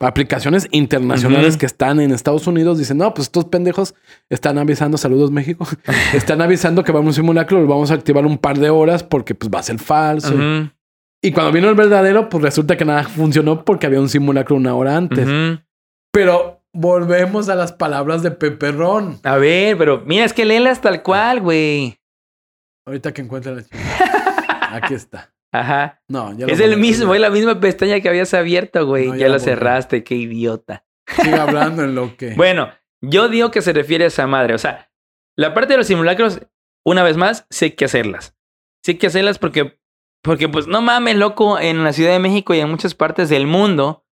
Aplicaciones 0.00 0.68
internacionales 0.70 1.56
que 1.56 1.66
están 1.66 1.98
en 2.00 2.12
Estados 2.12 2.46
Unidos 2.46 2.78
dicen, 2.78 2.98
no, 2.98 3.12
pues 3.14 3.26
estos 3.26 3.46
pendejos 3.46 3.94
están 4.28 4.56
avisando, 4.56 4.96
saludos 4.96 5.32
México, 5.32 5.66
están 6.14 6.40
avisando 6.40 6.84
que 6.84 6.92
va 6.92 6.98
a 6.98 7.00
haber 7.00 7.08
un 7.08 7.14
simulacro, 7.14 7.60
lo 7.60 7.66
vamos 7.66 7.90
a 7.90 7.94
activar 7.94 8.24
un 8.24 8.38
par 8.38 8.58
de 8.58 8.70
horas 8.70 9.02
porque 9.02 9.34
pues 9.34 9.50
va 9.52 9.58
a 9.58 9.64
ser 9.64 9.80
falso. 9.80 10.34
Ujú, 10.34 10.70
Y 11.22 11.32
cuando 11.32 11.52
vino 11.52 11.68
el 11.68 11.74
verdadero, 11.74 12.28
pues 12.28 12.42
resulta 12.44 12.76
que 12.76 12.84
nada 12.84 13.04
funcionó 13.04 13.64
porque 13.64 13.86
había 13.86 14.00
un 14.00 14.08
simulacro 14.08 14.56
una 14.56 14.74
hora 14.74 14.96
antes. 14.96 15.26
Pero 16.12 16.62
volvemos 16.72 17.48
a 17.48 17.54
las 17.54 17.72
palabras 17.72 18.22
de 18.22 18.30
Peperrón. 18.30 19.18
A 19.24 19.36
ver, 19.36 19.76
pero 19.76 20.02
mira, 20.06 20.24
es 20.24 20.32
que 20.32 20.44
léelas 20.44 20.80
tal 20.80 21.02
cual, 21.02 21.40
güey. 21.40 21.98
Ahorita 22.86 23.12
que 23.12 23.22
encuentre 23.22 23.54
la. 23.54 23.62
Aquí 24.72 24.94
está. 24.94 25.34
Ajá. 25.52 26.00
No, 26.08 26.36
ya 26.36 26.46
lo 26.46 26.52
Es 26.52 26.60
el 26.60 26.76
mismo, 26.76 27.14
es 27.14 27.20
la 27.20 27.30
misma 27.30 27.58
pestaña 27.58 28.00
que 28.00 28.08
habías 28.08 28.32
abierto, 28.34 28.86
güey. 28.86 29.08
No, 29.08 29.14
ya 29.14 29.26
ya 29.26 29.28
la 29.32 29.38
cerraste, 29.38 30.04
qué 30.04 30.14
idiota. 30.14 30.84
Siga 31.06 31.42
hablando 31.48 31.82
en 31.84 31.94
lo 31.94 32.16
que. 32.16 32.34
Bueno, 32.34 32.70
yo 33.00 33.28
digo 33.28 33.50
que 33.50 33.62
se 33.62 33.72
refiere 33.72 34.04
a 34.04 34.08
esa 34.08 34.26
madre. 34.26 34.54
O 34.54 34.58
sea, 34.58 34.90
la 35.36 35.54
parte 35.54 35.72
de 35.72 35.78
los 35.78 35.86
simulacros, 35.86 36.40
una 36.84 37.02
vez 37.02 37.16
más, 37.16 37.46
sí 37.50 37.66
hay 37.66 37.70
que 37.72 37.86
hacerlas. 37.86 38.36
Sí 38.84 38.92
hay 38.92 38.98
que 38.98 39.06
hacerlas 39.06 39.38
porque, 39.38 39.77
porque 40.22 40.48
pues 40.48 40.66
no 40.66 40.82
mames, 40.82 41.16
loco, 41.16 41.58
en 41.58 41.84
la 41.84 41.92
Ciudad 41.92 42.12
de 42.12 42.18
México 42.18 42.54
y 42.54 42.60
en 42.60 42.70
muchas 42.70 42.94
partes 42.94 43.28
del 43.28 43.46
mundo 43.46 44.04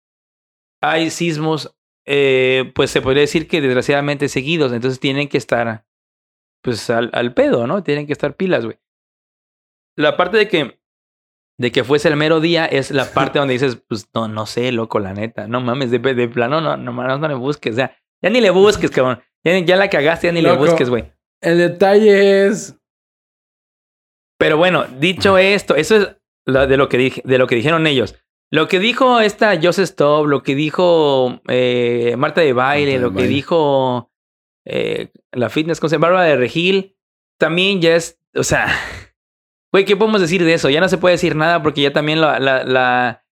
hay 0.83 1.11
sismos, 1.11 1.77
eh, 2.07 2.73
pues 2.75 2.91
se 2.91 3.03
podría 3.03 3.23
decir 3.23 3.49
que 3.49 3.61
desgraciadamente 3.61 4.29
seguidos. 4.29 4.73
Entonces 4.73 5.01
tienen 5.01 5.29
que 5.29 5.39
estar, 5.39 5.85
pues 6.63 6.89
al, 6.91 7.11
al 7.13 7.35
pedo, 7.35 7.67
¿no? 7.67 7.83
Tienen 7.83 8.07
que 8.07 8.13
estar 8.13 8.37
pilas, 8.37 8.65
güey. 8.65 8.79
La 9.97 10.17
parte 10.17 10.37
de 10.37 10.49
que, 10.49 10.81
de 11.59 11.73
que 11.73 11.85
fuese 11.85 12.09
el 12.09 12.17
mero 12.17 12.41
día 12.41 12.67
es 12.67 12.91
la 12.91 13.05
parte 13.13 13.39
donde 13.39 13.55
dices, 13.55 13.77
pues 13.89 14.09
no, 14.15 14.29
no 14.29 14.47
sé, 14.47 14.71
loco, 14.73 15.01
la 15.01 15.13
neta. 15.15 15.49
No 15.49 15.61
mames, 15.61 15.91
de, 15.91 15.99
de 15.99 16.29
plano, 16.29 16.61
no, 16.61 16.77
no, 16.77 16.93
no, 16.93 17.19
no 17.19 17.29
le 17.29 17.35
busques. 17.35 17.73
O 17.73 17.77
sea, 17.77 17.97
ya 18.23 18.31
ni 18.31 18.41
le 18.41 18.51
busques, 18.51 18.91
cabrón. 18.91 19.23
Ya, 19.45 19.59
ya 19.59 19.77
la 19.77 19.89
cagaste, 19.89 20.27
ya 20.27 20.33
ni 20.33 20.43
Loco. 20.43 20.55
le 20.65 20.71
busques, 20.71 20.91
güey. 20.91 21.13
El 21.41 21.59
detalle 21.59 22.47
es. 22.47 22.77
Pero 24.39 24.57
bueno, 24.57 24.85
dicho 24.99 25.39
esto, 25.39 25.75
eso 25.77 25.97
es 25.97 26.09
lo 26.47 26.67
de 26.67 26.77
lo 26.77 26.89
que 26.89 26.99
dije, 26.99 27.23
de 27.25 27.39
lo 27.39 27.47
que 27.47 27.57
dijeron 27.57 27.87
ellos. 27.87 28.17
Lo 28.53 28.69
que 28.69 28.79
dijo 28.79 29.21
esta 29.21 29.59
Joseph 29.61 29.85
Stop, 29.85 30.27
lo 30.27 30.43
que 30.43 30.55
dijo 30.55 31.41
eh, 31.49 32.15
Marta 32.17 32.43
de 32.43 32.53
Baile, 32.53 32.93
Marta 32.93 33.03
de 33.03 33.11
lo 33.11 33.17
que 33.17 33.27
dijo 33.29 34.11
eh, 34.65 35.11
la 35.33 35.49
fitness 35.49 35.81
con 35.81 35.91
Bárbara 36.01 36.25
de 36.25 36.37
Regil, 36.37 36.97
también 37.39 37.81
ya 37.81 37.97
es, 37.97 38.21
o 38.35 38.45
sea, 38.45 38.69
güey, 39.73 39.85
¿qué 39.85 39.97
podemos 39.97 40.21
decir 40.21 40.45
de 40.45 40.55
eso? 40.55 40.71
Ya 40.71 40.81
no 40.81 40.89
se 40.89 40.99
puede 40.99 41.15
decir 41.15 41.35
nada 41.35 41.63
porque 41.63 41.83
ya 41.83 41.93
también 41.93 42.21
la, 42.21 42.39
la, 42.39 42.65
la- 42.65 43.23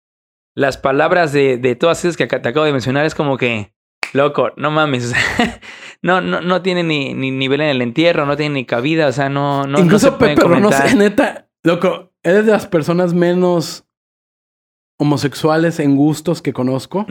las 0.57 0.79
palabras 0.79 1.33
de, 1.33 1.59
de 1.59 1.75
todas 1.75 2.05
esas 2.05 2.17
que 2.17 2.29
te 2.29 2.49
acabo 2.49 2.65
de 2.65 2.71
mencionar 2.71 3.05
es 3.05 3.17
como 3.17 3.37
que, 3.37 3.74
loco, 4.15 4.53
no 4.57 4.71
mames, 4.71 5.07
o 5.07 5.09
sea, 5.09 5.61
no, 6.03 6.21
no, 6.21 6.41
no 6.41 6.63
tiene 6.63 6.83
ni, 6.83 7.13
ni 7.13 7.31
nivel 7.31 7.61
en 7.61 7.69
el 7.69 7.83
entierro, 7.83 8.25
no 8.25 8.37
tiene 8.37 8.55
ni 8.55 8.65
cabida, 8.65 9.09
o 9.09 9.13
sea, 9.13 9.29
no, 9.29 9.65
no, 9.65 9.79
no 9.79 9.81
Incluso 9.81 10.17
pueden 10.17 10.39
Pepe, 10.39 10.61
no 10.61 10.73
sé, 10.73 10.95
neta, 10.97 11.49
loco, 11.63 12.13
eres 12.23 12.47
de 12.47 12.53
las 12.53 12.67
personas 12.67 13.13
menos 13.13 13.85
homosexuales 14.99 15.81
en 15.81 15.97
gustos 15.97 16.41
que 16.41 16.53
conozco. 16.53 17.05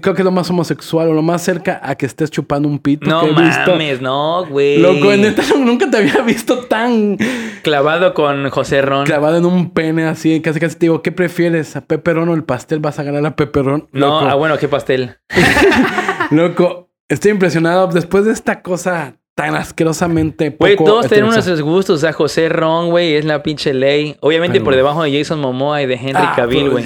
Creo 0.00 0.14
que 0.14 0.20
es 0.22 0.24
lo 0.24 0.30
más 0.30 0.48
homosexual 0.50 1.08
o 1.08 1.12
lo 1.14 1.22
más 1.22 1.42
cerca 1.42 1.80
a 1.82 1.94
que 1.94 2.06
estés 2.06 2.30
chupando 2.30 2.68
un 2.68 2.78
pito 2.78 3.08
No 3.08 3.20
que 3.20 3.26
he 3.26 3.32
visto. 3.32 3.70
mames, 3.72 4.00
no, 4.00 4.44
güey. 4.46 4.78
Loco, 4.78 5.10
neta, 5.16 5.42
nunca 5.58 5.90
te 5.90 5.96
había 5.98 6.20
visto 6.22 6.58
tan 6.66 7.16
Clavado 7.62 8.14
con 8.14 8.48
José 8.50 8.82
Ron. 8.82 9.06
clavado 9.06 9.38
en 9.38 9.46
un 9.46 9.70
pene 9.70 10.04
así. 10.04 10.40
Casi 10.40 10.60
casi 10.60 10.74
te 10.76 10.86
digo, 10.86 11.02
¿qué 11.02 11.12
prefieres? 11.12 11.74
¿A 11.76 11.80
pepperón 11.80 12.28
o 12.28 12.34
el 12.34 12.44
pastel? 12.44 12.78
Vas 12.80 12.98
a 12.98 13.02
ganar 13.02 13.24
a 13.26 13.34
pepperón. 13.36 13.88
no, 13.92 14.20
ah, 14.20 14.34
bueno, 14.34 14.56
qué 14.58 14.68
pastel. 14.68 15.16
loco, 16.30 16.90
estoy 17.08 17.30
impresionado. 17.32 17.86
Después 17.88 18.24
de 18.24 18.32
esta 18.32 18.62
cosa 18.62 19.16
tan 19.34 19.54
asquerosamente 19.54 20.50
poco 20.50 20.64
Güey, 20.64 20.76
todos 20.76 21.08
tienen 21.08 21.28
unos 21.28 21.60
gustos. 21.62 21.96
O 21.96 22.00
sea, 22.00 22.12
José 22.12 22.48
Ron, 22.48 22.90
güey, 22.90 23.14
es 23.14 23.24
la 23.24 23.42
pinche 23.42 23.74
ley. 23.74 24.16
Obviamente 24.20 24.54
Pero- 24.54 24.64
por 24.64 24.76
debajo 24.76 25.02
de 25.02 25.16
Jason 25.18 25.40
Momoa 25.40 25.82
y 25.82 25.86
de 25.86 25.94
Henry 25.94 26.12
Ah, 26.14 26.32
Cavill, 26.36 26.70
pero 26.70 26.72
güey. 26.72 26.84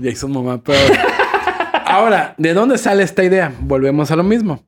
Jason 0.02 0.32
Momoa, 0.32 0.60
pero... 0.64 0.78
Ahora, 1.92 2.34
¿de 2.38 2.54
dónde 2.54 2.78
sale 2.78 3.02
esta 3.02 3.22
idea? 3.22 3.54
Volvemos 3.60 4.10
a 4.10 4.16
lo 4.16 4.22
mismo. 4.22 4.66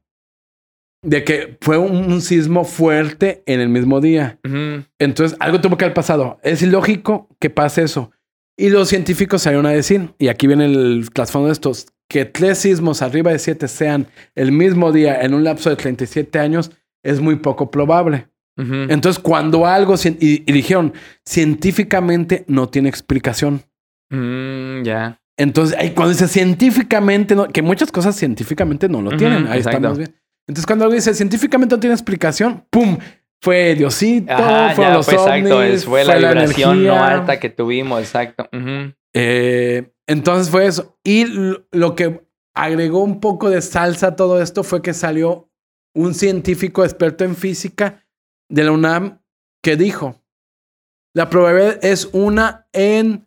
De 1.02 1.24
que 1.24 1.56
fue 1.62 1.78
un, 1.78 2.12
un 2.12 2.20
sismo 2.20 2.66
fuerte 2.66 3.42
en 3.46 3.60
el 3.60 3.70
mismo 3.70 4.02
día. 4.02 4.38
Entonces, 4.98 5.34
algo 5.40 5.58
tuvo 5.62 5.78
que 5.78 5.86
haber 5.86 5.94
pasado. 5.94 6.38
Es 6.42 6.60
ilógico 6.60 7.34
que 7.40 7.48
pase 7.48 7.82
eso. 7.82 8.10
Y 8.58 8.68
los 8.68 8.90
científicos 8.90 9.40
salieron 9.40 9.64
a 9.64 9.70
decir, 9.70 10.14
y 10.18 10.28
aquí 10.28 10.46
viene 10.46 10.66
el 10.66 11.08
trasfondo 11.14 11.46
de 11.46 11.54
estos, 11.54 11.86
que 12.10 12.26
tres 12.26 12.58
sismos 12.58 13.00
arriba 13.00 13.32
de 13.32 13.38
siete 13.38 13.68
sean 13.68 14.06
el 14.34 14.52
mismo 14.52 14.92
día 14.92 15.22
en 15.22 15.32
un 15.32 15.44
lapso 15.44 15.70
de 15.70 15.76
37 15.76 16.38
años 16.38 16.72
es 17.02 17.22
muy 17.22 17.36
poco 17.36 17.70
probable. 17.70 18.28
Entonces, 18.58 19.18
cuando 19.18 19.66
algo, 19.66 19.94
y 20.20 20.52
dijeron, 20.52 20.92
científicamente 21.24 22.44
no 22.48 22.68
tiene 22.68 22.90
explicación. 22.90 23.62
Mm, 24.10 24.82
ya. 24.82 25.23
Entonces, 25.36 25.76
ahí 25.78 25.90
cuando 25.90 26.12
dice 26.12 26.28
científicamente, 26.28 27.34
no- 27.34 27.48
que 27.48 27.62
muchas 27.62 27.90
cosas 27.90 28.16
científicamente 28.16 28.88
no 28.88 29.02
lo 29.02 29.16
tienen. 29.16 29.46
Ahí 29.48 29.58
exacto. 29.58 29.78
estamos 29.78 29.98
bien. 29.98 30.14
Entonces, 30.46 30.66
cuando 30.66 30.84
algo 30.84 30.94
dice 30.94 31.14
científicamente 31.14 31.74
no 31.74 31.80
tiene 31.80 31.94
explicación, 31.94 32.64
¡pum! 32.70 32.98
Fue 33.42 33.74
Diosito, 33.74 34.32
Ajá, 34.32 34.74
fueron 34.74 34.92
ya, 34.92 34.96
los 34.96 35.06
fue 35.06 35.14
exacto. 35.14 35.62
es- 35.62 35.84
fue 35.84 36.04
la 36.04 36.16
vibración 36.16 36.84
no 36.84 37.02
alta 37.02 37.38
que 37.40 37.50
tuvimos, 37.50 38.00
exacto. 38.00 38.48
Eh, 39.14 39.92
entonces 40.06 40.50
fue 40.50 40.66
eso. 40.66 40.98
Y 41.04 41.26
lo 41.72 41.94
que 41.94 42.26
agregó 42.54 43.02
un 43.02 43.20
poco 43.20 43.50
de 43.50 43.60
salsa 43.60 44.08
a 44.08 44.16
todo 44.16 44.40
esto 44.40 44.62
fue 44.64 44.80
que 44.82 44.94
salió 44.94 45.50
un 45.94 46.14
científico 46.14 46.84
experto 46.84 47.24
en 47.24 47.36
física 47.36 48.04
de 48.48 48.64
la 48.64 48.72
UNAM 48.72 49.20
que 49.62 49.76
dijo, 49.76 50.22
la 51.14 51.28
probabilidad 51.30 51.84
es 51.84 52.08
una 52.12 52.66
en 52.72 53.26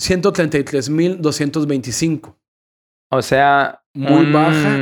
133.225. 0.00 2.36
O 3.10 3.22
sea, 3.22 3.82
Muy 3.94 4.26
un- 4.26 4.32
baja. 4.32 4.76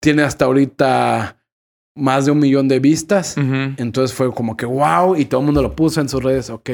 Tiene 0.00 0.22
hasta 0.22 0.44
ahorita 0.44 1.42
más 1.96 2.26
de 2.26 2.30
un 2.30 2.38
millón 2.38 2.68
de 2.68 2.78
vistas. 2.78 3.36
Entonces 3.36 4.16
fue 4.16 4.32
como 4.32 4.56
que 4.56 4.64
wow. 4.66 5.16
Y 5.16 5.24
todo 5.24 5.40
el 5.40 5.46
mundo 5.46 5.60
lo 5.62 5.74
puso 5.74 6.00
en 6.00 6.08
sus 6.08 6.22
redes. 6.22 6.50
Ok. 6.50 6.70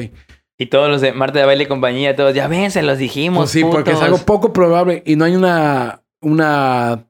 Y 0.57 0.67
todos 0.67 0.89
los 0.89 1.01
de 1.01 1.11
Marta 1.11 1.39
de 1.39 1.45
Baile 1.45 1.63
y 1.65 1.67
compañía, 1.67 2.15
todos, 2.15 2.33
ya 2.33 2.47
ven, 2.47 2.71
se 2.71 2.81
los 2.81 2.97
dijimos. 2.97 3.43
Pues 3.45 3.51
sí, 3.51 3.61
porque 3.63 3.91
es 3.91 3.95
putos". 3.97 4.03
algo 4.03 4.17
poco 4.19 4.53
probable 4.53 5.03
y 5.05 5.15
no 5.17 5.25
hay 5.25 5.35
una, 5.35 6.03
una 6.21 7.07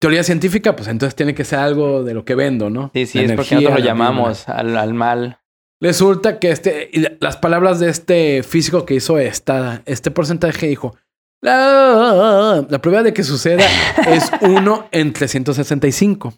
teoría 0.00 0.22
científica, 0.22 0.76
pues 0.76 0.88
entonces 0.88 1.14
tiene 1.16 1.34
que 1.34 1.44
ser 1.44 1.58
algo 1.58 2.04
de 2.04 2.14
lo 2.14 2.24
que 2.24 2.34
vendo, 2.34 2.70
¿no? 2.70 2.90
Sí, 2.94 3.06
sí, 3.06 3.18
La 3.18 3.24
es 3.24 3.32
porque 3.32 3.54
energía, 3.54 3.70
nosotros 3.70 3.80
lo 3.80 3.84
llamamos 3.84 4.48
al, 4.48 4.76
al 4.76 4.94
mal. 4.94 5.38
Resulta 5.80 6.38
que 6.38 6.50
este, 6.50 6.90
las 7.20 7.36
palabras 7.36 7.80
de 7.80 7.88
este 7.90 8.44
físico 8.44 8.86
que 8.86 8.94
hizo 8.94 9.18
esta, 9.18 9.82
este 9.84 10.12
porcentaje 10.12 10.68
dijo, 10.68 10.94
la, 11.40 12.64
la 12.68 12.78
probabilidad 12.80 13.04
de 13.04 13.12
que 13.12 13.24
suceda 13.24 13.64
es 14.06 14.30
1 14.40 14.88
en 14.92 15.12
365. 15.12 16.34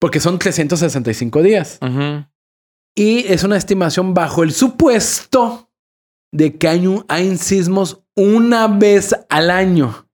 Porque 0.00 0.20
son 0.20 0.38
365 0.38 1.42
días. 1.42 1.78
Ujú. 1.82 2.24
Y 2.98 3.24
es 3.32 3.44
una 3.44 3.56
estimación 3.56 4.12
bajo 4.14 4.42
el 4.42 4.52
supuesto 4.52 5.70
de 6.32 6.56
que 6.56 6.68
hay, 6.68 6.86
un- 6.86 7.04
hay 7.08 7.36
sismos 7.36 8.02
una 8.16 8.66
vez 8.66 9.14
al 9.28 9.50
año. 9.50 10.06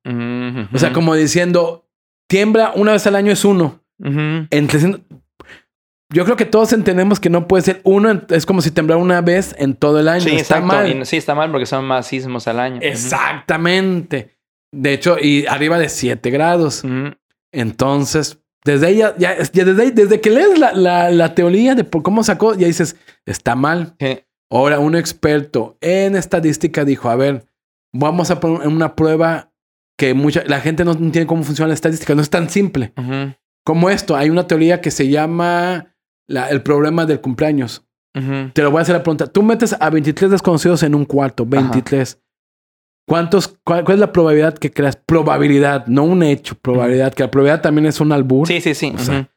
O 0.72 0.78
sea, 0.78 0.92
como 0.92 1.14
diciendo, 1.14 1.88
tiembla 2.28 2.72
una 2.76 2.92
vez 2.92 3.06
al 3.06 3.16
año 3.16 3.32
es 3.32 3.44
uno. 3.44 3.80
En 3.98 4.66
300 4.68 5.00
yo 6.12 6.24
creo 6.24 6.36
que 6.36 6.44
todos 6.44 6.72
entendemos 6.74 7.18
que 7.18 7.30
no 7.30 7.48
puede 7.48 7.62
ser 7.64 7.80
uno, 7.82 8.22
es 8.28 8.46
como 8.46 8.60
si 8.62 8.70
temblara 8.70 9.00
una 9.00 9.20
vez 9.22 9.54
en 9.58 9.74
todo 9.74 9.98
el 9.98 10.06
año. 10.08 10.20
Sí, 10.22 10.36
Está 10.36 10.58
exacto. 10.58 10.66
mal. 10.66 11.00
Y 11.00 11.04
sí, 11.06 11.16
está 11.16 11.34
mal 11.34 11.50
porque 11.50 11.66
son 11.66 11.84
más 11.86 12.06
sismos 12.06 12.46
al 12.46 12.60
año. 12.60 12.78
Exactamente. 12.82 14.36
De 14.72 14.92
hecho, 14.92 15.16
y 15.18 15.46
arriba 15.46 15.78
de 15.78 15.88
7 15.88 16.30
grados. 16.30 16.84
Entonces, 17.52 18.38
desde 18.64 18.86
ahí, 18.86 18.96
ya, 18.98 19.14
ya- 19.18 19.36
ya 19.52 19.64
desde, 19.64 19.82
ahí- 19.82 19.90
desde 19.90 20.20
que 20.20 20.30
lees 20.30 20.58
la, 20.58 20.72
la- 20.72 21.10
la 21.10 21.34
teoría 21.34 21.74
de 21.74 21.84
por 21.84 22.02
cómo 22.02 22.22
sacó, 22.24 22.54
ya 22.54 22.66
dices, 22.66 22.96
está 23.26 23.54
mal. 23.54 23.94
Ahora, 24.50 24.78
un 24.78 24.94
experto 24.94 25.76
en 25.80 26.16
estadística 26.16 26.84
dijo, 26.84 27.08
a 27.10 27.16
ver, 27.16 27.46
vamos 27.92 28.30
a 28.30 28.40
poner 28.40 28.66
una 28.68 28.94
prueba 28.94 29.52
que 29.98 30.14
mucha, 30.14 30.42
la 30.46 30.60
gente 30.60 30.84
no 30.84 30.92
entiende 30.92 31.26
cómo 31.26 31.42
funciona 31.44 31.68
la 31.68 31.74
estadística, 31.74 32.14
no 32.14 32.22
es 32.22 32.30
tan 32.30 32.48
simple. 32.50 32.92
Como 33.64 33.90
esto, 33.90 34.16
hay 34.16 34.28
una 34.30 34.46
teoría 34.46 34.80
que 34.80 34.90
se 34.90 35.08
llama 35.08 35.94
la- 36.28 36.48
el 36.50 36.62
problema 36.62 37.06
del 37.06 37.20
cumpleaños. 37.20 37.86
Te 38.52 38.62
lo 38.62 38.70
voy 38.70 38.78
a 38.78 38.82
hacer 38.82 38.94
la 38.94 39.02
pregunta. 39.02 39.26
Tú 39.26 39.42
metes 39.42 39.74
a 39.78 39.90
23 39.90 40.30
desconocidos 40.30 40.82
en 40.84 40.94
un 40.94 41.04
cuarto, 41.04 41.44
23. 41.44 42.20
¿Cuántos, 43.06 43.48
cuál, 43.64 43.84
cuál 43.84 43.96
es 43.96 44.00
la 44.00 44.12
probabilidad 44.12 44.56
que 44.56 44.70
creas? 44.70 44.96
Probabilidad, 44.96 45.86
no 45.86 46.04
un 46.04 46.22
hecho, 46.22 46.54
probabilidad. 46.54 47.12
Que 47.12 47.24
la 47.24 47.30
probabilidad 47.30 47.62
también 47.62 47.86
es 47.86 48.00
un 48.00 48.12
albur. 48.12 48.46
Sí, 48.46 48.60
sí, 48.60 48.74
sí. 48.74 48.92
O 48.94 48.98
sea, 48.98 49.20
Ujú. 49.20 49.28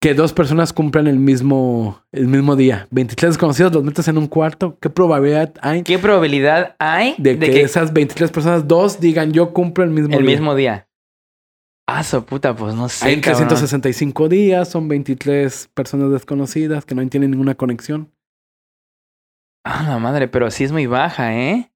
Que 0.00 0.12
dos 0.12 0.34
personas 0.34 0.74
cumplan 0.74 1.06
el 1.06 1.18
mismo, 1.18 2.02
el 2.12 2.26
mismo 2.26 2.56
día. 2.56 2.86
23 2.90 3.30
desconocidos 3.30 3.72
los 3.72 3.82
metes 3.82 4.06
en 4.06 4.18
un 4.18 4.26
cuarto. 4.26 4.76
¿Qué 4.78 4.90
probabilidad 4.90 5.54
hay 5.62 5.82
¿Qué 5.82 5.98
probabilidad 5.98 6.76
hay 6.78 7.14
de, 7.16 7.38
que, 7.38 7.62
esas 7.62 7.90
23 7.94 8.30
personas, 8.30 8.68
dos 8.68 9.00
digan 9.00 9.32
yo 9.32 9.54
cumplo 9.54 9.82
el 9.82 9.88
mismo 9.88 10.14
el 10.14 10.26
día? 10.26 10.30
mismo 10.30 10.54
día? 10.54 10.88
Ah, 11.86 12.02
su 12.02 12.22
puta, 12.22 12.54
pues 12.54 12.74
no 12.74 12.90
sé. 12.90 13.06
Hay 13.06 13.20
cabrón. 13.22 13.48
365 13.48 14.28
días, 14.28 14.68
son 14.68 14.88
23 14.88 15.70
personas 15.72 16.10
desconocidas 16.10 16.84
que 16.84 16.94
no 16.94 17.08
tienen 17.08 17.30
ninguna 17.30 17.54
conexión. 17.54 18.12
Ah, 19.64 19.86
la 19.88 19.98
madre, 19.98 20.28
pero 20.28 20.50
sí 20.50 20.64
es 20.64 20.72
muy 20.72 20.84
baja, 20.84 21.34
¿eh? 21.34 21.72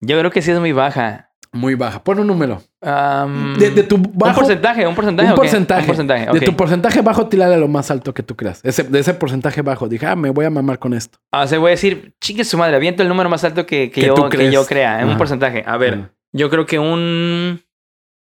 Yo 0.00 0.18
creo 0.18 0.30
que 0.30 0.42
sí 0.42 0.50
es 0.50 0.58
muy 0.60 0.72
baja. 0.72 1.30
Muy 1.52 1.74
baja. 1.74 2.02
Pon 2.04 2.20
un 2.20 2.26
número. 2.28 2.62
De, 2.80 3.70
de 3.70 3.82
tu 3.82 3.96
un 3.96 4.12
bajo. 4.14 4.36
porcentaje, 4.36 4.86
un 4.86 4.94
porcentaje. 4.94 5.26
un 5.26 5.32
¿o 5.32 5.34
qué? 5.34 5.40
porcentaje. 5.40 5.80
Un 5.82 5.86
porcentaje, 5.88 6.26
De 6.26 6.38
ok. 6.38 6.44
tu 6.44 6.56
porcentaje 6.56 7.00
bajo, 7.02 7.26
tirale 7.26 7.54
a 7.56 7.58
lo 7.58 7.66
más 7.68 7.90
alto 7.90 8.14
que 8.14 8.22
tú 8.22 8.36
creas. 8.36 8.60
Ese, 8.62 8.84
de 8.84 8.98
ese 9.00 9.14
porcentaje 9.14 9.60
bajo. 9.62 9.88
Dije, 9.88 10.06
ah, 10.06 10.14
me 10.16 10.30
voy 10.30 10.44
a 10.44 10.50
mamar 10.50 10.78
con 10.78 10.94
esto. 10.94 11.18
Ah, 11.32 11.42
O 11.42 11.46
sea, 11.48 11.58
voy 11.58 11.68
a 11.68 11.70
decir, 11.72 12.14
chingue 12.20 12.44
su 12.44 12.56
madre, 12.56 12.76
aviento 12.76 13.02
el 13.02 13.08
número 13.08 13.28
más 13.28 13.42
alto 13.44 13.66
que, 13.66 13.90
que 13.90 14.00
yo, 14.02 14.28
que 14.28 14.50
yo 14.52 14.64
crea, 14.64 14.98
en 15.00 15.04
un 15.06 15.10
Ajá. 15.10 15.18
porcentaje. 15.18 15.64
A 15.66 15.76
ver, 15.76 15.94
Ajá. 15.94 16.12
yo 16.32 16.50
creo 16.50 16.66
que 16.66 16.78
un... 16.78 17.60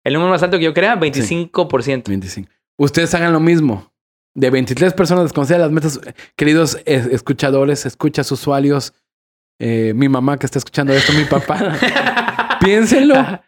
El 0.05 0.15
número 0.15 0.31
más 0.31 0.43
alto 0.43 0.57
que 0.59 0.65
yo 0.65 0.73
crea, 0.73 0.97
25%. 0.99 2.09
25. 2.09 2.49
Ustedes 2.79 3.13
hagan 3.15 3.33
lo 3.33 3.41
mismo. 3.41 3.93
De 4.35 4.49
23 4.49 4.95
personas 4.95 5.25
desconocidas 5.25 5.61
las 5.61 5.71
metas, 5.73 6.01
queridos 6.37 6.77
eh, 6.87 7.09
escuchadores, 7.11 7.85
escuchas 7.85 8.31
usuarios, 8.31 8.95
eh, 9.61 9.93
mi 9.95 10.09
mamá 10.09 10.39
que 10.39 10.47
está 10.47 10.59
escuchando 10.59 10.93
esto, 10.93 11.13
mi 11.13 11.25
papá, 11.25 11.77
piénsenlo 12.61 13.41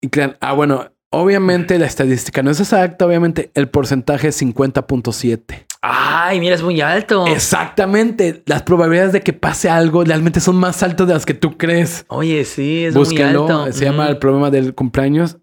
y 0.00 0.08
crean, 0.08 0.36
ah, 0.40 0.52
bueno, 0.52 0.92
obviamente 1.10 1.78
la 1.78 1.86
estadística 1.86 2.42
no 2.42 2.50
es 2.50 2.60
exacta, 2.60 3.04
obviamente 3.04 3.50
el 3.54 3.68
porcentaje 3.68 4.28
es 4.28 4.40
50.7. 4.40 5.66
Ay, 5.82 6.40
mira, 6.40 6.54
es 6.54 6.62
muy 6.62 6.80
alto. 6.80 7.26
Exactamente, 7.26 8.42
las 8.46 8.62
probabilidades 8.62 9.12
de 9.12 9.20
que 9.22 9.32
pase 9.32 9.68
algo 9.68 10.04
realmente 10.04 10.40
son 10.40 10.56
más 10.56 10.82
altas 10.82 11.06
de 11.06 11.14
las 11.14 11.26
que 11.26 11.34
tú 11.34 11.56
crees. 11.58 12.04
Oye, 12.08 12.44
sí, 12.44 12.84
es 12.84 12.94
Búsquenlo, 12.94 13.44
muy 13.44 13.52
alto. 13.52 13.72
se 13.72 13.84
llama 13.84 14.08
el 14.08 14.18
problema 14.18 14.50
del 14.50 14.74
cumpleaños. 14.74 15.38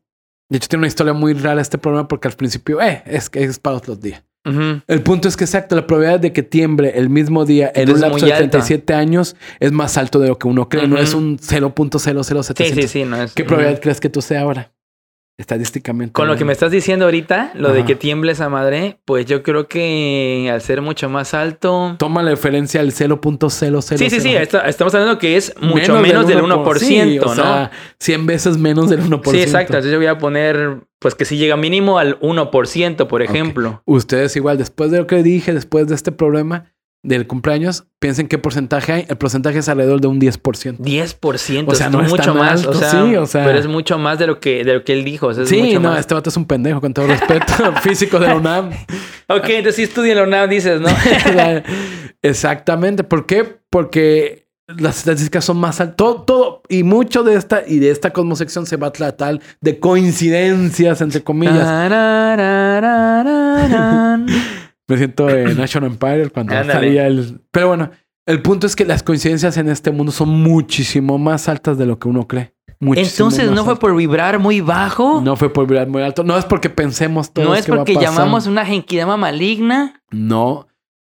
De 0.49 0.57
hecho, 0.57 0.67
tiene 0.69 0.81
una 0.81 0.87
historia 0.87 1.13
muy 1.13 1.33
rara 1.33 1.61
este 1.61 1.77
problema 1.77 2.07
porque 2.07 2.27
al 2.27 2.35
principio, 2.35 2.81
eh, 2.81 3.03
es 3.05 3.29
que 3.29 3.43
es 3.43 3.59
para 3.59 3.77
otros 3.77 3.99
días. 3.99 4.23
El 4.45 5.01
punto 5.03 5.27
es 5.27 5.37
que 5.37 5.45
exacto, 5.45 5.75
la 5.75 5.87
probabilidad 5.87 6.19
de 6.19 6.33
que 6.33 6.43
tiemble 6.43 6.91
el 6.95 7.09
mismo 7.09 7.45
día 7.45 7.71
en 7.73 7.83
Entonces, 7.83 8.03
un 8.03 8.11
lapso 8.11 8.25
de 8.25 8.33
alta. 8.33 8.49
37 8.59 8.93
años 8.93 9.35
es 9.59 9.71
más 9.71 9.97
alto 9.97 10.19
de 10.19 10.27
lo 10.27 10.37
que 10.37 10.47
uno 10.47 10.67
cree, 10.67 10.87
no 10.87 10.97
es 10.97 11.13
un 11.13 11.37
0.00700. 11.37 12.65
Sí, 12.65 12.81
sí, 12.81 12.87
sí, 12.87 13.05
no 13.05 13.21
es. 13.21 13.33
¿Qué 13.33 13.45
probabilidad 13.45 13.81
crees 13.81 14.01
que 14.01 14.09
tú 14.09 14.21
sea 14.21 14.41
ahora? 14.41 14.72
Estadísticamente. 15.35 16.13
Con 16.13 16.27
lo 16.27 16.37
que 16.37 16.45
me 16.45 16.53
estás 16.53 16.69
diciendo 16.71 17.05
ahorita, 17.05 17.53
lo 17.55 17.73
de 17.73 17.85
que 17.85 17.95
tiemble 17.95 18.31
esa 18.33 18.49
madre, 18.49 18.99
pues 19.03 19.25
yo 19.25 19.41
creo 19.41 19.67
que 19.67 20.47
al 20.53 20.61
ser 20.61 20.81
mucho 20.81 21.09
más 21.09 21.33
alto. 21.33 21.95
Toma 21.97 22.21
la 22.21 22.29
referencia 22.29 22.81
al 22.81 22.91
0.000. 22.91 23.97
Sí, 23.97 24.09
sí, 24.11 24.19
sí, 24.21 24.35
está- 24.35 24.67
estamos 24.67 24.93
hablando 24.93 25.17
que 25.17 25.35
es 25.35 25.53
mucho 25.59 25.99
menos, 25.99 26.27
del 26.27 26.39
1%, 26.41 26.79
Sí, 26.85 27.17
o 27.19 27.25
¿no? 27.25 27.33
sea, 27.35 27.71
100 27.99 28.27
veces 28.27 28.57
menos 28.57 28.89
del 28.91 29.01
1%. 29.01 29.31
Sí, 29.31 29.41
exacto. 29.41 29.73
Entonces 29.73 29.91
yo 29.91 29.97
voy 29.97 30.05
a 30.07 30.19
poner, 30.19 30.81
pues 30.99 31.15
que 31.15 31.25
si 31.25 31.37
llega 31.37 31.57
mínimo 31.57 31.97
al 31.97 32.19
1%, 32.19 33.07
por 33.07 33.23
ejemplo. 33.23 33.81
Ustedes 33.85 34.35
igual, 34.35 34.59
después 34.59 34.91
de 34.91 34.99
lo 34.99 35.07
que 35.07 35.23
dije, 35.23 35.51
después 35.51 35.87
de 35.87 35.95
este 35.95 36.11
problema 36.11 36.71
del 37.03 37.27
cumpleaños, 37.27 37.83
piensen 37.99 38.27
qué 38.29 38.37
porcentaje 38.37 38.91
hay. 38.93 39.05
El 39.09 39.17
porcentaje 39.17 39.59
es 39.59 39.67
alrededor 39.67 39.99
de 39.99 40.07
un 40.07 40.19
10%. 40.21 40.77
10%, 40.79 41.65
O 41.67 41.75
sea, 41.75 41.89
no 41.89 42.01
es 42.01 42.09
mucho 42.09 42.33
más. 42.33 42.65
o, 42.65 42.73
sea, 42.73 42.89
sí, 42.89 43.15
o 43.15 43.25
sea- 43.25 43.45
Pero 43.45 43.59
es 43.59 43.67
mucho 43.67 43.97
más 43.97 44.17
de 44.19 44.27
lo 44.27 44.39
que, 44.39 44.63
de 44.63 44.73
lo 44.75 44.83
que 44.85 44.93
él 44.93 45.03
dijo. 45.03 45.27
o 45.27 45.33
sea, 45.33 45.43
es 45.43 45.49
Sí, 45.49 45.61
mucho 45.61 45.79
no, 45.81 45.89
más. 45.89 45.99
este 45.99 46.13
vato 46.13 46.29
es 46.29 46.37
un 46.37 46.45
pendejo, 46.45 46.79
con 46.81 46.93
todo 46.93 47.05
respeto. 47.07 47.53
Físico 47.83 48.19
de 48.19 48.27
la 48.27 48.35
UNAM. 48.35 48.71
Ok, 49.29 49.45
entonces 49.47 49.75
sí 49.77 49.83
estudia 49.83 50.11
en 50.11 50.17
la 50.17 50.23
UNAM, 50.25 50.49
dices, 50.49 50.81
¿no? 50.81 50.89
Exactamente. 52.21 53.03
¿Por 53.05 53.25
qué? 53.25 53.57
Porque 53.69 54.47
las 54.67 54.97
estadísticas 54.99 55.45
son 55.45 55.57
más 55.57 55.79
altas. 55.81 55.95
Todo, 55.95 56.21
todo 56.23 56.61
y 56.69 56.83
mucho 56.83 57.23
de 57.23 57.35
esta 57.35 57.63
y 57.65 57.79
de 57.79 57.89
esta 57.89 58.11
cosmosección 58.11 58.65
se 58.65 58.75
va 58.77 58.87
a 58.87 58.91
tratar 58.93 59.39
de 59.61 59.79
coincidencias, 59.79 61.01
entre 61.01 61.21
comillas. 61.23 61.67
Me 64.87 64.97
siento 64.97 65.29
en 65.29 65.57
National 65.57 65.91
Empire 65.91 66.29
cuando 66.29 66.53
Ándale. 66.53 66.73
salía 66.73 67.07
el. 67.07 67.41
Pero 67.51 67.69
bueno, 67.69 67.91
el 68.25 68.41
punto 68.41 68.67
es 68.67 68.75
que 68.75 68.85
las 68.85 69.03
coincidencias 69.03 69.57
en 69.57 69.69
este 69.69 69.91
mundo 69.91 70.11
son 70.11 70.29
muchísimo 70.29 71.17
más 71.17 71.49
altas 71.49 71.77
de 71.77 71.85
lo 71.85 71.99
que 71.99 72.07
uno 72.07 72.27
cree. 72.27 72.53
Muchísimo 72.79 73.29
Entonces, 73.29 73.51
¿no 73.51 73.63
fue 73.63 73.79
por 73.79 73.95
vibrar 73.95 74.39
muy 74.39 74.59
bajo? 74.59 75.21
No 75.21 75.37
fue 75.37 75.51
por 75.53 75.67
vibrar 75.67 75.87
muy 75.87 76.01
alto. 76.01 76.23
No 76.23 76.37
es 76.37 76.43
porque 76.45 76.69
pensemos 76.69 77.31
todos 77.31 77.47
¿No 77.47 77.55
es 77.55 77.65
que 77.65 77.71
va 77.71 77.77
a 77.77 77.79
porque 77.79 77.93
pasar. 77.93 78.09
llamamos 78.09 78.45
una 78.45 78.65
genkidama 78.65 79.15
maligna? 79.15 80.01
No. 80.11 80.67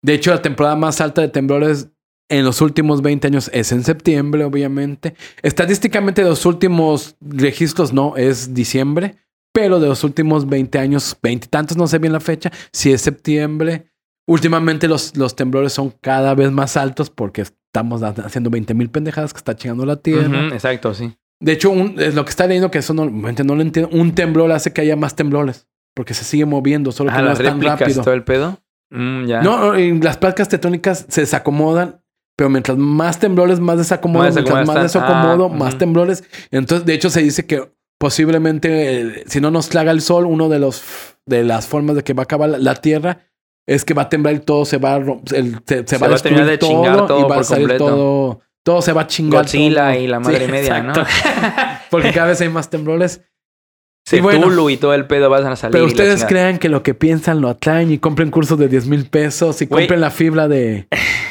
De 0.01 0.13
hecho, 0.13 0.31
la 0.31 0.41
temporada 0.41 0.75
más 0.75 0.99
alta 0.99 1.21
de 1.21 1.29
temblores 1.29 1.89
en 2.29 2.43
los 2.43 2.59
últimos 2.61 3.01
20 3.01 3.27
años 3.27 3.49
es 3.53 3.71
en 3.71 3.83
septiembre, 3.83 4.43
obviamente. 4.43 5.15
Estadísticamente, 5.41 6.23
los 6.23 6.45
últimos 6.45 7.15
registros 7.21 7.93
no, 7.93 8.17
es 8.17 8.53
diciembre. 8.53 9.15
Pero 9.53 9.79
de 9.79 9.87
los 9.87 10.03
últimos 10.03 10.47
20 10.49 10.79
años, 10.79 11.15
20 11.21 11.45
y 11.45 11.49
tantos, 11.49 11.77
no 11.77 11.87
sé 11.87 11.99
bien 11.99 12.11
la 12.13 12.19
fecha, 12.19 12.51
si 12.71 12.91
es 12.91 13.01
septiembre. 13.01 13.87
Últimamente 14.27 14.87
los, 14.87 15.15
los 15.17 15.35
temblores 15.35 15.73
son 15.73 15.93
cada 16.01 16.33
vez 16.33 16.51
más 16.51 16.75
altos 16.77 17.09
porque 17.09 17.41
estamos 17.41 18.01
haciendo 18.03 18.49
20 18.49 18.73
mil 18.73 18.89
pendejadas 18.89 19.33
que 19.33 19.37
está 19.37 19.55
chingando 19.55 19.85
la 19.85 19.97
tierra. 19.97 20.45
Ujú, 20.47 20.53
exacto, 20.55 20.93
sí. 20.93 21.13
De 21.41 21.51
hecho, 21.51 21.69
un- 21.71 21.95
es 21.99 22.15
lo 22.15 22.23
que 22.23 22.29
está 22.31 22.47
leyendo, 22.47 22.71
que 22.71 22.79
eso 22.79 22.93
no, 22.93 23.05
no 23.05 23.55
lo 23.55 23.61
entiendo, 23.61 23.89
un 23.95 24.15
temblor 24.15 24.51
hace 24.51 24.71
que 24.73 24.81
haya 24.81 24.95
más 24.95 25.15
temblores. 25.15 25.67
Porque 25.95 26.13
se 26.15 26.23
sigue 26.23 26.45
moviendo, 26.45 26.91
solo 26.91 27.11
que 27.11 27.17
Ah, 27.17 27.21
no 27.21 27.27
las 27.27 27.39
es 27.39 27.45
tan 27.45 27.61
rápido. 27.61 28.01
todo 28.01 28.13
el 28.15 28.23
pedo. 28.23 28.59
Mm, 28.89 29.25
ya. 29.25 29.41
No, 29.41 29.73
las 29.75 30.17
placas 30.17 30.49
tectónicas 30.49 31.05
se 31.09 31.21
desacomodan, 31.21 32.01
pero 32.35 32.49
mientras 32.49 32.77
más 32.77 33.19
temblores, 33.19 33.59
más 33.59 33.77
desacomodo, 33.77 34.23
Más 34.23 34.33
mientras 34.33 34.65
más 34.65 34.69
están. 34.69 34.83
desacomodo, 34.83 35.51
Ah, 35.51 35.55
más 35.55 35.69
ujú. 35.73 35.77
temblores. 35.79 36.23
Entonces, 36.49 36.85
de 36.87 36.93
hecho, 36.95 37.09
se 37.11 37.21
dice 37.21 37.45
que 37.45 37.71
posiblemente, 38.03 39.23
si 39.27 39.39
no 39.39 39.49
nos 39.49 39.69
traga 39.69 39.91
el 39.93 40.01
sol, 40.01 40.25
uno 40.25 40.49
de 40.49 40.59
los 40.59 40.83
de 41.25 41.45
las 41.45 41.67
formas 41.67 41.95
de 41.95 42.03
que 42.03 42.11
va 42.13 42.23
a 42.23 42.25
acabar 42.25 42.49
la, 42.49 42.75
Tierra 42.75 43.19
es 43.65 43.85
que 43.85 43.93
va 43.93 44.01
a 44.01 44.09
temblar 44.09 44.33
y 44.35 44.39
todo 44.39 44.65
se 44.65 44.77
va 44.77 44.95
a, 44.95 44.97
el- 44.97 45.61
se, 45.65 45.77
se 45.77 45.87
Se 45.87 45.97
va 45.99 46.07
a 46.07 46.09
va 46.09 46.15
a 46.17 46.19
terminar 46.19 46.47
de 46.47 46.59
chingar 46.59 47.07
todo, 47.07 47.17
y 47.17 47.21
todo 47.21 47.27
va 47.29 47.37
a 47.39 47.43
salir 47.45 47.67
completo. 47.69 47.85
todo, 47.87 48.39
todo 48.65 48.81
se 48.81 48.91
va 48.91 49.01
a 49.03 49.07
chingar. 49.07 49.43
Godzilla 49.43 49.91
todo. 49.93 50.01
y 50.01 50.07
la 50.07 50.19
madre 50.19 50.47
media, 50.49 50.83
¿no? 50.83 50.93
Porque 51.89 52.11
cada 52.11 52.27
vez 52.27 52.41
hay 52.41 52.49
más 52.49 52.69
temblores. 52.69 53.21
Y 54.11 54.19
bueno, 54.19 54.41
Tulu 54.41 54.69
y 54.69 54.77
todo 54.77 54.93
el 54.93 55.05
pedo 55.05 55.29
van 55.29 55.45
a 55.47 55.55
salir. 55.55 55.71
Pero 55.71 55.85
ustedes 55.85 56.25
crean 56.25 56.57
que 56.59 56.67
lo 56.69 56.83
que 56.83 56.93
piensan 56.93 57.39
lo 57.41 57.47
atraen 57.49 57.91
y 57.91 57.99
compren 57.99 58.31
cursos 58.31 58.59
de 58.59 58.67
10 58.67 58.87
mil 58.87 59.05
pesos 59.05 59.61
y 59.61 59.65
Güey. 59.65 59.83
compren 59.83 60.01
la 60.01 60.11
fibra 60.11 60.47
de 60.47 60.87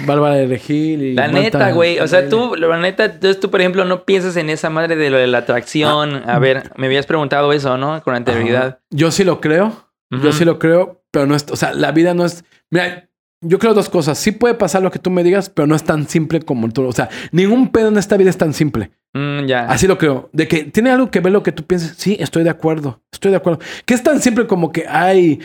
Bárbara 0.07 0.37
de 0.37 0.47
Regil. 0.47 1.03
Y 1.03 1.15
La 1.15 1.25
Marta 1.29 1.41
neta, 1.41 1.73
güey. 1.73 1.99
O 2.01 2.09
sea, 2.09 2.29
tú, 2.29 2.57
la 2.57 2.79
neta, 2.79 3.05
entonces 3.05 3.39
tú, 3.41 3.51
por 3.51 3.61
ejemplo, 3.61 3.85
no 3.85 4.05
piensas 4.05 4.37
en 4.37 4.49
esa 4.49 4.71
madre 4.71 4.97
de 4.97 5.11
lo 5.11 5.19
de 5.19 5.27
la 5.27 5.39
atracción. 5.39 6.23
Ah. 6.27 6.37
A 6.37 6.39
ver, 6.39 6.71
me 6.77 6.87
habías 6.87 7.07
preguntado 7.07 7.53
eso, 7.53 7.77
¿no? 7.77 8.03
Con 8.03 8.15
anterioridad. 8.15 8.67
Ajá. 8.67 8.81
Yo 8.91 9.11
sí 9.11 9.23
lo 9.25 9.41
creo. 9.41 9.89
Yo 10.11 10.33
sí 10.33 10.45
lo 10.45 10.59
creo, 10.59 11.03
pero 11.11 11.27
no 11.27 11.35
es. 11.35 11.47
O 11.51 11.57
sea, 11.57 11.73
la 11.73 11.91
vida 11.93 12.13
no 12.13 12.27
es. 12.27 12.45
Mira, 12.71 13.09
yo 13.43 13.59
creo 13.59 13.75
dos 13.75 13.89
cosas. 13.91 14.17
Sí 14.19 14.33
puede 14.33 14.55
pasar 14.55 14.83
lo 14.83 14.91
que 14.91 14.99
tú 14.99 15.11
me 15.11 15.23
digas, 15.23 15.51
pero 15.51 15.67
no 15.67 15.75
es 15.75 15.85
tan 15.85 16.09
simple 16.09 16.41
como 16.41 16.69
tú. 16.71 16.85
O 16.87 16.93
sea, 16.93 17.11
ningún 17.33 17.69
pedo 17.69 17.89
en 17.89 17.99
esta 17.99 18.17
vida 18.17 18.31
es 18.31 18.39
tan 18.39 18.55
simple. 18.55 18.91
Mm, 19.13 19.45
ya. 19.47 19.67
Así 19.67 19.87
lo 19.87 19.99
creo. 19.99 20.31
De 20.33 20.49
que 20.49 20.65
tiene 20.65 20.91
algo 20.91 21.11
que 21.11 21.21
ver 21.21 21.33
lo 21.33 21.43
que 21.43 21.53
tú 21.53 21.65
piensas. 21.65 21.95
Sí, 21.99 22.17
estoy 22.19 22.45
de 22.45 22.51
acuerdo. 22.51 23.03
Estoy 23.13 23.31
de 23.33 23.37
acuerdo. 23.37 23.61
Que 23.85 23.93
es 23.95 24.03
tan 24.03 24.21
simple 24.23 24.47
como 24.47 24.73
que, 24.73 24.87
ay, 24.89 25.41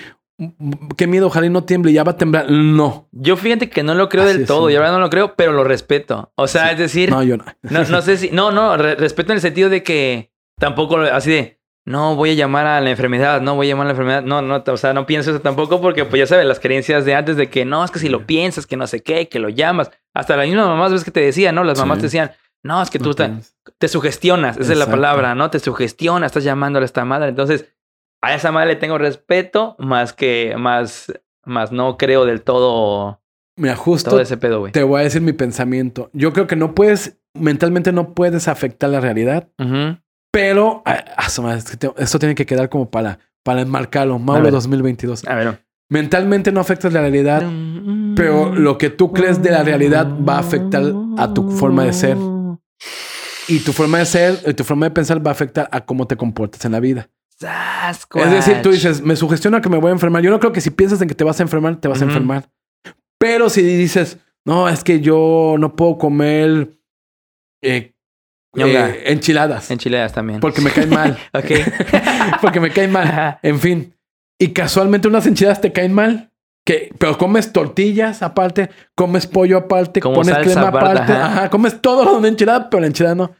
qué 0.95 1.07
miedo, 1.07 1.27
ojalá 1.27 1.47
y 1.47 1.49
no 1.49 1.63
tiemble, 1.63 1.91
ya 1.91 2.03
va 2.03 2.11
a 2.13 2.17
temblar. 2.17 2.49
No. 2.51 3.07
Yo 3.11 3.35
fíjate 3.37 3.69
que 3.69 3.83
no 3.83 3.93
lo 3.95 4.07
creo 4.09 4.23
Así 4.23 4.33
del 4.33 4.41
es, 4.43 4.47
todo. 4.47 4.69
sí. 4.69 4.75
Ahora 4.75 4.91
no 4.91 4.99
lo 4.99 5.09
creo, 5.09 5.35
pero 5.35 5.51
lo 5.51 5.63
respeto. 5.63 6.31
O 6.35 6.47
sea, 6.47 6.67
Sí. 6.67 6.73
es 6.73 6.77
decir, 6.79 7.09
No, 7.09 7.17
no, 7.17 7.23
yo 7.23 7.37
no. 7.37 7.45
no, 7.63 8.01
sé 8.01 8.17
si. 8.17 8.29
No, 8.29 8.51
no, 8.51 8.77
re- 8.77 8.95
respeto 8.95 9.31
en 9.31 9.37
el 9.37 9.41
sentido 9.41 9.69
de 9.69 9.83
que 9.83 10.31
tampoco 10.59 10.97
así 10.99 11.31
de. 11.31 11.56
No 11.87 12.17
voy 12.17 12.31
a 12.31 12.33
llamar 12.33 12.65
a 12.67 12.81
la 12.81 12.89
enfermedad, 12.89 13.39
no 13.39 13.55
voy 13.55 13.67
a 13.67 13.69
llamar 13.69 13.85
a 13.85 13.87
la 13.87 13.91
enfermedad. 13.91 14.21
No, 14.21 14.41
no, 14.41 14.61
o 14.67 14.77
sea, 14.77 14.93
no 14.93 15.05
pienso 15.05 15.31
eso 15.31 15.39
tampoco 15.39 15.79
porque, 15.79 16.03
pues 16.03 16.19
ya 16.19 16.27
sabes, 16.27 16.45
las 16.45 16.59
creencias 16.59 17.05
de 17.05 17.15
antes 17.15 17.37
de 17.37 17.49
que 17.49 17.63
no, 17.63 17.81
es 17.85 17.91
que 17.91 17.99
si 17.99 18.09
lo 18.09 18.25
piensas, 18.25 18.67
que 18.67 18.75
no 18.75 18.87
sé 18.87 19.01
qué, 19.01 19.29
que 19.29 19.39
lo 19.39 19.47
llamas. 19.47 19.89
Hasta 20.13 20.35
las 20.35 20.47
mismas 20.47 20.67
mamás 20.67 20.91
ves 20.91 21.05
que 21.05 21.11
te 21.11 21.21
decían, 21.21 21.55
¿no? 21.55 21.63
Las 21.63 21.79
mamás 21.79 21.95
Sí. 21.97 22.01
te 22.01 22.05
decían, 22.07 22.31
no, 22.61 22.81
es 22.81 22.89
que 22.89 22.99
tú 22.99 23.13
te 23.13 23.87
sugestionas, 23.87 24.57
esa 24.57 24.73
es 24.73 24.77
la 24.79 24.87
palabra, 24.87 25.33
¿no? 25.33 25.49
Te 25.49 25.59
sugestionas, 25.59 26.27
estás 26.31 26.43
llamándole 26.43 26.83
a 26.83 26.87
esta 26.87 27.05
madre. 27.05 27.29
Entonces, 27.29 27.73
a 28.21 28.35
esa 28.35 28.51
madre 28.51 28.67
le 28.69 28.75
tengo 28.75 28.97
respeto, 28.97 29.77
más 29.79 30.11
que, 30.11 30.55
más, 30.57 31.13
más 31.45 31.71
no 31.71 31.97
creo 31.97 32.25
del 32.25 32.41
todo, 32.41 33.21
Mira, 33.55 33.77
justo 33.77 34.09
todo 34.09 34.19
ese 34.19 34.35
pedo, 34.35 34.59
güey. 34.59 34.73
te 34.73 34.83
voy 34.83 34.99
a 34.99 35.03
decir 35.05 35.21
mi 35.21 35.31
pensamiento. 35.33 36.09
Yo 36.11 36.33
creo 36.33 36.47
que 36.47 36.57
no 36.57 36.75
puedes, 36.75 37.17
mentalmente 37.33 37.93
no 37.93 38.13
puedes 38.13 38.49
afectar 38.49 38.89
la 38.89 38.99
realidad. 38.99 39.47
Pero 40.31 40.81
ah, 40.85 41.03
ah, 41.17 41.57
esto 41.97 42.19
tiene 42.19 42.35
que 42.35 42.45
quedar 42.45 42.69
como 42.69 42.89
para, 42.89 43.19
para 43.43 43.61
enmarcarlo. 43.61 44.19
Mauro 44.19 44.43
ver. 44.43 44.51
2022. 44.51 45.27
A 45.27 45.35
ver. 45.35 45.67
Mentalmente 45.89 46.51
no 46.51 46.59
afectas 46.59 46.91
la 46.91 46.99
realidad, 46.99 47.43
pero 48.15 48.53
lo 48.53 48.77
que 48.77 48.89
tú 48.89 49.13
crees 49.13 49.41
de 49.41 49.51
la 49.51 49.63
realidad 49.63 50.05
va 50.05 50.35
a 50.35 50.39
afectar 50.39 50.83
a 51.17 51.33
tu 51.33 51.49
forma 51.49 51.85
de 51.85 51.93
ser. 51.93 52.17
Y 53.47 53.59
tu 53.59 53.71
forma 53.71 53.99
de 53.99 54.05
ser, 54.05 54.37
y 54.45 54.53
tu 54.53 54.65
forma 54.65 54.87
de 54.87 54.91
pensar 54.91 55.25
va 55.25 55.31
a 55.31 55.33
afectar 55.33 55.69
a 55.71 55.85
cómo 55.85 56.05
te 56.05 56.17
comportas 56.17 56.65
en 56.65 56.73
la 56.73 56.81
vida. 56.81 57.09
Es 57.39 58.31
decir, 58.31 58.61
tú 58.61 58.71
dices, 58.71 59.01
me 59.01 59.15
sugestiona 59.15 59.61
que 59.61 59.69
me 59.69 59.77
voy 59.77 59.89
a 59.89 59.93
enfermar. 59.93 60.21
Yo 60.23 60.29
no 60.29 60.39
creo 60.39 60.51
que 60.51 60.59
si 60.59 60.71
piensas 60.71 61.01
en 61.01 61.07
que 61.07 61.15
te 61.15 61.23
vas 61.23 61.39
a 61.39 61.43
enfermar, 61.43 61.79
te 61.79 61.87
vas 61.87 62.01
a 62.01 62.05
enfermar. 62.05 62.49
Pero 63.17 63.49
si 63.49 63.61
dices, 63.61 64.17
no, 64.45 64.67
es 64.67 64.83
que 64.83 64.99
yo 64.99 65.55
no 65.57 65.75
puedo 65.75 65.97
comer 65.97 66.77
eh. 67.61 67.93
Eh, 68.57 69.03
enchiladas 69.11 69.69
Enchiladas 69.71 70.13
también. 70.13 70.39
porque 70.39 70.61
me 70.61 70.71
caen 70.71 70.89
mal. 70.89 71.17
Ok. 71.33 71.51
porque 72.41 72.59
me 72.59 72.71
caen 72.71 72.91
mal. 72.91 73.39
En 73.43 73.59
fin. 73.59 73.93
Y 74.39 74.49
casualmente 74.49 75.07
unas 75.07 75.25
enchiladas 75.27 75.61
te 75.61 75.71
caen 75.71 75.93
mal. 75.93 76.31
Que, 76.65 76.91
pero 76.97 77.17
comes 77.17 77.53
tortillas 77.53 78.21
aparte, 78.21 78.69
comes 78.93 79.25
pollo 79.25 79.57
aparte, 79.57 80.01
Como 80.01 80.15
pones 80.15 80.33
salsa 80.33 80.51
crema 80.51 80.67
aparte, 80.67 80.89
aparte. 80.89 81.13
ajá. 81.13 81.25
Ajá. 81.37 81.49
comes 81.49 81.81
todo 81.81 82.03
lo 82.03 82.11
de 82.11 82.17
una 82.17 82.27
enchilada, 82.27 82.69
pero 82.69 82.81
la 82.81 82.87
enchilada 82.87 83.15
no. 83.15 83.31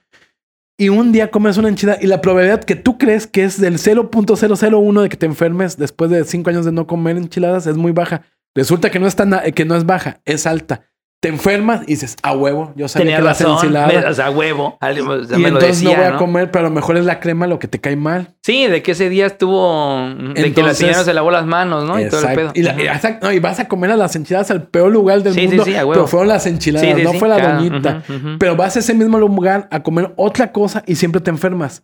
y 0.80 0.88
un 0.88 1.12
día 1.12 1.30
comes 1.30 1.58
una 1.58 1.68
enchilada 1.68 2.00
y 2.02 2.08
la 2.08 2.22
probabilidad 2.22 2.64
que 2.64 2.76
tú 2.78 2.98
crees 2.98 3.28
que 3.28 3.44
es 3.44 3.60
del 3.60 3.80
0.001 3.80 5.02
de 5.02 5.10
que 5.10 5.18
te 5.18 5.26
enfermes 5.26 5.76
después 5.78 6.10
de 6.10 6.24
cinco 6.24 6.52
años 6.52 6.64
de 6.64 6.72
no 6.72 6.88
comer 6.88 7.18
enchiladas 7.18 7.68
es 7.68 7.76
muy 7.76 7.92
baja. 7.92 8.22
Resulta 8.56 8.90
que 8.92 9.00
no 9.00 9.08
es, 9.08 9.16
tan, 9.18 9.34
que 9.54 9.66
no 9.66 9.76
es 9.76 9.86
baja, 9.86 10.22
es 10.24 10.48
alta 10.48 10.84
te 11.20 11.30
enfermas 11.30 11.82
y 11.84 11.88
dices, 11.88 12.16
a 12.22 12.34
huevo, 12.34 12.74
yo 12.76 12.88
sabía 12.88 13.06
Tenía 13.06 13.18
que 13.18 13.24
las 13.24 13.40
razón, 13.42 13.56
enchiladas. 13.56 13.94
me- 14.04 14.06
o 14.10 14.14
sea, 14.14 14.30
huevo. 14.30 14.78
Algo- 14.80 15.14
o 15.14 15.24
sea, 15.24 15.36
y 15.38 15.42
me 15.42 15.50
lo 15.50 15.58
entonces 15.58 15.80
decía, 15.82 15.98
no 15.98 16.04
voy 16.04 16.06
a 16.10 16.12
¿no? 16.14 16.18
comer, 16.20 16.52
pero 16.52 16.68
a 16.68 16.70
lo 16.70 16.76
mejor 16.76 16.96
es 16.98 17.06
la 17.06 17.20
crema 17.20 17.48
lo 17.48 17.58
que 17.58 17.68
te 17.68 17.82
cae 17.82 17.96
mal. 17.96 18.36
Sí, 18.44 18.68
de 18.68 18.84
que 18.84 18.92
ese 18.92 19.10
día 19.10 19.26
estuvo... 19.26 20.10
De 20.10 20.34
que 20.36 20.42
la 20.42 20.48
Entonces- 20.48 20.78
señora 20.78 21.04
se 21.04 21.14
lavó 21.16 21.32
las 21.32 21.48
manos, 21.48 21.86
¿no? 21.86 22.00
Y 22.00 22.08
todo 22.08 22.22
el 22.28 22.36
pedo. 22.36 22.52
Y, 22.54 22.62
la- 22.62 22.80
y 22.80 22.86
exacto, 22.88 23.26
no, 23.26 23.34
y 23.34 23.40
vas 23.40 23.60
a 23.60 23.68
comer 23.68 23.90
a 23.92 23.98
las 23.98 24.16
enchiladas 24.16 24.52
al 24.52 24.68
peor 24.68 24.92
lugar 24.92 25.24
del 25.24 25.34
Sí, 25.34 25.42
sí, 25.42 25.48
mundo. 25.48 25.66
sí, 25.66 25.74
a 25.76 25.80
huevo. 25.80 25.94
pero 25.94 26.08
fueron 26.08 26.28
las 26.28 26.46
enchiladas, 26.46 26.88
Sí, 26.88 26.96
sí, 26.96 27.04
no 27.04 27.12
sí, 27.14 27.18
fue 27.20 27.28
la 27.30 27.36
claro. 27.38 27.56
doñita. 27.64 28.04
Ujú, 28.08 28.14
ujú. 28.14 28.38
Pero 28.38 28.56
vas 28.56 28.76
a 28.76 28.80
ese 28.80 28.94
mismo 28.94 29.18
lugar 29.18 29.68
a 29.72 29.82
comer 29.82 30.14
otra 30.18 30.52
cosa 30.52 30.84
y 30.86 30.96
siempre 30.96 31.20
te 31.20 31.32
enfermas. 31.32 31.84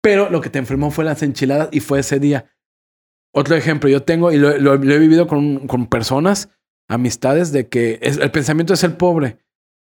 Pero 0.00 0.30
lo 0.30 0.40
que 0.40 0.48
te 0.48 0.60
enfermó 0.60 0.92
fue 0.92 1.04
las 1.04 1.22
enchiladas 1.24 1.68
y 1.72 1.80
fue 1.80 1.98
ese 1.98 2.20
día. 2.20 2.44
Otro 3.34 3.56
ejemplo, 3.56 3.88
yo 3.90 4.02
tengo, 4.04 4.30
y 4.32 4.38
lo, 4.38 4.56
lo- 4.58 4.76
lo 4.76 4.94
he 4.94 4.98
vivido 4.98 5.26
con, 5.26 5.66
con 5.66 5.86
personas, 5.88 6.50
amistades, 6.90 7.52
de 7.52 7.68
que 7.68 7.98
es- 8.02 8.18
el 8.18 8.30
pensamiento 8.30 8.74
es 8.74 8.80
ser 8.80 8.96
pobre. 8.96 9.38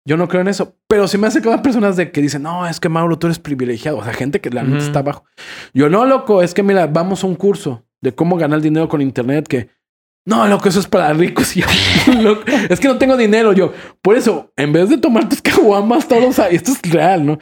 Yo 0.05 0.16
no 0.16 0.26
creo 0.26 0.40
en 0.40 0.48
eso, 0.48 0.74
pero 0.88 1.07
se 1.07 1.16
me 1.18 1.26
hace 1.28 1.38
a 1.48 1.62
personas 1.62 1.96
de 1.96 2.11
que 2.11 2.20
dicen, 2.22 2.42
no, 2.42 2.66
es 2.66 2.80
que 2.80 2.88
Mauro, 2.88 3.18
tú 3.18 3.28
eres 3.28 3.38
privilegiado. 3.38 3.98
O 3.98 4.05
sea, 4.05 4.12
gente 4.12 4.40
que 4.40 4.50
la 4.50 4.62
está 4.78 4.98
abajo. 5.00 5.24
Yo 5.74 5.88
no, 5.88 6.05
loco, 6.07 6.42
es 6.42 6.55
que 6.55 6.62
mira, 6.64 6.86
vamos 6.88 7.22
a 7.22 7.26
un 7.28 7.36
curso 7.36 7.84
de 8.00 8.12
cómo 8.12 8.36
ganar 8.36 8.61
dinero 8.61 8.88
con 8.88 9.00
internet 9.00 9.46
que... 9.46 9.68
No, 10.24 10.46
loco, 10.48 10.68
eso 10.68 10.80
es 10.80 10.86
para 10.86 11.12
ricos. 11.12 11.57
Y 11.57 11.61
yo, 11.61 11.66
loco, 12.20 12.42
es 12.68 12.80
que 12.80 12.88
no 12.88 12.98
tengo 12.98 13.16
dinero. 13.16 13.53
Yo, 13.53 13.72
por 14.03 14.16
eso, 14.16 14.50
en 14.57 14.72
vez 14.72 14.88
de 14.88 14.98
tomar 14.98 15.28
tus 15.28 15.40
caguamas 15.42 16.09
todos, 16.09 16.36
esto 16.50 16.72
es 16.72 16.82
real, 16.92 17.24
¿no? 17.24 17.38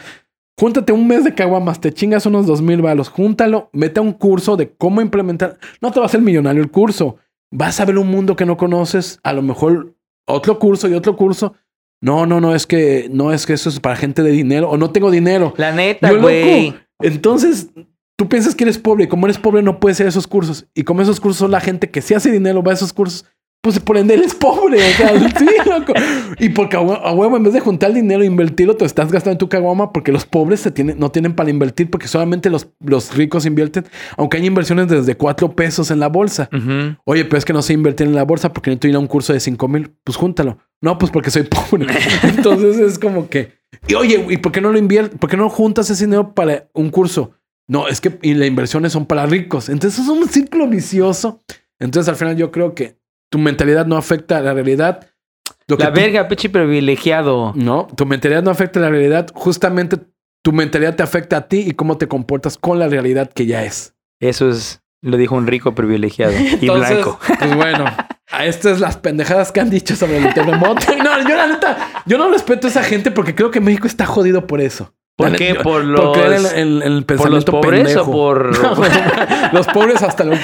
Júntate 0.59 0.93
un 0.93 1.07
mes 1.07 1.25
de 1.25 1.35
caguamas, 1.35 1.81
te 1.81 1.91
chingas 1.93 2.27
unos 2.27 2.47
dos 2.47 2.61
mil 2.61 2.83
balos, 2.83 3.09
júntalo, 3.09 3.71
vete 3.73 4.01
a 4.01 4.03
un 4.03 4.13
curso 4.13 4.59
de 4.59 4.75
cómo 4.77 5.01
implementar. 5.01 5.59
No 5.81 5.91
te 5.91 5.99
va 6.01 6.05
a 6.05 6.09
hacer 6.09 6.21
millonario 6.21 6.63
el 6.63 6.71
curso. 6.71 7.17
Vas 7.53 7.81
a 7.81 7.85
ver 7.85 7.99
un 7.99 8.09
mundo 8.09 8.37
que 8.37 8.47
no 8.47 8.57
conoces, 8.57 9.19
a 9.23 9.33
lo 9.33 9.43
mejor 9.43 9.97
otro 10.27 10.59
curso 10.59 10.89
y 10.89 10.95
otro 10.95 11.17
curso. 11.17 11.55
No, 12.03 12.25
no, 12.25 12.41
no, 12.41 12.55
es 12.55 12.67
que 12.67 13.09
no 13.13 13.33
es 13.33 13.45
que 13.45 13.53
eso 13.53 13.69
es 13.69 13.81
para 13.81 13.97
gente 13.97 14.23
de 14.23 14.31
dinero 14.31 14.71
o 14.71 14.77
no 14.77 14.91
tengo 14.91 15.11
dinero. 15.11 15.53
La 15.57 15.73
neta, 15.73 16.13
güey. 16.13 16.75
Entonces, 17.01 17.71
tú 18.17 18.29
piensas 18.29 18.55
que 18.55 18.65
eres 18.65 18.79
pobre 18.79 19.05
y 19.05 19.09
como 19.09 19.27
eres 19.27 19.39
pobre 19.39 19.63
no 19.63 19.81
puedes 19.81 19.97
hacer 19.97 20.07
esos 20.07 20.27
cursos. 20.27 20.67
Y 20.75 20.85
como 20.85 21.03
esos 21.03 21.21
cursos 21.21 21.39
son 21.39 21.51
la 21.51 21.61
gente 21.61 21.91
que 21.91 22.01
sí 22.01 22.15
hace 22.15 22.31
dinero, 22.31 22.63
va 22.63 22.73
a 22.73 22.75
esos 22.75 22.93
cursos, 22.93 23.27
pues 23.63 23.79
por 23.81 23.97
ende 23.99 24.15
eres 24.15 24.35
pobre. 24.35 24.79
O 24.79 24.93
sea, 24.97 25.31
sí, 25.39 25.47
loco. 25.67 25.93
Y 26.39 26.49
porque 26.51 26.77
a 26.77 26.81
hue- 26.81 27.01
a 27.03 27.13
huevo, 27.13 27.37
en 27.37 27.43
vez 27.43 27.53
de 27.53 27.61
juntar 27.61 27.93
dinero 27.93 28.23
e 28.23 28.27
invertirlo, 28.27 28.77
te 28.77 28.85
estás 28.85 29.13
gastando 29.13 29.33
en 29.33 29.39
tu 29.39 29.49
caguama 29.49 29.93
porque 29.93 30.13
los 30.13 30.25
pobres 30.25 30.61
se 30.61 30.71
tienen, 30.71 30.99
no 30.99 31.11
tienen 31.11 31.35
para 31.35 31.51
invertir 31.51 31.91
porque 31.91 32.09
solamente 32.09 32.49
los, 32.51 32.69
los 32.85 33.15
ricos 33.15 33.45
invierten, 33.47 33.85
aunque 34.17 34.39
hay 34.39 34.47
inversiones 34.47 34.89
desde 34.89 35.15
cuatro 35.17 35.55
pesos 35.55 35.91
en 35.91 36.01
la 36.01 36.09
bolsa. 36.09 36.49
Oye, 37.05 37.25
pero 37.25 37.37
es 37.39 37.45
que 37.45 37.53
no 37.53 37.63
sé 37.63 37.73
invertir 37.75 38.07
en 38.07 38.15
la 38.15 38.25
bolsa 38.25 38.53
porque 38.53 38.71
necesito 38.71 38.89
ir 38.89 38.95
a 38.97 38.99
un 38.99 39.07
curso 39.07 39.33
de 39.33 39.41
cinco 39.41 39.69
mil. 39.69 39.91
Pues 40.05 40.17
júntalo. 40.17 40.59
No, 40.81 40.97
pues 40.97 41.11
porque 41.13 41.31
soy 41.31 41.43
pobre. 41.43 41.87
Entonces 42.23 42.79
es 42.79 42.99
como 42.99 43.29
que. 43.29 43.59
Y 43.87 43.95
oye, 43.95 44.25
¿y 44.31 44.37
por 44.39 44.53
qué 44.53 44.61
no 44.61 44.71
lo 44.73 44.79
inviertes? 44.79 45.19
¿Por 45.19 45.29
qué 45.31 45.37
no 45.37 45.49
juntas 45.51 45.91
ese 45.91 46.05
dinero 46.07 46.35
para 46.35 46.69
un 46.73 46.91
curso? 46.91 47.33
No, 47.69 47.87
es 47.89 48.01
que 48.01 48.19
y 48.23 48.35
las 48.35 48.49
inversiones 48.49 48.93
son 48.93 49.07
para 49.07 49.27
ricos. 49.27 49.69
Entonces 49.69 50.01
es 50.01 50.09
un 50.09 50.27
círculo 50.29 50.67
vicioso. 50.67 51.41
Entonces 51.79 52.09
al 52.09 52.17
final 52.17 52.37
yo 52.37 52.51
creo 52.51 52.75
que 52.75 52.99
tu 53.31 53.39
mentalidad 53.39 53.87
no 53.87 53.97
afecta 53.97 54.39
a 54.39 54.41
la 54.43 54.53
realidad. 54.55 55.07
Lo 55.69 55.77
que 55.77 55.85
La 55.85 55.93
tú- 55.93 56.01
verga, 56.01 56.29
pinche 56.29 56.49
privilegiado. 56.51 57.53
no, 57.57 57.87
tu 57.97 58.07
mentalidad 58.07 58.43
no 58.43 58.51
afecta 58.51 58.79
a 58.81 58.83
la 58.83 58.91
realidad. 58.91 59.29
Justamente 59.35 59.99
tu 60.43 60.53
mentalidad 60.53 60.97
te 60.97 61.03
afecta 61.03 61.37
a 61.37 61.49
ti 61.49 61.65
y 61.67 61.73
cómo 61.73 61.97
te 61.99 62.09
comportas 62.09 62.57
con 62.59 62.79
la 62.79 62.89
realidad 62.89 63.31
que 63.33 63.47
ya 63.47 63.63
es. 63.65 63.95
Eso 64.21 64.51
es, 64.51 64.83
lo 65.03 65.17
dijo 65.17 65.35
un 65.37 65.47
rico 65.47 65.75
privilegiado 65.75 66.33
y 66.33 66.59
Entonces, 66.61 66.91
blanco. 66.93 67.19
Pues 67.39 67.55
bueno, 67.57 67.85
a 68.33 68.47
estas 68.47 68.81
las 68.81 68.97
pendejadas 68.97 69.53
que 69.53 69.61
han 69.61 69.71
dicho 69.71 69.95
sobre 69.97 70.19
el 70.19 70.33
terremoto. 70.35 70.81
No, 71.05 71.29
yo 71.29 71.37
la 71.37 71.47
neta, 71.47 72.03
yo 72.07 72.19
no 72.19 72.31
respeto 72.31 72.67
a 72.67 72.71
esa 72.71 72.83
gente 72.83 73.11
porque 73.11 73.35
creo 73.35 73.51
que 73.51 73.61
México 73.61 73.87
está 73.87 74.07
jodido 74.07 74.47
por 74.47 74.61
eso. 74.61 74.93
¿Por 75.29 75.37
qué? 75.37 75.55
¿Por 75.55 75.95
por 75.95 76.13
creer 76.13 76.41
los, 76.43 76.53
en- 76.53 76.59
en 76.59 76.93
el 76.93 77.05
por 77.05 77.17
los 77.21 77.45
pensamiento 77.45 77.53
pobres 77.61 77.85
pendejo. 77.85 78.11
o 78.11 78.13
por...? 78.13 78.51
los 79.53 79.67
pobres 79.69 80.03
hasta 80.03 80.25
lo 80.25 80.35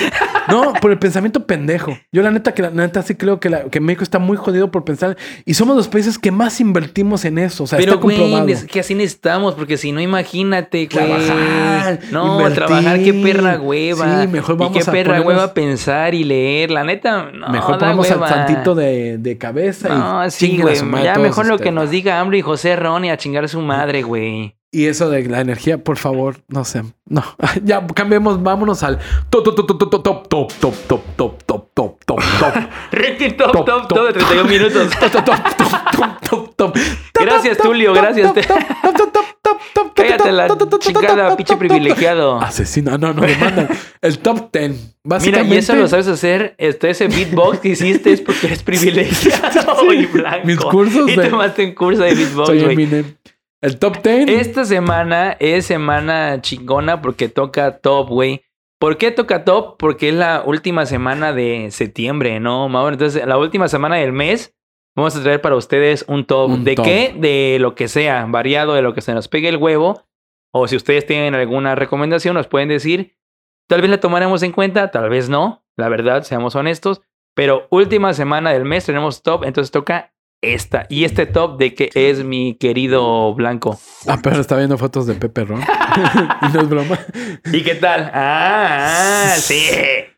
No, 0.49 0.73
por 0.75 0.91
el 0.91 0.99
pensamiento 0.99 1.47
pendejo. 1.47 1.97
Yo 2.13 2.23
la 2.23 2.31
neta 2.31 2.53
que 2.55 2.63
la 2.63 2.71
neta 2.71 3.03
sí 3.03 3.15
creo 3.15 3.41
que, 3.41 3.51
la- 3.51 3.65
que 3.65 3.81
México 3.81 4.03
está 4.05 4.19
muy 4.19 4.37
jodido 4.37 4.71
por 4.71 4.85
pensar 4.85 5.17
y 5.45 5.55
somos 5.55 5.77
los 5.77 5.89
países 5.89 6.19
que 6.19 6.31
más 6.31 6.61
invertimos 6.61 7.25
en 7.25 7.39
eso. 7.39 7.65
O 7.65 7.67
sea, 7.67 7.79
Pero, 7.79 7.93
está 7.93 8.03
comprobado. 8.03 8.43
güey, 8.43 8.53
es 8.55 8.65
que 8.65 8.81
así 8.81 8.95
necesitamos, 8.95 9.55
porque 9.55 9.77
si 9.77 9.93
no, 9.93 10.01
imagínate, 10.01 10.89
güey. 10.93 11.07
Trabajar, 11.07 11.99
No, 12.11 12.37
invertir. 12.39 12.65
trabajar, 12.65 13.03
qué 13.03 13.13
perra 13.15 13.61
hueva. 13.61 14.23
Sí, 14.23 14.29
mejor 14.29 14.55
Y 14.55 14.59
vamos 14.59 14.73
qué 14.85 14.89
a 14.89 14.93
perra 14.93 15.15
ponernos- 15.17 15.27
hueva 15.27 15.55
pensar 15.55 16.15
y 16.15 16.25
leer. 16.25 16.71
La 16.71 16.85
neta, 16.85 17.31
no, 17.33 17.49
Mejor 17.49 17.79
ponemos 17.79 18.11
al 18.11 18.29
santito 18.29 18.75
de, 18.75 19.19
de 19.19 19.39
cabeza 19.39 19.89
y 19.89 19.99
No, 19.99 20.31
sí, 20.31 20.47
chinguen 20.49 20.69
a 20.69 20.91
güey. 20.91 21.05
Ya 21.05 21.15
mejor 21.17 21.47
lo 21.47 21.59
que 21.59 21.71
nos 21.73 21.91
diga 21.91 22.21
Hambre 22.21 22.39
y 22.39 22.43
José 22.43 22.77
Ron 22.77 23.05
y 23.05 23.11
a 23.11 23.17
chingar 23.17 23.45
a 23.45 23.49
su 23.49 23.61
madre, 23.61 24.03
güey. 24.03 24.57
Y 24.73 24.87
eso 24.87 25.09
de 25.09 25.25
la 25.25 25.41
energía, 25.41 25.79
por 25.79 25.97
favor, 25.97 26.39
no 26.49 26.65
sé. 26.65 26.83
No, 27.09 27.23
ya 27.65 27.87
cambiemos, 27.87 28.43
vámonos 28.43 28.83
al 28.83 28.99
top, 29.31 29.45
top, 29.45 29.55
top, 29.55 29.67
top, 29.67 29.79
top, 29.79 30.03
top, 30.03 30.29
top, 30.29 30.53
top, 30.59 30.75
top, 30.87 31.05
top, 31.17 31.35
top, 31.47 31.73
top, 31.75 31.75
top, 31.75 31.99
top, 32.05 32.21
top, 32.39 33.53
Top, 33.53 33.65
top, 33.65 33.65
top. 33.65 33.89
top 33.89 34.07
de 34.07 34.13
31 34.15 34.45
minutos. 34.45 34.91
top, 34.91 35.11
top, 35.13 35.25
top, 35.25 35.91
top, 35.97 36.21
top, 36.21 36.57
top. 36.57 36.79
Gracias, 37.15 37.57
Top, 37.57 37.67
Tulio, 37.67 37.95
top, 37.95 38.03
gracias. 38.03 38.35
top, 38.35 38.45
top, 38.45 38.53
top, 38.83 39.13
top, 39.13 39.13
top, 39.13 39.27
top, 39.43 39.59
top, 39.73 39.95
Cállate 39.95 40.33
la 40.33 40.47
top, 40.49 40.59
top, 40.59 40.71
top, 40.71 40.81
chingada, 40.81 41.29
top, 41.29 41.37
pinche 41.37 41.55
top, 41.55 41.59
top, 41.61 41.69
privilegiado. 41.69 42.41
Asesina, 42.41 42.99
no, 42.99 43.15
no, 43.15 43.23
demandan. 43.23 43.69
El 44.03 44.19
top 44.19 44.51
10. 44.53 44.97
Mira, 45.23 45.43
y 45.43 45.57
eso 45.57 45.77
lo 45.77 45.87
sabes 45.87 46.09
hacer. 46.09 46.55
Este, 46.59 46.91
ese 46.91 47.07
beatbox 47.07 47.61
que 47.61 47.69
hiciste 47.69 48.13
es 48.13 48.21
porque 48.21 48.49
eres 48.49 48.63
privilegiado 48.65 49.93
y 49.93 50.07
blanco. 50.07 50.47
Mis 50.47 50.59
cursos 50.59 51.09
Y 51.11 51.17
tomaste 51.17 51.65
un 51.65 51.75
curso 51.75 52.03
de 52.03 52.15
beatbox, 52.15 52.65
güey. 52.65 53.17
El 53.63 53.79
top 53.79 54.03
10. 54.03 54.29
Esta 54.29 54.65
semana 54.65 55.37
es 55.41 55.67
semana 55.67 56.41
chingona 56.43 57.01
porque 57.01 57.29
toca 57.29 57.79
top, 57.79 58.09
güey. 58.09 58.43
¿Por 58.79 58.99
qué 58.99 59.11
toca 59.11 59.45
top? 59.45 59.77
Porque 59.79 60.11
es 60.11 60.15
la 60.15 60.43
última 60.45 60.85
semana 60.85 61.33
de 61.33 61.71
septiembre, 61.71 62.39
¿no, 62.41 62.69
Mauro? 62.69 62.93
Entonces, 62.93 63.27
la 63.27 63.39
última 63.39 63.69
semana 63.69 63.97
del 63.97 64.13
mes 64.13 64.55
vamos 64.95 65.17
a 65.17 65.23
traer 65.23 65.41
para 65.41 65.57
ustedes 65.57 66.05
un 66.09 66.27
top. 66.27 66.51
Un 66.51 66.65
¿De 66.65 66.75
top. 66.75 66.85
qué? 66.85 67.15
De 67.17 67.57
lo 67.59 67.75
que 67.75 67.89
sea, 67.89 68.27
variado, 68.27 68.75
de 68.75 68.83
lo 68.83 68.93
que 68.93 69.01
se 69.01 69.15
nos 69.15 69.29
pegue 69.29 69.49
el 69.49 69.57
huevo. 69.57 70.05
O 70.53 70.69
si 70.69 70.77
ustedes 70.77 71.07
tienen 71.07 71.35
alguna 71.35 71.75
recomendación, 71.75 72.35
nos 72.35 72.49
pueden 72.49 72.69
decir. 72.69 73.17
Tal 73.69 73.81
vez 73.81 73.91
la 73.91 74.01
tomaremos 74.01 74.43
en 74.43 74.53
cuenta, 74.53 74.91
tal 74.91 75.09
vez 75.09 75.31
no. 75.31 75.65
La 75.77 75.89
verdad, 75.89 76.23
seamos 76.23 76.55
honestos. 76.55 77.01
Pero 77.35 77.67
última 77.71 78.13
semana 78.13 78.53
del 78.53 78.65
mes 78.65 78.85
tenemos 78.85 79.23
top, 79.23 79.45
entonces 79.45 79.71
toca 79.71 80.15
esta. 80.55 80.87
Y 80.89 81.05
este 81.05 81.27
top 81.27 81.59
de 81.59 81.75
que 81.75 81.91
es 81.95 82.25
mi 82.25 82.55
querido 82.55 83.35
Blanco. 83.35 83.79
Ah, 84.07 84.19
pero 84.23 84.41
está 84.41 84.57
viendo 84.57 84.79
fotos 84.79 85.07
de 85.07 85.15
Pepe 85.15 85.45
Ron. 85.45 85.61
y 86.43 86.55
no 86.55 86.61
es 86.61 86.69
broma. 86.69 86.99
¿Y 87.53 87.63
qué 87.63 87.75
tal? 87.75 88.11
Ah, 88.13 89.35
sí. 89.39 89.61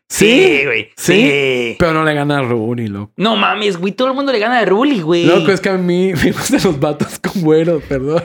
Sí, 0.07 0.63
güey. 0.65 0.89
sí. 0.97 1.13
Sí. 1.13 1.75
Pero 1.77 1.93
no 1.93 2.03
le 2.03 2.15
gana 2.15 2.39
a 2.39 2.41
Rooney, 2.41 2.87
loco. 2.87 3.13
No 3.15 3.35
mames, 3.35 3.77
güey. 3.77 3.93
Todo 3.93 4.07
el 4.07 4.15
mundo 4.15 4.31
le 4.31 4.39
gana 4.39 4.59
a 4.59 4.65
Ruli, 4.65 5.01
güey. 5.01 5.25
Loco, 5.25 5.51
es 5.51 5.61
que 5.61 5.69
a 5.69 5.77
mí 5.77 6.13
me 6.23 6.31
gustan 6.31 6.61
los 6.63 6.79
vatos 6.79 7.19
con 7.19 7.43
güero, 7.43 7.79
perdón. 7.79 8.23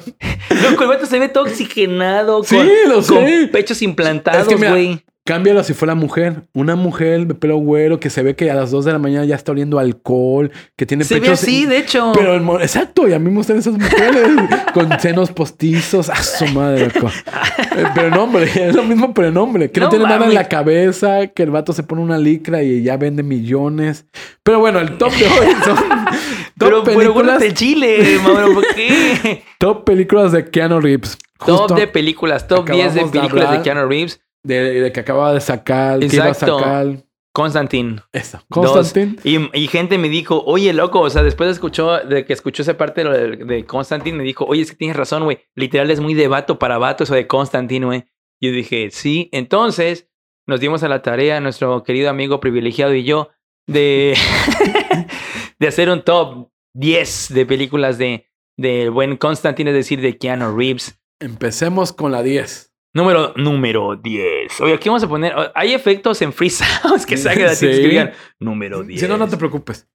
Loco, 0.62 0.84
el 0.84 0.88
vato 0.88 1.04
se 1.04 1.18
ve 1.18 1.28
todo 1.28 1.44
oxigenado. 1.44 2.42
Sí, 2.42 2.56
con, 2.56 2.68
lo 2.88 3.02
sé. 3.02 3.12
Con 3.12 3.48
pechos 3.52 3.82
implantados, 3.82 4.42
Es 4.42 4.48
que 4.48 4.56
mira, 4.56 4.70
güey. 4.70 5.04
Cámbialo 5.26 5.64
si 5.64 5.72
fuera 5.72 5.94
mujer. 5.94 6.42
Una 6.52 6.76
mujer 6.76 7.26
de 7.26 7.34
pelo 7.34 7.56
güero 7.56 7.98
que 7.98 8.10
se 8.10 8.22
ve 8.22 8.36
que 8.36 8.50
a 8.50 8.54
las 8.54 8.70
2 8.70 8.84
de 8.84 8.92
la 8.92 8.98
mañana 8.98 9.24
ya 9.24 9.34
está 9.34 9.52
oliendo 9.52 9.78
alcohol, 9.78 10.52
que 10.76 10.84
tiene 10.84 11.04
Se 11.04 11.18
ve 11.18 11.30
así, 11.30 11.64
de 11.64 11.78
hecho. 11.78 12.12
Pero 12.14 12.34
el 12.34 12.42
exacto, 12.60 13.08
y 13.08 13.14
a 13.14 13.18
mí 13.18 13.30
me 13.30 13.36
gustan 13.36 13.56
esas 13.56 13.72
mujeres 13.72 14.28
con 14.74 15.00
senos 15.00 15.30
postizos. 15.30 16.10
A 16.10 16.16
su 16.22 16.44
madre, 16.48 16.90
loco. 16.92 17.08
Eh, 17.08 17.84
Pero 17.94 18.10
no, 18.10 18.24
hombre, 18.24 18.50
es 18.68 18.74
lo 18.74 18.82
mismo, 18.82 19.14
pero 19.14 19.28
en 19.28 19.36
hombre. 19.38 19.70
Que 19.70 19.80
no, 19.80 19.86
No 19.86 19.90
tiene 19.90 20.04
nada 20.04 20.26
en 20.26 20.34
la 20.34 20.46
cabeza, 20.46 21.28
que 21.28 21.42
el 21.42 21.50
vato 21.50 21.72
se 21.72 21.84
pone 21.84 22.02
una 22.02 22.18
licra 22.18 22.62
y 22.62 22.82
ya 22.82 22.98
vende 22.98 23.22
millones. 23.22 24.04
Pero 24.42 24.58
bueno, 24.60 24.78
el 24.78 24.98
top 24.98 25.12
de 25.12 25.24
hoy 25.24 25.54
son 25.64 25.76
top 26.58 26.84
pero 26.84 26.84
películas, 26.84 27.40
el 27.40 27.54
chile, 27.54 28.18
Mauro. 28.22 28.52
¿Por 28.52 28.74
qué? 28.74 29.42
top 29.58 29.84
películas 29.84 30.32
de 30.32 30.50
Keanu 30.50 30.80
Reeves. 30.80 31.16
Justo 31.38 31.66
top 31.68 31.78
de 31.78 31.86
películas. 31.86 32.46
Top 32.46 32.68
10 32.68 32.94
de 32.94 33.00
de 33.00 33.06
películas 33.06 33.44
de 33.44 33.48
hablar. 33.48 33.62
Keanu 33.62 33.88
Reeves. 33.88 34.20
De, 34.44 34.80
de 34.80 34.92
que 34.92 35.00
acababa 35.00 35.32
de 35.32 35.40
sacar, 35.40 35.98
que 35.98 36.14
iba 36.14 36.26
a 36.26 36.34
sacar. 36.34 37.04
Constantine. 37.34 37.96
Eso. 38.12 38.40
Dos. 38.48 38.70
Constantine. 38.70 39.16
Y, 39.24 39.64
y 39.64 39.66
gente 39.66 39.98
me 39.98 40.08
dijo, 40.08 40.44
oye, 40.46 40.72
loco, 40.72 41.00
o 41.00 41.10
sea, 41.10 41.24
después 41.24 41.48
de, 41.48 41.52
escuchó, 41.52 41.98
de 41.98 42.24
que 42.24 42.32
escuchó 42.32 42.62
esa 42.62 42.76
parte 42.76 43.02
de, 43.02 43.36
de, 43.36 44.12
me 44.12 44.22
dijo, 44.22 44.44
oye, 44.44 44.62
es 44.62 44.70
que 44.70 44.76
tienes 44.76 44.96
razón, 44.96 45.24
güey. 45.24 45.40
Literal 45.56 45.90
es 45.90 45.98
muy 45.98 46.14
de 46.14 46.28
vato 46.28 46.60
para 46.60 46.78
vato 46.78 47.02
eso 47.02 47.14
de 47.14 47.26
Constantine, 47.26 47.86
güey. 47.86 48.04
Y 48.40 48.48
yo 48.48 48.54
dije, 48.54 48.90
sí. 48.92 49.30
Entonces, 49.32 50.08
nos 50.46 50.60
dimos 50.60 50.84
a 50.84 50.88
la 50.88 51.02
tarea, 51.02 51.40
nuestro 51.40 51.82
querido 51.82 52.08
amigo 52.08 52.38
privilegiado 52.38 52.94
y 52.94 53.02
yo, 53.02 53.30
de, 53.66 54.16
de 55.58 55.66
hacer 55.66 55.90
un 55.90 56.02
top 56.02 56.50
10 56.74 57.34
de 57.34 57.46
películas 57.46 57.98
de, 57.98 58.28
de 58.56 58.90
buen 58.90 59.16
Constantine, 59.16 59.70
es 59.70 59.76
decir, 59.76 60.00
de 60.00 60.16
Keanu 60.18 60.56
Reeves. 60.56 61.00
Empecemos 61.20 61.92
con 61.92 62.12
la 62.12 62.22
10. 62.22 62.73
Número, 62.94 63.32
número 63.36 63.96
10. 63.96 64.60
Oye, 64.60 64.74
aquí 64.74 64.88
vamos 64.88 65.02
a 65.02 65.08
poner. 65.08 65.34
Hay 65.54 65.74
efectos 65.74 66.22
en 66.22 66.32
Free 66.32 66.50
Sounds 66.50 67.04
que 67.06 67.16
salgan 67.16 67.48
así 67.48 67.66
Sí. 67.72 67.82
que 67.82 67.88
digan 67.88 68.12
número 68.38 68.84
10. 68.84 69.00
Si 69.00 69.08
no, 69.08 69.16
no 69.16 69.28
te 69.28 69.36
preocupes. 69.36 69.88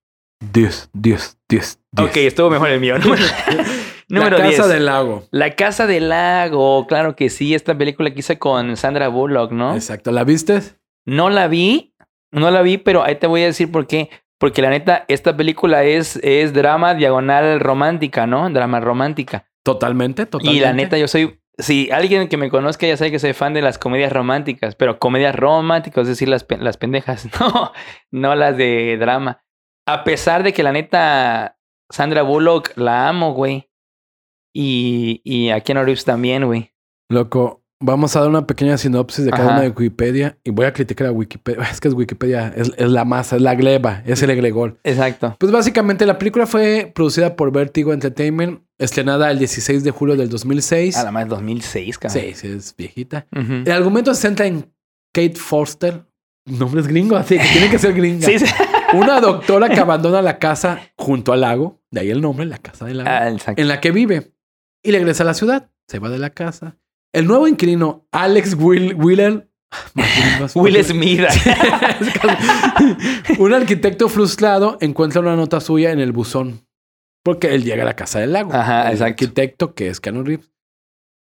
10, 0.53 0.89
10, 0.93 1.37
10, 1.47 1.79
10. 1.93 2.09
Ok, 2.09 2.17
estuvo 2.17 2.49
mejor 2.49 2.69
el 2.69 2.79
mío. 2.81 2.97
Número, 2.99 3.23
número 4.09 4.37
la 4.37 4.45
10. 4.47 4.57
Casa 4.57 4.67
del 4.73 4.85
Lago. 4.85 5.23
La 5.31 5.55
Casa 5.55 5.87
del 5.87 6.09
Lago. 6.09 6.87
Claro 6.87 7.15
que 7.15 7.29
sí. 7.29 7.55
Esta 7.55 7.77
película 7.77 8.11
que 8.13 8.19
hice 8.19 8.37
con 8.37 8.75
Sandra 8.75 9.07
Bullock, 9.07 9.51
¿no? 9.51 9.75
Exacto. 9.75 10.11
¿La 10.11 10.23
viste? 10.25 10.61
No 11.05 11.29
la 11.29 11.47
vi. 11.47 11.95
No 12.31 12.51
la 12.51 12.61
vi, 12.61 12.77
pero 12.77 13.03
ahí 13.03 13.15
te 13.15 13.27
voy 13.27 13.41
a 13.43 13.45
decir 13.45 13.71
por 13.71 13.87
qué. 13.87 14.09
Porque 14.37 14.61
la 14.61 14.69
neta, 14.69 15.05
esta 15.07 15.35
película 15.35 15.83
es, 15.83 16.17
es 16.23 16.53
drama 16.53 16.93
diagonal 16.95 17.59
romántica, 17.59 18.27
¿no? 18.27 18.49
Drama 18.49 18.79
romántica. 18.79 19.45
Totalmente, 19.63 20.25
totalmente. 20.25 20.57
Y 20.57 20.61
la 20.61 20.73
neta, 20.73 20.97
yo 20.97 21.07
soy. 21.07 21.39
Si 21.59 21.91
alguien 21.91 22.27
que 22.29 22.37
me 22.37 22.49
conozca 22.49 22.87
ya 22.87 22.97
sabe 22.97 23.11
que 23.11 23.19
soy 23.19 23.33
fan 23.33 23.53
de 23.53 23.61
las 23.61 23.77
comedias 23.77 24.11
románticas, 24.11 24.75
pero 24.75 24.97
comedias 24.97 25.35
románticas, 25.35 26.03
es 26.03 26.07
decir, 26.07 26.29
las, 26.29 26.45
las 26.59 26.77
pendejas, 26.77 27.27
no, 27.39 27.71
no 28.11 28.35
las 28.35 28.57
de 28.57 28.97
drama. 28.97 29.43
A 29.85 30.03
pesar 30.03 30.43
de 30.43 30.53
que 30.53 30.63
la 30.63 30.71
neta, 30.71 31.57
Sandra 31.91 32.21
Bullock 32.21 32.77
la 32.77 33.09
amo, 33.09 33.33
güey. 33.33 33.69
Y, 34.53 35.21
y 35.23 35.49
a 35.49 35.61
Keanu 35.61 35.83
Reeves 35.83 36.05
también, 36.05 36.45
güey. 36.45 36.73
Loco, 37.09 37.63
vamos 37.81 38.15
a 38.15 38.21
dar 38.21 38.29
una 38.29 38.45
pequeña 38.45 38.77
sinopsis 38.77 39.25
de 39.25 39.31
cada 39.31 39.45
Ajá. 39.45 39.53
una 39.53 39.61
de 39.61 39.69
Wikipedia 39.69 40.37
y 40.43 40.51
voy 40.51 40.65
a 40.65 40.73
criticar 40.73 41.07
a 41.07 41.11
Wikipedia. 41.11 41.63
Es 41.71 41.79
que 41.79 41.87
es 41.87 41.93
Wikipedia, 41.93 42.53
es, 42.55 42.71
es 42.77 42.89
la 42.89 43.05
masa, 43.05 43.35
es 43.35 43.41
la 43.41 43.55
gleba, 43.55 44.03
es 44.05 44.21
el 44.21 44.29
egregor. 44.29 44.77
Exacto. 44.83 45.35
Pues 45.39 45.51
básicamente 45.51 46.05
la 46.05 46.17
película 46.17 46.45
fue 46.45 46.91
producida 46.93 47.35
por 47.35 47.51
Vertigo 47.51 47.93
Entertainment, 47.93 48.61
estrenada 48.79 49.29
el 49.29 49.37
16 49.37 49.83
de 49.83 49.91
julio 49.91 50.15
del 50.15 50.29
2006. 50.29 50.97
A 50.97 51.03
la 51.03 51.11
más 51.11 51.27
2006, 51.27 51.97
cabrón. 51.99 52.21
Sí, 52.23 52.33
sí, 52.33 52.47
es 52.47 52.73
viejita. 52.75 53.27
El 53.31 53.71
argumento 53.71 54.13
se 54.15 54.21
centra 54.21 54.47
en 54.47 54.73
Kate 55.13 55.35
Forster, 55.35 56.03
nombres 56.45 56.87
gringos, 56.87 57.19
así 57.19 57.37
que 57.37 57.45
tiene 57.45 57.69
que 57.69 57.77
ser 57.77 57.93
gringa. 57.93 58.25
Sí, 58.25 58.39
sí. 58.39 58.45
Una 58.93 59.21
doctora 59.21 59.69
que 59.69 59.79
abandona 59.79 60.21
la 60.21 60.39
casa 60.39 60.79
junto 60.95 61.31
al 61.33 61.41
lago, 61.41 61.79
de 61.91 61.99
ahí 62.01 62.09
el 62.09 62.21
nombre, 62.21 62.45
la 62.45 62.57
casa 62.57 62.85
del 62.85 62.97
lago, 62.97 63.09
Ah, 63.11 63.53
en 63.55 63.67
la 63.67 63.79
que 63.79 63.91
vive 63.91 64.33
y 64.81 64.91
regresa 64.91 65.21
a 65.23 65.27
la 65.27 65.33
ciudad. 65.35 65.69
Se 65.87 65.99
va 65.99 66.09
de 66.09 66.17
la 66.17 66.31
casa. 66.31 66.77
El 67.13 67.27
nuevo 67.27 67.47
inquilino, 67.47 68.07
Alex 68.11 68.55
Will 68.55 68.95
Wheeler, 68.95 69.49
Will 70.55 70.83
Smith. 70.83 71.21
un 73.39 73.53
arquitecto 73.53 74.09
frustrado 74.09 74.77
encuentra 74.81 75.21
una 75.21 75.35
nota 75.35 75.59
suya 75.59 75.91
en 75.91 75.99
el 75.99 76.11
buzón. 76.11 76.61
Porque 77.23 77.53
él 77.53 77.63
llega 77.63 77.83
a 77.83 77.85
la 77.85 77.95
casa 77.95 78.19
del 78.19 78.33
lago. 78.33 78.53
Ajá, 78.53 78.87
el 78.87 78.93
exacto. 78.93 79.05
arquitecto, 79.05 79.73
que 79.73 79.89
es 79.89 79.99
Keanu 79.99 80.23
Reeves. 80.23 80.51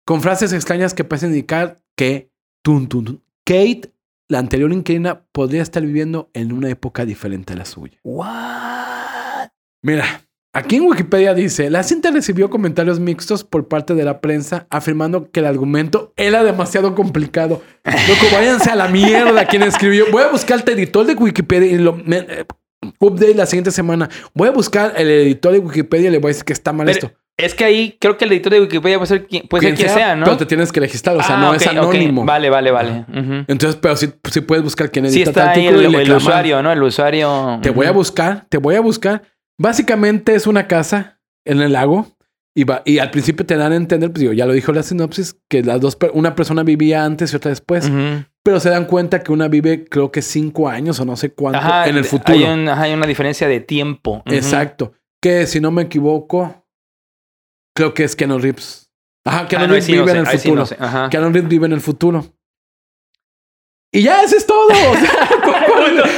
Con 0.06 0.22
frases 0.22 0.53
extrañas 0.53 0.94
que 0.94 1.03
parecen 1.03 1.30
indicar 1.30 1.82
que 1.95 2.32
tun, 2.64 2.88
tun, 2.88 3.06
tun, 3.06 3.24
Kate, 3.45 3.94
la 4.28 4.40
anterior 4.40 4.72
inquilina, 4.72 5.26
podría 5.32 5.61
estar 5.61 5.84
viviendo 5.84 6.30
en 6.34 6.52
una 6.52 6.70
época 6.70 7.06
diferente 7.06 7.53
a 7.53 7.56
la 7.56 7.66
suya. 7.66 7.99
What? 8.03 9.49
Mira, 9.82 10.06
aquí 10.53 10.76
en 10.76 10.84
Wikipedia 10.84 11.34
dice, 11.34 11.70
la 11.70 11.84
cinta 11.84 12.11
recibió 12.11 12.49
comentarios 12.49 12.99
mixtos 12.99 13.44
por 13.44 13.68
parte 13.68 13.95
de 13.95 14.03
la 14.03 14.22
prensa 14.22 14.68
afirmando 14.70 15.32
que 15.32 15.40
el 15.40 15.48
argumento 15.48 16.14
era 16.16 16.44
demasiado 16.44 16.95
complicado. 16.95 17.64
Loco, 17.86 18.26
váyanse 18.32 18.70
a 18.70 18.76
la 18.76 18.88
mierda 18.88 19.45
quien 19.45 19.64
escribió. 19.64 20.06
Voy 20.11 20.24
a 20.24 20.30
buscar 20.30 20.61
el 20.64 20.74
editor 20.74 21.06
de 21.06 21.16
Wikipedia 21.16 21.72
y 21.72 21.78
lo... 21.78 21.98
update 22.99 23.35
la 23.35 23.45
siguiente 23.45 23.72
semana. 23.72 24.10
Voy 24.34 24.47
a 24.47 24.51
buscar 24.51 24.93
el 24.97 25.07
editor 25.10 25.53
de 25.53 25.60
Wikipedia 25.60 26.10
y 26.10 26.11
le 26.11 26.18
voy 26.19 26.30
a 26.30 26.31
decir 26.34 26.45
que 26.45 26.53
está 26.53 26.72
mal 26.73 26.85
Pero 26.88 26.97
esto. 27.07 27.11
es 27.38 27.53
que 27.53 27.64
ahí 27.65 27.97
creo 27.99 28.18
que 28.18 28.26
el 28.26 28.31
editor 28.31 28.53
de 28.53 28.61
Wikipedia 28.61 28.97
puede 28.97 29.07
ser 29.07 29.27
quien, 29.27 29.47
puede 29.47 29.68
ser 29.68 29.76
quien 29.76 29.89
sea, 29.89 30.15
¿no? 30.15 30.26
Pero 30.26 30.38
te 30.38 30.45
tienes 30.45 30.72
que 30.72 30.80
registrar, 30.80 31.15
o 31.18 31.23
sea, 31.23 31.38
Ah, 31.38 31.41
no 31.41 31.53
es 31.53 31.65
anónimo. 31.68 32.26
Vale, 32.26 32.49
vale, 32.49 32.72
vale. 32.72 33.06
Entonces, 33.47 33.76
pero 33.81 33.95
sí, 33.95 34.10
sí 34.31 34.41
puedes 34.41 34.64
buscar 34.64 34.91
quién 34.91 35.06
edita 35.06 35.15
Sí 35.15 35.22
está 35.23 35.51
ahí 35.51 35.68
artículo 35.68 35.88
el, 35.88 35.93
y 35.93 36.10
el 36.10 36.15
usuario, 36.15 36.61
¿no? 36.64 36.72
El 36.72 36.84
usuario. 36.84 37.60
Te 37.61 37.69
voy 37.69 37.85
a 37.85 37.91
buscar, 37.91 38.45
te 38.49 38.57
voy 38.57 38.76
a 38.76 38.81
buscar. 38.81 39.23
Básicamente 39.57 40.35
es 40.35 40.47
una 40.47 40.68
casa 40.68 41.19
en 41.45 41.61
el 41.61 41.73
lago 41.73 42.07
y, 42.60 42.64
va, 42.65 42.81
y 42.86 42.99
al 42.99 43.11
principio 43.11 43.45
te 43.45 43.56
dan 43.56 43.72
a 43.72 43.76
entender, 43.76 44.11
pues 44.11 44.22
digo, 44.22 44.34
ya 44.34 44.45
lo 44.45 44.53
dijo 44.53 44.72
la 44.73 44.84
sinopsis, 44.84 45.38
que 45.49 45.64
las 45.64 45.80
dos, 45.80 45.98
una 46.14 46.36
persona 46.36 46.64
vivía 46.64 47.06
antes 47.06 47.31
y 47.31 47.36
otra 47.36 47.49
después, 47.49 47.90
pero 48.44 48.60
se 48.60 48.69
dan 48.69 48.86
cuenta 48.86 49.22
que 49.23 49.31
una 49.31 49.48
vive 49.48 49.86
creo 49.86 50.11
que 50.11 50.22
cinco 50.22 50.68
años 50.68 50.99
o 50.99 51.06
no 51.06 51.15
sé 51.15 51.31
cuánto 51.34 51.60
Ajá, 51.60 51.88
en 51.88 51.98
el 51.98 52.06
futuro. 52.06 52.38
Hay, 52.38 52.44
un- 52.44 52.68
ajá, 52.68 52.84
hay 52.84 52.94
una 52.94 53.07
diferencia 53.07 53.48
de 53.48 53.60
tiempo. 53.60 54.23
Exacto. 54.26 54.94
Que 55.22 55.45
si 55.48 55.60
no 55.60 55.72
me 55.72 55.84
equivoco, 55.84 56.65
creo 57.76 57.94
que 57.94 58.03
es 58.03 58.15
Keanu 58.15 58.40
Reeves. 58.40 58.90
Ajá, 59.26 59.48
Keanu 59.48 59.65
Ah, 59.65 59.68
no, 59.68 59.73
Reeves 59.73 59.86
sí 59.86 59.91
no 59.94 59.99
vive 60.02 60.11
sé, 60.11 60.18
en 60.18 60.22
el 60.23 60.27
ahí 60.27 60.38
sí 60.38 60.44
futuro. 60.49 60.61
no 60.61 60.65
sé. 60.65 60.76
Ajá. 60.80 61.10
Keanu 61.10 61.30
Reeves 61.31 61.49
vive 61.49 61.65
en 61.65 61.73
el 61.73 61.81
futuro. 61.81 62.26
Y 63.91 64.03
ya, 64.03 64.22
eso 64.23 64.38
es 64.38 64.45
todo. 64.45 64.68
O 64.68 64.95
sea, 64.95 65.30
¿cuál- 65.44 65.65
cuál- 65.65 66.02
cuál- 66.02 66.10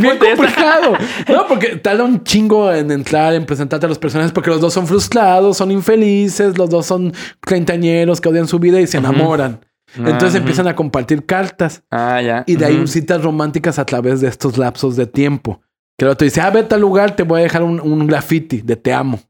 bien 0.00 0.18
complicado. 0.18 0.94
No, 1.28 1.46
porque 1.46 1.76
tarda 1.76 2.04
un 2.04 2.22
chingo 2.24 2.72
en 2.72 2.90
entrar, 2.90 3.34
en 3.34 3.44
presentarte 3.46 3.86
a 3.86 3.88
los 3.88 3.98
personajes, 3.98 4.32
porque 4.32 4.50
los 4.50 4.60
dos 4.60 4.72
son 4.72 4.86
frustrados, 4.86 5.56
son 5.56 5.70
infelices, 5.70 6.56
los 6.58 6.70
dos 6.70 6.86
son 6.86 7.12
treintañeros 7.40 8.20
que 8.20 8.28
odian 8.28 8.46
su 8.48 8.58
vida 8.58 8.80
y 8.80 8.86
se 8.86 8.98
enamoran. 8.98 9.60
Entonces 9.96 10.34
Ah, 10.36 10.38
empiezan 10.38 10.68
a 10.68 10.76
compartir 10.76 11.26
cartas 11.26 11.82
Ah, 11.90 12.20
ya. 12.22 12.44
y 12.46 12.56
de 12.56 12.64
ahí 12.64 12.86
citas 12.86 13.22
románticas 13.22 13.78
a 13.78 13.84
través 13.84 14.20
de 14.20 14.28
estos 14.28 14.56
lapsos 14.58 14.94
de 14.96 15.06
tiempo. 15.06 15.60
Que 15.98 16.04
el 16.04 16.10
otro 16.12 16.24
dice, 16.24 16.40
ah, 16.40 16.50
vete 16.50 16.74
al 16.76 16.80
lugar, 16.80 17.16
te 17.16 17.24
voy 17.24 17.40
a 17.40 17.42
dejar 17.42 17.62
un, 17.62 17.80
un 17.80 18.06
graffiti 18.06 18.62
de 18.62 18.76
te 18.76 18.92
amo. 18.92 19.20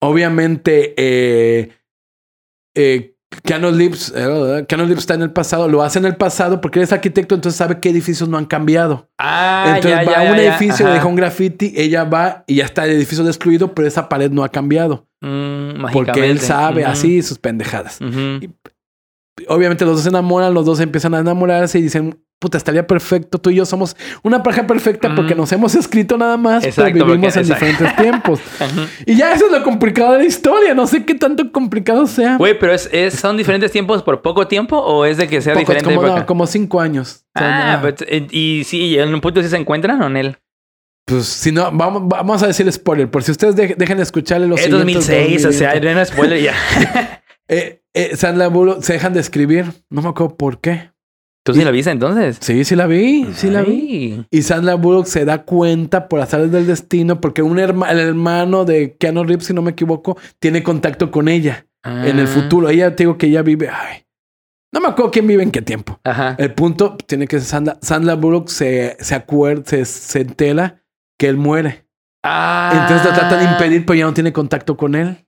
Obviamente, 0.00 0.94
eh, 0.96 1.70
eh, 2.74 3.13
Keanu 3.42 3.70
Reeves, 3.72 4.12
eh, 4.14 4.64
Keanu 4.68 4.84
Reeves 4.84 5.00
está 5.00 5.14
en 5.14 5.22
el 5.22 5.30
pasado, 5.30 5.68
lo 5.68 5.82
hace 5.82 5.98
en 5.98 6.04
el 6.04 6.16
pasado 6.16 6.60
porque 6.60 6.78
él 6.78 6.84
es 6.84 6.92
arquitecto, 6.92 7.34
entonces 7.34 7.56
sabe 7.56 7.80
qué 7.80 7.90
edificios 7.90 8.28
no 8.28 8.38
han 8.38 8.46
cambiado. 8.46 9.08
Ah, 9.18 9.74
entonces 9.76 9.90
ya, 9.90 9.96
va 10.04 10.12
ya, 10.12 10.28
a 10.28 10.32
un 10.32 10.38
ya, 10.38 10.56
edificio, 10.56 10.88
deja 10.88 11.06
un 11.06 11.16
graffiti, 11.16 11.72
ella 11.76 12.04
va 12.04 12.44
y 12.46 12.56
ya 12.56 12.64
está 12.64 12.84
el 12.84 12.92
edificio 12.92 13.24
destruido, 13.24 13.74
pero 13.74 13.88
esa 13.88 14.08
pared 14.08 14.30
no 14.30 14.44
ha 14.44 14.48
cambiado. 14.48 15.06
Mm, 15.20 15.86
Porque 15.92 16.30
él 16.30 16.40
sabe 16.40 16.84
así 16.84 17.22
sus 17.22 17.38
pendejadas. 17.38 17.98
Obviamente 19.48 19.84
los 19.84 19.94
dos 19.94 20.02
se 20.02 20.10
enamoran, 20.10 20.54
los 20.54 20.64
dos 20.64 20.80
empiezan 20.80 21.14
a 21.14 21.18
enamorarse 21.18 21.78
y 21.78 21.82
dicen, 21.82 22.23
puta, 22.44 22.58
estaría 22.58 22.86
perfecto, 22.86 23.38
tú 23.38 23.48
y 23.48 23.54
yo 23.54 23.64
somos 23.64 23.96
una 24.22 24.42
pareja 24.42 24.66
perfecta 24.66 25.08
Mm. 25.08 25.14
porque 25.16 25.34
nos 25.34 25.50
hemos 25.52 25.74
escrito 25.74 26.18
nada 26.18 26.36
más, 26.36 26.62
Exacto, 26.62 26.92
pero 26.92 27.06
vivimos 27.06 27.32
porque- 27.34 27.46
en 27.46 27.52
exacto. 27.52 27.66
diferentes 27.66 27.96
tiempos. 28.02 28.40
Y 29.06 29.16
ya 29.16 29.32
eso 29.32 29.46
es 29.46 29.52
lo 29.52 29.62
complicado 29.64 30.12
de 30.12 30.18
la 30.18 30.24
historia, 30.26 30.74
no 30.74 30.86
sé 30.86 31.06
qué 31.06 31.14
tanto 31.14 31.50
complicado 31.50 32.06
sea. 32.06 32.36
Güey, 32.36 32.58
pero 32.58 32.74
es, 32.74 32.88
es- 32.92 33.14
¿son 33.14 33.38
diferentes 33.38 33.72
tiempos 33.72 34.02
por 34.02 34.20
poco 34.20 34.46
tiempo 34.46 34.76
o 34.78 35.06
es 35.06 35.16
de 35.16 35.26
que 35.26 35.40
sea 35.40 35.54
Pocos, 35.54 35.68
diferente 35.74 35.94
como, 35.94 36.06
no, 36.18 36.26
como 36.26 36.46
cinco 36.46 36.80
años. 36.82 37.24
O 37.34 37.38
sea, 37.38 37.72
Ah, 37.72 37.76
no. 37.78 37.86
but, 37.88 38.02
eh, 38.02 38.26
y 38.30 38.62
sí, 38.64 38.98
en 38.98 39.14
un 39.14 39.20
punto 39.22 39.42
sí 39.42 39.48
se 39.48 39.56
encuentran 39.56 40.02
o 40.02 40.06
en 40.06 40.16
él. 40.18 40.36
Pues 41.06 41.26
si 41.26 41.52
no, 41.52 41.70
vamos, 41.72 42.02
vamos 42.06 42.42
a 42.42 42.46
decir 42.46 42.70
spoiler. 42.72 43.10
Por 43.10 43.22
si 43.22 43.30
ustedes 43.32 43.56
de- 43.56 43.74
dejen 43.76 43.96
de 43.98 44.02
escucharle 44.02 44.46
los 44.46 44.58
Es 44.58 44.66
siguientes 44.66 44.94
2006, 45.06 45.42
dos 45.42 45.54
o 45.54 45.58
sea, 45.58 45.74
no 45.80 46.04
spoiler 46.04 46.42
ya. 46.42 46.54
Eh, 47.46 47.82
eh, 47.92 48.48
Bullock 48.50 48.82
se 48.82 48.94
dejan 48.94 49.12
de 49.12 49.20
escribir. 49.20 49.66
No 49.90 50.00
me 50.00 50.08
acuerdo 50.08 50.34
por 50.36 50.60
qué. 50.62 50.92
¿Tú 51.44 51.52
sí 51.52 51.62
la 51.62 51.70
viste 51.70 51.90
entonces? 51.90 52.38
Sí, 52.40 52.64
sí 52.64 52.74
la 52.74 52.86
vi. 52.86 53.28
Sí 53.34 53.50
la 53.50 53.60
vi. 53.62 54.24
Y 54.30 54.42
Sandra 54.42 54.76
Bullock 54.76 55.04
se 55.06 55.24
da 55.26 55.42
cuenta 55.44 56.08
por 56.08 56.20
azares 56.20 56.50
del 56.50 56.66
destino 56.66 57.20
porque 57.20 57.42
un 57.42 57.58
herma- 57.58 57.90
el 57.90 57.98
hermano 57.98 58.64
de 58.64 58.96
Keanu 58.96 59.24
Reeves, 59.24 59.44
si 59.46 59.52
no 59.52 59.60
me 59.60 59.72
equivoco, 59.72 60.16
tiene 60.38 60.62
contacto 60.62 61.10
con 61.10 61.28
ella 61.28 61.66
en 61.84 62.18
el 62.18 62.24
Ah. 62.26 62.30
futuro. 62.30 62.70
Ella 62.70 62.96
te 62.96 63.02
digo 63.02 63.18
que 63.18 63.26
ella 63.26 63.42
vive. 63.42 63.68
Ay, 63.68 64.06
no 64.72 64.80
me 64.80 64.88
acuerdo 64.88 65.10
quién 65.10 65.26
vive 65.26 65.42
en 65.42 65.50
qué 65.50 65.60
tiempo. 65.60 66.00
Ajá. 66.02 66.34
El 66.38 66.54
punto 66.54 66.96
tiene 67.06 67.26
que 67.28 67.38
ser 67.38 67.46
Sandra, 67.46 67.78
Sandra 67.82 68.14
Bullock 68.14 68.48
se, 68.48 68.96
se 68.98 69.14
acuerda, 69.14 69.64
se, 69.66 69.84
se 69.84 70.22
entera 70.22 70.82
que 71.18 71.28
él 71.28 71.36
muere. 71.36 71.84
Ah. 72.24 72.70
Entonces 72.72 73.06
la 73.06 73.14
trata 73.18 73.36
de 73.36 73.44
impedir, 73.44 73.84
pero 73.84 73.98
ya 73.98 74.06
no 74.06 74.14
tiene 74.14 74.32
contacto 74.32 74.78
con 74.78 74.94
él. 74.94 75.26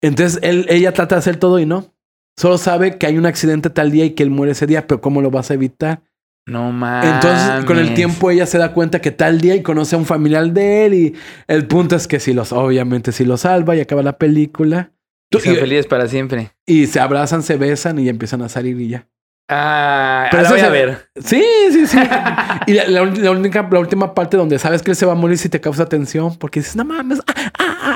Entonces 0.00 0.38
él, 0.42 0.66
ella 0.68 0.92
trata 0.92 1.16
de 1.16 1.18
hacer 1.18 1.36
todo 1.36 1.58
y 1.58 1.66
no. 1.66 1.91
Solo 2.36 2.58
sabe 2.58 2.98
que 2.98 3.06
hay 3.06 3.18
un 3.18 3.26
accidente 3.26 3.70
tal 3.70 3.90
día 3.90 4.04
y 4.04 4.10
que 4.10 4.22
él 4.22 4.30
muere 4.30 4.52
ese 4.52 4.66
día, 4.66 4.86
pero 4.86 5.00
¿cómo 5.00 5.20
lo 5.20 5.30
vas 5.30 5.50
a 5.50 5.54
evitar? 5.54 6.02
No 6.46 6.72
mames. 6.72 7.12
Entonces, 7.12 7.64
con 7.66 7.78
el 7.78 7.94
tiempo 7.94 8.30
ella 8.30 8.46
se 8.46 8.58
da 8.58 8.72
cuenta 8.72 9.00
que 9.00 9.12
tal 9.12 9.40
día 9.40 9.54
y 9.54 9.62
conoce 9.62 9.94
a 9.94 9.98
un 9.98 10.06
familiar 10.06 10.50
de 10.50 10.86
él 10.86 10.94
y 10.94 11.14
el 11.46 11.66
punto 11.66 11.94
es 11.94 12.08
que 12.08 12.18
si 12.18 12.32
los, 12.32 12.52
obviamente 12.52 13.12
si 13.12 13.24
lo 13.24 13.36
salva 13.36 13.76
y 13.76 13.80
acaba 13.80 14.02
la 14.02 14.18
película. 14.18 14.90
Y 15.30 15.38
son 15.38 15.54
y, 15.54 15.56
felices 15.56 15.86
para 15.86 16.08
siempre. 16.08 16.50
y 16.66 16.86
se 16.88 17.00
abrazan, 17.00 17.42
se 17.42 17.56
besan 17.56 17.98
y 17.98 18.08
empiezan 18.08 18.42
a 18.42 18.48
salir 18.48 18.80
y 18.80 18.88
ya. 18.88 19.06
Ah, 19.48 20.28
Pero 20.30 20.42
la 20.42 20.48
eso 20.48 20.56
voy 20.56 20.64
a 20.66 20.70
ver. 20.70 21.08
Sí, 21.22 21.42
sí, 21.70 21.86
sí. 21.86 21.98
y 22.66 22.72
la, 22.72 22.88
la, 22.88 23.04
la 23.04 23.30
única, 23.30 23.68
la 23.70 23.78
última 23.80 24.14
parte 24.14 24.36
donde 24.36 24.58
sabes 24.58 24.82
que 24.82 24.90
él 24.92 24.96
se 24.96 25.04
va 25.06 25.12
a 25.12 25.16
morir 25.16 25.36
si 25.38 25.48
te 25.48 25.60
causa 25.60 25.86
tensión 25.86 26.36
porque 26.38 26.60
dices, 26.60 26.74
no 26.76 26.84
mames. 26.84 27.20
ah, 27.26 27.52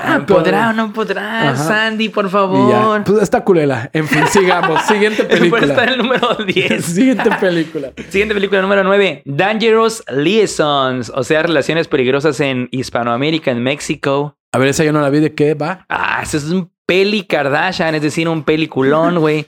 ah, 0.06 0.12
ah, 0.12 0.18
ah", 0.20 0.24
pero- 0.26 0.38
¿Podrá 0.40 0.70
o 0.70 0.72
no 0.72 0.92
podrá? 0.92 1.50
Ajá. 1.50 1.56
Sandy, 1.56 2.08
por 2.08 2.28
favor. 2.30 3.02
Pues 3.04 3.22
está 3.22 3.42
culera. 3.44 3.90
En 3.92 4.06
fin, 4.06 4.22
sigamos. 4.28 4.82
Siguiente 4.84 5.24
película. 5.28 5.82
en 5.84 5.88
el 5.90 5.98
número 5.98 6.34
10. 6.46 6.84
Siguiente 6.84 7.30
película. 7.40 7.92
Siguiente 8.08 8.34
película 8.34 8.62
número 8.62 8.84
9. 8.84 9.22
Dangerous 9.24 10.02
Liaisons. 10.10 11.10
O 11.14 11.24
sea, 11.24 11.42
relaciones 11.42 11.88
peligrosas 11.88 12.38
en 12.40 12.68
Hispanoamérica, 12.70 13.50
en 13.50 13.62
México. 13.62 14.36
A 14.52 14.58
ver, 14.58 14.68
esa 14.68 14.84
yo 14.84 14.92
no 14.92 15.00
la 15.00 15.10
vi. 15.10 15.20
¿De 15.20 15.34
qué 15.34 15.54
va? 15.54 15.84
Ah, 15.88 16.20
esa 16.22 16.36
es 16.36 16.44
un 16.44 16.70
Peli 16.86 17.24
Kardashian, 17.24 17.94
es 17.94 18.02
decir, 18.02 18.28
un 18.28 18.42
peliculón, 18.44 19.18
güey. 19.20 19.46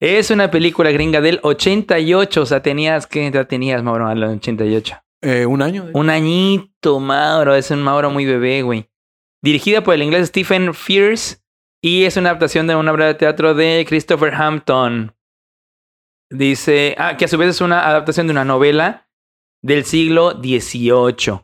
Es 0.00 0.30
una 0.30 0.50
película 0.50 0.90
gringa 0.90 1.20
del 1.20 1.38
88, 1.42 2.42
o 2.42 2.46
sea, 2.46 2.60
tenías, 2.62 3.06
¿qué 3.06 3.26
edad 3.28 3.46
tenías, 3.46 3.82
Mauro, 3.82 4.10
en 4.10 4.18
el 4.18 4.24
88? 4.24 4.96
Eh, 5.22 5.46
un 5.46 5.62
año. 5.62 5.86
Un 5.94 6.10
añito, 6.10 7.00
Mauro, 7.00 7.54
es 7.54 7.70
un 7.70 7.80
Mauro 7.80 8.10
muy 8.10 8.26
bebé, 8.26 8.60
güey. 8.62 8.90
Dirigida 9.44 9.82
por 9.84 9.92
el 9.92 10.02
inglés 10.02 10.28
Stephen 10.28 10.72
Fierce 10.72 11.36
y 11.82 12.04
es 12.04 12.16
una 12.16 12.30
adaptación 12.30 12.66
de 12.66 12.76
una 12.76 12.92
obra 12.92 13.06
de 13.08 13.14
teatro 13.14 13.52
de 13.52 13.84
Christopher 13.86 14.32
Hampton. 14.34 15.14
Dice, 16.32 16.94
ah, 16.96 17.18
que 17.18 17.26
a 17.26 17.28
su 17.28 17.36
vez 17.36 17.50
es 17.50 17.60
una 17.60 17.86
adaptación 17.86 18.26
de 18.26 18.30
una 18.30 18.46
novela 18.46 19.06
del 19.62 19.84
siglo 19.84 20.30
XVIII. 20.30 21.40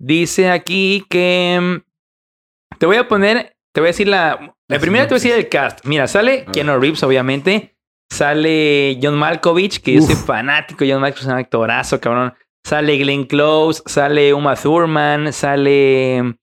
Dice 0.00 0.50
aquí 0.50 1.04
que... 1.10 1.58
mm, 1.60 2.76
Te 2.78 2.86
voy 2.86 2.96
a 2.96 3.08
poner, 3.08 3.56
te 3.74 3.80
voy 3.80 3.88
a 3.88 3.90
decir 3.90 4.06
la... 4.06 4.54
La 4.70 4.78
primera 4.78 5.08
te 5.08 5.14
voy 5.14 5.16
a 5.16 5.22
decir 5.22 5.32
el 5.32 5.48
cast. 5.48 5.84
Mira, 5.86 6.06
sale 6.06 6.44
Keanu 6.52 6.78
Reeves, 6.78 7.02
obviamente. 7.02 7.74
Sale 8.12 8.98
John 9.02 9.16
Malkovich, 9.16 9.80
que 9.80 9.94
yo 9.94 10.02
soy 10.02 10.14
Uf. 10.14 10.26
fanático. 10.26 10.84
John 10.86 11.00
Malkovich 11.00 11.22
es 11.22 11.26
un 11.26 11.32
actorazo, 11.38 11.98
cabrón. 12.00 12.32
Sale 12.64 12.96
Glenn 12.98 13.24
Close, 13.24 13.82
sale 13.86 14.32
Uma 14.34 14.54
Thurman, 14.54 15.32
sale 15.32 16.38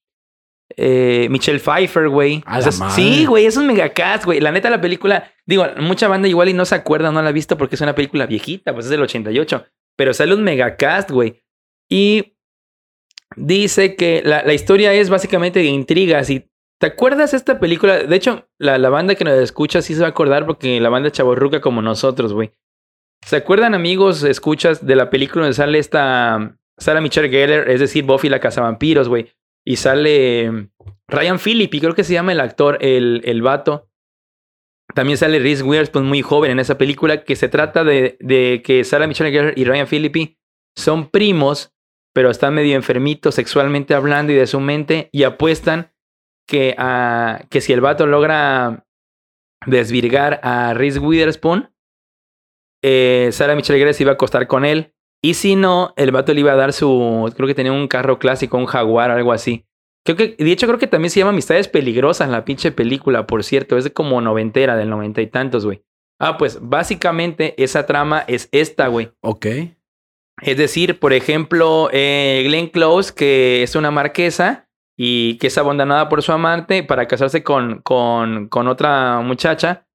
eh, 0.77 1.27
Michelle 1.29 1.59
Pfeiffer, 1.59 2.09
güey. 2.09 2.43
O 2.47 2.61
sea, 2.61 2.71
sí, 2.89 3.25
güey, 3.25 3.45
es 3.45 3.57
un 3.57 3.67
megacast, 3.67 4.25
güey. 4.25 4.39
La 4.39 4.51
neta, 4.51 4.69
la 4.69 4.81
película, 4.81 5.31
digo, 5.45 5.65
mucha 5.79 6.07
banda 6.07 6.27
igual 6.27 6.49
y 6.49 6.53
no 6.53 6.65
se 6.65 6.75
acuerda, 6.75 7.11
no 7.11 7.21
la 7.21 7.29
ha 7.29 7.33
visto 7.33 7.57
porque 7.57 7.75
es 7.75 7.81
una 7.81 7.95
película 7.95 8.25
viejita, 8.25 8.73
pues 8.73 8.85
es 8.85 8.91
del 8.91 9.01
88. 9.01 9.65
Pero 9.95 10.13
sale 10.13 10.33
un 10.33 10.43
megacast, 10.43 11.11
güey. 11.11 11.43
Y 11.89 12.35
dice 13.35 13.95
que 13.95 14.21
la, 14.25 14.43
la 14.43 14.53
historia 14.53 14.93
es 14.93 15.09
básicamente 15.09 15.59
de 15.59 15.65
intrigas. 15.65 16.29
Y 16.29 16.49
¿te 16.79 16.87
acuerdas 16.87 17.33
esta 17.33 17.59
película? 17.59 17.99
De 17.99 18.15
hecho, 18.15 18.47
la, 18.57 18.77
la 18.77 18.89
banda 18.89 19.15
que 19.15 19.23
nos 19.23 19.39
escucha 19.39 19.81
sí 19.81 19.93
se 19.93 20.01
va 20.01 20.07
a 20.07 20.09
acordar 20.09 20.45
porque 20.45 20.79
la 20.79 20.89
banda 20.89 21.11
chaborruca 21.11 21.61
como 21.61 21.81
nosotros, 21.81 22.33
güey. 22.33 22.51
¿Se 23.25 23.37
acuerdan, 23.37 23.73
amigos, 23.73 24.23
escuchas 24.23 24.85
de 24.85 24.95
la 24.95 25.09
película 25.09 25.43
donde 25.45 25.55
sale 25.55 25.79
esta 25.79 26.57
Sarah 26.77 27.01
Michelle 27.01 27.29
Gellar, 27.29 27.69
es 27.69 27.79
decir, 27.79 28.03
Buffy 28.03 28.29
la 28.29 28.39
cazavampiros, 28.39 29.09
güey? 29.09 29.31
Y 29.65 29.77
sale 29.77 30.51
mm, 30.51 30.69
Ryan 31.07 31.39
Phillippe, 31.39 31.79
creo 31.79 31.95
que 31.95 32.03
se 32.03 32.13
llama 32.13 32.31
el 32.31 32.39
actor, 32.39 32.77
el, 32.81 33.21
el 33.25 33.41
vato. 33.41 33.89
También 34.93 35.17
sale 35.17 35.39
Reese 35.39 35.63
Witherspoon 35.63 36.05
muy 36.05 36.21
joven 36.21 36.51
en 36.51 36.59
esa 36.59 36.77
película, 36.77 37.23
que 37.23 37.35
se 37.35 37.49
trata 37.49 37.83
de, 37.83 38.17
de 38.19 38.61
que 38.63 38.83
Sarah 38.83 39.07
Michelle 39.07 39.31
Gellar 39.31 39.53
y 39.57 39.65
Ryan 39.65 39.87
Phillippe 39.87 40.37
son 40.77 41.09
primos, 41.09 41.73
pero 42.13 42.29
están 42.29 42.53
medio 42.53 42.75
enfermitos 42.75 43.35
sexualmente 43.35 43.93
hablando 43.93 44.31
y 44.31 44.35
de 44.35 44.47
su 44.47 44.59
mente, 44.59 45.09
y 45.11 45.23
apuestan 45.23 45.91
que, 46.47 46.75
ah, 46.77 47.43
que 47.49 47.61
si 47.61 47.73
el 47.73 47.81
vato 47.81 48.05
logra 48.05 48.85
desvirgar 49.65 50.39
a 50.43 50.73
Reese 50.73 50.99
Witherspoon, 50.99 51.73
eh, 52.83 53.29
Sarah 53.31 53.55
Michelle 53.55 53.79
Gellar 53.79 53.93
se 53.95 54.03
iba 54.03 54.11
a 54.11 54.15
acostar 54.15 54.47
con 54.47 54.63
él. 54.63 54.94
Y 55.25 55.33
si 55.33 55.55
no, 55.55 55.91
el 55.95 56.11
vato 56.11 56.35
le 56.35 56.41
iba 56.41 56.51
a 56.51 56.55
dar 56.55 56.71
su. 56.71 57.33
Creo 57.35 57.47
que 57.47 57.55
tenía 57.55 57.71
un 57.71 57.87
carro 57.87 58.19
clásico, 58.19 58.57
un 58.57 58.67
jaguar, 58.67 59.09
algo 59.09 59.31
así. 59.31 59.65
Creo 60.05 60.15
que, 60.15 60.35
de 60.37 60.51
hecho, 60.51 60.67
creo 60.67 60.77
que 60.77 60.85
también 60.85 61.09
se 61.09 61.17
llama 61.17 61.31
Amistades 61.31 61.67
Peligrosas 61.67 62.29
la 62.29 62.45
pinche 62.45 62.71
película, 62.71 63.25
por 63.25 63.43
cierto. 63.43 63.75
Es 63.75 63.85
de 63.85 63.91
como 63.91 64.21
noventera, 64.21 64.75
del 64.75 64.91
noventa 64.91 65.23
y 65.23 65.27
tantos, 65.27 65.65
güey. 65.65 65.81
Ah, 66.19 66.37
pues 66.37 66.59
básicamente 66.61 67.55
esa 67.57 67.87
trama 67.87 68.23
es 68.27 68.49
esta, 68.51 68.85
güey. 68.85 69.13
Ok. 69.21 69.47
Es 70.43 70.57
decir, 70.57 70.99
por 70.99 71.11
ejemplo, 71.11 71.89
eh, 71.91 72.43
Glenn 72.45 72.67
Close, 72.67 73.11
que 73.11 73.63
es 73.63 73.75
una 73.75 73.89
marquesa 73.89 74.69
y 74.95 75.39
que 75.39 75.47
es 75.47 75.57
abandonada 75.57 76.07
por 76.07 76.21
su 76.21 76.33
amante 76.33 76.83
para 76.83 77.07
casarse 77.07 77.41
con, 77.41 77.81
con, 77.81 78.47
con 78.47 78.67
otra 78.67 79.21
muchacha, 79.21 79.87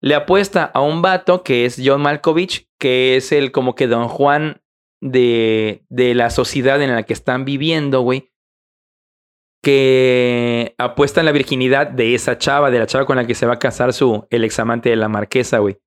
le 0.00 0.14
apuesta 0.14 0.64
a 0.64 0.80
un 0.80 1.02
vato 1.02 1.42
que 1.42 1.66
es 1.66 1.78
John 1.84 2.00
Malkovich, 2.00 2.70
que 2.78 3.16
es 3.16 3.32
el 3.32 3.52
como 3.52 3.74
que 3.74 3.86
Don 3.86 4.08
Juan 4.08 4.62
de, 5.00 5.84
de 5.88 6.14
la 6.14 6.30
sociedad 6.30 6.80
en 6.82 6.94
la 6.94 7.02
que 7.02 7.12
están 7.12 7.44
viviendo, 7.44 8.00
güey. 8.00 8.32
Que 9.62 10.74
apuesta 10.78 11.20
en 11.20 11.26
la 11.26 11.32
virginidad 11.32 11.88
de 11.88 12.14
esa 12.14 12.38
chava, 12.38 12.70
de 12.70 12.78
la 12.78 12.86
chava 12.86 13.06
con 13.06 13.16
la 13.16 13.26
que 13.26 13.34
se 13.34 13.46
va 13.46 13.54
a 13.54 13.58
casar 13.58 13.92
su, 13.92 14.26
el 14.30 14.44
examante 14.44 14.90
de 14.90 14.96
la 14.96 15.08
marquesa, 15.08 15.58
güey. 15.58 15.78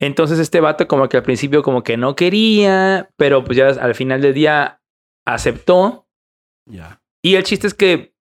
Entonces 0.00 0.38
este 0.38 0.60
vato 0.60 0.86
como 0.86 1.08
que 1.08 1.16
al 1.16 1.22
principio 1.22 1.62
como 1.62 1.82
que 1.82 1.96
no 1.96 2.14
quería, 2.14 3.10
pero 3.16 3.44
pues 3.44 3.58
ya 3.58 3.68
al 3.68 3.94
final 3.94 4.20
del 4.20 4.34
día 4.34 4.80
aceptó. 5.26 6.08
Ya. 6.66 7.02
Y 7.22 7.34
el 7.34 7.42
chiste 7.42 7.66
es 7.66 7.74
que 7.74 8.14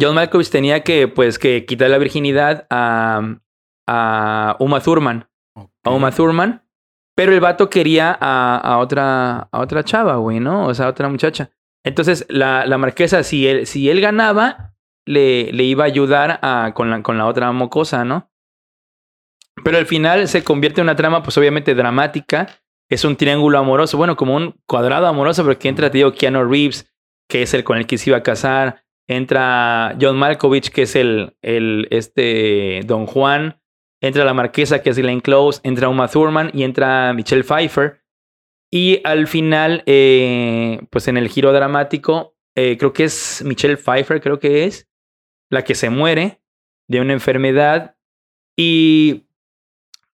John 0.00 0.14
Malkovich 0.14 0.50
tenía 0.50 0.82
que 0.84 1.08
pues 1.08 1.38
que 1.38 1.66
quitar 1.66 1.90
la 1.90 1.98
virginidad 1.98 2.66
a, 2.70 3.38
a 3.88 4.56
Uma 4.60 4.80
Thurman. 4.80 5.28
A 5.82 5.90
Uma 5.90 6.12
Thurman. 6.12 6.63
Pero 7.16 7.32
el 7.32 7.40
vato 7.40 7.70
quería 7.70 8.16
a, 8.20 8.78
otra, 8.78 9.48
a 9.52 9.60
otra 9.60 9.84
chava, 9.84 10.16
güey, 10.16 10.40
¿no? 10.40 10.66
O 10.66 10.74
sea, 10.74 10.86
a 10.86 10.90
otra 10.90 11.08
muchacha. 11.08 11.50
Entonces 11.84 12.26
la, 12.28 12.66
la 12.66 12.78
marquesa, 12.78 13.22
si 13.22 13.46
él, 13.46 13.66
si 13.66 13.88
él 13.90 14.00
ganaba, 14.00 14.74
le, 15.06 15.52
le 15.52 15.64
iba 15.64 15.84
a 15.84 15.86
ayudar 15.86 16.40
a, 16.42 16.72
con, 16.74 16.90
la, 16.90 17.02
con 17.02 17.18
la 17.18 17.26
otra 17.26 17.52
mocosa, 17.52 18.04
¿no? 18.04 18.30
Pero 19.62 19.78
al 19.78 19.86
final 19.86 20.26
se 20.26 20.42
convierte 20.42 20.80
en 20.80 20.86
una 20.86 20.96
trama, 20.96 21.22
pues 21.22 21.38
obviamente 21.38 21.74
dramática. 21.74 22.48
Es 22.90 23.04
un 23.04 23.16
triángulo 23.16 23.58
amoroso, 23.58 23.96
bueno, 23.96 24.16
como 24.16 24.34
un 24.34 24.56
cuadrado 24.66 25.06
amoroso, 25.06 25.44
porque 25.44 25.68
entra, 25.68 25.90
te 25.90 25.98
digo, 25.98 26.12
Keanu 26.12 26.44
Reeves, 26.44 26.92
que 27.28 27.42
es 27.42 27.54
el 27.54 27.64
con 27.64 27.78
el 27.78 27.86
que 27.86 27.96
se 27.96 28.10
iba 28.10 28.18
a 28.18 28.22
casar. 28.22 28.82
Entra 29.08 29.96
John 30.00 30.16
Malkovich, 30.16 30.70
que 30.70 30.82
es 30.82 30.96
el, 30.96 31.36
el 31.42 31.86
este 31.90 32.80
Don 32.84 33.06
Juan. 33.06 33.60
Entra 34.04 34.26
la 34.26 34.34
marquesa, 34.34 34.82
que 34.82 34.90
es 34.90 34.98
Glenn 34.98 35.22
Close. 35.22 35.62
Entra 35.62 35.88
Uma 35.88 36.08
Thurman 36.08 36.50
y 36.52 36.64
entra 36.64 37.14
Michelle 37.14 37.42
Pfeiffer. 37.42 38.02
Y 38.70 39.00
al 39.02 39.26
final, 39.26 39.82
eh, 39.86 40.78
pues 40.90 41.08
en 41.08 41.16
el 41.16 41.30
giro 41.30 41.54
dramático, 41.54 42.36
eh, 42.54 42.76
creo 42.76 42.92
que 42.92 43.04
es 43.04 43.42
Michelle 43.46 43.78
Pfeiffer, 43.78 44.20
creo 44.20 44.38
que 44.38 44.64
es, 44.64 44.90
la 45.48 45.64
que 45.64 45.74
se 45.74 45.88
muere 45.88 46.42
de 46.86 47.00
una 47.00 47.14
enfermedad. 47.14 47.96
Y, 48.58 49.24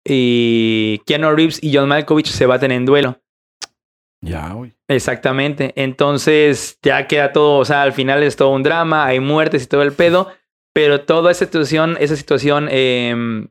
y 0.05 0.99
Keanu 1.07 1.31
Reeves 1.31 1.57
y 1.63 1.75
John 1.75 1.89
Malkovich 1.89 2.27
se 2.27 2.45
baten 2.45 2.71
en 2.71 2.85
duelo. 2.85 3.19
Ya, 4.21 4.53
güey. 4.53 4.71
Exactamente. 4.87 5.73
Entonces 5.75 6.77
ya 6.83 7.07
queda 7.07 7.31
todo, 7.31 7.57
o 7.57 7.65
sea, 7.65 7.81
al 7.81 7.93
final 7.93 8.21
es 8.21 8.35
todo 8.35 8.51
un 8.51 8.61
drama, 8.61 9.07
hay 9.07 9.19
muertes 9.19 9.63
y 9.63 9.67
todo 9.67 9.81
el 9.81 9.93
pedo, 9.93 10.31
pero 10.73 11.01
toda 11.01 11.31
esa 11.31 11.45
situación, 11.45 11.97
esa 11.99 12.15
situación 12.15 12.67
eh, 12.69 13.47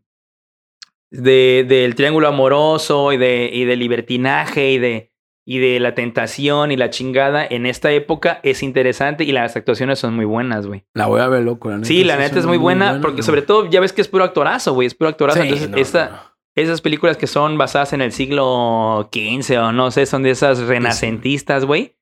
de, 1.11 1.65
del 1.69 1.95
triángulo 1.95 2.29
amoroso 2.29 3.13
y 3.13 3.17
de, 3.17 3.51
y 3.53 3.65
de 3.65 3.77
libertinaje 3.77 4.71
y 4.73 4.79
de, 4.79 5.13
y 5.47 5.59
de 5.59 5.81
la 5.81 5.95
tentación 5.95 6.73
y 6.73 6.77
la 6.77 6.91
chingada 6.91 7.47
en 7.49 7.65
esta 7.67 7.91
época 7.93 8.41
es 8.43 8.63
interesante 8.63 9.25
y 9.25 9.33
las 9.33 9.57
actuaciones 9.57 9.99
son 9.99 10.15
muy 10.15 10.27
buenas, 10.27 10.67
güey. 10.67 10.85
La 10.95 11.07
voy 11.07 11.21
a 11.21 11.29
ver, 11.29 11.43
loco. 11.43 11.71
La 11.71 11.77
neta, 11.77 11.89
Sí, 11.89 12.05
la 12.05 12.17
neta 12.17 12.39
es 12.39 12.47
muy 12.47 12.59
buena, 12.59 13.01
porque 13.01 13.23
sobre 13.23 13.43
todo 13.43 13.69
ya 13.71 13.81
ves 13.81 13.93
que 13.93 14.03
es 14.03 14.09
puro 14.09 14.25
actorazo, 14.25 14.75
güey, 14.75 14.87
es 14.87 14.95
puro 14.95 15.09
actorazo. 15.11 15.41
Sí, 15.41 15.49
Entonces, 15.49 15.71
no, 15.71 15.77
esta, 15.79 16.09
no. 16.11 16.63
esas 16.63 16.81
películas 16.83 17.17
que 17.17 17.27
son 17.27 17.57
basadas 17.57 17.93
en 17.95 18.03
el 18.03 18.13
siglo 18.13 19.09
XV 19.13 19.59
o 19.59 19.73
no 19.73 19.91
sé, 19.91 20.05
son 20.05 20.23
de 20.23 20.31
esas 20.31 20.59
renacentistas, 20.61 21.65
güey. 21.65 21.95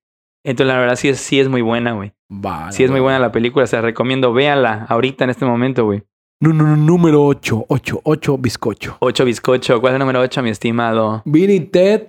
Entonces, 0.45 0.73
la 0.75 0.81
verdad 0.81 0.97
sí 0.97 1.09
es, 1.09 1.19
sí 1.19 1.41
es 1.41 1.49
muy 1.49 1.61
buena, 1.63 1.93
güey. 1.93 2.13
Va, 2.31 2.71
Sí 2.73 2.85
es 2.85 2.91
muy 2.91 3.01
buena 3.01 3.19
la 3.19 3.33
película, 3.33 3.67
se 3.67 3.77
la 3.77 3.83
recomiendo. 3.83 4.33
Véanla 4.33 4.87
ahorita 4.89 5.25
en 5.25 5.31
este 5.31 5.45
momento, 5.45 5.85
güey. 5.85 6.03
No, 6.41 6.53
no, 6.53 6.65
no, 6.65 6.77
número 6.77 7.25
8, 7.25 7.67
8, 7.69 8.01
8, 8.05 8.39
bizcocho. 8.39 8.97
Ocho 9.01 9.25
bizcocho. 9.25 9.81
¿Cuál 9.81 9.93
es 9.93 9.97
el 9.97 10.01
número 10.01 10.21
8, 10.21 10.43
mi 10.43 10.51
estimado? 10.51 11.23
Bill 11.25 11.51
y 11.51 11.61
Ted. 11.61 12.09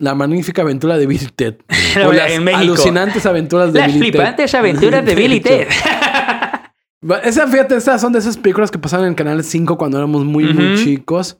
La 0.00 0.14
magnífica 0.14 0.62
aventura 0.62 0.96
de 0.96 1.06
Bill 1.06 1.22
y 1.22 1.26
Ted. 1.26 1.56
O 2.06 2.12
las 2.12 2.30
en 2.32 2.48
alucinantes 2.48 3.26
aventuras 3.26 3.72
de 3.72 3.80
Las 3.80 3.88
Bill 3.88 3.96
y 3.96 4.00
Ted. 4.10 4.18
flipantes 4.18 4.54
aventuras 4.54 5.04
de 5.04 5.14
Bill 5.14 5.32
y 5.34 5.40
Ted. 5.40 5.68
Esa, 7.24 7.46
fíjate, 7.46 7.76
esas 7.76 8.00
son 8.00 8.12
de 8.12 8.18
esas 8.18 8.36
películas 8.36 8.70
que 8.70 8.78
pasaban 8.78 9.06
en 9.06 9.10
el 9.10 9.16
Canal 9.16 9.42
5 9.44 9.78
cuando 9.78 9.98
éramos 9.98 10.24
muy, 10.24 10.52
muy 10.52 10.74
Ujú. 10.74 10.82
chicos. 10.82 11.38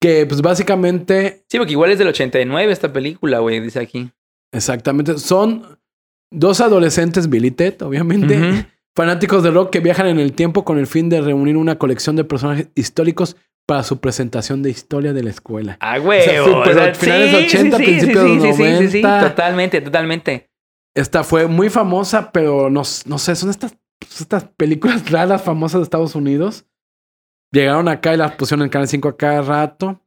Que, 0.00 0.24
pues, 0.26 0.40
básicamente, 0.40 1.44
sí, 1.48 1.58
porque 1.58 1.72
igual 1.72 1.90
es 1.90 1.98
del 1.98 2.08
89 2.08 2.72
esta 2.72 2.90
película, 2.92 3.40
güey, 3.40 3.60
dice 3.60 3.78
aquí. 3.80 4.10
exactamente, 4.52 5.18
son 5.18 5.78
dos 6.32 6.60
adolescentes, 6.62 7.28
Bill 7.28 7.44
y 7.44 7.50
Ted, 7.50 7.82
obviamente, 7.82 8.38
Ujú. 8.38 8.64
Fanáticos 8.94 9.42
de 9.42 9.50
rock 9.50 9.70
que 9.70 9.80
viajan 9.80 10.06
en 10.06 10.18
el 10.18 10.32
tiempo 10.32 10.64
con 10.64 10.78
el 10.78 10.86
fin 10.86 11.08
de 11.08 11.20
reunir 11.20 11.56
una 11.56 11.78
colección 11.78 12.16
de 12.16 12.24
personajes 12.24 12.68
históricos 12.74 13.36
para 13.66 13.82
su 13.82 14.00
presentación 14.00 14.62
de 14.62 14.70
historia 14.70 15.12
de 15.12 15.22
la 15.22 15.30
escuela. 15.30 15.76
Ah, 15.80 15.98
güey. 15.98 16.22
sea, 16.22 16.44
súper 16.44 16.96
finales 16.96 17.54
80, 17.54 17.76
principios 17.76 18.24
de 18.24 18.28
los 18.28 18.42
sí, 18.42 18.52
sí, 18.52 18.88
sí, 18.88 19.02
90. 19.02 19.28
Totalmente, 19.28 19.80
totalmente. 19.80 20.50
Esta 20.94 21.22
fue 21.22 21.46
muy 21.46 21.70
famosa, 21.70 22.32
pero 22.32 22.68
no, 22.68 22.82
no 23.06 23.18
sé, 23.18 23.36
son 23.36 23.50
estas, 23.50 23.76
estas 24.00 24.44
películas 24.56 25.08
raras 25.12 25.42
famosas 25.42 25.80
de 25.80 25.84
Estados 25.84 26.14
Unidos. 26.14 26.66
Llegaron 27.52 27.88
acá 27.88 28.14
y 28.14 28.16
las 28.16 28.32
pusieron 28.32 28.64
en 28.64 28.70
Canal 28.70 28.88
5 28.88 29.08
a 29.08 29.16
cada 29.16 29.42
rato. 29.42 30.00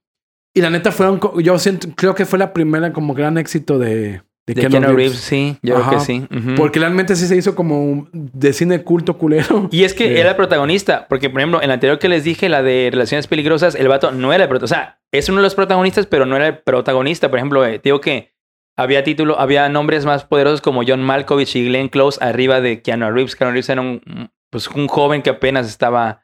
Y 0.53 0.61
la 0.61 0.69
neta 0.69 0.91
fueron, 0.91 1.19
yo 1.41 1.57
siento, 1.57 1.87
creo 1.95 2.15
que 2.15 2.25
fue 2.25 2.37
la 2.37 2.53
primera 2.53 2.93
como 2.93 3.13
gran 3.13 3.37
éxito 3.37 3.79
de, 3.79 4.21
de, 4.45 4.53
De 4.55 4.61
Keanu 4.61 4.79
Reeves. 4.87 4.95
Reeves, 4.95 5.17
sí, 5.19 5.57
yo 5.61 5.75
creo 5.75 5.89
que 5.89 5.99
sí. 6.01 6.27
Porque 6.57 6.79
realmente 6.79 7.15
sí 7.15 7.27
se 7.27 7.35
hizo 7.37 7.55
como 7.55 8.07
de 8.11 8.51
cine 8.53 8.83
culto 8.83 9.17
culero. 9.17 9.69
Y 9.71 9.83
es 9.83 9.93
que 9.93 10.09
De- 10.09 10.19
era 10.19 10.31
el 10.31 10.35
protagonista, 10.35 11.05
porque 11.07 11.29
por 11.29 11.39
ejemplo, 11.39 11.61
en 11.61 11.69
la 11.69 11.75
anterior 11.75 11.97
que 11.99 12.09
les 12.09 12.23
dije, 12.23 12.49
la 12.49 12.61
de 12.61 12.89
Relaciones 12.91 13.27
Peligrosas, 13.27 13.75
el 13.75 13.87
vato 13.87 14.11
no 14.11 14.33
era 14.33 14.43
el 14.43 14.49
protagonista. 14.49 14.75
O 14.75 14.79
sea, 14.79 14.99
es 15.11 15.29
uno 15.29 15.37
de 15.37 15.43
los 15.43 15.55
protagonistas, 15.55 16.05
pero 16.07 16.25
no 16.25 16.35
era 16.35 16.47
el 16.47 16.57
protagonista. 16.59 17.29
Por 17.29 17.39
ejemplo, 17.39 17.65
eh, 17.65 17.79
digo 17.83 18.01
que 18.01 18.33
había 18.75 19.03
título, 19.03 19.39
había 19.39 19.69
nombres 19.69 20.05
más 20.05 20.25
poderosos 20.25 20.59
como 20.59 20.81
John 20.85 21.03
Malkovich 21.03 21.55
y 21.55 21.65
Glenn 21.67 21.89
Close 21.89 22.17
arriba 22.23 22.59
de 22.59 22.81
Keanu 22.81 23.11
Reeves. 23.11 23.35
Keanu 23.35 23.51
Reeves 23.53 23.69
era 23.69 23.81
un, 23.81 24.01
pues, 24.49 24.67
un 24.67 24.87
joven 24.87 25.21
que 25.21 25.29
apenas 25.29 25.67
estaba, 25.67 26.22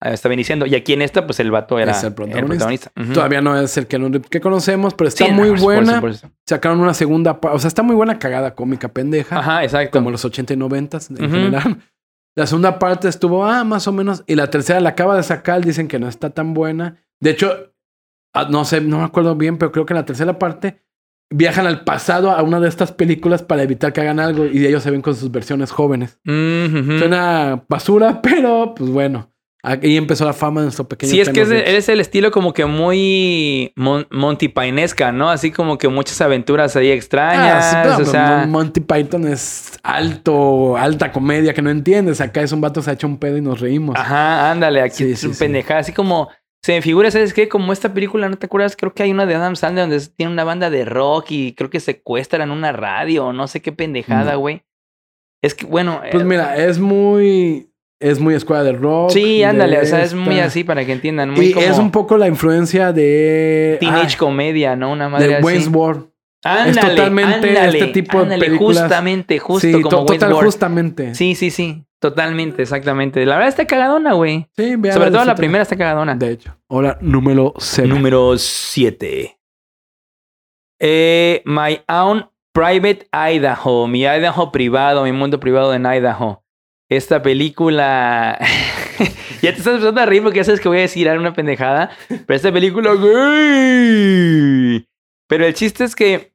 estaba 0.00 0.34
iniciando. 0.34 0.66
Y 0.66 0.74
aquí 0.74 0.92
en 0.92 1.02
esta, 1.02 1.26
pues 1.26 1.40
el 1.40 1.50
vato 1.50 1.78
era 1.78 1.92
Es 1.92 2.02
el 2.02 2.08
el 2.08 2.14
protagonista. 2.14 2.92
Todavía 3.14 3.40
no 3.40 3.58
es 3.58 3.76
el 3.76 3.86
Reeves 3.88 4.28
que 4.28 4.40
conocemos, 4.40 4.94
pero 4.94 5.08
está 5.08 5.26
Sí, 5.26 5.32
muy 5.32 5.48
no, 5.50 5.54
por 5.54 5.62
buena. 5.62 6.02
Sacaron 6.46 6.80
una 6.80 6.94
segunda 6.94 7.40
parte. 7.40 7.56
O 7.56 7.58
sea, 7.58 7.68
está 7.68 7.82
muy 7.82 7.96
buena 7.96 8.18
cagada 8.18 8.54
cómica 8.54 8.88
pendeja. 8.88 9.38
Ajá, 9.38 9.64
exacto. 9.64 9.98
Como 9.98 10.10
los 10.10 10.24
80 10.24 10.54
y 10.54 10.56
90 10.56 10.98
en 11.18 11.30
general. 11.30 11.78
La 12.34 12.46
segunda 12.46 12.78
parte 12.78 13.08
estuvo, 13.08 13.46
ah, 13.46 13.64
más 13.64 13.88
o 13.88 13.92
menos. 13.92 14.22
Y 14.26 14.34
la 14.34 14.50
tercera 14.50 14.78
la 14.80 14.90
acaba 14.90 15.16
de 15.16 15.22
sacar. 15.22 15.64
Dicen 15.64 15.88
que 15.88 15.98
no 15.98 16.06
está 16.08 16.30
tan 16.30 16.52
buena. 16.52 17.02
De 17.18 17.30
hecho, 17.30 17.72
ah, 18.34 18.46
no 18.50 18.66
sé, 18.66 18.82
no 18.82 18.98
me 18.98 19.04
acuerdo 19.04 19.34
bien, 19.36 19.56
pero 19.56 19.72
creo 19.72 19.86
que 19.86 19.94
en 19.94 19.98
la 19.98 20.04
tercera 20.04 20.38
parte 20.38 20.82
viajan 21.30 21.66
al 21.66 21.82
pasado 21.84 22.30
a 22.30 22.42
una 22.42 22.60
de 22.60 22.68
estas 22.68 22.92
películas 22.92 23.42
para 23.42 23.62
evitar 23.62 23.92
que 23.92 24.00
hagan 24.00 24.20
algo 24.20 24.44
y 24.46 24.64
ellos 24.64 24.82
se 24.82 24.90
ven 24.90 25.02
con 25.02 25.14
sus 25.14 25.30
versiones 25.30 25.72
jóvenes. 25.72 26.20
Mm. 26.24 26.98
Suena 26.98 27.64
basura, 27.68 28.20
pero 28.22 28.74
pues 28.76 28.90
bueno. 28.90 29.30
Ahí 29.66 29.96
empezó 29.96 30.24
la 30.24 30.32
fama 30.32 30.60
de 30.60 30.66
nuestro 30.66 30.86
pequeño 30.88 31.10
Sí, 31.10 31.20
es 31.20 31.28
que 31.28 31.40
es, 31.40 31.48
Keanu 31.48 31.50
de- 31.60 31.64
Reeves. 31.66 31.78
es 31.84 31.88
el 31.88 32.00
estilo 32.00 32.30
como 32.30 32.52
que 32.52 32.64
muy 32.66 33.72
mon- 33.76 34.06
Monty 34.10 34.48
Python-esca, 34.48 35.10
¿no? 35.12 35.28
Así 35.30 35.50
como 35.50 35.76
que 35.76 35.88
muchas 35.88 36.20
aventuras 36.20 36.76
ahí 36.76 36.90
Ah, 36.90 36.94
extrañas. 36.94 37.70
sí, 37.70 37.76
pero, 37.82 37.94
o 37.94 37.96
pues, 37.96 38.10
sea, 38.10 38.38
Mon- 38.42 38.50
Monty 38.50 38.80
Python 38.80 39.26
es 39.26 39.78
alto, 39.82 40.76
alta 40.76 41.10
comedia 41.12 41.52
que 41.52 41.62
no 41.62 41.70
entiendes. 41.70 42.20
Acá 42.20 42.42
es 42.42 42.52
un 42.52 42.60
vato 42.60 42.80
se 42.82 42.90
ha 42.90 42.94
hecho 42.94 43.06
un 43.06 43.18
pedo 43.18 43.36
y 43.36 43.40
nos 43.40 43.60
reímos. 43.60 43.96
ajá, 43.98 44.50
ándale, 44.50 44.80
aquí 44.82 44.96
Sí, 45.04 45.10
es 45.12 45.20
sí, 45.20 45.26
un 45.26 45.34
pendejada. 45.36 45.80
Así 45.80 45.92
como 45.92 46.28
se 46.62 46.72
me 46.72 46.82
figura, 46.82 47.10
¿sabes 47.10 47.32
qué? 47.34 47.48
Como 47.48 47.72
esta 47.72 47.92
película, 47.94 48.28
¿no 48.28 48.36
te 48.36 48.46
acuerdas? 48.46 48.76
Creo 48.76 48.92
que 48.94 49.02
hay 49.02 49.10
una 49.12 49.26
de 49.26 49.34
Adam 49.34 49.56
Sandler 49.56 49.88
donde 49.88 50.04
tiene 50.16 50.32
una 50.32 50.44
banda 50.44 50.70
de 50.70 50.84
rock 50.84 51.26
y 51.30 51.54
creo 51.54 51.70
que 51.70 51.80
secuestran 51.80 52.50
una 52.50 52.72
radio 52.72 53.26
o 53.26 53.32
no 53.32 53.46
sé 53.46 53.62
qué 53.62 53.72
pendejada, 53.72 54.32
No. 54.34 54.38
güey. 54.40 54.62
Es 55.42 55.54
que, 55.54 55.66
bueno. 55.66 56.00
Pues 56.10 56.22
eh, 56.22 56.26
mira, 56.26 56.56
es 56.56 56.78
muy. 56.78 57.70
Es 57.98 58.20
muy 58.20 58.34
escuela 58.34 58.62
de 58.62 58.72
rock. 58.72 59.10
Sí, 59.10 59.38
de 59.38 59.44
ándale, 59.46 59.78
o 59.78 59.86
sea, 59.86 60.02
es 60.02 60.14
muy 60.14 60.38
así 60.38 60.64
para 60.64 60.84
que 60.84 60.92
entiendan. 60.92 61.30
Muy 61.30 61.46
Y 61.46 61.52
como 61.52 61.66
es 61.66 61.78
un 61.78 61.90
poco 61.90 62.18
la 62.18 62.28
influencia 62.28 62.92
de. 62.92 63.78
teenage 63.80 64.16
ah, 64.16 64.18
comedia, 64.18 64.76
¿no? 64.76 64.92
Una 64.92 65.08
madre 65.08 65.36
de. 65.36 65.42
Wayne's 65.42 65.68
World. 65.68 66.10
Ándale, 66.44 66.90
totalmente 66.90 67.34
ándale, 67.34 67.78
este 67.78 67.92
tipo 67.92 68.18
de 68.18 68.24
ándale, 68.24 68.44
películas. 68.44 68.82
Justamente, 68.82 69.38
justo 69.38 69.66
sí, 69.66 69.72
como 69.72 69.88
to- 69.88 69.96
Wayne's 70.02 70.20
total, 70.20 70.32
World. 70.32 70.46
justamente. 70.46 71.14
Sí, 71.14 71.34
sí, 71.34 71.50
sí. 71.50 71.84
Totalmente, 71.98 72.62
exactamente. 72.62 73.24
La 73.24 73.36
verdad 73.36 73.48
está 73.48 73.66
cagadona, 73.66 74.12
güey. 74.12 74.46
Sí, 74.54 74.76
véala, 74.76 74.98
Sobre 74.98 75.10
todo 75.10 75.24
la 75.24 75.34
primera 75.34 75.62
está 75.62 75.76
cagadona. 75.76 76.14
De 76.14 76.30
hecho. 76.30 76.56
Ahora, 76.68 76.98
número 77.00 77.54
0. 77.58 77.88
Número 77.88 78.36
7. 78.36 79.38
Eh, 80.78 81.42
my 81.46 81.80
Own 81.88 82.28
Private 82.52 83.08
Idaho. 83.12 83.88
Mi 83.88 84.02
Idaho 84.02 84.52
privado, 84.52 85.04
mi 85.04 85.12
mundo 85.12 85.40
privado 85.40 85.72
en 85.74 85.86
Idaho. 85.86 86.45
Esta 86.88 87.20
película. 87.20 88.38
ya 89.42 89.52
te 89.52 89.58
estás 89.58 89.74
empezando 89.74 90.00
a 90.00 90.06
reír 90.06 90.22
porque 90.22 90.38
ya 90.38 90.44
sabes 90.44 90.60
que 90.60 90.68
voy 90.68 90.78
a 90.78 90.82
decir 90.82 91.08
una 91.10 91.32
pendejada. 91.32 91.90
Pero 92.08 92.34
esta 92.34 92.52
película. 92.52 92.90
Pero 95.28 95.44
el 95.44 95.54
chiste 95.54 95.84
es 95.84 95.96
que 95.96 96.32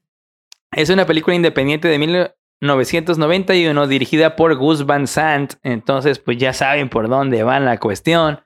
es 0.76 0.90
una 0.90 1.06
película 1.06 1.36
independiente 1.36 1.88
de 1.88 1.98
1991 1.98 3.88
dirigida 3.88 4.36
por 4.36 4.56
Gus 4.56 4.86
Van 4.86 5.08
Sant. 5.08 5.54
Entonces, 5.64 6.20
pues 6.20 6.38
ya 6.38 6.52
saben 6.54 6.90
por 6.90 7.08
dónde 7.08 7.44
va 7.44 7.60
la 7.60 7.80
cuestión. 7.80 8.42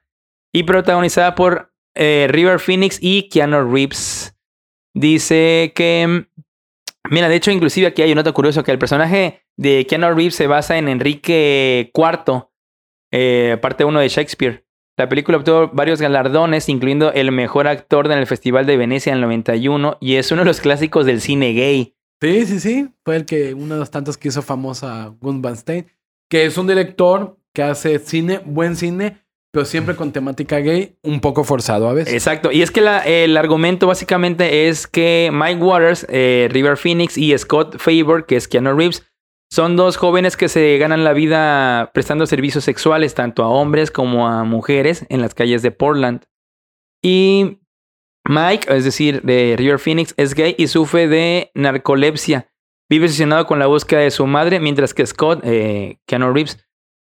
Y 0.53 0.63
protagonizada 0.63 1.33
por 1.33 1.73
eh, 1.95 2.27
River 2.29 2.59
Phoenix 2.59 2.99
y 3.01 3.29
Keanu 3.29 3.71
Reeves. 3.71 4.37
Dice 4.93 5.73
que. 5.75 6.27
Mira, 7.09 7.29
de 7.29 7.35
hecho, 7.35 7.51
inclusive 7.51 7.87
aquí 7.87 8.01
hay 8.01 8.11
un 8.11 8.17
dato 8.17 8.33
curioso: 8.33 8.63
que 8.63 8.71
el 8.71 8.79
personaje 8.79 9.43
de 9.57 9.85
Keanu 9.87 10.13
Reeves 10.13 10.35
se 10.35 10.47
basa 10.47 10.77
en 10.77 10.87
Enrique 10.87 11.91
IV, 11.93 12.49
eh, 13.11 13.57
parte 13.61 13.85
1 13.85 13.99
de 13.99 14.09
Shakespeare. 14.09 14.65
La 14.97 15.09
película 15.09 15.37
obtuvo 15.37 15.69
varios 15.73 16.01
galardones, 16.01 16.69
incluyendo 16.69 17.11
el 17.11 17.31
mejor 17.31 17.67
actor 17.67 18.05
en 18.11 18.17
el 18.17 18.27
Festival 18.27 18.65
de 18.65 18.77
Venecia 18.77 19.11
en 19.11 19.17
el 19.17 19.21
91, 19.21 19.97
y 19.99 20.15
es 20.15 20.31
uno 20.31 20.41
de 20.41 20.45
los 20.45 20.61
clásicos 20.61 21.05
del 21.05 21.19
cine 21.19 21.53
gay. 21.53 21.95
Sí, 22.21 22.45
sí, 22.45 22.59
sí. 22.59 22.89
Fue 23.03 23.17
el 23.17 23.25
que, 23.25 23.53
uno 23.53 23.73
de 23.73 23.79
los 23.81 23.91
tantos 23.91 24.17
que 24.17 24.29
hizo 24.29 24.41
famosa 24.41 25.13
Gun 25.19 25.41
Van 25.41 25.57
Stein, 25.57 25.87
que 26.29 26.45
es 26.45 26.57
un 26.57 26.67
director 26.67 27.37
que 27.53 27.63
hace 27.63 27.99
cine, 27.99 28.41
buen 28.45 28.77
cine, 28.77 29.24
pero 29.55 29.63
siempre 29.63 29.95
con 29.95 30.11
temática 30.11 30.57
gay, 30.57 30.97
un 31.01 31.21
poco 31.21 31.45
forzado 31.45 31.87
a 31.87 31.93
veces. 31.93 32.13
Exacto. 32.13 32.51
Y 32.51 32.61
es 32.61 32.71
que 32.71 32.81
el 33.05 33.37
argumento 33.37 33.87
básicamente 33.87 34.67
es 34.67 34.85
que 34.85 35.29
Mike 35.31 35.63
Waters, 35.63 36.05
eh, 36.09 36.49
River 36.51 36.75
Phoenix 36.75 37.17
y 37.17 37.37
Scott 37.37 37.77
Favor, 37.77 38.25
que 38.25 38.35
es 38.35 38.49
Keanu 38.49 38.75
Reeves, 38.75 39.09
son 39.49 39.77
dos 39.77 39.95
jóvenes 39.95 40.35
que 40.35 40.49
se 40.49 40.77
ganan 40.77 41.05
la 41.05 41.13
vida 41.13 41.91
prestando 41.93 42.27
servicios 42.27 42.65
sexuales 42.65 43.13
tanto 43.13 43.43
a 43.43 43.47
hombres 43.47 43.91
como 43.91 44.27
a 44.27 44.43
mujeres 44.43 45.05
en 45.07 45.21
las 45.21 45.33
calles 45.33 45.61
de 45.61 45.71
Portland. 45.71 46.25
Y 47.01 47.61
Mike, 48.27 48.67
es 48.75 48.83
decir, 48.83 49.21
de 49.21 49.55
River 49.57 49.79
Phoenix, 49.79 50.13
es 50.17 50.33
gay 50.33 50.53
y 50.57 50.67
sufre 50.67 51.07
de 51.07 51.51
narcolepsia. 51.53 52.49
Vive 52.89 53.05
obsesionado 53.05 53.45
con 53.45 53.59
la 53.59 53.67
búsqueda 53.67 54.01
de 54.01 54.11
su 54.11 54.27
madre, 54.27 54.59
mientras 54.59 54.93
que 54.93 55.05
Scott, 55.05 55.39
eh, 55.45 55.99
Keanu 56.07 56.33
Reeves, 56.33 56.64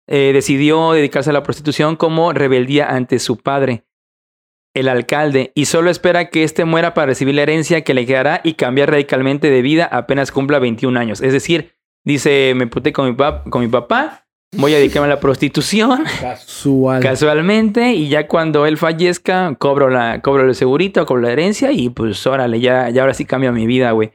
eh, 0.09 0.31
decidió 0.33 0.93
dedicarse 0.93 1.31
a 1.31 1.33
la 1.35 1.43
prostitución 1.43 1.97
como 1.97 2.33
rebeldía 2.33 2.89
ante 2.89 3.19
su 3.19 3.37
padre 3.37 3.85
el 4.75 4.89
alcalde 4.89 5.51
y 5.55 5.65
solo 5.65 5.91
espera 5.91 6.29
que 6.31 6.45
éste 6.45 6.65
muera 6.65 6.95
para 6.95 7.07
recibir 7.07 7.35
la 7.35 7.43
herencia 7.43 7.83
que 7.83 7.95
le 7.95 8.07
quedará 8.07 8.41
y 8.45 8.55
cambiar 8.55 8.91
radicalmente 8.91 9.51
de 9.51 9.63
vida 9.63 9.85
apenas 9.91 10.31
cumpla 10.31 10.59
21 10.59 10.99
años. 11.01 11.21
Es 11.21 11.33
decir, 11.33 11.73
dice, 12.05 12.53
me 12.55 12.67
puté 12.67 12.93
con 12.93 13.07
mi, 13.09 13.13
pap- 13.17 13.49
con 13.51 13.63
mi 13.63 13.69
papá, 13.69 14.27
voy 14.57 14.75
a 14.75 14.77
dedicarme 14.79 15.07
a 15.07 15.15
la 15.15 15.21
prostitución 15.21 16.05
Casual. 16.21 17.03
casualmente 17.03 17.93
y 17.95 18.09
ya 18.09 18.29
cuando 18.29 18.67
él 18.67 18.77
fallezca 18.77 19.55
cobro, 19.59 19.89
la, 19.91 20.21
cobro 20.23 20.45
el 20.47 20.55
segurito, 20.55 21.05
cobro 21.07 21.23
la 21.23 21.33
herencia 21.33 21.73
y 21.73 21.89
pues 21.91 22.25
órale, 22.27 22.61
ya, 22.61 22.89
ya 22.91 23.01
ahora 23.03 23.15
sí 23.15 23.25
cambia 23.25 23.51
mi 23.51 23.67
vida, 23.67 23.91
güey. 23.93 24.13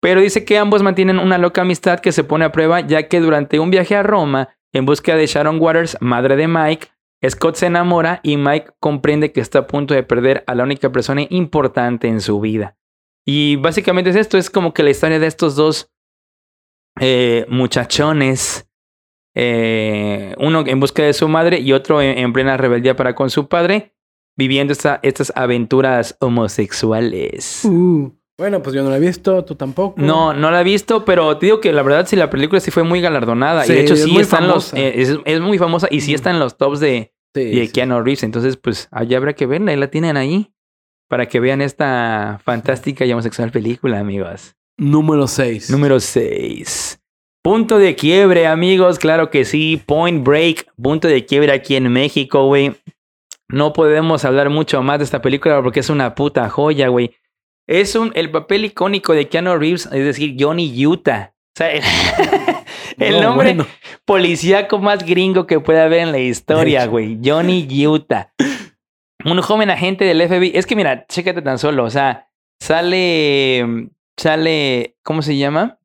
Pero 0.00 0.20
dice 0.22 0.44
que 0.44 0.58
ambos 0.58 0.82
mantienen 0.82 1.18
una 1.18 1.38
loca 1.38 1.62
amistad 1.62 2.00
que 2.00 2.10
se 2.12 2.24
pone 2.24 2.44
a 2.46 2.52
prueba 2.52 2.80
ya 2.80 3.06
que 3.08 3.20
durante 3.20 3.58
un 3.60 3.70
viaje 3.70 3.94
a 3.96 4.02
Roma, 4.02 4.48
en 4.74 4.84
búsqueda 4.84 5.16
de 5.16 5.26
Sharon 5.26 5.58
Waters, 5.60 5.96
madre 6.00 6.36
de 6.36 6.46
Mike, 6.48 6.88
Scott 7.26 7.54
se 7.56 7.66
enamora 7.66 8.20
y 8.22 8.36
Mike 8.36 8.72
comprende 8.80 9.32
que 9.32 9.40
está 9.40 9.60
a 9.60 9.66
punto 9.66 9.94
de 9.94 10.02
perder 10.02 10.44
a 10.46 10.54
la 10.54 10.62
única 10.64 10.92
persona 10.92 11.22
importante 11.30 12.06
en 12.08 12.20
su 12.20 12.38
vida. 12.40 12.76
Y 13.26 13.56
básicamente 13.56 14.10
es 14.10 14.16
esto, 14.16 14.36
es 14.36 14.50
como 14.50 14.74
que 14.74 14.82
la 14.82 14.90
historia 14.90 15.18
de 15.18 15.26
estos 15.26 15.56
dos 15.56 15.90
eh, 17.00 17.46
muchachones, 17.48 18.68
eh, 19.34 20.34
uno 20.38 20.64
en 20.66 20.78
busca 20.80 21.02
de 21.02 21.12
su 21.14 21.26
madre 21.28 21.58
y 21.60 21.72
otro 21.72 22.02
en, 22.02 22.18
en 22.18 22.32
plena 22.34 22.56
rebeldía 22.58 22.94
para 22.94 23.14
con 23.14 23.30
su 23.30 23.48
padre, 23.48 23.94
viviendo 24.36 24.72
esta- 24.72 25.00
estas 25.02 25.32
aventuras 25.34 26.16
homosexuales. 26.20 27.64
Uh, 27.64 28.12
bueno, 28.38 28.62
pues 28.62 28.74
yo 28.74 28.82
no 28.82 28.90
la 28.90 28.96
he 28.96 29.00
visto, 29.00 29.44
tú 29.44 29.54
tampoco. 29.54 30.00
No, 30.00 30.32
no 30.34 30.50
la 30.50 30.60
he 30.60 30.64
visto, 30.64 31.04
pero 31.04 31.36
te 31.38 31.46
digo 31.46 31.60
que 31.60 31.72
la 31.72 31.82
verdad 31.82 32.06
sí 32.06 32.16
la 32.16 32.30
película 32.30 32.60
sí 32.60 32.70
fue 32.70 32.82
muy 32.82 33.00
galardonada. 33.00 33.64
Sí, 33.64 33.72
y 33.72 33.76
de 33.76 33.80
hecho 33.82 33.94
es 33.94 34.02
sí 34.04 34.18
están 34.18 34.48
los... 34.48 34.70
famosa. 34.70 34.78
eh, 34.78 34.94
es, 35.02 35.18
es 35.24 35.40
muy 35.40 35.58
famosa 35.58 35.88
y 35.90 36.00
sí 36.00 36.14
está 36.14 36.30
en 36.30 36.38
los 36.38 36.56
tops 36.56 36.80
de, 36.80 37.12
Sí, 37.34 37.44
de. 37.44 37.70
Keanu 37.70 38.00
Reeves. 38.02 38.22
Entonces, 38.22 38.56
pues 38.56 38.88
allá 38.90 39.16
habrá 39.18 39.32
que 39.34 39.46
verla. 39.46 39.72
Ahí 39.72 39.76
la 39.76 39.88
tienen 39.88 40.16
ahí. 40.16 40.52
Para 41.08 41.26
que 41.26 41.38
vean 41.38 41.60
esta 41.60 42.40
fantástica 42.44 43.04
y 43.04 43.12
homosexual 43.12 43.50
película, 43.50 43.98
amigos. 44.00 44.54
Número 44.78 45.26
6. 45.26 45.70
Número 45.70 46.00
6. 46.00 47.00
Punto 47.42 47.78
de 47.78 47.94
quiebre, 47.94 48.46
amigos. 48.46 48.98
Claro 48.98 49.30
que 49.30 49.44
sí. 49.44 49.80
Point 49.84 50.24
Break. 50.24 50.66
Punto 50.80 51.08
de 51.08 51.24
quiebre 51.26 51.52
aquí 51.52 51.76
en 51.76 51.92
México, 51.92 52.46
güey. 52.46 52.74
No 53.48 53.72
podemos 53.72 54.24
hablar 54.24 54.48
mucho 54.48 54.82
más 54.82 54.98
de 54.98 55.04
esta 55.04 55.20
película 55.20 55.62
porque 55.62 55.80
es 55.80 55.90
una 55.90 56.14
puta 56.14 56.48
joya, 56.48 56.88
güey. 56.88 57.14
Es 57.66 57.94
un, 57.94 58.12
el 58.14 58.30
papel 58.30 58.66
icónico 58.66 59.14
de 59.14 59.28
Keanu 59.28 59.56
Reeves, 59.56 59.86
es 59.86 60.04
decir, 60.04 60.36
Johnny 60.38 60.86
Utah. 60.86 61.34
O 61.54 61.56
sea, 61.56 61.70
el, 61.70 61.82
el 62.98 63.20
nombre 63.22 63.56
policíaco 64.04 64.78
más 64.78 65.04
gringo 65.04 65.46
que 65.46 65.60
puede 65.60 65.80
haber 65.80 66.00
en 66.00 66.12
la 66.12 66.18
historia, 66.18 66.86
güey. 66.88 67.18
Johnny 67.24 67.66
Utah. 67.86 68.32
Un 69.24 69.40
joven 69.40 69.70
agente 69.70 70.04
del 70.04 70.20
FBI. 70.28 70.52
Es 70.54 70.66
que 70.66 70.76
mira, 70.76 71.06
chécate 71.06 71.40
tan 71.40 71.58
solo. 71.58 71.84
O 71.84 71.90
sea, 71.90 72.28
sale. 72.60 73.88
Sale. 74.16 74.96
¿Cómo 75.02 75.22
se 75.22 75.36
llama? 75.36 75.78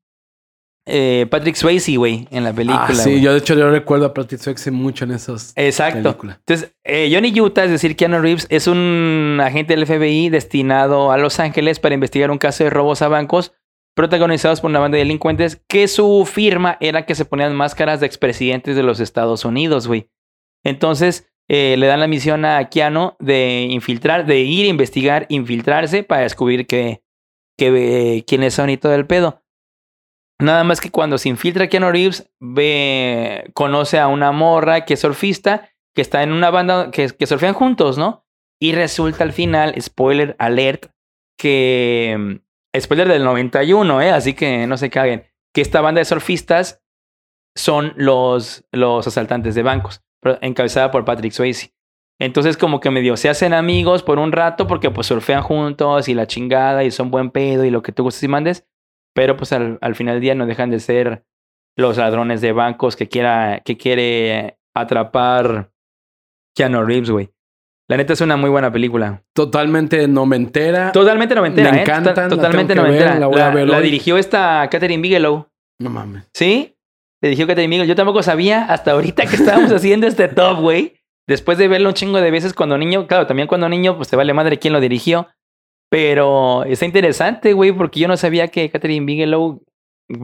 Eh, 0.91 1.27
Patrick 1.29 1.55
Swayze, 1.55 1.97
güey, 1.97 2.27
en 2.31 2.43
la 2.43 2.51
película. 2.51 2.87
Ah, 2.89 2.93
sí, 2.95 3.21
yo 3.21 3.31
de 3.31 3.37
hecho 3.37 3.53
yo 3.53 3.69
recuerdo 3.69 4.07
a 4.07 4.13
Patrick 4.13 4.41
Swayze 4.41 4.71
mucho 4.71 5.05
en 5.05 5.11
esos 5.11 5.53
Exacto. 5.55 6.01
películas. 6.01 6.37
Entonces, 6.39 6.73
eh, 6.83 7.09
Johnny 7.13 7.39
Utah, 7.39 7.65
es 7.65 7.71
decir, 7.71 7.95
Keanu 7.95 8.19
Reeves, 8.19 8.47
es 8.49 8.65
un 8.65 9.39
agente 9.43 9.75
del 9.75 9.85
FBI 9.85 10.29
destinado 10.29 11.11
a 11.11 11.17
Los 11.19 11.39
Ángeles 11.39 11.79
para 11.79 11.93
investigar 11.93 12.31
un 12.31 12.39
caso 12.39 12.63
de 12.63 12.71
robos 12.71 13.03
a 13.03 13.07
bancos 13.07 13.53
protagonizados 13.95 14.61
por 14.61 14.71
una 14.71 14.79
banda 14.79 14.95
de 14.95 15.03
delincuentes 15.03 15.61
que 15.67 15.87
su 15.87 16.25
firma 16.25 16.77
era 16.79 17.05
que 17.05 17.15
se 17.15 17.25
ponían 17.25 17.55
máscaras 17.55 17.99
de 17.99 18.07
expresidentes 18.07 18.75
de 18.75 18.81
los 18.83 18.99
Estados 18.99 19.45
Unidos, 19.45 19.87
güey. 19.87 20.09
Entonces, 20.63 21.29
eh, 21.49 21.75
le 21.77 21.87
dan 21.87 21.99
la 21.99 22.07
misión 22.07 22.45
a 22.45 22.69
Keanu 22.69 23.13
de 23.19 23.67
infiltrar, 23.69 24.25
de 24.25 24.39
ir 24.39 24.65
a 24.65 24.69
investigar, 24.69 25.25
infiltrarse 25.29 26.03
para 26.03 26.21
descubrir 26.21 26.65
que, 26.65 27.03
que, 27.57 28.17
eh, 28.17 28.23
quiénes 28.25 28.53
son 28.53 28.69
y 28.69 28.77
todo 28.77 28.95
el 28.95 29.05
pedo. 29.05 29.43
Nada 30.39 30.63
más 30.63 30.79
que 30.79 30.89
cuando 30.89 31.17
se 31.17 31.29
infiltra 31.29 31.67
Keanu 31.67 31.91
Reeves, 31.91 32.31
ve, 32.39 33.51
conoce 33.53 33.99
a 33.99 34.07
una 34.07 34.31
morra 34.31 34.85
que 34.85 34.93
es 34.93 35.01
surfista, 35.01 35.69
que 35.93 36.01
está 36.01 36.23
en 36.23 36.31
una 36.31 36.49
banda 36.49 36.91
que, 36.91 37.09
que 37.09 37.27
surfean 37.27 37.53
juntos, 37.53 37.97
¿no? 37.97 38.25
Y 38.61 38.73
resulta 38.73 39.23
al 39.23 39.33
final, 39.33 39.75
spoiler 39.81 40.35
alert, 40.39 40.91
que 41.37 42.41
spoiler 42.77 43.07
del 43.07 43.23
91, 43.23 44.01
¿eh? 44.01 44.11
Así 44.11 44.33
que 44.33 44.67
no 44.67 44.77
se 44.77 44.89
caguen. 44.89 45.25
Que 45.53 45.61
esta 45.61 45.81
banda 45.81 45.99
de 45.99 46.05
surfistas 46.05 46.83
son 47.55 47.93
los, 47.95 48.65
los 48.71 49.07
asaltantes 49.07 49.55
de 49.55 49.63
bancos, 49.63 50.03
encabezada 50.41 50.91
por 50.91 51.05
Patrick 51.05 51.33
Swayze. 51.33 51.73
Entonces 52.19 52.57
como 52.57 52.79
que 52.81 52.91
medio 52.91 53.15
se 53.15 53.29
hacen 53.29 53.53
amigos 53.53 54.03
por 54.03 54.19
un 54.19 54.33
rato 54.33 54.67
porque 54.67 54.91
pues 54.91 55.07
surfean 55.07 55.41
juntos 55.41 56.09
y 56.09 56.13
la 56.13 56.27
chingada 56.27 56.83
y 56.83 56.91
son 56.91 57.11
buen 57.11 57.31
pedo 57.31 57.63
y 57.63 57.69
lo 57.69 57.81
que 57.81 57.93
tú 57.93 58.03
gustes 58.03 58.23
y 58.23 58.27
mandes. 58.27 58.67
Pero 59.19 59.35
pues 59.35 59.51
al, 59.51 59.77
al 59.81 59.95
final 59.95 60.15
del 60.15 60.21
día 60.21 60.33
no 60.33 60.45
dejan 60.45 60.69
de 60.69 60.79
ser 60.79 61.25
los 61.75 61.97
ladrones 61.97 62.39
de 62.39 62.53
bancos 62.53 62.95
que, 62.95 63.09
quiera, 63.09 63.61
que 63.65 63.75
quiere 63.75 64.57
atrapar 64.73 65.71
Keanu 66.55 66.85
Reeves, 66.85 67.09
güey. 67.09 67.29
La 67.89 67.97
neta 67.97 68.13
es 68.13 68.21
una 68.21 68.37
muy 68.37 68.49
buena 68.49 68.71
película. 68.71 69.21
Totalmente 69.35 70.07
noventera. 70.07 70.93
Totalmente 70.93 71.35
noventera, 71.35 71.69
Me 71.69 71.79
¿eh? 71.79 71.81
encanta, 71.81 72.13
la 72.15 72.29
Totalmente 72.29 72.73
tengo 72.73 72.85
que 72.85 72.91
ver, 72.91 72.99
noventera. 73.01 73.19
la 73.19 73.27
voy 73.27 73.41
a 73.41 73.49
ver 73.49 73.69
hoy. 73.69 73.83
dirigió 73.83 74.17
esta 74.17 74.65
Catherine 74.71 75.01
Bigelow. 75.01 75.49
No 75.81 75.89
mames. 75.89 76.29
¿Sí? 76.33 76.77
Le 77.21 77.27
dirigió 77.27 77.45
Catherine 77.45 77.71
Bigelow. 77.71 77.89
Yo 77.89 77.95
tampoco 77.97 78.23
sabía 78.23 78.63
hasta 78.71 78.91
ahorita 78.91 79.25
que 79.25 79.35
estábamos 79.35 79.69
haciendo 79.73 80.07
este 80.07 80.29
top, 80.29 80.61
güey. 80.61 80.93
Después 81.27 81.57
de 81.57 81.67
verlo 81.67 81.89
un 81.89 81.93
chingo 81.93 82.21
de 82.21 82.31
veces 82.31 82.53
cuando 82.53 82.77
niño. 82.77 83.05
Claro, 83.05 83.27
también 83.27 83.49
cuando 83.49 83.67
niño, 83.67 83.97
pues 83.97 84.07
te 84.07 84.15
vale 84.15 84.33
madre 84.33 84.59
quién 84.59 84.71
lo 84.71 84.79
dirigió. 84.79 85.27
Pero 85.89 86.63
está 86.65 86.85
interesante, 86.85 87.53
güey, 87.53 87.71
porque 87.71 87.99
yo 87.99 88.07
no 88.07 88.17
sabía 88.17 88.49
que 88.49 88.69
Catherine 88.69 89.05
Bigelow, 89.05 89.63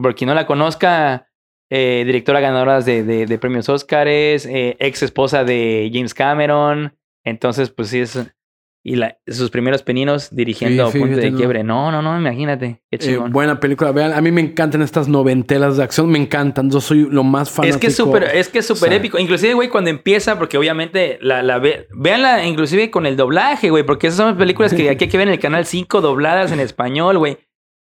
por 0.00 0.14
quien 0.14 0.28
no 0.28 0.34
la 0.34 0.46
conozca, 0.46 1.28
eh, 1.68 2.04
directora 2.06 2.40
ganadora 2.40 2.80
de 2.80 3.38
premios 3.40 3.68
Óscares, 3.68 4.46
eh, 4.46 4.76
ex 4.78 5.02
esposa 5.02 5.44
de 5.44 5.90
James 5.92 6.14
Cameron. 6.14 6.96
Entonces, 7.24 7.70
pues 7.70 7.88
sí 7.88 8.00
es. 8.00 8.16
Y 8.88 8.94
la, 8.94 9.18
sus 9.26 9.50
primeros 9.50 9.82
peninos 9.82 10.28
dirigiendo 10.30 10.92
Sí, 10.92 11.00
Punto 11.00 11.16
de 11.16 11.32
no. 11.32 11.36
Quiebre. 11.36 11.64
No, 11.64 11.90
no, 11.90 12.02
no, 12.02 12.16
imagínate. 12.16 12.82
Qué 12.88 12.98
Eh, 13.14 13.16
buena 13.18 13.58
película. 13.58 13.90
Vean, 13.90 14.12
a 14.12 14.20
mí 14.20 14.30
me 14.30 14.40
encantan 14.40 14.80
estas 14.80 15.08
noventelas 15.08 15.76
de 15.76 15.82
acción. 15.82 16.08
Me 16.08 16.18
encantan. 16.20 16.70
Yo 16.70 16.80
soy 16.80 17.08
lo 17.10 17.24
más 17.24 17.50
fanático. 17.50 17.74
Es 17.74 17.80
que 17.80 17.86
es 17.88 17.96
súper, 17.96 18.22
es 18.32 18.48
que 18.48 18.60
es 18.60 18.70
o 18.70 18.76
sea, 18.76 18.94
épico. 18.94 19.18
Inclusive, 19.18 19.54
güey, 19.54 19.70
cuando 19.70 19.90
empieza, 19.90 20.38
porque 20.38 20.56
obviamente 20.56 21.18
la, 21.20 21.42
la 21.42 21.58
ve, 21.58 21.88
véanla 21.96 22.46
inclusive 22.46 22.92
con 22.92 23.06
el 23.06 23.16
doblaje, 23.16 23.70
güey, 23.70 23.82
porque 23.84 24.06
esas 24.06 24.18
son 24.18 24.36
películas 24.36 24.72
que 24.72 24.88
aquí 24.88 25.04
hay 25.06 25.10
que 25.10 25.18
ver 25.18 25.26
en 25.26 25.34
el 25.34 25.40
canal 25.40 25.66
5 25.66 26.00
dobladas 26.00 26.52
en 26.52 26.60
español, 26.60 27.18
güey. 27.18 27.38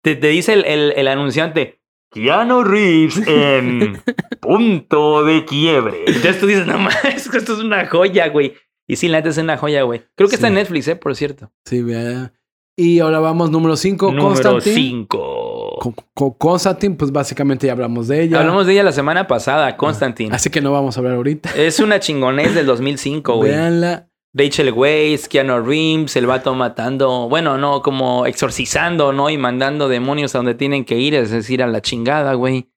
Te, 0.03 0.17
te 0.17 0.27
dice 0.27 0.53
el, 0.55 0.65
el, 0.65 0.93
el 0.97 1.07
anunciante, 1.07 1.79
Keanu 2.11 2.65
Reeves 2.65 3.23
en 3.25 4.03
punto 4.41 5.25
de 5.25 5.45
quiebre. 5.45 5.99
Entonces 6.07 6.41
tú 6.41 6.47
dices, 6.47 6.67
no 6.67 6.79
mames, 6.79 7.05
esto 7.35 7.53
es 7.53 7.61
una 7.61 7.87
joya, 7.87 8.29
güey. 8.31 8.55
Y 8.89 8.97
sí, 8.97 9.09
la 9.09 9.19
neta 9.19 9.29
es 9.29 9.39
una 9.39 9.59
joya, 9.59 9.83
güey. 9.83 10.03
Creo 10.17 10.29
que 10.29 10.35
está 10.35 10.49
en 10.49 10.55
Netflix, 10.55 10.89
eh, 10.89 10.97
por 10.97 11.15
cierto. 11.15 11.53
Sí, 11.67 11.83
vea. 11.83 12.33
Y 12.75 13.01
ahora 13.01 13.19
vamos, 13.19 13.51
número 13.51 13.77
5, 13.77 14.07
Número 14.07 14.29
Constantine. 14.29 14.75
5. 14.75 15.79
Con, 15.81 15.95
con 16.15 16.31
Constantine, 16.31 16.95
pues 16.95 17.13
básicamente 17.13 17.67
ya 17.67 17.73
hablamos 17.73 18.09
de 18.09 18.23
ella. 18.23 18.41
Hablamos 18.41 18.67
de 18.67 18.73
ella 18.73 18.85
la 18.85 18.93
semana 18.93 19.27
pasada, 19.27 19.77
Constantine. 19.77 20.35
Así 20.35 20.49
que 20.49 20.61
no 20.61 20.73
vamos 20.73 20.97
a 20.97 21.01
hablar 21.01 21.17
ahorita. 21.17 21.51
Es 21.57 21.81
una 21.81 22.01
chingonés 22.01 22.55
del 22.55 22.67
2005, 22.67 23.37
güey. 23.37 23.51
Veanla. 23.51 24.09
Rachel 24.33 24.73
Weisz, 24.73 25.27
Keanu 25.29 25.61
Reeves, 25.61 26.15
el 26.17 26.27
vato 26.27 26.55
matando, 26.55 27.29
bueno, 27.29 27.59
no, 27.59 27.83
como 27.83 28.27
exorcizando, 28.27 29.13
¿no? 29.13 29.31
Y 29.31 29.39
mandando 29.39 29.89
demonios 29.89 30.35
a 30.35 30.39
donde 30.39 30.55
tienen 30.55 30.85
que 30.85 30.99
ir, 30.99 31.15
es 31.15 31.31
decir, 31.31 31.63
a 31.63 31.67
la 31.67 31.83
chingada, 31.83 32.35
güey. 32.35 32.71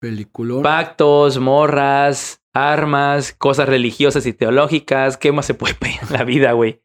Peliculón. 0.00 0.62
Pactos, 0.62 1.38
morras, 1.38 2.42
armas, 2.58 3.32
cosas 3.32 3.68
religiosas 3.68 4.26
y 4.26 4.32
teológicas, 4.32 5.16
¿qué 5.16 5.32
más 5.32 5.46
se 5.46 5.54
puede 5.54 5.74
pedir 5.74 5.98
en 6.02 6.12
la 6.12 6.24
vida, 6.24 6.52
güey? 6.52 6.82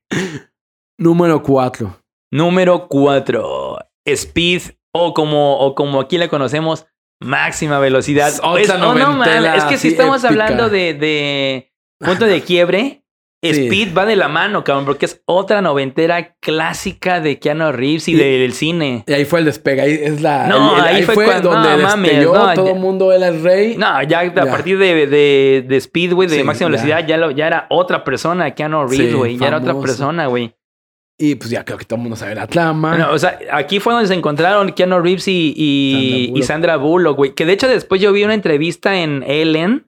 Número 0.98 1.44
4. 1.44 2.00
Número 2.32 2.88
4, 2.88 3.78
Speed, 4.06 4.62
o 4.91 5.14
como, 5.14 5.60
o 5.60 5.76
como 5.76 6.02
aquí 6.02 6.18
la 6.18 6.30
conocemos, 6.30 6.88
máxima 7.22 7.80
velocidad. 7.80 8.30
Es 8.30 8.41
oh, 8.44 8.58
no, 8.80 8.95
mames, 8.95 9.58
es 9.58 9.64
que 9.66 9.78
si 9.78 9.90
estamos 9.90 10.24
épica. 10.24 10.45
hablando 10.45 10.70
de, 10.70 10.94
de 10.94 11.72
punto 12.00 12.26
de 12.26 12.41
quiebre, 12.41 13.02
Sí. 13.52 13.64
Speed 13.68 13.94
va 13.98 14.06
de 14.06 14.15
la 14.15 14.28
mano, 14.30 14.64
cabrón, 14.64 14.86
porque 14.86 15.06
es 15.06 15.22
otra 15.26 15.61
noventera 15.61 16.36
clásica 16.40 17.20
de 17.20 17.40
Keanu 17.40 17.72
Reeves 17.72 18.07
y, 18.07 18.14
Y- 18.14 18.15
del 18.15 18.53
cine. 18.53 19.03
Y 19.06 19.14
ahí 19.14 19.26
fue 19.26 19.40
el 19.40 19.45
despegue. 19.45 19.82
Ahí 19.82 19.99
es 20.02 20.22
la. 20.22 20.48
No, 20.48 20.78
el- 20.78 20.80
el- 20.90 20.95
ahí 20.95 21.03
fue 21.03 21.26
cuando- 21.26 21.49
donde 21.52 21.70
no, 21.70 21.78
mames, 21.84 22.11
despegó. 22.11 22.38
no, 22.38 22.53
todo 22.53 22.70
el 22.70 22.80
mundo 22.80 23.11
era 23.11 23.28
el 23.28 23.44
rey. 23.44 23.76
No, 23.78 24.02
ya 24.03 24.22
a 24.22 24.34
partir 24.45 24.78
de, 24.78 25.07
de, 25.07 25.65
de 25.68 25.76
Speed, 25.78 26.14
güey, 26.14 26.30
de 26.30 26.38
Sí, 26.38 26.44
máxima 26.44 26.70
ya. 26.70 26.72
velocidad, 26.72 27.07
ya, 27.07 27.18
lo, 27.18 27.32
ya 27.32 27.48
era 27.48 27.68
otra 27.70 28.03
persona, 28.03 28.52
Keanu 28.52 28.88
Reeves, 28.88 29.10
Sí, 29.11 29.14
güey. 29.14 29.38
ya 29.38 29.48
era 29.48 29.57
otra 29.57 29.80
persona, 29.80 30.28
güey. 30.28 30.53
Y 31.20 31.36
pues 31.36 31.52
ya 31.52 31.64
creo 31.64 31.78
que 31.78 31.86
todo 31.86 31.98
el 31.98 32.02
mundo 32.02 32.15
sabe 32.15 32.34
la 32.36 32.48
trama. 32.48 33.10
O 33.11 33.20
sea, 33.20 33.38
aquí 33.52 33.80
fue 33.80 33.94
donde 33.94 34.07
se 34.07 34.14
encontraron 34.15 34.72
Keanu 34.72 34.99
Reeves 34.99 35.28
y, 35.28 36.32
y 36.34 36.41
Sandra 36.44 36.78
Bullock, 36.78 37.15
güey. 37.15 37.34
Que 37.36 37.45
de 37.45 37.53
hecho 37.53 37.68
después 37.68 38.02
yo 38.02 38.11
vi 38.11 38.24
una 38.24 38.34
entrevista 38.34 38.99
en 38.99 39.24
Ellen, 39.28 39.86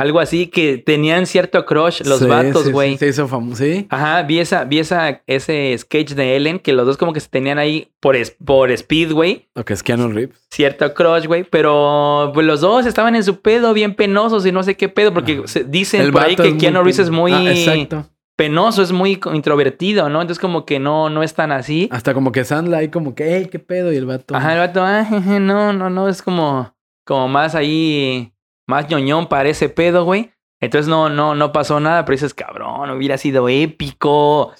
algo 0.00 0.18
así, 0.20 0.46
que 0.46 0.78
tenían 0.78 1.26
cierto 1.26 1.64
crush 1.66 2.02
los 2.04 2.20
Sí, 2.20 2.26
vatos, 2.26 2.70
güey. 2.70 2.92
sí, 2.92 2.98
Se 2.98 3.08
hizo 3.08 3.28
famoso, 3.28 3.62
sí. 3.64 3.86
Ajá, 3.90 4.22
vi, 4.22 4.38
esa, 4.40 4.64
vi 4.64 4.78
esa, 4.78 5.22
ese 5.26 5.76
sketch 5.78 6.12
de 6.12 6.36
Ellen, 6.36 6.58
que 6.58 6.72
los 6.72 6.86
dos 6.86 6.96
como 6.96 7.12
que 7.12 7.20
se 7.20 7.28
tenían 7.28 7.58
ahí 7.58 7.92
por, 8.00 8.16
es- 8.16 8.36
por 8.44 8.70
Speed, 8.70 9.12
güey. 9.12 9.48
Lo 9.54 9.64
que 9.64 9.74
es 9.74 9.82
Keanu 9.82 10.08
Reeves. 10.08 10.38
Cierto 10.50 10.92
crush, 10.94 11.26
güey. 11.26 11.44
Pero 11.44 12.30
pues 12.34 12.46
los 12.46 12.60
dos 12.60 12.86
estaban 12.86 13.14
en 13.14 13.24
su 13.24 13.40
pedo 13.40 13.72
bien 13.74 13.94
penosos 13.94 14.44
y 14.46 14.52
no 14.52 14.62
sé 14.62 14.76
qué 14.76 14.88
pedo, 14.88 15.12
porque 15.14 15.42
se- 15.46 15.64
dicen 15.64 16.00
El 16.00 16.12
por 16.12 16.22
ahí 16.22 16.36
que 16.36 16.56
Keanu 16.56 16.78
Reeves 16.78 16.98
es 16.98 17.10
muy 17.10 17.32
Ah, 17.32 17.52
exacto. 17.52 18.06
penoso, 18.36 18.82
es 18.82 18.92
muy 18.92 19.20
introvertido, 19.34 20.08
¿no? 20.08 20.22
Entonces 20.22 20.40
como 20.40 20.64
que 20.64 20.78
no, 20.78 21.10
no 21.10 21.22
es 21.22 21.34
tan 21.34 21.52
así. 21.52 21.88
Hasta 21.92 22.14
como 22.14 22.32
que 22.32 22.42
Sandla 22.44 22.78
ahí 22.78 22.88
como 22.88 23.14
que, 23.14 23.36
hey, 23.36 23.48
qué 23.52 23.58
pedo. 23.58 23.92
Y 23.92 23.96
el 23.96 24.06
vato. 24.06 24.34
Ajá, 24.34 24.54
el 24.54 24.58
vato, 24.60 24.82
ah, 24.82 25.04
jeje, 25.04 25.40
no, 25.40 25.72
no, 25.74 25.90
no, 25.90 26.08
es 26.08 26.22
como, 26.22 26.74
como 27.04 27.28
más 27.28 27.54
ahí, 27.54 28.29
más 28.70 28.88
ñoñón 28.88 29.26
para 29.28 29.48
ese 29.48 29.68
pedo, 29.68 30.04
güey. 30.04 30.30
Entonces 30.60 30.88
no, 30.88 31.08
no, 31.08 31.34
no 31.34 31.52
pasó 31.52 31.80
nada, 31.80 32.04
pero 32.04 32.14
dices, 32.16 32.34
cabrón, 32.34 32.90
hubiera 32.90 33.18
sido 33.18 33.48
épico. 33.48 34.52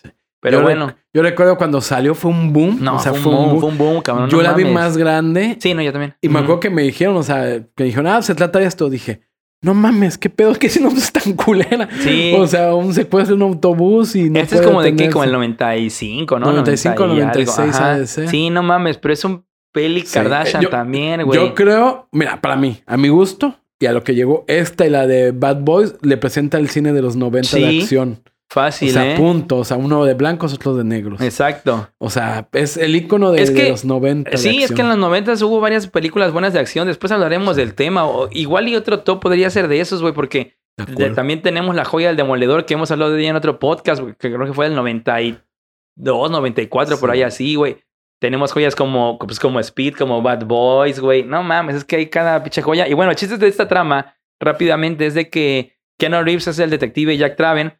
Pero 0.43 0.59
Yo 0.59 0.62
bueno, 0.62 0.95
Yo 1.12 1.23
recuerdo 1.23 1.59
cuando 1.59 1.81
salió 1.82 2.15
fue 2.15 2.31
un 2.31 2.53
boom. 2.53 2.78
no, 2.81 2.97
o 2.97 2.99
sea, 2.99 3.12
fue, 3.12 3.31
un 3.31 3.37
boom, 3.37 3.49
boom. 3.51 3.61
fue 3.61 3.69
un 3.70 3.78
boom, 3.78 4.03
cabrón. 4.03 4.31
Yo 4.31 4.39
no 4.39 4.43
la 4.43 4.55
vi 4.55 4.65
más 4.65 4.97
grande. 4.97 5.57
Sí, 5.61 5.74
no, 5.74 5.82
yo 5.82 5.93
también. 5.93 6.15
Y 6.23 6.31
me 6.31 6.39
acuerdo 6.39 6.61
que 6.61 6.70
me 6.70 6.82
dijeron, 6.82 7.16
o 7.16 7.23
sea, 7.23 7.62
que 7.77 7.85
dijeron, 7.85 8.07
ah, 8.07 8.23
se 8.23 8.35
trata 8.35 8.59
de 8.59 8.65
esto. 8.65 8.89
Dije, 8.89 9.20
no 9.62 9.74
mames, 9.74 10.16
qué 10.16 10.31
pedo, 10.31 10.55
que 10.59 10.70
si 10.70 10.81
no 10.81 10.89
es 10.89 11.12
tan 11.12 11.35
culera. 11.35 11.87
Sí. 12.01 12.32
O 12.39 12.47
sea, 12.47 12.74
un 12.74 12.95
secuestro 12.95 13.37
en 13.37 13.43
un 13.43 13.51
autobús 13.53 14.16
y 14.16 14.31
no 14.31 14.41
este 14.41 14.55
es 14.57 14.62
como 14.62 14.81
de 14.81 14.93
detenerse. 14.93 15.12
como 15.12 15.24
el 15.24 15.32
95, 15.32 16.39
¿no? 16.39 16.47
95, 16.47 17.07
90 17.07 17.20
y 17.20 17.23
algo, 17.23 17.53
96 17.53 17.74
ajá. 17.77 17.91
ha 17.91 17.99
de 17.99 18.07
ser. 18.07 18.28
Sí, 18.28 18.49
no 18.49 18.62
mames, 18.62 18.97
pero 18.97 19.12
es 19.12 19.23
un 19.27 19.45
peli. 19.73 20.03
Kardashian 20.05 20.62
yo- 20.62 20.70
también, 20.70 21.23
güey. 21.24 21.39
Yo 21.39 21.55
creo, 21.55 22.09
mira, 22.12 22.41
para 22.41 22.57
mí, 22.57 22.81
a 22.87 22.97
mi 22.97 23.11
gusto, 23.11 23.60
y 23.81 23.86
a 23.86 23.93
lo 23.93 24.05
que 24.05 24.15
llegó 24.15 24.44
esta 24.47 24.86
y 24.86 24.90
la 24.90 25.07
de 25.07 25.32
Bad 25.32 25.61
Boys, 25.62 25.94
le 26.02 26.16
presenta 26.19 26.59
el 26.59 26.69
cine 26.69 26.93
de 26.93 27.02
los 27.02 27.16
90 27.16 27.57
de 27.57 27.78
acción. 27.81 28.23
Fácil, 28.52 28.90
o 28.90 28.93
sea, 28.93 29.15
¿eh? 29.15 29.16
punto. 29.16 29.59
O 29.59 29.65
sea, 29.65 29.77
uno 29.77 30.05
de 30.05 30.15
blancos, 30.15 30.52
otro 30.52 30.74
de 30.77 30.82
negros. 30.85 31.20
Exacto. 31.20 31.89
O 31.98 32.11
sea, 32.11 32.48
es 32.52 32.77
el 32.77 32.94
icono 32.97 33.31
de, 33.31 33.43
Es 33.43 33.51
que- 33.52 33.62
de 33.65 33.70
los 33.70 33.85
90. 33.85 34.31
de 34.32 34.39
Sí, 34.39 34.62
es 34.62 34.73
que 34.73 34.81
en 34.82 34.89
los 34.89 34.98
90 34.98 35.35
hubo 35.47 35.61
varias 35.61 35.86
películas 35.86 36.32
buenas 36.32 36.52
de 36.52 36.59
acción. 36.59 36.89
Después 36.89 37.12
hablaremos 37.12 37.55
del 37.57 37.74
tema. 37.74 38.05
O, 38.07 38.28
igual 38.32 38.69
y 38.69 38.74
otro 38.74 39.01
top 39.01 39.20
podría 39.20 39.48
ser 39.51 39.69
de 39.69 39.81
esos, 39.81 40.02
güey, 40.02 40.12
porque 40.12 40.57
De 40.97 41.11
también 41.11 41.43
tenemos 41.43 41.74
la 41.77 41.85
joya 41.85 42.09
del 42.09 42.16
demoledor 42.16 42.66
que 42.66 42.74
hemos 42.74 42.90
hablado 42.90 43.12
de 43.12 43.20
ella 43.20 43.31
en 43.31 43.36
otro 43.36 43.59
podcast, 43.61 44.02
que 44.19 44.32
creo 44.35 44.47
que 44.47 44.52
fue 44.52 44.66
del 44.66 44.74
92, 44.74 46.31
94, 46.31 46.98
por 46.98 47.11
Sí. 47.11 47.16
ahí 47.16 47.23
así, 47.23 47.55
güey. 47.55 47.77
Tenemos 48.21 48.53
joyas 48.53 48.77
como, 48.77 49.19
pues, 49.19 49.41
como 49.41 49.59
Speed, 49.61 49.95
como 49.95 50.21
Bad 50.21 50.45
Boys, 50.45 51.01
güey. 51.01 51.25
No 51.25 51.43
mames, 51.43 51.77
es 51.77 51.85
que 51.85 51.97
hay 51.97 52.07
cada 52.11 52.43
pinche 52.43 52.61
joya. 52.61 52.87
Y 52.87 52.93
bueno, 52.93 53.11
el 53.11 53.17
chiste 53.17 53.39
de 53.39 53.49
esta 53.49 53.67
trama, 53.67 54.15
rápidamente, 54.39 55.07
es 55.07 55.15
de 55.15 55.31
que 55.31 55.79
Keanu 55.99 56.23
Reeves 56.23 56.47
es 56.47 56.59
el 56.59 56.71
detective 56.71 57.17
Jack 57.17 57.37
Traven, 57.37 57.79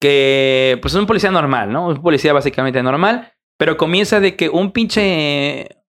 que 0.00 0.78
pues 0.80 0.94
es 0.94 1.00
un 1.00 1.06
policía 1.06 1.30
normal, 1.30 1.70
¿no? 1.70 1.88
Un 1.88 2.02
policía 2.02 2.32
básicamente 2.32 2.82
normal, 2.82 3.32
pero 3.58 3.76
comienza 3.76 4.20
de 4.20 4.36
que 4.36 4.48
un 4.48 4.72
pinche, 4.72 5.82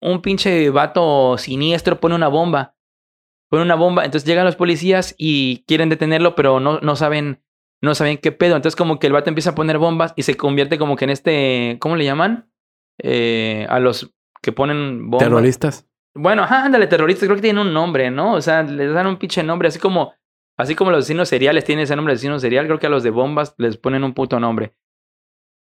un 0.00 0.22
pinche 0.22 0.70
vato 0.70 1.38
siniestro 1.38 1.98
pone 2.00 2.14
una 2.14 2.28
bomba. 2.28 2.76
Pone 3.50 3.64
una 3.64 3.74
bomba, 3.74 4.04
entonces 4.04 4.26
llegan 4.26 4.46
los 4.46 4.56
policías 4.56 5.14
y 5.18 5.64
quieren 5.66 5.88
detenerlo, 5.88 6.34
pero 6.34 6.58
no, 6.58 6.78
no 6.80 6.96
saben, 6.96 7.42
no 7.80 7.94
saben 7.94 8.18
qué 8.18 8.32
pedo. 8.32 8.56
Entonces 8.56 8.76
como 8.76 8.98
que 8.98 9.08
el 9.08 9.12
vato 9.12 9.28
empieza 9.28 9.50
a 9.50 9.54
poner 9.54 9.78
bombas 9.78 10.14
y 10.16 10.22
se 10.22 10.36
convierte 10.36 10.78
como 10.78 10.96
que 10.96 11.04
en 11.04 11.10
este, 11.10 11.76
¿cómo 11.80 11.96
le 11.96 12.04
llaman? 12.04 12.51
Eh, 12.98 13.66
a 13.68 13.80
los 13.80 14.14
que 14.42 14.52
ponen 14.52 15.10
bombas. 15.10 15.28
Terroristas. 15.28 15.88
Bueno, 16.14 16.42
ajá, 16.42 16.64
ándale, 16.64 16.86
terroristas, 16.86 17.26
creo 17.26 17.36
que 17.36 17.42
tienen 17.42 17.66
un 17.66 17.72
nombre, 17.72 18.10
¿no? 18.10 18.34
O 18.34 18.40
sea, 18.40 18.62
les 18.62 18.92
dan 18.92 19.06
un 19.06 19.16
pinche 19.16 19.42
nombre, 19.42 19.68
así 19.68 19.78
como, 19.78 20.12
así 20.58 20.74
como 20.74 20.90
los 20.90 21.00
asesinos 21.00 21.28
seriales 21.28 21.64
tienen 21.64 21.84
ese 21.84 21.96
nombre 21.96 22.12
de 22.12 22.16
asesino 22.16 22.38
serial, 22.38 22.66
creo 22.66 22.78
que 22.78 22.86
a 22.86 22.90
los 22.90 23.02
de 23.02 23.10
bombas 23.10 23.54
les 23.56 23.78
ponen 23.78 24.04
un 24.04 24.12
puto 24.12 24.38
nombre. 24.38 24.74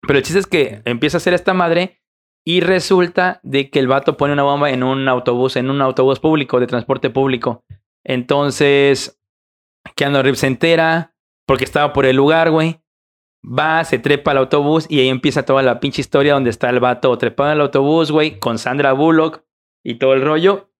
Pero 0.07 0.19
el 0.19 0.25
chiste 0.25 0.39
es 0.39 0.47
que 0.47 0.81
empieza 0.87 1.19
a 1.19 1.21
hacer 1.21 1.35
esta 1.35 1.53
madre 1.53 2.01
y 2.45 2.61
resulta 2.61 3.41
de 3.43 3.71
que 3.71 3.79
el 3.79 3.89
vato 3.89 4.17
pone 4.17 4.33
una 4.33 4.43
bomba 4.43 4.71
en 4.71 4.83
un 4.83 5.07
autobús, 5.09 5.57
en 5.57 5.69
un 5.69 5.83
autobús 5.83 6.21
público, 6.21 6.59
de 6.59 6.67
transporte 6.67 7.11
público. 7.11 7.65
Entonces, 8.03 9.21
Keanu 9.95 10.23
Reeves 10.23 10.41
se 10.41 10.47
entera, 10.47 11.15
porque 11.47 11.65
estaba 11.65 11.93
por 11.93 12.07
el 12.07 12.17
lugar, 12.17 12.51
güey. 12.51 12.81
Va, 13.45 13.85
se 13.85 13.99
trepa 13.99 14.33
al 14.33 14.39
autobús 14.39 14.87
y 14.89 15.01
ahí 15.01 15.09
empieza 15.09 15.45
toda 15.45 15.63
la 15.63 15.81
pinche 15.81 16.01
historia 16.01 16.35
donde 16.35 16.51
está 16.51 16.69
el 16.69 16.81
vato 16.81 17.17
trepado 17.17 17.53
el 17.53 17.61
autobús, 17.61 18.11
güey, 18.11 18.39
con 18.39 18.59
Sandra 18.59 18.93
Bullock 18.93 19.43
y 19.83 19.95
todo 19.95 20.13
el 20.13 20.23
rollo. 20.23 20.71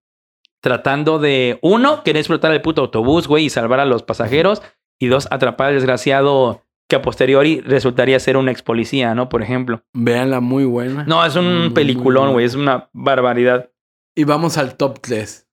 Tratando 0.63 1.19
de, 1.19 1.59
uno, 1.63 2.03
querer 2.03 2.21
explotar 2.21 2.53
el 2.53 2.61
puto 2.61 2.83
autobús, 2.83 3.27
güey, 3.27 3.47
y 3.47 3.51
salvar 3.51 3.81
a 3.81 3.87
los 3.87 4.03
pasajeros. 4.03 4.63
Y 4.99 5.07
dos, 5.07 5.27
atrapar 5.31 5.69
al 5.69 5.75
desgraciado 5.75 6.63
que 6.91 6.97
a 6.97 7.03
posteriori 7.03 7.61
resultaría 7.61 8.21
ser 8.21 8.37
un 8.37 8.49
ex 8.51 8.63
policía, 8.63 9.15
¿no? 9.15 9.31
Por 9.31 9.43
ejemplo. 9.43 9.83
Véanla, 9.95 10.41
muy 10.41 10.65
buena. 10.65 11.05
No, 11.05 11.25
es 11.25 11.37
un 11.37 11.61
Muy, 11.61 11.71
peliculón, 11.71 12.33
güey, 12.33 12.45
es 12.45 12.57
una 12.57 12.91
barbaridad. 12.93 13.71
Y 14.15 14.25
vamos 14.25 14.59
al 14.59 14.77
top 14.77 14.99
3. 15.01 15.50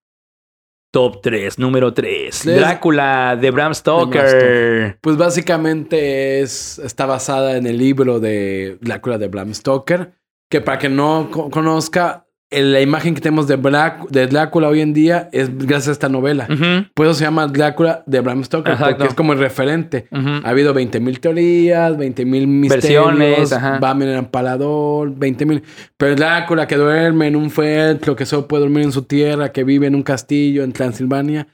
Top 0.98 1.22
3, 1.22 1.60
número 1.60 1.94
3. 1.94 2.40
Tres. 2.40 2.58
Drácula 2.60 3.38
de 3.40 3.52
Bram 3.52 3.72
Stoker. 3.74 4.28
Stoker. 4.28 4.98
Pues 5.02 5.16
básicamente 5.16 6.40
es, 6.42 6.80
está 6.80 7.06
basada 7.06 7.56
en 7.58 7.68
el 7.68 7.78
libro 7.78 8.20
de 8.20 8.78
Drácula 8.82 9.18
de 9.20 9.28
Bram 9.28 9.54
Stoker. 9.54 10.14
Que 10.50 10.62
para 10.62 10.80
que 10.80 10.90
no 10.90 11.30
co- 11.32 11.50
conozca, 11.50 12.27
la 12.50 12.80
imagen 12.80 13.14
que 13.14 13.20
tenemos 13.20 13.48
de, 13.48 13.58
Bra- 13.60 14.08
de 14.10 14.26
Drácula 14.28 14.70
hoy 14.70 14.80
en 14.80 14.94
día 14.94 15.28
es 15.34 15.56
gracias 15.58 15.90
a 15.90 15.92
esta 15.92 16.08
novela. 16.10 16.48
Ujú, 16.50 16.88
Por 16.94 17.06
eso 17.08 17.16
se 17.16 17.26
llama 17.26 17.46
Drácula 17.48 18.04
de 18.06 18.22
Bram 18.22 18.42
Stoker, 18.44 18.72
Exacto. 18.74 18.96
porque 18.98 19.10
es 19.10 19.14
como 19.16 19.34
el 19.34 19.40
referente. 19.40 20.08
ujú. 20.12 20.30
Ha 20.46 20.50
habido 20.50 20.74
20.000 20.74 21.20
teorías, 21.20 21.98
20.000 21.98 22.48
misterios. 22.48 23.50
Batman 23.82 24.04
el 24.08 24.18
empalador, 24.18 25.12
20.000. 25.14 25.62
Pero 25.98 26.16
Drácula 26.16 26.68
que 26.68 26.78
duerme 26.78 27.28
en 27.28 27.36
un 27.36 27.52
feltro, 27.52 28.16
que 28.16 28.26
solo 28.26 28.48
puede 28.48 28.62
dormir 28.64 28.84
en 28.84 28.92
su 28.94 29.02
tierra, 29.04 29.52
que 29.52 29.66
vive 29.66 29.88
en 29.88 29.96
un 29.96 30.04
castillo 30.04 30.64
en 30.64 30.72
Transilvania, 30.72 31.48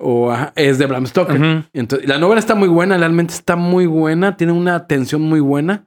o 0.00 0.32
ajá, 0.32 0.52
es 0.56 0.78
de 0.78 0.86
Bram 0.86 1.06
Stoker. 1.06 1.36
Ujú. 1.40 1.62
Entonces, 1.72 2.08
la 2.08 2.18
novela 2.18 2.40
está 2.40 2.56
muy 2.56 2.68
buena, 2.68 2.98
realmente 2.98 3.32
está 3.34 3.54
muy 3.54 3.86
buena, 3.86 4.36
tiene 4.36 4.52
una 4.52 4.88
tensión 4.88 5.22
muy 5.22 5.38
buena. 5.38 5.86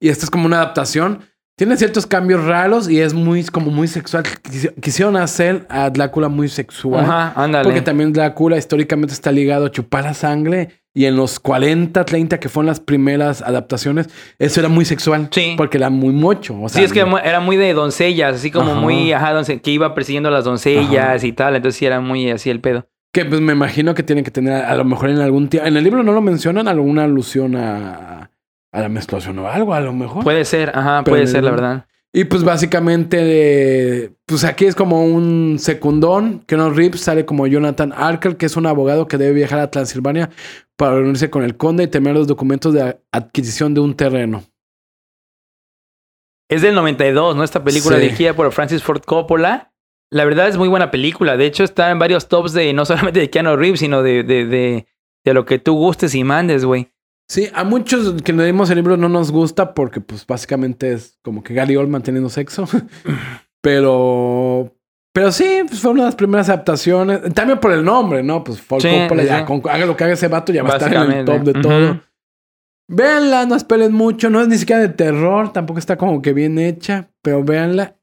Y 0.00 0.08
esta 0.08 0.24
es 0.24 0.30
como 0.30 0.46
una 0.46 0.56
adaptación. 0.56 1.20
Tiene 1.60 1.76
ciertos 1.76 2.06
cambios 2.06 2.42
raros 2.46 2.88
y 2.88 3.00
es 3.00 3.12
muy, 3.12 3.44
como 3.44 3.70
muy 3.70 3.86
sexual. 3.86 4.24
Quisi- 4.24 4.72
Quisieron 4.80 5.14
hacer 5.18 5.66
a 5.68 5.90
Drácula 5.90 6.30
muy 6.30 6.48
sexual. 6.48 7.04
Ajá, 7.04 7.34
ándale. 7.36 7.64
Porque 7.64 7.82
también 7.82 8.14
Drácula 8.14 8.56
históricamente 8.56 9.12
está 9.12 9.30
ligado 9.30 9.66
a 9.66 9.70
chupar 9.70 10.04
la 10.04 10.14
sangre. 10.14 10.70
Y 10.94 11.04
en 11.04 11.16
los 11.16 11.38
40, 11.38 12.02
30, 12.06 12.40
que 12.40 12.48
fueron 12.48 12.68
las 12.68 12.80
primeras 12.80 13.42
adaptaciones, 13.42 14.08
eso 14.38 14.58
era 14.60 14.70
muy 14.70 14.86
sexual. 14.86 15.28
Sí. 15.32 15.52
Porque 15.58 15.76
era 15.76 15.90
muy 15.90 16.14
mocho. 16.14 16.58
O 16.58 16.70
sea, 16.70 16.78
Sí, 16.80 16.84
es 16.86 16.94
que 16.94 17.00
era 17.24 17.40
muy 17.40 17.58
de 17.58 17.74
doncellas, 17.74 18.36
así 18.36 18.50
como 18.50 18.72
Ajá. 18.72 18.80
muy, 18.80 19.12
ajá, 19.12 19.34
donce- 19.34 19.60
que 19.60 19.70
iba 19.70 19.94
persiguiendo 19.94 20.30
a 20.30 20.32
las 20.32 20.44
doncellas 20.46 21.16
Ajá. 21.16 21.26
y 21.26 21.32
tal, 21.32 21.56
entonces 21.56 21.78
sí 21.78 21.84
era 21.84 22.00
muy 22.00 22.30
así 22.30 22.48
el 22.48 22.60
pedo. 22.60 22.86
Que 23.12 23.26
pues 23.26 23.42
me 23.42 23.52
imagino 23.52 23.94
que 23.94 24.02
tienen 24.02 24.24
que 24.24 24.30
tener 24.30 24.64
a 24.64 24.74
lo 24.76 24.84
mejor 24.86 25.10
en 25.10 25.18
algún 25.18 25.48
tiempo. 25.48 25.68
En 25.68 25.76
el 25.76 25.84
libro 25.84 26.02
no 26.02 26.12
lo 26.12 26.22
mencionan, 26.22 26.68
alguna 26.68 27.04
alusión 27.04 27.54
a, 27.54 28.30
a 28.72 28.80
la 28.80 28.88
menstruación 28.88 29.38
o 29.38 29.48
algo, 29.48 29.74
a 29.74 29.80
lo 29.80 29.92
mejor. 29.92 30.22
Puede 30.24 30.44
ser, 30.44 30.70
ajá, 30.74 31.02
Pero 31.04 31.16
puede 31.16 31.26
ser, 31.26 31.44
la 31.44 31.50
verdad. 31.50 31.86
Y 32.12 32.24
pues 32.24 32.42
básicamente, 32.42 34.12
pues 34.26 34.42
aquí 34.44 34.66
es 34.66 34.74
como 34.74 35.04
un 35.04 35.58
secundón. 35.60 36.40
Que 36.46 36.56
no 36.56 36.70
Reeves 36.70 37.00
sale 37.00 37.24
como 37.24 37.46
Jonathan 37.46 37.92
Arker, 37.96 38.36
que 38.36 38.46
es 38.46 38.56
un 38.56 38.66
abogado 38.66 39.06
que 39.06 39.16
debe 39.16 39.32
viajar 39.32 39.60
a 39.60 39.70
Transilvania 39.70 40.30
para 40.76 40.94
reunirse 40.96 41.30
con 41.30 41.44
el 41.44 41.56
conde 41.56 41.84
y 41.84 41.88
terminar 41.88 42.16
los 42.16 42.26
documentos 42.26 42.74
de 42.74 42.98
adquisición 43.12 43.74
de 43.74 43.80
un 43.80 43.94
terreno. 43.94 44.42
Es 46.48 46.62
del 46.62 46.74
92, 46.74 47.36
¿no? 47.36 47.44
Esta 47.44 47.62
película 47.62 47.96
Sí. 47.96 48.02
dirigida 48.02 48.34
por 48.34 48.50
Francis 48.52 48.82
Ford 48.82 49.02
Coppola. 49.04 49.72
La 50.10 50.24
verdad 50.24 50.48
es 50.48 50.56
muy 50.56 50.68
buena 50.68 50.90
película. 50.90 51.36
De 51.36 51.46
hecho, 51.46 51.62
está 51.62 51.90
en 51.92 52.00
varios 52.00 52.26
tops 52.28 52.52
de 52.52 52.72
no 52.72 52.84
solamente 52.84 53.20
de 53.20 53.30
Keanu 53.30 53.54
Reeves, 53.56 53.78
sino 53.80 54.02
de, 54.02 54.24
de, 54.24 54.46
de, 54.46 54.86
de 55.24 55.34
lo 55.34 55.44
que 55.44 55.60
tú 55.60 55.74
gustes 55.74 56.14
y 56.16 56.24
mandes, 56.24 56.64
güey. 56.64 56.90
Sí, 57.30 57.48
a 57.54 57.62
muchos 57.62 58.22
que 58.22 58.32
leímos 58.32 58.70
el 58.70 58.76
libro 58.78 58.96
no 58.96 59.08
nos 59.08 59.30
gusta 59.30 59.72
porque 59.72 60.00
pues 60.00 60.26
básicamente 60.26 60.92
es 60.92 61.16
como 61.22 61.44
que 61.44 61.54
Gary 61.54 61.76
Oldman 61.76 62.02
teniendo 62.02 62.28
sexo. 62.28 62.66
pero... 63.62 64.74
Pero 65.12 65.30
sí, 65.30 65.62
pues 65.68 65.80
fue 65.80 65.92
una 65.92 66.02
de 66.02 66.06
las 66.06 66.16
primeras 66.16 66.48
adaptaciones. 66.48 67.32
También 67.32 67.60
por 67.60 67.70
el 67.70 67.84
nombre, 67.84 68.24
¿no? 68.24 68.42
Pues 68.42 68.60
Ford 68.60 68.82
Sí, 68.82 68.88
Coppola 68.90 69.22
sí, 69.22 69.28
ya, 69.28 69.44
con- 69.44 69.62
haga 69.70 69.86
lo 69.86 69.96
que 69.96 70.02
haga 70.02 70.14
ese 70.14 70.26
vato, 70.26 70.52
ya 70.52 70.64
va 70.64 70.70
a 70.74 70.78
estar 70.78 70.92
en 70.92 71.12
el 71.12 71.24
top 71.24 71.42
de 71.42 71.52
todo. 71.52 72.00
Véanla, 72.88 73.46
no 73.46 73.54
esperen 73.54 73.92
mucho, 73.92 74.28
no 74.28 74.40
es 74.40 74.48
ni 74.48 74.58
siquiera 74.58 74.82
de 74.82 74.88
terror, 74.88 75.52
tampoco 75.52 75.78
está 75.78 75.96
como 75.96 76.22
que 76.22 76.32
bien 76.32 76.58
hecha, 76.58 77.10
pero 77.22 77.44
véanla. 77.44 77.96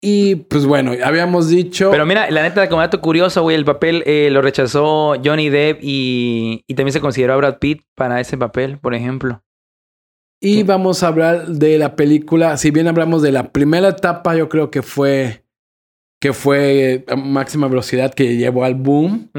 Y 0.00 0.36
pues 0.36 0.64
bueno, 0.64 0.92
habíamos 1.04 1.48
dicho... 1.48 1.90
Pero 1.90 2.06
mira, 2.06 2.30
la 2.30 2.42
neta, 2.42 2.68
como 2.68 2.80
dato 2.80 3.00
curioso, 3.00 3.42
güey, 3.42 3.56
el 3.56 3.64
papel 3.64 4.04
eh, 4.06 4.28
lo 4.30 4.42
rechazó 4.42 5.16
Johnny 5.24 5.48
Depp 5.48 5.80
y, 5.82 6.64
y 6.68 6.74
también 6.74 6.92
se 6.92 7.00
consideró 7.00 7.34
a 7.34 7.36
Brad 7.36 7.58
Pitt 7.58 7.82
para 7.96 8.20
ese 8.20 8.38
papel, 8.38 8.78
por 8.78 8.94
ejemplo. 8.94 9.42
Y 10.40 10.62
vamos 10.62 11.02
a 11.02 11.08
hablar 11.08 11.48
de 11.48 11.78
la 11.78 11.96
película. 11.96 12.56
Si 12.58 12.70
bien 12.70 12.86
hablamos 12.86 13.22
de 13.22 13.32
la 13.32 13.50
primera 13.50 13.88
etapa, 13.88 14.36
yo 14.36 14.48
creo 14.48 14.70
que 14.70 14.82
fue 14.82 15.42
que 16.20 16.32
fue 16.32 17.04
a 17.08 17.14
máxima 17.14 17.68
velocidad 17.68 18.12
que 18.12 18.36
llevó 18.36 18.64
al 18.64 18.74
boom. 18.74 19.30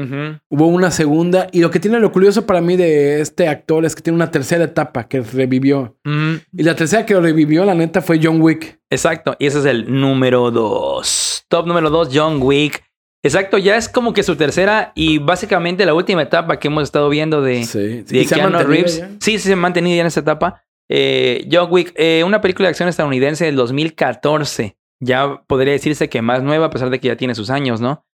Hubo 0.48 0.66
una 0.66 0.90
segunda 0.90 1.48
y 1.52 1.60
lo 1.60 1.70
que 1.70 1.78
tiene 1.80 2.00
lo 2.00 2.10
curioso 2.10 2.46
para 2.46 2.60
mí 2.60 2.76
de 2.76 3.20
este 3.20 3.48
actor 3.48 3.84
es 3.84 3.94
que 3.94 4.02
tiene 4.02 4.16
una 4.16 4.30
tercera 4.30 4.64
etapa 4.64 5.06
que 5.06 5.20
revivió. 5.20 5.96
Y 6.04 6.62
la 6.62 6.74
tercera 6.74 7.04
que 7.04 7.18
revivió, 7.18 7.64
la 7.64 7.74
neta, 7.74 8.00
fue 8.00 8.18
John 8.22 8.40
Wick. 8.40 8.80
Exacto, 8.88 9.36
y 9.38 9.46
ese 9.46 9.58
es 9.60 9.66
el 9.66 10.00
número 10.00 10.50
dos. 10.50 11.44
Top 11.48 11.66
número 11.66 11.90
dos, 11.90 12.08
John 12.12 12.38
Wick. 12.42 12.82
Exacto, 13.22 13.58
ya 13.58 13.76
es 13.76 13.88
como 13.90 14.14
que 14.14 14.22
su 14.22 14.34
tercera 14.36 14.92
y 14.94 15.18
básicamente 15.18 15.84
la 15.84 15.92
última 15.92 16.22
etapa 16.22 16.58
que 16.58 16.68
hemos 16.68 16.84
estado 16.84 17.10
viendo 17.10 17.42
de, 17.42 17.64
Sí, 17.64 18.02
sí, 18.06 18.24
se 18.24 18.34
ha 18.34 18.38
Keanu 18.38 18.52
mantenido 18.52 18.68
Reeves. 18.70 18.98
ya. 18.98 19.08
Sí, 19.20 19.32
sí, 19.32 19.40
se 19.40 19.52
ha 19.52 19.56
mantenido 19.56 19.94
ya 19.96 20.00
en 20.00 20.06
esa 20.06 20.20
etapa. 20.20 20.62
Eh, 20.88 21.46
John 21.52 21.68
Wick, 21.70 21.92
eh, 21.96 22.24
una 22.24 22.40
película 22.40 22.66
de 22.66 22.70
acción 22.70 22.88
estadounidense 22.88 23.44
del 23.44 23.56
2014. 23.56 24.76
Ya 25.02 25.42
podría 25.46 25.72
decirse 25.72 26.08
que 26.08 26.22
más 26.22 26.42
nueva, 26.42 26.66
a 26.66 26.70
pesar 26.70 26.90
de 26.90 27.00
que 27.00 27.08
ya 27.08 27.16
tiene 27.16 27.34
sus 27.34 27.50
años, 27.50 27.80
¿no? 27.80 28.06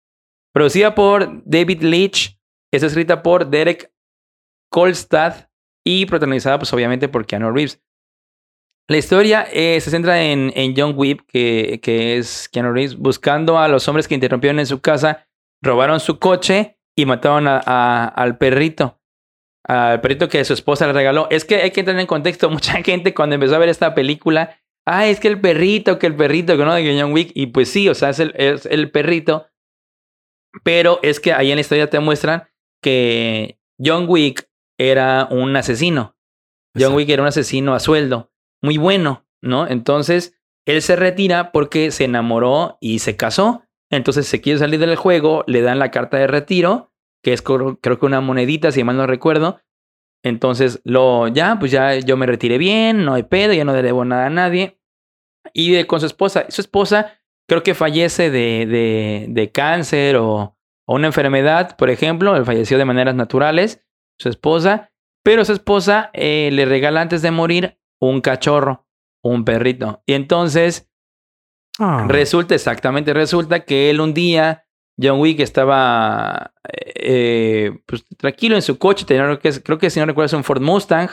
Producida 0.53 0.95
por 0.95 1.43
David 1.45 1.83
Leitch, 1.83 2.39
es 2.73 2.83
escrita 2.83 3.23
por 3.23 3.49
Derek 3.49 3.93
Kolstad 4.71 5.49
y 5.87 6.07
protagonizada, 6.07 6.59
pues 6.59 6.73
obviamente, 6.73 7.09
por 7.09 7.27
Keanu 7.27 7.51
Reeves. 7.53 7.81
La 8.89 8.99
historia 8.99 9.47
eh, 9.51 9.81
se 9.81 9.91
centra 9.91 10.23
en, 10.23 10.53
en 10.55 10.75
John 10.77 10.93
Wick, 10.97 11.25
que, 11.27 11.81
que 11.83 12.19
es 12.19 12.49
Keanu 12.51 12.73
Reeves, 12.73 12.97
buscando 12.97 13.59
a 13.59 13.69
los 13.69 13.89
hombres 13.89 14.07
que 14.09 14.15
interrumpieron 14.15 14.59
en 14.59 14.67
su 14.67 14.81
casa, 14.81 15.27
robaron 15.63 16.01
su 16.01 16.19
coche 16.19 16.79
y 16.97 17.07
mataron 17.07 17.47
a- 17.49 18.05
al 18.09 18.37
perrito. 18.37 19.01
Al 19.67 20.03
perrito 20.03 20.29
que 20.29 20.45
su 20.45 20.53
esposa 20.53 20.87
le 20.87 20.93
regaló. 20.93 21.27
Es 21.31 21.47
que 21.47 21.57
hay 21.57 21.71
que 21.71 21.81
entrar 21.81 21.99
en 21.99 22.07
contexto. 22.07 22.51
Mucha 22.51 22.83
gente 22.83 23.15
cuando 23.15 23.35
empezó 23.37 23.55
a 23.55 23.59
ver 23.59 23.71
esta 23.71 23.95
película, 23.95 24.59
ah, 24.87 25.07
es 25.07 25.21
que 25.21 25.29
el 25.29 25.41
perrito, 25.41 25.99
que 25.99 26.07
el 26.07 26.17
perrito, 26.17 26.57
que 26.57 26.65
no 26.65 26.75
de 26.75 27.01
John 27.01 27.13
Wick. 27.13 27.33
Y 27.35 27.47
pues 27.47 27.71
sí, 27.71 27.89
o 27.89 27.95
sea, 27.95 28.11
es 28.11 28.21
el, 28.21 28.35
es 28.37 28.67
el 28.67 28.91
perrito. 28.91 29.47
Pero 30.63 31.01
es 31.03 31.21
que 31.21 31.33
ahí 31.33 31.51
en 31.51 31.57
la 31.57 31.63
historia 31.63 31.91
te 31.91 32.01
muestran 32.01 32.45
que 32.83 33.59
John 33.83 34.07
Wick 34.09 34.49
era 34.79 35.27
un 35.31 35.57
asesino. 35.57 36.17
John 36.75 36.83
Exacto. 36.83 36.97
Wick 36.97 37.09
era 37.11 37.23
un 37.23 37.29
asesino 37.29 37.75
a 37.75 37.81
sueldo, 37.81 38.33
muy 38.63 38.79
bueno, 38.79 39.27
¿no? 39.41 39.67
Entonces, 39.67 40.37
él 40.67 40.83
se 40.83 40.97
retira 40.97 41.53
porque 41.53 41.91
se 41.91 42.05
enamoró 42.05 42.79
y 42.81 42.99
se 43.01 43.17
casó. 43.17 43.65
Entonces, 43.91 44.27
se 44.27 44.41
quiere 44.41 44.59
salir 44.59 44.81
del 44.81 44.97
juego, 44.97 45.45
le 45.47 45.63
dan 45.63 45.79
la 45.79 45.91
carta 45.91 46.17
de 46.17 46.27
retiro, 46.27 46.93
que 47.23 47.33
es 47.33 47.43
creo 47.43 47.79
que 47.81 48.07
una 48.07 48.21
monedita, 48.21 48.73
si 48.73 48.83
mal 48.83 48.97
no 48.97 49.07
recuerdo. 49.07 49.61
Entonces, 50.25 50.81
lo 50.85 51.29
ya, 51.29 51.59
pues 51.61 51.71
ya 51.71 51.95
yo 51.95 52.17
me 52.17 52.27
retiré 52.27 52.59
bien, 52.59 53.05
no 53.05 53.15
hay 53.15 53.23
pedo, 53.23 53.53
ya 53.53 53.65
no 53.65 53.73
le 53.75 53.83
debo 53.83 54.05
nada 54.05 54.27
a 54.27 54.31
nadie. 54.31 54.81
Y 55.53 55.69
vive 55.71 55.87
con 55.87 56.01
su 56.01 56.07
esposa. 56.07 56.47
Su 56.49 56.61
esposa 56.63 57.13
creo 57.49 57.63
que 57.63 57.75
fallece 57.75 58.31
de, 58.31 58.67
de, 58.67 59.27
de 59.29 59.53
cáncer 59.53 60.17
o, 60.17 60.57
o 60.87 60.95
una 60.95 61.07
enfermedad, 61.07 61.77
por 61.77 61.91
ejemplo. 61.91 62.35
Él 62.37 62.45
falleció 62.45 62.79
de 62.79 62.85
maneras 62.87 63.15
naturales, 63.15 63.85
su 64.19 64.29
esposa. 64.29 64.91
Pero 65.23 65.45
su 65.45 65.53
esposa 65.53 66.11
eh, 66.13 66.51
le 66.53 66.65
regala 66.67 67.01
antes 67.01 67.23
de 67.23 67.31
morir 67.31 67.79
un 68.01 68.21
cachorro, 68.21 68.87
un 69.23 69.45
perrito. 69.45 70.03
Y 70.07 70.15
entonces 70.15 70.91
Ah. 71.81 72.07
resulta, 72.09 72.55
exactamente, 72.55 73.13
resulta 73.13 73.65
que 73.65 73.91
él 73.91 74.01
un 74.01 74.15
día, 74.15 74.64
John 75.01 75.21
Wick 75.21 75.41
estaba 75.41 76.55
eh, 76.95 77.79
pues, 77.87 78.07
tranquilo 78.17 78.55
en 78.57 78.63
su 78.63 78.79
coche, 78.79 79.05
tenía, 79.05 79.39
creo, 79.39 79.79
que, 79.79 79.91
si 79.91 80.01
no 80.01 80.07
recuerdo 80.07 80.27
es 80.27 80.33
un 80.33 80.45
Ford 80.45 80.63
Mustang, 80.63 81.11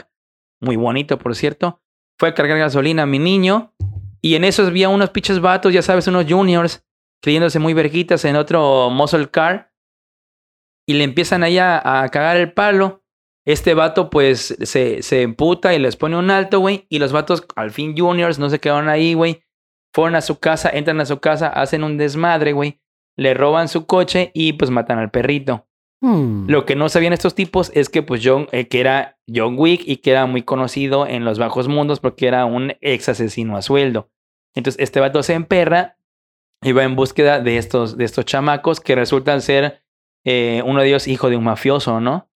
muy 0.59 0.75
bonito 0.75 1.17
por 1.17 1.35
cierto. 1.35 1.81
Fue 2.19 2.29
a 2.29 2.33
cargar 2.35 2.59
gasolina 2.59 3.03
a 3.03 3.07
mi 3.07 3.17
niño 3.17 3.73
Y 4.21 4.35
en 4.35 4.43
esos 4.43 4.67
había 4.67 4.89
unos 4.89 5.09
pinches 5.09 5.39
vatos, 5.39 5.73
ya 5.73 5.81
sabes, 5.81 6.05
unos 6.07 6.25
juniors, 6.29 6.85
creyéndose 7.21 7.57
muy 7.57 7.73
verguitas 7.73 8.23
en 8.25 8.35
otro 8.35 8.89
muscle 8.91 9.29
car. 9.29 9.73
Y 10.87 10.93
le 10.93 11.03
empiezan 11.03 11.43
ahí 11.43 11.57
a, 11.57 12.03
a 12.03 12.09
cagar 12.09 12.37
el 12.37 12.53
palo. 12.53 13.03
Este 13.45 13.73
vato, 13.73 14.11
pues, 14.11 14.55
se, 14.61 15.01
se 15.01 15.21
emputa 15.23 15.73
y 15.73 15.79
les 15.79 15.95
pone 15.95 16.15
un 16.17 16.29
alto, 16.29 16.59
güey. 16.59 16.85
Y 16.89 16.99
los 16.99 17.11
vatos, 17.11 17.43
al 17.55 17.71
fin 17.71 17.97
juniors, 17.97 18.37
no 18.37 18.49
se 18.51 18.59
quedaron 18.59 18.89
ahí, 18.89 19.15
güey. 19.15 19.43
Fueron 19.93 20.15
a 20.15 20.21
su 20.21 20.39
casa, 20.39 20.69
entran 20.69 21.01
a 21.01 21.05
su 21.05 21.19
casa, 21.19 21.47
hacen 21.47 21.83
un 21.83 21.97
desmadre, 21.97 22.53
güey. 22.53 22.80
Le 23.17 23.33
roban 23.33 23.67
su 23.67 23.85
coche 23.85 24.31
y 24.33 24.53
pues 24.53 24.71
matan 24.71 24.99
al 24.99 25.11
perrito. 25.11 25.67
Hmm. 26.01 26.49
Lo 26.49 26.65
que 26.65 26.75
no 26.75 26.89
sabían 26.89 27.13
estos 27.13 27.35
tipos 27.35 27.71
es 27.75 27.89
que 27.89 28.01
pues 28.01 28.21
John, 28.23 28.47
eh, 28.51 28.67
que 28.67 28.79
era 28.79 29.19
John 29.33 29.55
Wick 29.57 29.83
y 29.85 29.97
que 29.97 30.11
era 30.11 30.25
muy 30.25 30.41
conocido 30.41 31.05
en 31.05 31.25
los 31.25 31.38
bajos 31.38 31.67
mundos 31.67 31.99
porque 31.99 32.27
era 32.27 32.45
un 32.45 32.73
ex 32.81 33.09
asesino 33.09 33.55
a 33.55 33.61
sueldo. 33.61 34.09
Entonces 34.55 34.81
este 34.81 34.99
vato 34.99 35.21
se 35.21 35.33
emperra 35.33 35.97
y 36.63 36.71
va 36.71 36.83
en 36.83 36.95
búsqueda 36.95 37.39
de 37.39 37.57
estos, 37.57 37.97
de 37.97 38.05
estos 38.05 38.25
chamacos 38.25 38.79
que 38.79 38.95
resultan 38.95 39.41
ser 39.41 39.83
eh, 40.25 40.63
uno 40.65 40.81
de 40.81 40.88
ellos 40.88 41.07
hijo 41.07 41.29
de 41.29 41.38
un 41.38 41.43
mafioso, 41.43 41.99
¿no? 41.99 42.29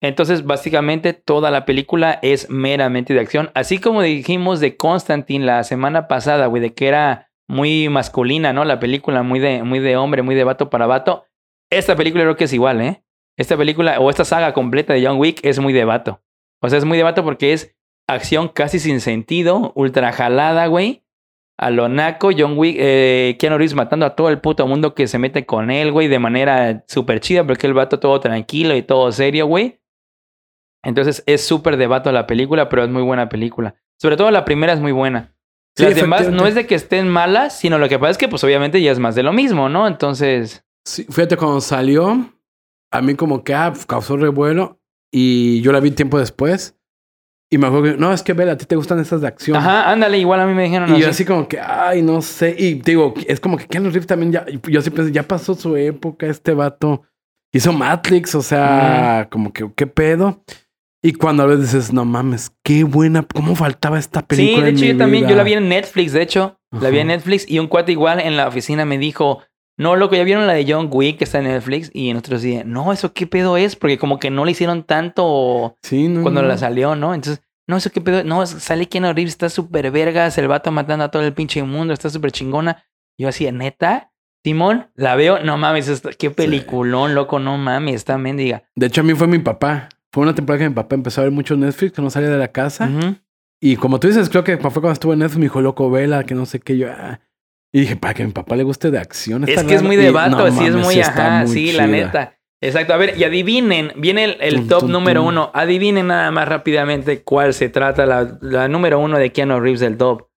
Entonces 0.00 0.44
básicamente 0.44 1.12
toda 1.12 1.50
la 1.50 1.64
película 1.64 2.18
es 2.22 2.50
meramente 2.50 3.14
de 3.14 3.20
acción. 3.20 3.50
Así 3.54 3.78
como 3.78 4.02
dijimos 4.02 4.58
de 4.60 4.76
Constantine 4.76 5.44
la 5.44 5.62
semana 5.62 6.08
pasada, 6.08 6.46
güey, 6.46 6.60
de 6.60 6.74
que 6.74 6.88
era 6.88 7.31
muy 7.52 7.90
masculina, 7.90 8.54
¿no? 8.54 8.64
La 8.64 8.80
película 8.80 9.22
muy 9.22 9.38
de, 9.38 9.62
muy 9.62 9.78
de 9.78 9.98
hombre, 9.98 10.22
muy 10.22 10.34
de 10.34 10.42
vato 10.42 10.70
para 10.70 10.86
vato. 10.86 11.26
Esta 11.70 11.94
película 11.94 12.24
creo 12.24 12.36
que 12.36 12.44
es 12.44 12.52
igual, 12.54 12.80
¿eh? 12.80 13.04
Esta 13.36 13.58
película 13.58 14.00
o 14.00 14.08
esta 14.08 14.24
saga 14.24 14.54
completa 14.54 14.94
de 14.94 15.06
John 15.06 15.18
Wick 15.18 15.44
es 15.44 15.58
muy 15.58 15.74
de 15.74 15.84
vato. 15.84 16.22
O 16.62 16.68
sea, 16.70 16.78
es 16.78 16.86
muy 16.86 16.96
de 16.96 17.04
vato 17.04 17.22
porque 17.24 17.52
es 17.52 17.76
acción 18.08 18.48
casi 18.48 18.78
sin 18.78 19.00
sentido, 19.00 19.72
ultra 19.74 20.12
jalada, 20.12 20.66
güey. 20.66 21.02
A 21.58 21.70
lo 21.70 21.90
naco, 21.90 22.30
John 22.36 22.56
Wick, 22.56 22.76
eh, 22.78 23.36
Keanu 23.38 23.58
Reeves 23.58 23.74
matando 23.74 24.06
a 24.06 24.16
todo 24.16 24.30
el 24.30 24.40
puto 24.40 24.66
mundo 24.66 24.94
que 24.94 25.06
se 25.06 25.18
mete 25.18 25.44
con 25.44 25.70
él, 25.70 25.92
güey, 25.92 26.08
de 26.08 26.18
manera 26.18 26.84
súper 26.88 27.20
chida, 27.20 27.46
porque 27.46 27.66
el 27.66 27.74
vato 27.74 28.00
todo 28.00 28.18
tranquilo 28.18 28.74
y 28.74 28.82
todo 28.82 29.12
serio, 29.12 29.46
güey. 29.46 29.78
Entonces 30.82 31.22
es 31.26 31.46
súper 31.46 31.76
de 31.76 31.86
vato 31.86 32.10
la 32.12 32.26
película, 32.26 32.70
pero 32.70 32.82
es 32.82 32.88
muy 32.88 33.02
buena 33.02 33.28
película. 33.28 33.74
Sobre 34.00 34.16
todo 34.16 34.30
la 34.30 34.46
primera 34.46 34.72
es 34.72 34.80
muy 34.80 34.92
buena. 34.92 35.34
Sí, 35.76 35.84
Las 35.84 35.94
demás 35.94 36.30
no 36.30 36.46
es 36.46 36.54
de 36.54 36.66
que 36.66 36.74
estén 36.74 37.08
malas, 37.08 37.58
sino 37.58 37.78
lo 37.78 37.88
que 37.88 37.98
pasa 37.98 38.10
es 38.10 38.18
que, 38.18 38.28
pues 38.28 38.44
obviamente 38.44 38.82
ya 38.82 38.92
es 38.92 38.98
más 38.98 39.14
de 39.14 39.22
lo 39.22 39.32
mismo, 39.32 39.68
¿no? 39.68 39.86
Entonces. 39.86 40.64
Sí, 40.84 41.04
fíjate, 41.08 41.36
cuando 41.36 41.60
salió, 41.60 42.30
a 42.90 43.00
mí 43.00 43.14
como 43.14 43.42
que 43.42 43.54
ah, 43.54 43.72
causó 43.86 44.16
revuelo 44.16 44.80
y 45.10 45.62
yo 45.62 45.72
la 45.72 45.80
vi 45.80 45.90
tiempo 45.92 46.18
después. 46.18 46.76
Y 47.50 47.58
me 47.58 47.66
acuerdo 47.66 47.92
que, 47.92 47.98
no, 47.98 48.12
es 48.12 48.22
que 48.22 48.32
Bella, 48.32 48.52
a 48.52 48.56
ti 48.56 48.64
te 48.64 48.76
gustan 48.76 48.98
esas 48.98 49.20
de 49.20 49.28
acción. 49.28 49.56
Ajá, 49.56 49.90
ándale, 49.90 50.18
igual 50.18 50.40
a 50.40 50.46
mí 50.46 50.54
me 50.54 50.64
dijeron 50.64 50.88
Y 50.88 50.92
yo 50.92 51.08
así. 51.08 51.10
así 51.10 51.24
como 51.26 51.46
que, 51.48 51.60
ay, 51.60 52.00
no 52.00 52.22
sé. 52.22 52.54
Y 52.58 52.74
digo, 52.74 53.12
es 53.26 53.40
como 53.40 53.58
que 53.58 53.66
Keanu 53.66 53.90
Reeves 53.90 54.06
también 54.06 54.32
ya, 54.32 54.46
yo 54.46 54.80
sí 54.80 54.88
pensé, 54.90 55.12
ya 55.12 55.22
pasó 55.22 55.54
su 55.54 55.76
época, 55.76 56.26
este 56.26 56.54
vato. 56.54 57.02
Hizo 57.52 57.72
Matrix, 57.74 58.34
o 58.34 58.40
sea, 58.40 59.28
como 59.30 59.52
que, 59.52 59.70
¿qué 59.76 59.86
pedo? 59.86 60.42
Y 61.04 61.14
cuando 61.14 61.42
a 61.42 61.46
veces 61.46 61.72
dices, 61.72 61.92
no 61.92 62.04
mames, 62.04 62.52
qué 62.62 62.84
buena, 62.84 63.22
cómo 63.34 63.56
faltaba 63.56 63.98
esta 63.98 64.20
Sí, 64.20 64.26
película. 64.28 64.64
de 64.64 64.68
en 64.70 64.76
hecho 64.76 64.84
yo 64.86 64.96
también, 64.96 65.28
yo 65.28 65.34
la 65.34 65.42
vi 65.42 65.54
en 65.54 65.68
Netflix, 65.68 66.12
de 66.12 66.22
hecho, 66.22 66.60
la 66.70 66.90
vi 66.90 67.00
en. 67.00 67.08
Netflix 67.08 67.44
y 67.50 67.58
un 67.58 67.66
cuate 67.66 67.90
igual 67.92 68.20
en 68.20 68.36
la 68.36 68.46
oficina 68.46 68.84
me 68.84 68.98
dijo, 68.98 69.42
no, 69.76 69.96
loco, 69.96 70.14
ya 70.14 70.22
vieron 70.22 70.46
la 70.46 70.52
de 70.52 70.64
John 70.70 70.88
Wick 70.92 71.18
que 71.18 71.24
está 71.24 71.38
en 71.38 71.44
Netflix 71.44 71.90
y 71.92 72.12
nosotros 72.12 72.42
dije, 72.42 72.62
no, 72.64 72.92
eso 72.92 73.12
qué 73.12 73.26
pedo 73.26 73.56
es, 73.56 73.74
porque 73.74 73.98
como 73.98 74.20
que 74.20 74.30
no 74.30 74.44
le 74.44 74.52
hicieron 74.52 74.84
tanto 74.84 75.76
Sí, 75.82 76.06
no. 76.08 76.22
cuando 76.22 76.42
no. 76.42 76.48
la 76.48 76.56
salió, 76.56 76.94
¿no? 76.94 77.14
Entonces, 77.14 77.42
no, 77.66 77.76
eso 77.78 77.90
qué 77.90 78.00
pedo, 78.00 78.22
no, 78.22 78.46
sale 78.46 78.86
Keanu 78.86 79.12
Reeves, 79.12 79.32
está 79.32 79.48
súper 79.48 79.90
vergas, 79.90 80.38
el 80.38 80.46
vato 80.46 80.70
matando 80.70 81.04
a 81.04 81.10
todo 81.10 81.22
el 81.24 81.32
pinche 81.32 81.62
mundo, 81.64 81.94
está 81.94 82.10
súper 82.10 82.30
chingona. 82.30 82.84
Yo 83.18 83.28
así, 83.28 83.50
neta, 83.50 84.12
Simón, 84.44 84.90
la 84.94 85.16
veo, 85.16 85.40
no 85.42 85.56
mames, 85.58 86.02
qué 86.18 86.30
peliculón, 86.30 87.14
loco, 87.16 87.38
no 87.40 87.58
mames, 87.58 87.96
está 87.96 88.18
mendiga. 88.18 88.64
De 88.76 88.86
hecho, 88.86 89.00
a 89.00 89.04
mí 89.04 89.14
fue 89.14 89.26
mi 89.26 89.38
papá. 89.40 89.88
Fue 90.12 90.22
una 90.22 90.34
temporada 90.34 90.64
que 90.64 90.68
mi 90.68 90.74
papá 90.74 90.94
empezó 90.94 91.22
a 91.22 91.24
ver 91.24 91.32
mucho 91.32 91.56
Netflix, 91.56 91.92
que 91.92 92.02
no 92.02 92.10
salía 92.10 92.28
de 92.30 92.38
la 92.38 92.48
casa. 92.48 92.90
Y 93.60 93.76
como 93.76 93.98
tú 93.98 94.08
dices, 94.08 94.28
creo 94.28 94.44
que 94.44 94.58
fue 94.58 94.70
cuando 94.72 94.92
estuvo 94.92 95.12
en 95.14 95.20
Netflix, 95.20 95.38
me 95.38 95.44
dijo, 95.44 95.60
loco, 95.60 95.90
vela, 95.90 96.24
que 96.24 96.34
no 96.34 96.46
sé 96.46 96.60
qué. 96.60 96.76
Yo, 96.76 96.88
ah. 96.90 97.20
Y 97.72 97.80
dije, 97.80 97.96
para 97.96 98.12
que 98.12 98.22
a 98.22 98.26
mi 98.26 98.32
papá 98.32 98.54
le 98.56 98.64
guste 98.64 98.90
de 98.90 98.98
acción. 98.98 99.44
Es 99.44 99.62
que 99.62 99.74
es 99.74 99.80
rara". 99.80 99.82
muy 99.82 99.96
de 99.96 100.10
vato, 100.10 100.36
no 100.50 100.52
sí 100.52 100.66
es 100.66 100.74
muy, 100.74 101.00
ajá, 101.00 101.44
muy 101.46 101.48
sí, 101.54 101.72
la 101.72 101.84
chida. 101.84 101.86
neta. 101.86 102.38
Exacto, 102.60 102.92
a 102.92 102.96
ver, 102.96 103.16
y 103.16 103.24
adivinen, 103.24 103.92
viene 103.96 104.24
el, 104.24 104.36
el 104.40 104.54
Tum, 104.56 104.68
top 104.68 104.80
tum, 104.80 104.90
número 104.92 105.20
tum. 105.22 105.28
uno. 105.28 105.50
Adivinen 105.54 106.08
nada 106.08 106.30
más 106.30 106.46
rápidamente 106.46 107.22
cuál 107.22 107.54
se 107.54 107.68
trata, 107.70 108.04
la, 108.06 108.38
la 108.40 108.68
número 108.68 109.00
uno 109.00 109.18
de 109.18 109.32
Keanu 109.32 109.58
Reeves 109.60 109.80
del 109.80 109.96
top. 109.96 110.28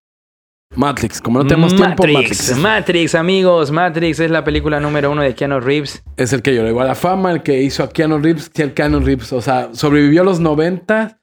Matrix, 0.75 1.21
como 1.21 1.39
no 1.39 1.47
tenemos 1.47 1.75
tiempo, 1.75 2.03
Matrix, 2.07 2.57
Matrix. 2.57 3.15
Amigos, 3.15 3.71
Matrix 3.71 4.19
es 4.19 4.31
la 4.31 4.43
película 4.43 4.79
número 4.79 5.11
uno 5.11 5.21
de 5.21 5.33
Keanu 5.35 5.59
Reeves. 5.59 6.03
es 6.17 6.33
el 6.33 6.41
que 6.41 6.53
yo 6.55 6.63
le 6.63 6.77
a 6.79 6.83
la 6.83 6.95
fama, 6.95 7.31
el 7.31 7.43
que 7.43 7.61
hizo 7.61 7.83
a 7.83 7.89
Keanu 7.89 8.17
Reeves, 8.19 8.49
que 8.49 8.63
el 8.63 8.73
Keanu 8.73 8.99
Reeves, 8.99 9.31
o 9.31 9.41
sea, 9.41 9.69
sobrevivió 9.73 10.21
a 10.21 10.25
los 10.25 10.39
90. 10.39 11.21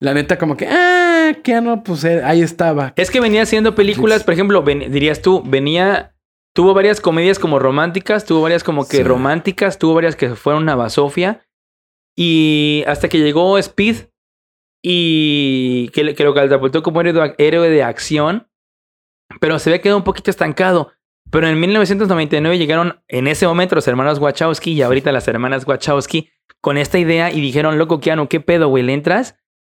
La 0.00 0.14
neta, 0.14 0.38
como 0.38 0.56
que, 0.56 0.66
ah, 0.68 1.32
Keanu, 1.42 1.82
pues 1.82 2.04
eh, 2.04 2.22
ahí 2.24 2.40
estaba. 2.42 2.92
Es 2.96 3.10
que 3.10 3.20
venía 3.20 3.42
haciendo 3.42 3.74
películas, 3.74 4.22
por 4.24 4.34
ejemplo, 4.34 4.62
ven- 4.62 4.90
dirías 4.92 5.20
tú, 5.22 5.42
venía, 5.44 6.14
tuvo 6.54 6.72
varias 6.74 7.00
comedias 7.00 7.38
como 7.38 7.58
románticas, 7.58 8.24
tuvo 8.24 8.42
varias 8.42 8.64
como 8.64 8.86
que 8.86 8.98
Sí. 8.98 9.02
románticas, 9.02 9.78
tuvo 9.78 9.94
varias 9.94 10.16
que 10.16 10.30
fueron 10.34 10.62
una 10.62 10.74
basofia. 10.76 11.42
Y 12.16 12.84
hasta 12.86 13.08
que 13.08 13.18
llegó 13.18 13.58
Speed 13.58 13.96
y 14.82 15.88
que, 15.88 16.14
que 16.14 16.24
lo 16.24 16.34
catapultó 16.34 16.82
como 16.82 17.00
héroe 17.00 17.12
de, 17.12 17.34
héroe 17.38 17.70
de 17.70 17.82
acción, 17.82 18.46
pero 19.40 19.58
se 19.58 19.70
había 19.70 19.80
quedado 19.80 19.98
un 19.98 20.04
poquito 20.04 20.30
estancado. 20.30 20.92
Pero 21.30 21.48
en 21.48 21.58
1999 21.58 22.58
llegaron 22.58 23.00
en 23.08 23.26
ese 23.26 23.46
momento 23.46 23.74
los 23.74 23.88
hermanos 23.88 24.18
Wachowski 24.18 24.72
y 24.72 24.82
ahorita 24.82 25.10
las 25.12 25.26
hermanas 25.26 25.66
Wachowski 25.66 26.30
con 26.60 26.76
esta 26.78 26.98
idea 26.98 27.32
y 27.32 27.40
dijeron, 27.40 27.78
loco, 27.78 28.00
Keanu, 28.00 28.28
¿qué 28.28 28.40
pedo, 28.40 28.68
güey? 28.68 28.82
¿Le 28.84 28.92
entras? 28.94 29.36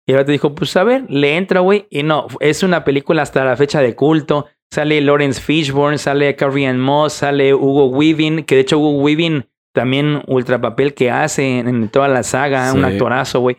Y 0.06 0.12
ahora 0.12 0.24
te 0.24 0.32
dijo, 0.32 0.54
pues 0.54 0.76
a 0.76 0.84
ver, 0.84 1.04
le 1.08 1.36
entra, 1.36 1.60
güey. 1.60 1.86
Y 1.90 2.02
no, 2.02 2.26
es 2.40 2.62
una 2.62 2.84
película 2.84 3.22
hasta 3.22 3.44
la 3.44 3.56
fecha 3.56 3.80
de 3.80 3.94
culto. 3.94 4.46
Sale 4.70 5.00
Lawrence 5.00 5.40
Fishburne, 5.40 5.98
sale 5.98 6.34
Carrie 6.34 6.66
Ann 6.66 6.80
Moss, 6.80 7.12
sale 7.14 7.54
Hugo 7.54 7.86
Weaving, 7.86 8.44
que 8.44 8.56
de 8.56 8.60
hecho 8.62 8.78
Hugo 8.78 9.00
Weaving 9.02 9.46
también 9.72 10.22
ultra 10.26 10.60
papel 10.60 10.94
que 10.94 11.10
hace 11.10 11.58
en, 11.60 11.68
en 11.68 11.88
toda 11.88 12.08
la 12.08 12.22
saga, 12.22 12.70
Sí. 12.72 12.78
un 12.78 12.84
actorazo, 12.84 13.40
güey. 13.40 13.56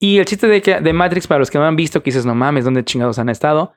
Y 0.00 0.18
el 0.18 0.24
chiste 0.26 0.46
de, 0.46 0.62
que, 0.62 0.80
de 0.80 0.92
Matrix, 0.92 1.26
para 1.26 1.38
los 1.40 1.50
que 1.50 1.58
no 1.58 1.64
han 1.64 1.76
visto, 1.76 2.02
que 2.02 2.10
dices, 2.10 2.26
no 2.26 2.34
mames, 2.34 2.64
¿dónde 2.64 2.84
chingados 2.84 3.18
han 3.18 3.28
estado? 3.28 3.72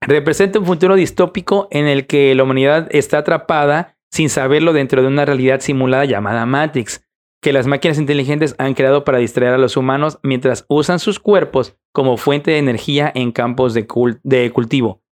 Representa 0.00 0.58
un 0.58 0.66
futuro 0.66 0.94
distópico 0.94 1.68
en 1.70 1.86
el 1.86 2.06
que 2.06 2.34
la 2.34 2.44
humanidad 2.44 2.88
está 2.90 3.18
atrapada 3.18 3.96
sin 4.10 4.30
saberlo 4.30 4.72
dentro 4.72 5.02
de 5.02 5.08
una 5.08 5.24
realidad 5.24 5.60
simulada 5.60 6.04
llamada 6.04 6.46
Matrix, 6.46 7.04
que 7.42 7.52
las 7.52 7.66
máquinas 7.66 7.98
inteligentes 7.98 8.54
han 8.58 8.74
creado 8.74 9.04
para 9.04 9.18
distraer 9.18 9.54
a 9.54 9.58
los 9.58 9.76
humanos 9.76 10.18
mientras 10.22 10.64
usan 10.68 10.98
sus 10.98 11.18
cuerpos 11.18 11.76
como 11.92 12.16
fuente 12.16 12.52
de 12.52 12.58
energía 12.58 13.12
en 13.14 13.32
campos 13.32 13.74
de, 13.74 13.86
cul- 13.86 14.20
de 14.22 14.50
cultivo. 14.50 15.02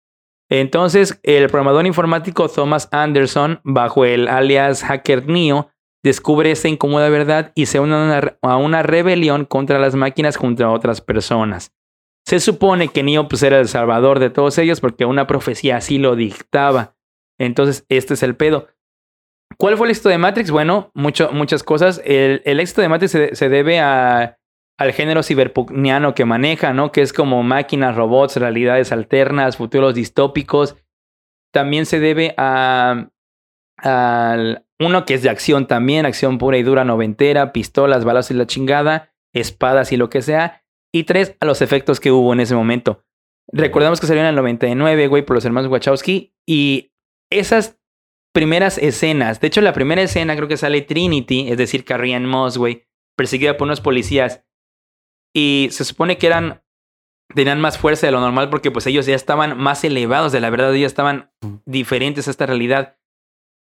Entonces, 0.49 1.19
el 1.25 1.49
programador 1.49 1.87
informático 1.87 2.49
Thomas 2.49 2.89
Anderson, 2.93 3.61
bajo 3.65 4.05
el 4.05 4.29
alias 4.29 4.85
Hacker 4.85 5.27
Neo, 5.27 5.69
descubre 6.05 6.53
esta 6.53 6.69
incómoda 6.69 7.09
verdad 7.09 7.53
y 7.57 7.67
se 7.67 7.81
une 7.81 7.95
a 7.95 7.99
una, 7.99 8.39
a 8.43 8.57
una 8.57 8.83
rebelión 8.85 9.45
contra 9.45 9.81
las 9.81 9.97
máquinas 9.97 10.39
contra 10.39 10.71
otras 10.71 11.01
personas. 11.01 11.73
Se 12.27 12.41
supone 12.41 12.89
que 12.89 13.05
Neo 13.05 13.29
pues, 13.29 13.43
era 13.45 13.61
el 13.61 13.69
salvador 13.69 14.19
de 14.19 14.31
todos 14.31 14.59
ellos 14.59 14.81
porque 14.81 15.05
una 15.05 15.29
profecía 15.29 15.77
así 15.77 15.99
lo 15.99 16.17
dictaba. 16.17 16.97
Entonces, 17.39 17.87
este 17.89 18.15
es 18.15 18.23
el 18.25 18.35
pedo. 18.35 18.69
¿Cuál 19.59 19.77
fue 19.77 19.87
el 19.87 19.93
éxito 19.93 20.09
de 20.09 20.19
Matrix? 20.19 20.51
Bueno, 20.51 20.91
muchas 20.95 21.63
cosas. 21.63 22.03
El, 22.05 22.43
éxito 22.45 22.83
de 22.83 22.89
Matrix 22.89 23.13
se, 23.13 23.49
debe 23.49 23.79
a, 23.79 24.39
al 24.77 24.93
género 24.93 25.23
ciberpuniano 25.23 26.15
que 26.15 26.25
maneja, 26.25 26.73
¿no? 26.73 26.91
Que 26.91 27.03
es 27.03 27.13
como 27.13 27.45
máquinas, 27.45 27.95
robots, 27.95 28.37
realidades 28.37 28.91
alternas, 28.91 29.57
futuros 29.57 29.95
distópicos. 29.95 30.77
También 31.53 31.87
se 31.87 32.01
debe 32.01 32.35
a, 32.37 33.09
al 33.79 34.67
uno 34.81 35.05
que 35.07 35.15
es 35.15 35.23
de 35.23 35.31
acción 35.31 35.69
también, 35.69 36.07
acción 36.07 36.39
pura 36.39 36.59
y 36.59 36.65
dura 36.65 36.85
noventera, 36.85 37.53
pistolas, 37.53 38.05
balas 38.05 38.33
y 38.33 38.35
la 38.35 38.47
chingada, 38.47 39.15
espadas 39.33 39.93
y 39.93 39.97
lo 39.97 40.11
que 40.11 40.23
sea. 40.23 40.66
Y 40.97 41.05
tres, 41.05 41.37
a 41.41 41.45
los 41.45 41.61
efectos 41.61 42.01
que 42.01 42.11
hubo 42.11 42.33
en 42.33 42.41
ese 42.41 42.55
momento. 42.55 43.05
Recordemos 43.53 44.01
que 44.01 44.07
salió 44.07 44.23
en 44.23 44.29
el 44.29 44.35
99, 44.35 45.09
güey, 45.09 45.27
por 45.27 45.37
los 45.37 45.45
hermanos 45.45 45.71
Wachowski. 45.71 46.35
Y 46.49 46.95
esas 47.31 47.79
primeras 48.33 48.79
escenas, 48.79 49.39
de 49.39 49.49
hecho, 49.49 49.61
la 49.61 49.75
primera 49.75 50.01
escena 50.01 50.35
creo 50.37 50.49
que 50.49 50.57
sale 50.57 50.81
Trinity, 50.81 51.51
es 51.51 51.59
decir, 51.59 51.85
Carrie 51.85 52.15
Ann 52.15 52.25
Moss, 52.25 52.57
güey, 52.57 52.87
perseguida 53.15 53.59
por 53.59 53.67
unos 53.67 53.83
policías. 53.83 54.43
Y 55.35 55.69
se 55.71 55.85
supone 55.85 56.17
que 56.17 56.29
eran. 56.29 56.63
Tenían 57.35 57.61
más 57.61 57.77
fuerza 57.77 58.07
de 58.07 58.13
lo 58.13 58.21
normal 58.21 58.49
porque 58.49 58.71
pues 58.71 58.87
ellos 58.87 59.05
ya 59.05 59.15
estaban 59.15 59.59
más 59.59 59.85
elevados 59.85 60.33
de 60.33 60.41
la 60.41 60.49
verdad, 60.49 60.75
ellos 60.75 60.93
estaban 60.93 61.31
diferentes 61.67 62.27
a 62.27 62.31
esta 62.31 62.47
realidad. 62.47 62.97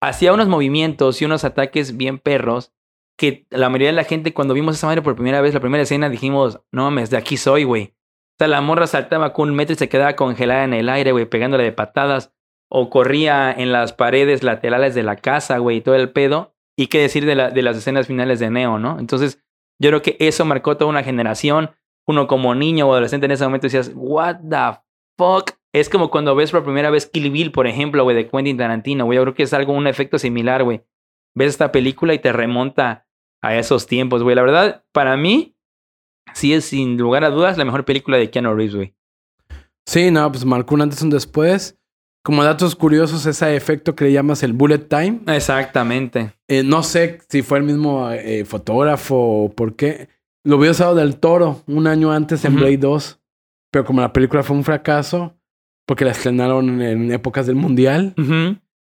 Hacía 0.00 0.32
unos 0.32 0.46
movimientos 0.46 1.20
y 1.20 1.24
unos 1.24 1.42
ataques 1.42 1.96
bien 1.96 2.20
perros 2.20 2.75
que 3.16 3.46
la 3.50 3.68
mayoría 3.68 3.88
de 3.88 3.94
la 3.94 4.04
gente 4.04 4.34
cuando 4.34 4.54
vimos 4.54 4.76
esa 4.76 4.86
madre 4.86 5.02
por 5.02 5.14
primera 5.14 5.40
vez, 5.40 5.54
la 5.54 5.60
primera 5.60 5.82
escena, 5.82 6.08
dijimos, 6.08 6.60
no 6.70 6.84
mames, 6.84 7.10
de 7.10 7.16
aquí 7.16 7.36
soy, 7.36 7.64
güey. 7.64 7.94
O 8.34 8.38
sea, 8.38 8.48
la 8.48 8.60
morra 8.60 8.86
saltaba 8.86 9.32
con 9.32 9.50
un 9.50 9.56
metro 9.56 9.72
y 9.72 9.78
se 9.78 9.88
quedaba 9.88 10.14
congelada 10.16 10.64
en 10.64 10.74
el 10.74 10.88
aire, 10.90 11.12
güey, 11.12 11.24
pegándole 11.24 11.64
de 11.64 11.72
patadas. 11.72 12.32
O 12.68 12.90
corría 12.90 13.52
en 13.52 13.72
las 13.72 13.92
paredes 13.92 14.42
laterales 14.42 14.94
de 14.94 15.02
la 15.02 15.16
casa, 15.16 15.58
güey, 15.58 15.78
y 15.78 15.80
todo 15.80 15.94
el 15.94 16.10
pedo. 16.10 16.54
Y 16.76 16.88
qué 16.88 17.00
decir 17.00 17.24
de, 17.24 17.34
de 17.34 17.62
las 17.62 17.76
escenas 17.76 18.08
finales 18.08 18.38
de 18.38 18.50
Neo, 18.50 18.78
¿no? 18.78 18.98
Entonces, 18.98 19.42
yo 19.78 19.90
creo 19.90 20.02
que 20.02 20.16
eso 20.20 20.44
marcó 20.44 20.76
toda 20.76 20.90
una 20.90 21.02
generación. 21.02 21.70
Uno 22.06 22.26
como 22.26 22.54
niño 22.54 22.88
o 22.88 22.92
adolescente 22.92 23.26
en 23.26 23.32
ese 23.32 23.44
momento 23.44 23.66
decías, 23.66 23.92
what 23.94 24.40
the 24.48 24.80
fuck? 25.16 25.52
Es 25.72 25.88
como 25.88 26.10
cuando 26.10 26.34
ves 26.34 26.50
por 26.50 26.64
primera 26.64 26.90
vez 26.90 27.06
Kill 27.06 27.30
Bill, 27.30 27.52
por 27.52 27.66
ejemplo, 27.66 28.04
güey, 28.04 28.16
de 28.16 28.28
Quentin 28.28 28.56
Tarantino, 28.56 29.04
güey. 29.06 29.16
Yo 29.16 29.22
creo 29.22 29.34
que 29.34 29.44
es 29.44 29.54
algo, 29.54 29.72
un 29.72 29.86
efecto 29.86 30.18
similar, 30.18 30.62
güey. 30.62 30.82
Ves 31.34 31.50
esta 31.50 31.72
película 31.72 32.14
y 32.14 32.18
te 32.18 32.32
remonta 32.32 33.05
a 33.42 33.56
esos 33.56 33.86
tiempos, 33.86 34.22
güey. 34.22 34.36
La 34.36 34.42
verdad, 34.42 34.84
para 34.92 35.16
mí, 35.16 35.56
sí 36.34 36.52
es 36.52 36.66
sin 36.66 36.96
lugar 36.96 37.24
a 37.24 37.30
dudas 37.30 37.58
la 37.58 37.64
mejor 37.64 37.84
película 37.84 38.16
de 38.16 38.30
Keanu 38.30 38.54
Reeves, 38.54 38.74
güey. 38.74 38.94
Sí, 39.86 40.10
no, 40.10 40.30
pues 40.30 40.44
marcó 40.44 40.74
un 40.74 40.82
antes 40.82 41.00
y 41.00 41.04
un 41.04 41.10
después. 41.10 41.78
Como 42.24 42.42
datos 42.42 42.74
curiosos, 42.74 43.24
ese 43.24 43.54
efecto 43.54 43.94
que 43.94 44.06
le 44.06 44.12
llamas 44.12 44.42
el 44.42 44.52
bullet 44.52 44.88
time. 44.88 45.20
Exactamente. 45.28 46.32
Eh, 46.48 46.64
no 46.64 46.82
sé 46.82 47.20
si 47.28 47.42
fue 47.42 47.58
el 47.58 47.64
mismo 47.64 48.10
eh, 48.10 48.44
fotógrafo 48.44 49.16
o 49.16 49.52
por 49.52 49.76
qué. 49.76 50.08
Lo 50.42 50.56
había 50.56 50.72
usado 50.72 50.96
del 50.96 51.18
toro 51.18 51.62
un 51.68 51.86
año 51.86 52.10
antes 52.10 52.44
en. 52.44 52.56
Blade 52.56 52.78
2. 52.78 53.20
Pero 53.70 53.84
como 53.84 54.00
la 54.00 54.12
película 54.12 54.42
fue 54.42 54.56
un 54.56 54.64
fracaso, 54.64 55.36
porque 55.86 56.04
la 56.04 56.10
estrenaron 56.12 56.82
en 56.82 57.12
épocas 57.12 57.46
del 57.46 57.56
mundial, 57.56 58.14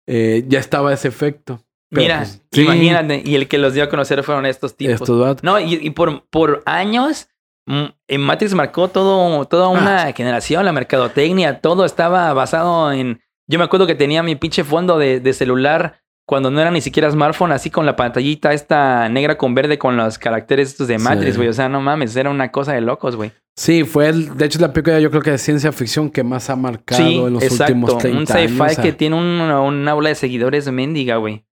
eh, 0.08 0.46
ya 0.48 0.60
estaba 0.60 0.94
ese 0.94 1.08
efecto. 1.08 1.62
Pero, 1.90 2.02
Mira, 2.02 2.18
pues, 2.20 2.42
sí, 2.52 2.62
imagínate, 2.64 3.22
y 3.26 3.36
el 3.36 3.48
que 3.48 3.58
los 3.58 3.74
dio 3.74 3.84
a 3.84 3.90
conocer 3.90 4.22
fueron 4.24 4.46
estos 4.46 4.76
tipos. 4.76 4.96
Estos. 5.02 5.42
No, 5.44 5.60
y, 5.60 5.76
y 5.76 5.90
por, 5.92 6.28
por 6.30 6.62
años, 6.66 7.30
mm, 7.66 7.84
en 8.10 8.22
Matrix 8.22 8.54
marcó 8.54 8.90
todo, 8.90 9.46
toda 9.46 9.70
una 9.70 10.12
generación, 10.14 10.66
la 10.66 10.74
mercadotecnia, 10.74 11.60
todo 11.62 11.86
estaba 11.86 12.34
basado 12.34 12.92
en... 12.92 13.22
Yo 13.50 13.58
me 13.60 13.64
acuerdo 13.66 13.88
que 13.88 13.96
tenía 13.96 14.22
mi 14.24 14.36
pinche 14.36 14.66
fondo 14.66 14.98
de, 14.98 15.22
de 15.22 15.32
celular 15.34 16.02
cuando 16.28 16.52
no 16.52 16.60
era 16.60 16.72
ni 16.72 16.82
siquiera 16.82 17.10
smartphone, 17.10 17.54
así 17.54 17.70
con 17.70 17.86
la 17.86 17.96
pantallita 17.96 18.52
esta 18.52 19.08
negra 19.08 19.38
con 19.38 19.56
verde 19.56 19.78
con 19.78 19.96
los 19.96 20.18
caracteres 20.20 20.68
estos 20.68 20.90
de 20.90 20.98
Matrix, 20.98 21.32
Sí. 21.36 21.38
güey. 21.38 21.48
O 21.48 21.54
sea, 21.54 21.70
no 21.70 21.80
mames, 21.80 22.14
era 22.18 22.30
una 22.30 22.52
cosa 22.52 22.74
de 22.74 22.82
locos, 22.82 23.16
güey. 23.16 23.32
Sí, 23.56 23.86
fue 23.86 24.10
el, 24.10 24.36
de 24.36 24.46
hecho 24.46 24.58
es 24.58 24.62
la 24.62 24.74
película 24.74 25.00
yo 25.00 25.10
creo 25.10 25.22
que 25.22 25.32
de 25.32 25.38
ciencia 25.38 25.72
ficción 25.72 26.10
que 26.12 26.24
más 26.26 26.50
ha 26.50 26.58
marcado 26.58 27.02
Sí, 27.02 27.18
en 27.18 27.34
los 27.34 27.42
exacto. 27.44 27.64
últimos 27.74 27.98
30 28.00 28.20
Un 28.20 28.28
sci-fi 28.28 28.42
años. 28.44 28.60
o 28.60 28.76
sea. 28.76 28.84
que 28.84 28.92
tiene 28.94 29.16
un, 29.16 29.24
una 29.24 29.92
aula 29.92 30.10
de 30.10 30.16
seguidores 30.16 30.70
mendiga, 30.70 31.16
güey. 31.16 31.46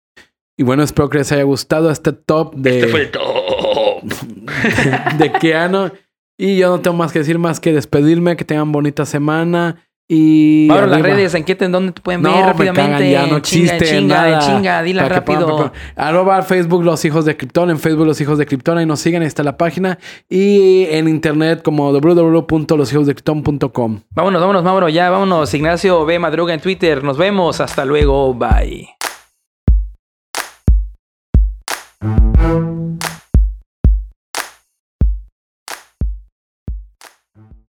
Y 0.57 0.63
bueno, 0.63 0.83
espero 0.83 1.09
que 1.09 1.17
les 1.19 1.31
haya 1.31 1.43
gustado 1.43 1.89
este 1.89 2.11
top 2.13 2.53
de, 2.55 2.79
Este 2.79 2.87
fue 2.89 3.01
el 3.01 3.11
top. 3.11 4.03
de 5.17 5.31
Keanu. 5.33 5.91
Y 6.37 6.57
yo 6.57 6.69
no 6.69 6.79
tengo 6.81 6.95
más 6.97 7.11
que 7.11 7.19
decir 7.19 7.37
más 7.39 7.59
que 7.59 7.73
despedirme, 7.73 8.35
que 8.35 8.45
tengan 8.45 8.71
bonita 8.71 9.05
semana. 9.05 9.77
Y. 10.07 10.67
Ahora 10.69 10.85
las 10.87 11.01
redes, 11.01 11.33
¿en 11.33 11.43
qué 11.45 11.55
te, 11.55 11.67
dónde 11.69 11.93
te 11.93 12.01
pueden 12.01 12.21
No, 12.21 12.29
ver 12.31 12.41
me 12.41 12.47
rápidamente? 12.51 12.91
cagan 12.91 13.09
ya, 13.09 13.25
no 13.25 13.39
chinga, 13.39 13.75
existe 13.75 13.97
chinga, 13.97 14.15
nada. 14.27 14.39
chinga, 14.39 14.83
dila 14.83 15.03
Para 15.03 15.15
rápido. 15.15 15.45
preparar. 15.45 15.71
Arroba 15.95 16.41
Facebook 16.41 16.83
Los 16.83 17.05
Hijos 17.05 17.23
de 17.25 17.37
Krypton, 17.37 17.69
en 17.69 17.79
Facebook 17.79 18.05
Los 18.05 18.19
Hijos 18.19 18.37
de 18.37 18.45
Krypton, 18.45 18.77
ahí 18.79 18.85
nos 18.85 18.99
siguen, 18.99 19.21
ahí 19.21 19.27
está 19.29 19.43
la 19.43 19.55
página. 19.57 19.97
Y 20.29 20.85
en 20.89 21.07
internet 21.07 21.61
como 21.63 21.89
www.loshijosdekrypton.com. 21.93 24.01
Vámonos, 24.11 24.41
vámonos, 24.41 24.63
Mauro, 24.63 24.89
ya, 24.89 25.09
vámonos. 25.09 25.53
Ignacio 25.53 26.05
B. 26.05 26.19
Madruga 26.19 26.53
en 26.53 26.59
Twitter. 26.59 27.01
Nos 27.03 27.17
vemos. 27.17 27.61
Hasta 27.61 27.85
luego. 27.85 28.33
Bye. 28.33 28.89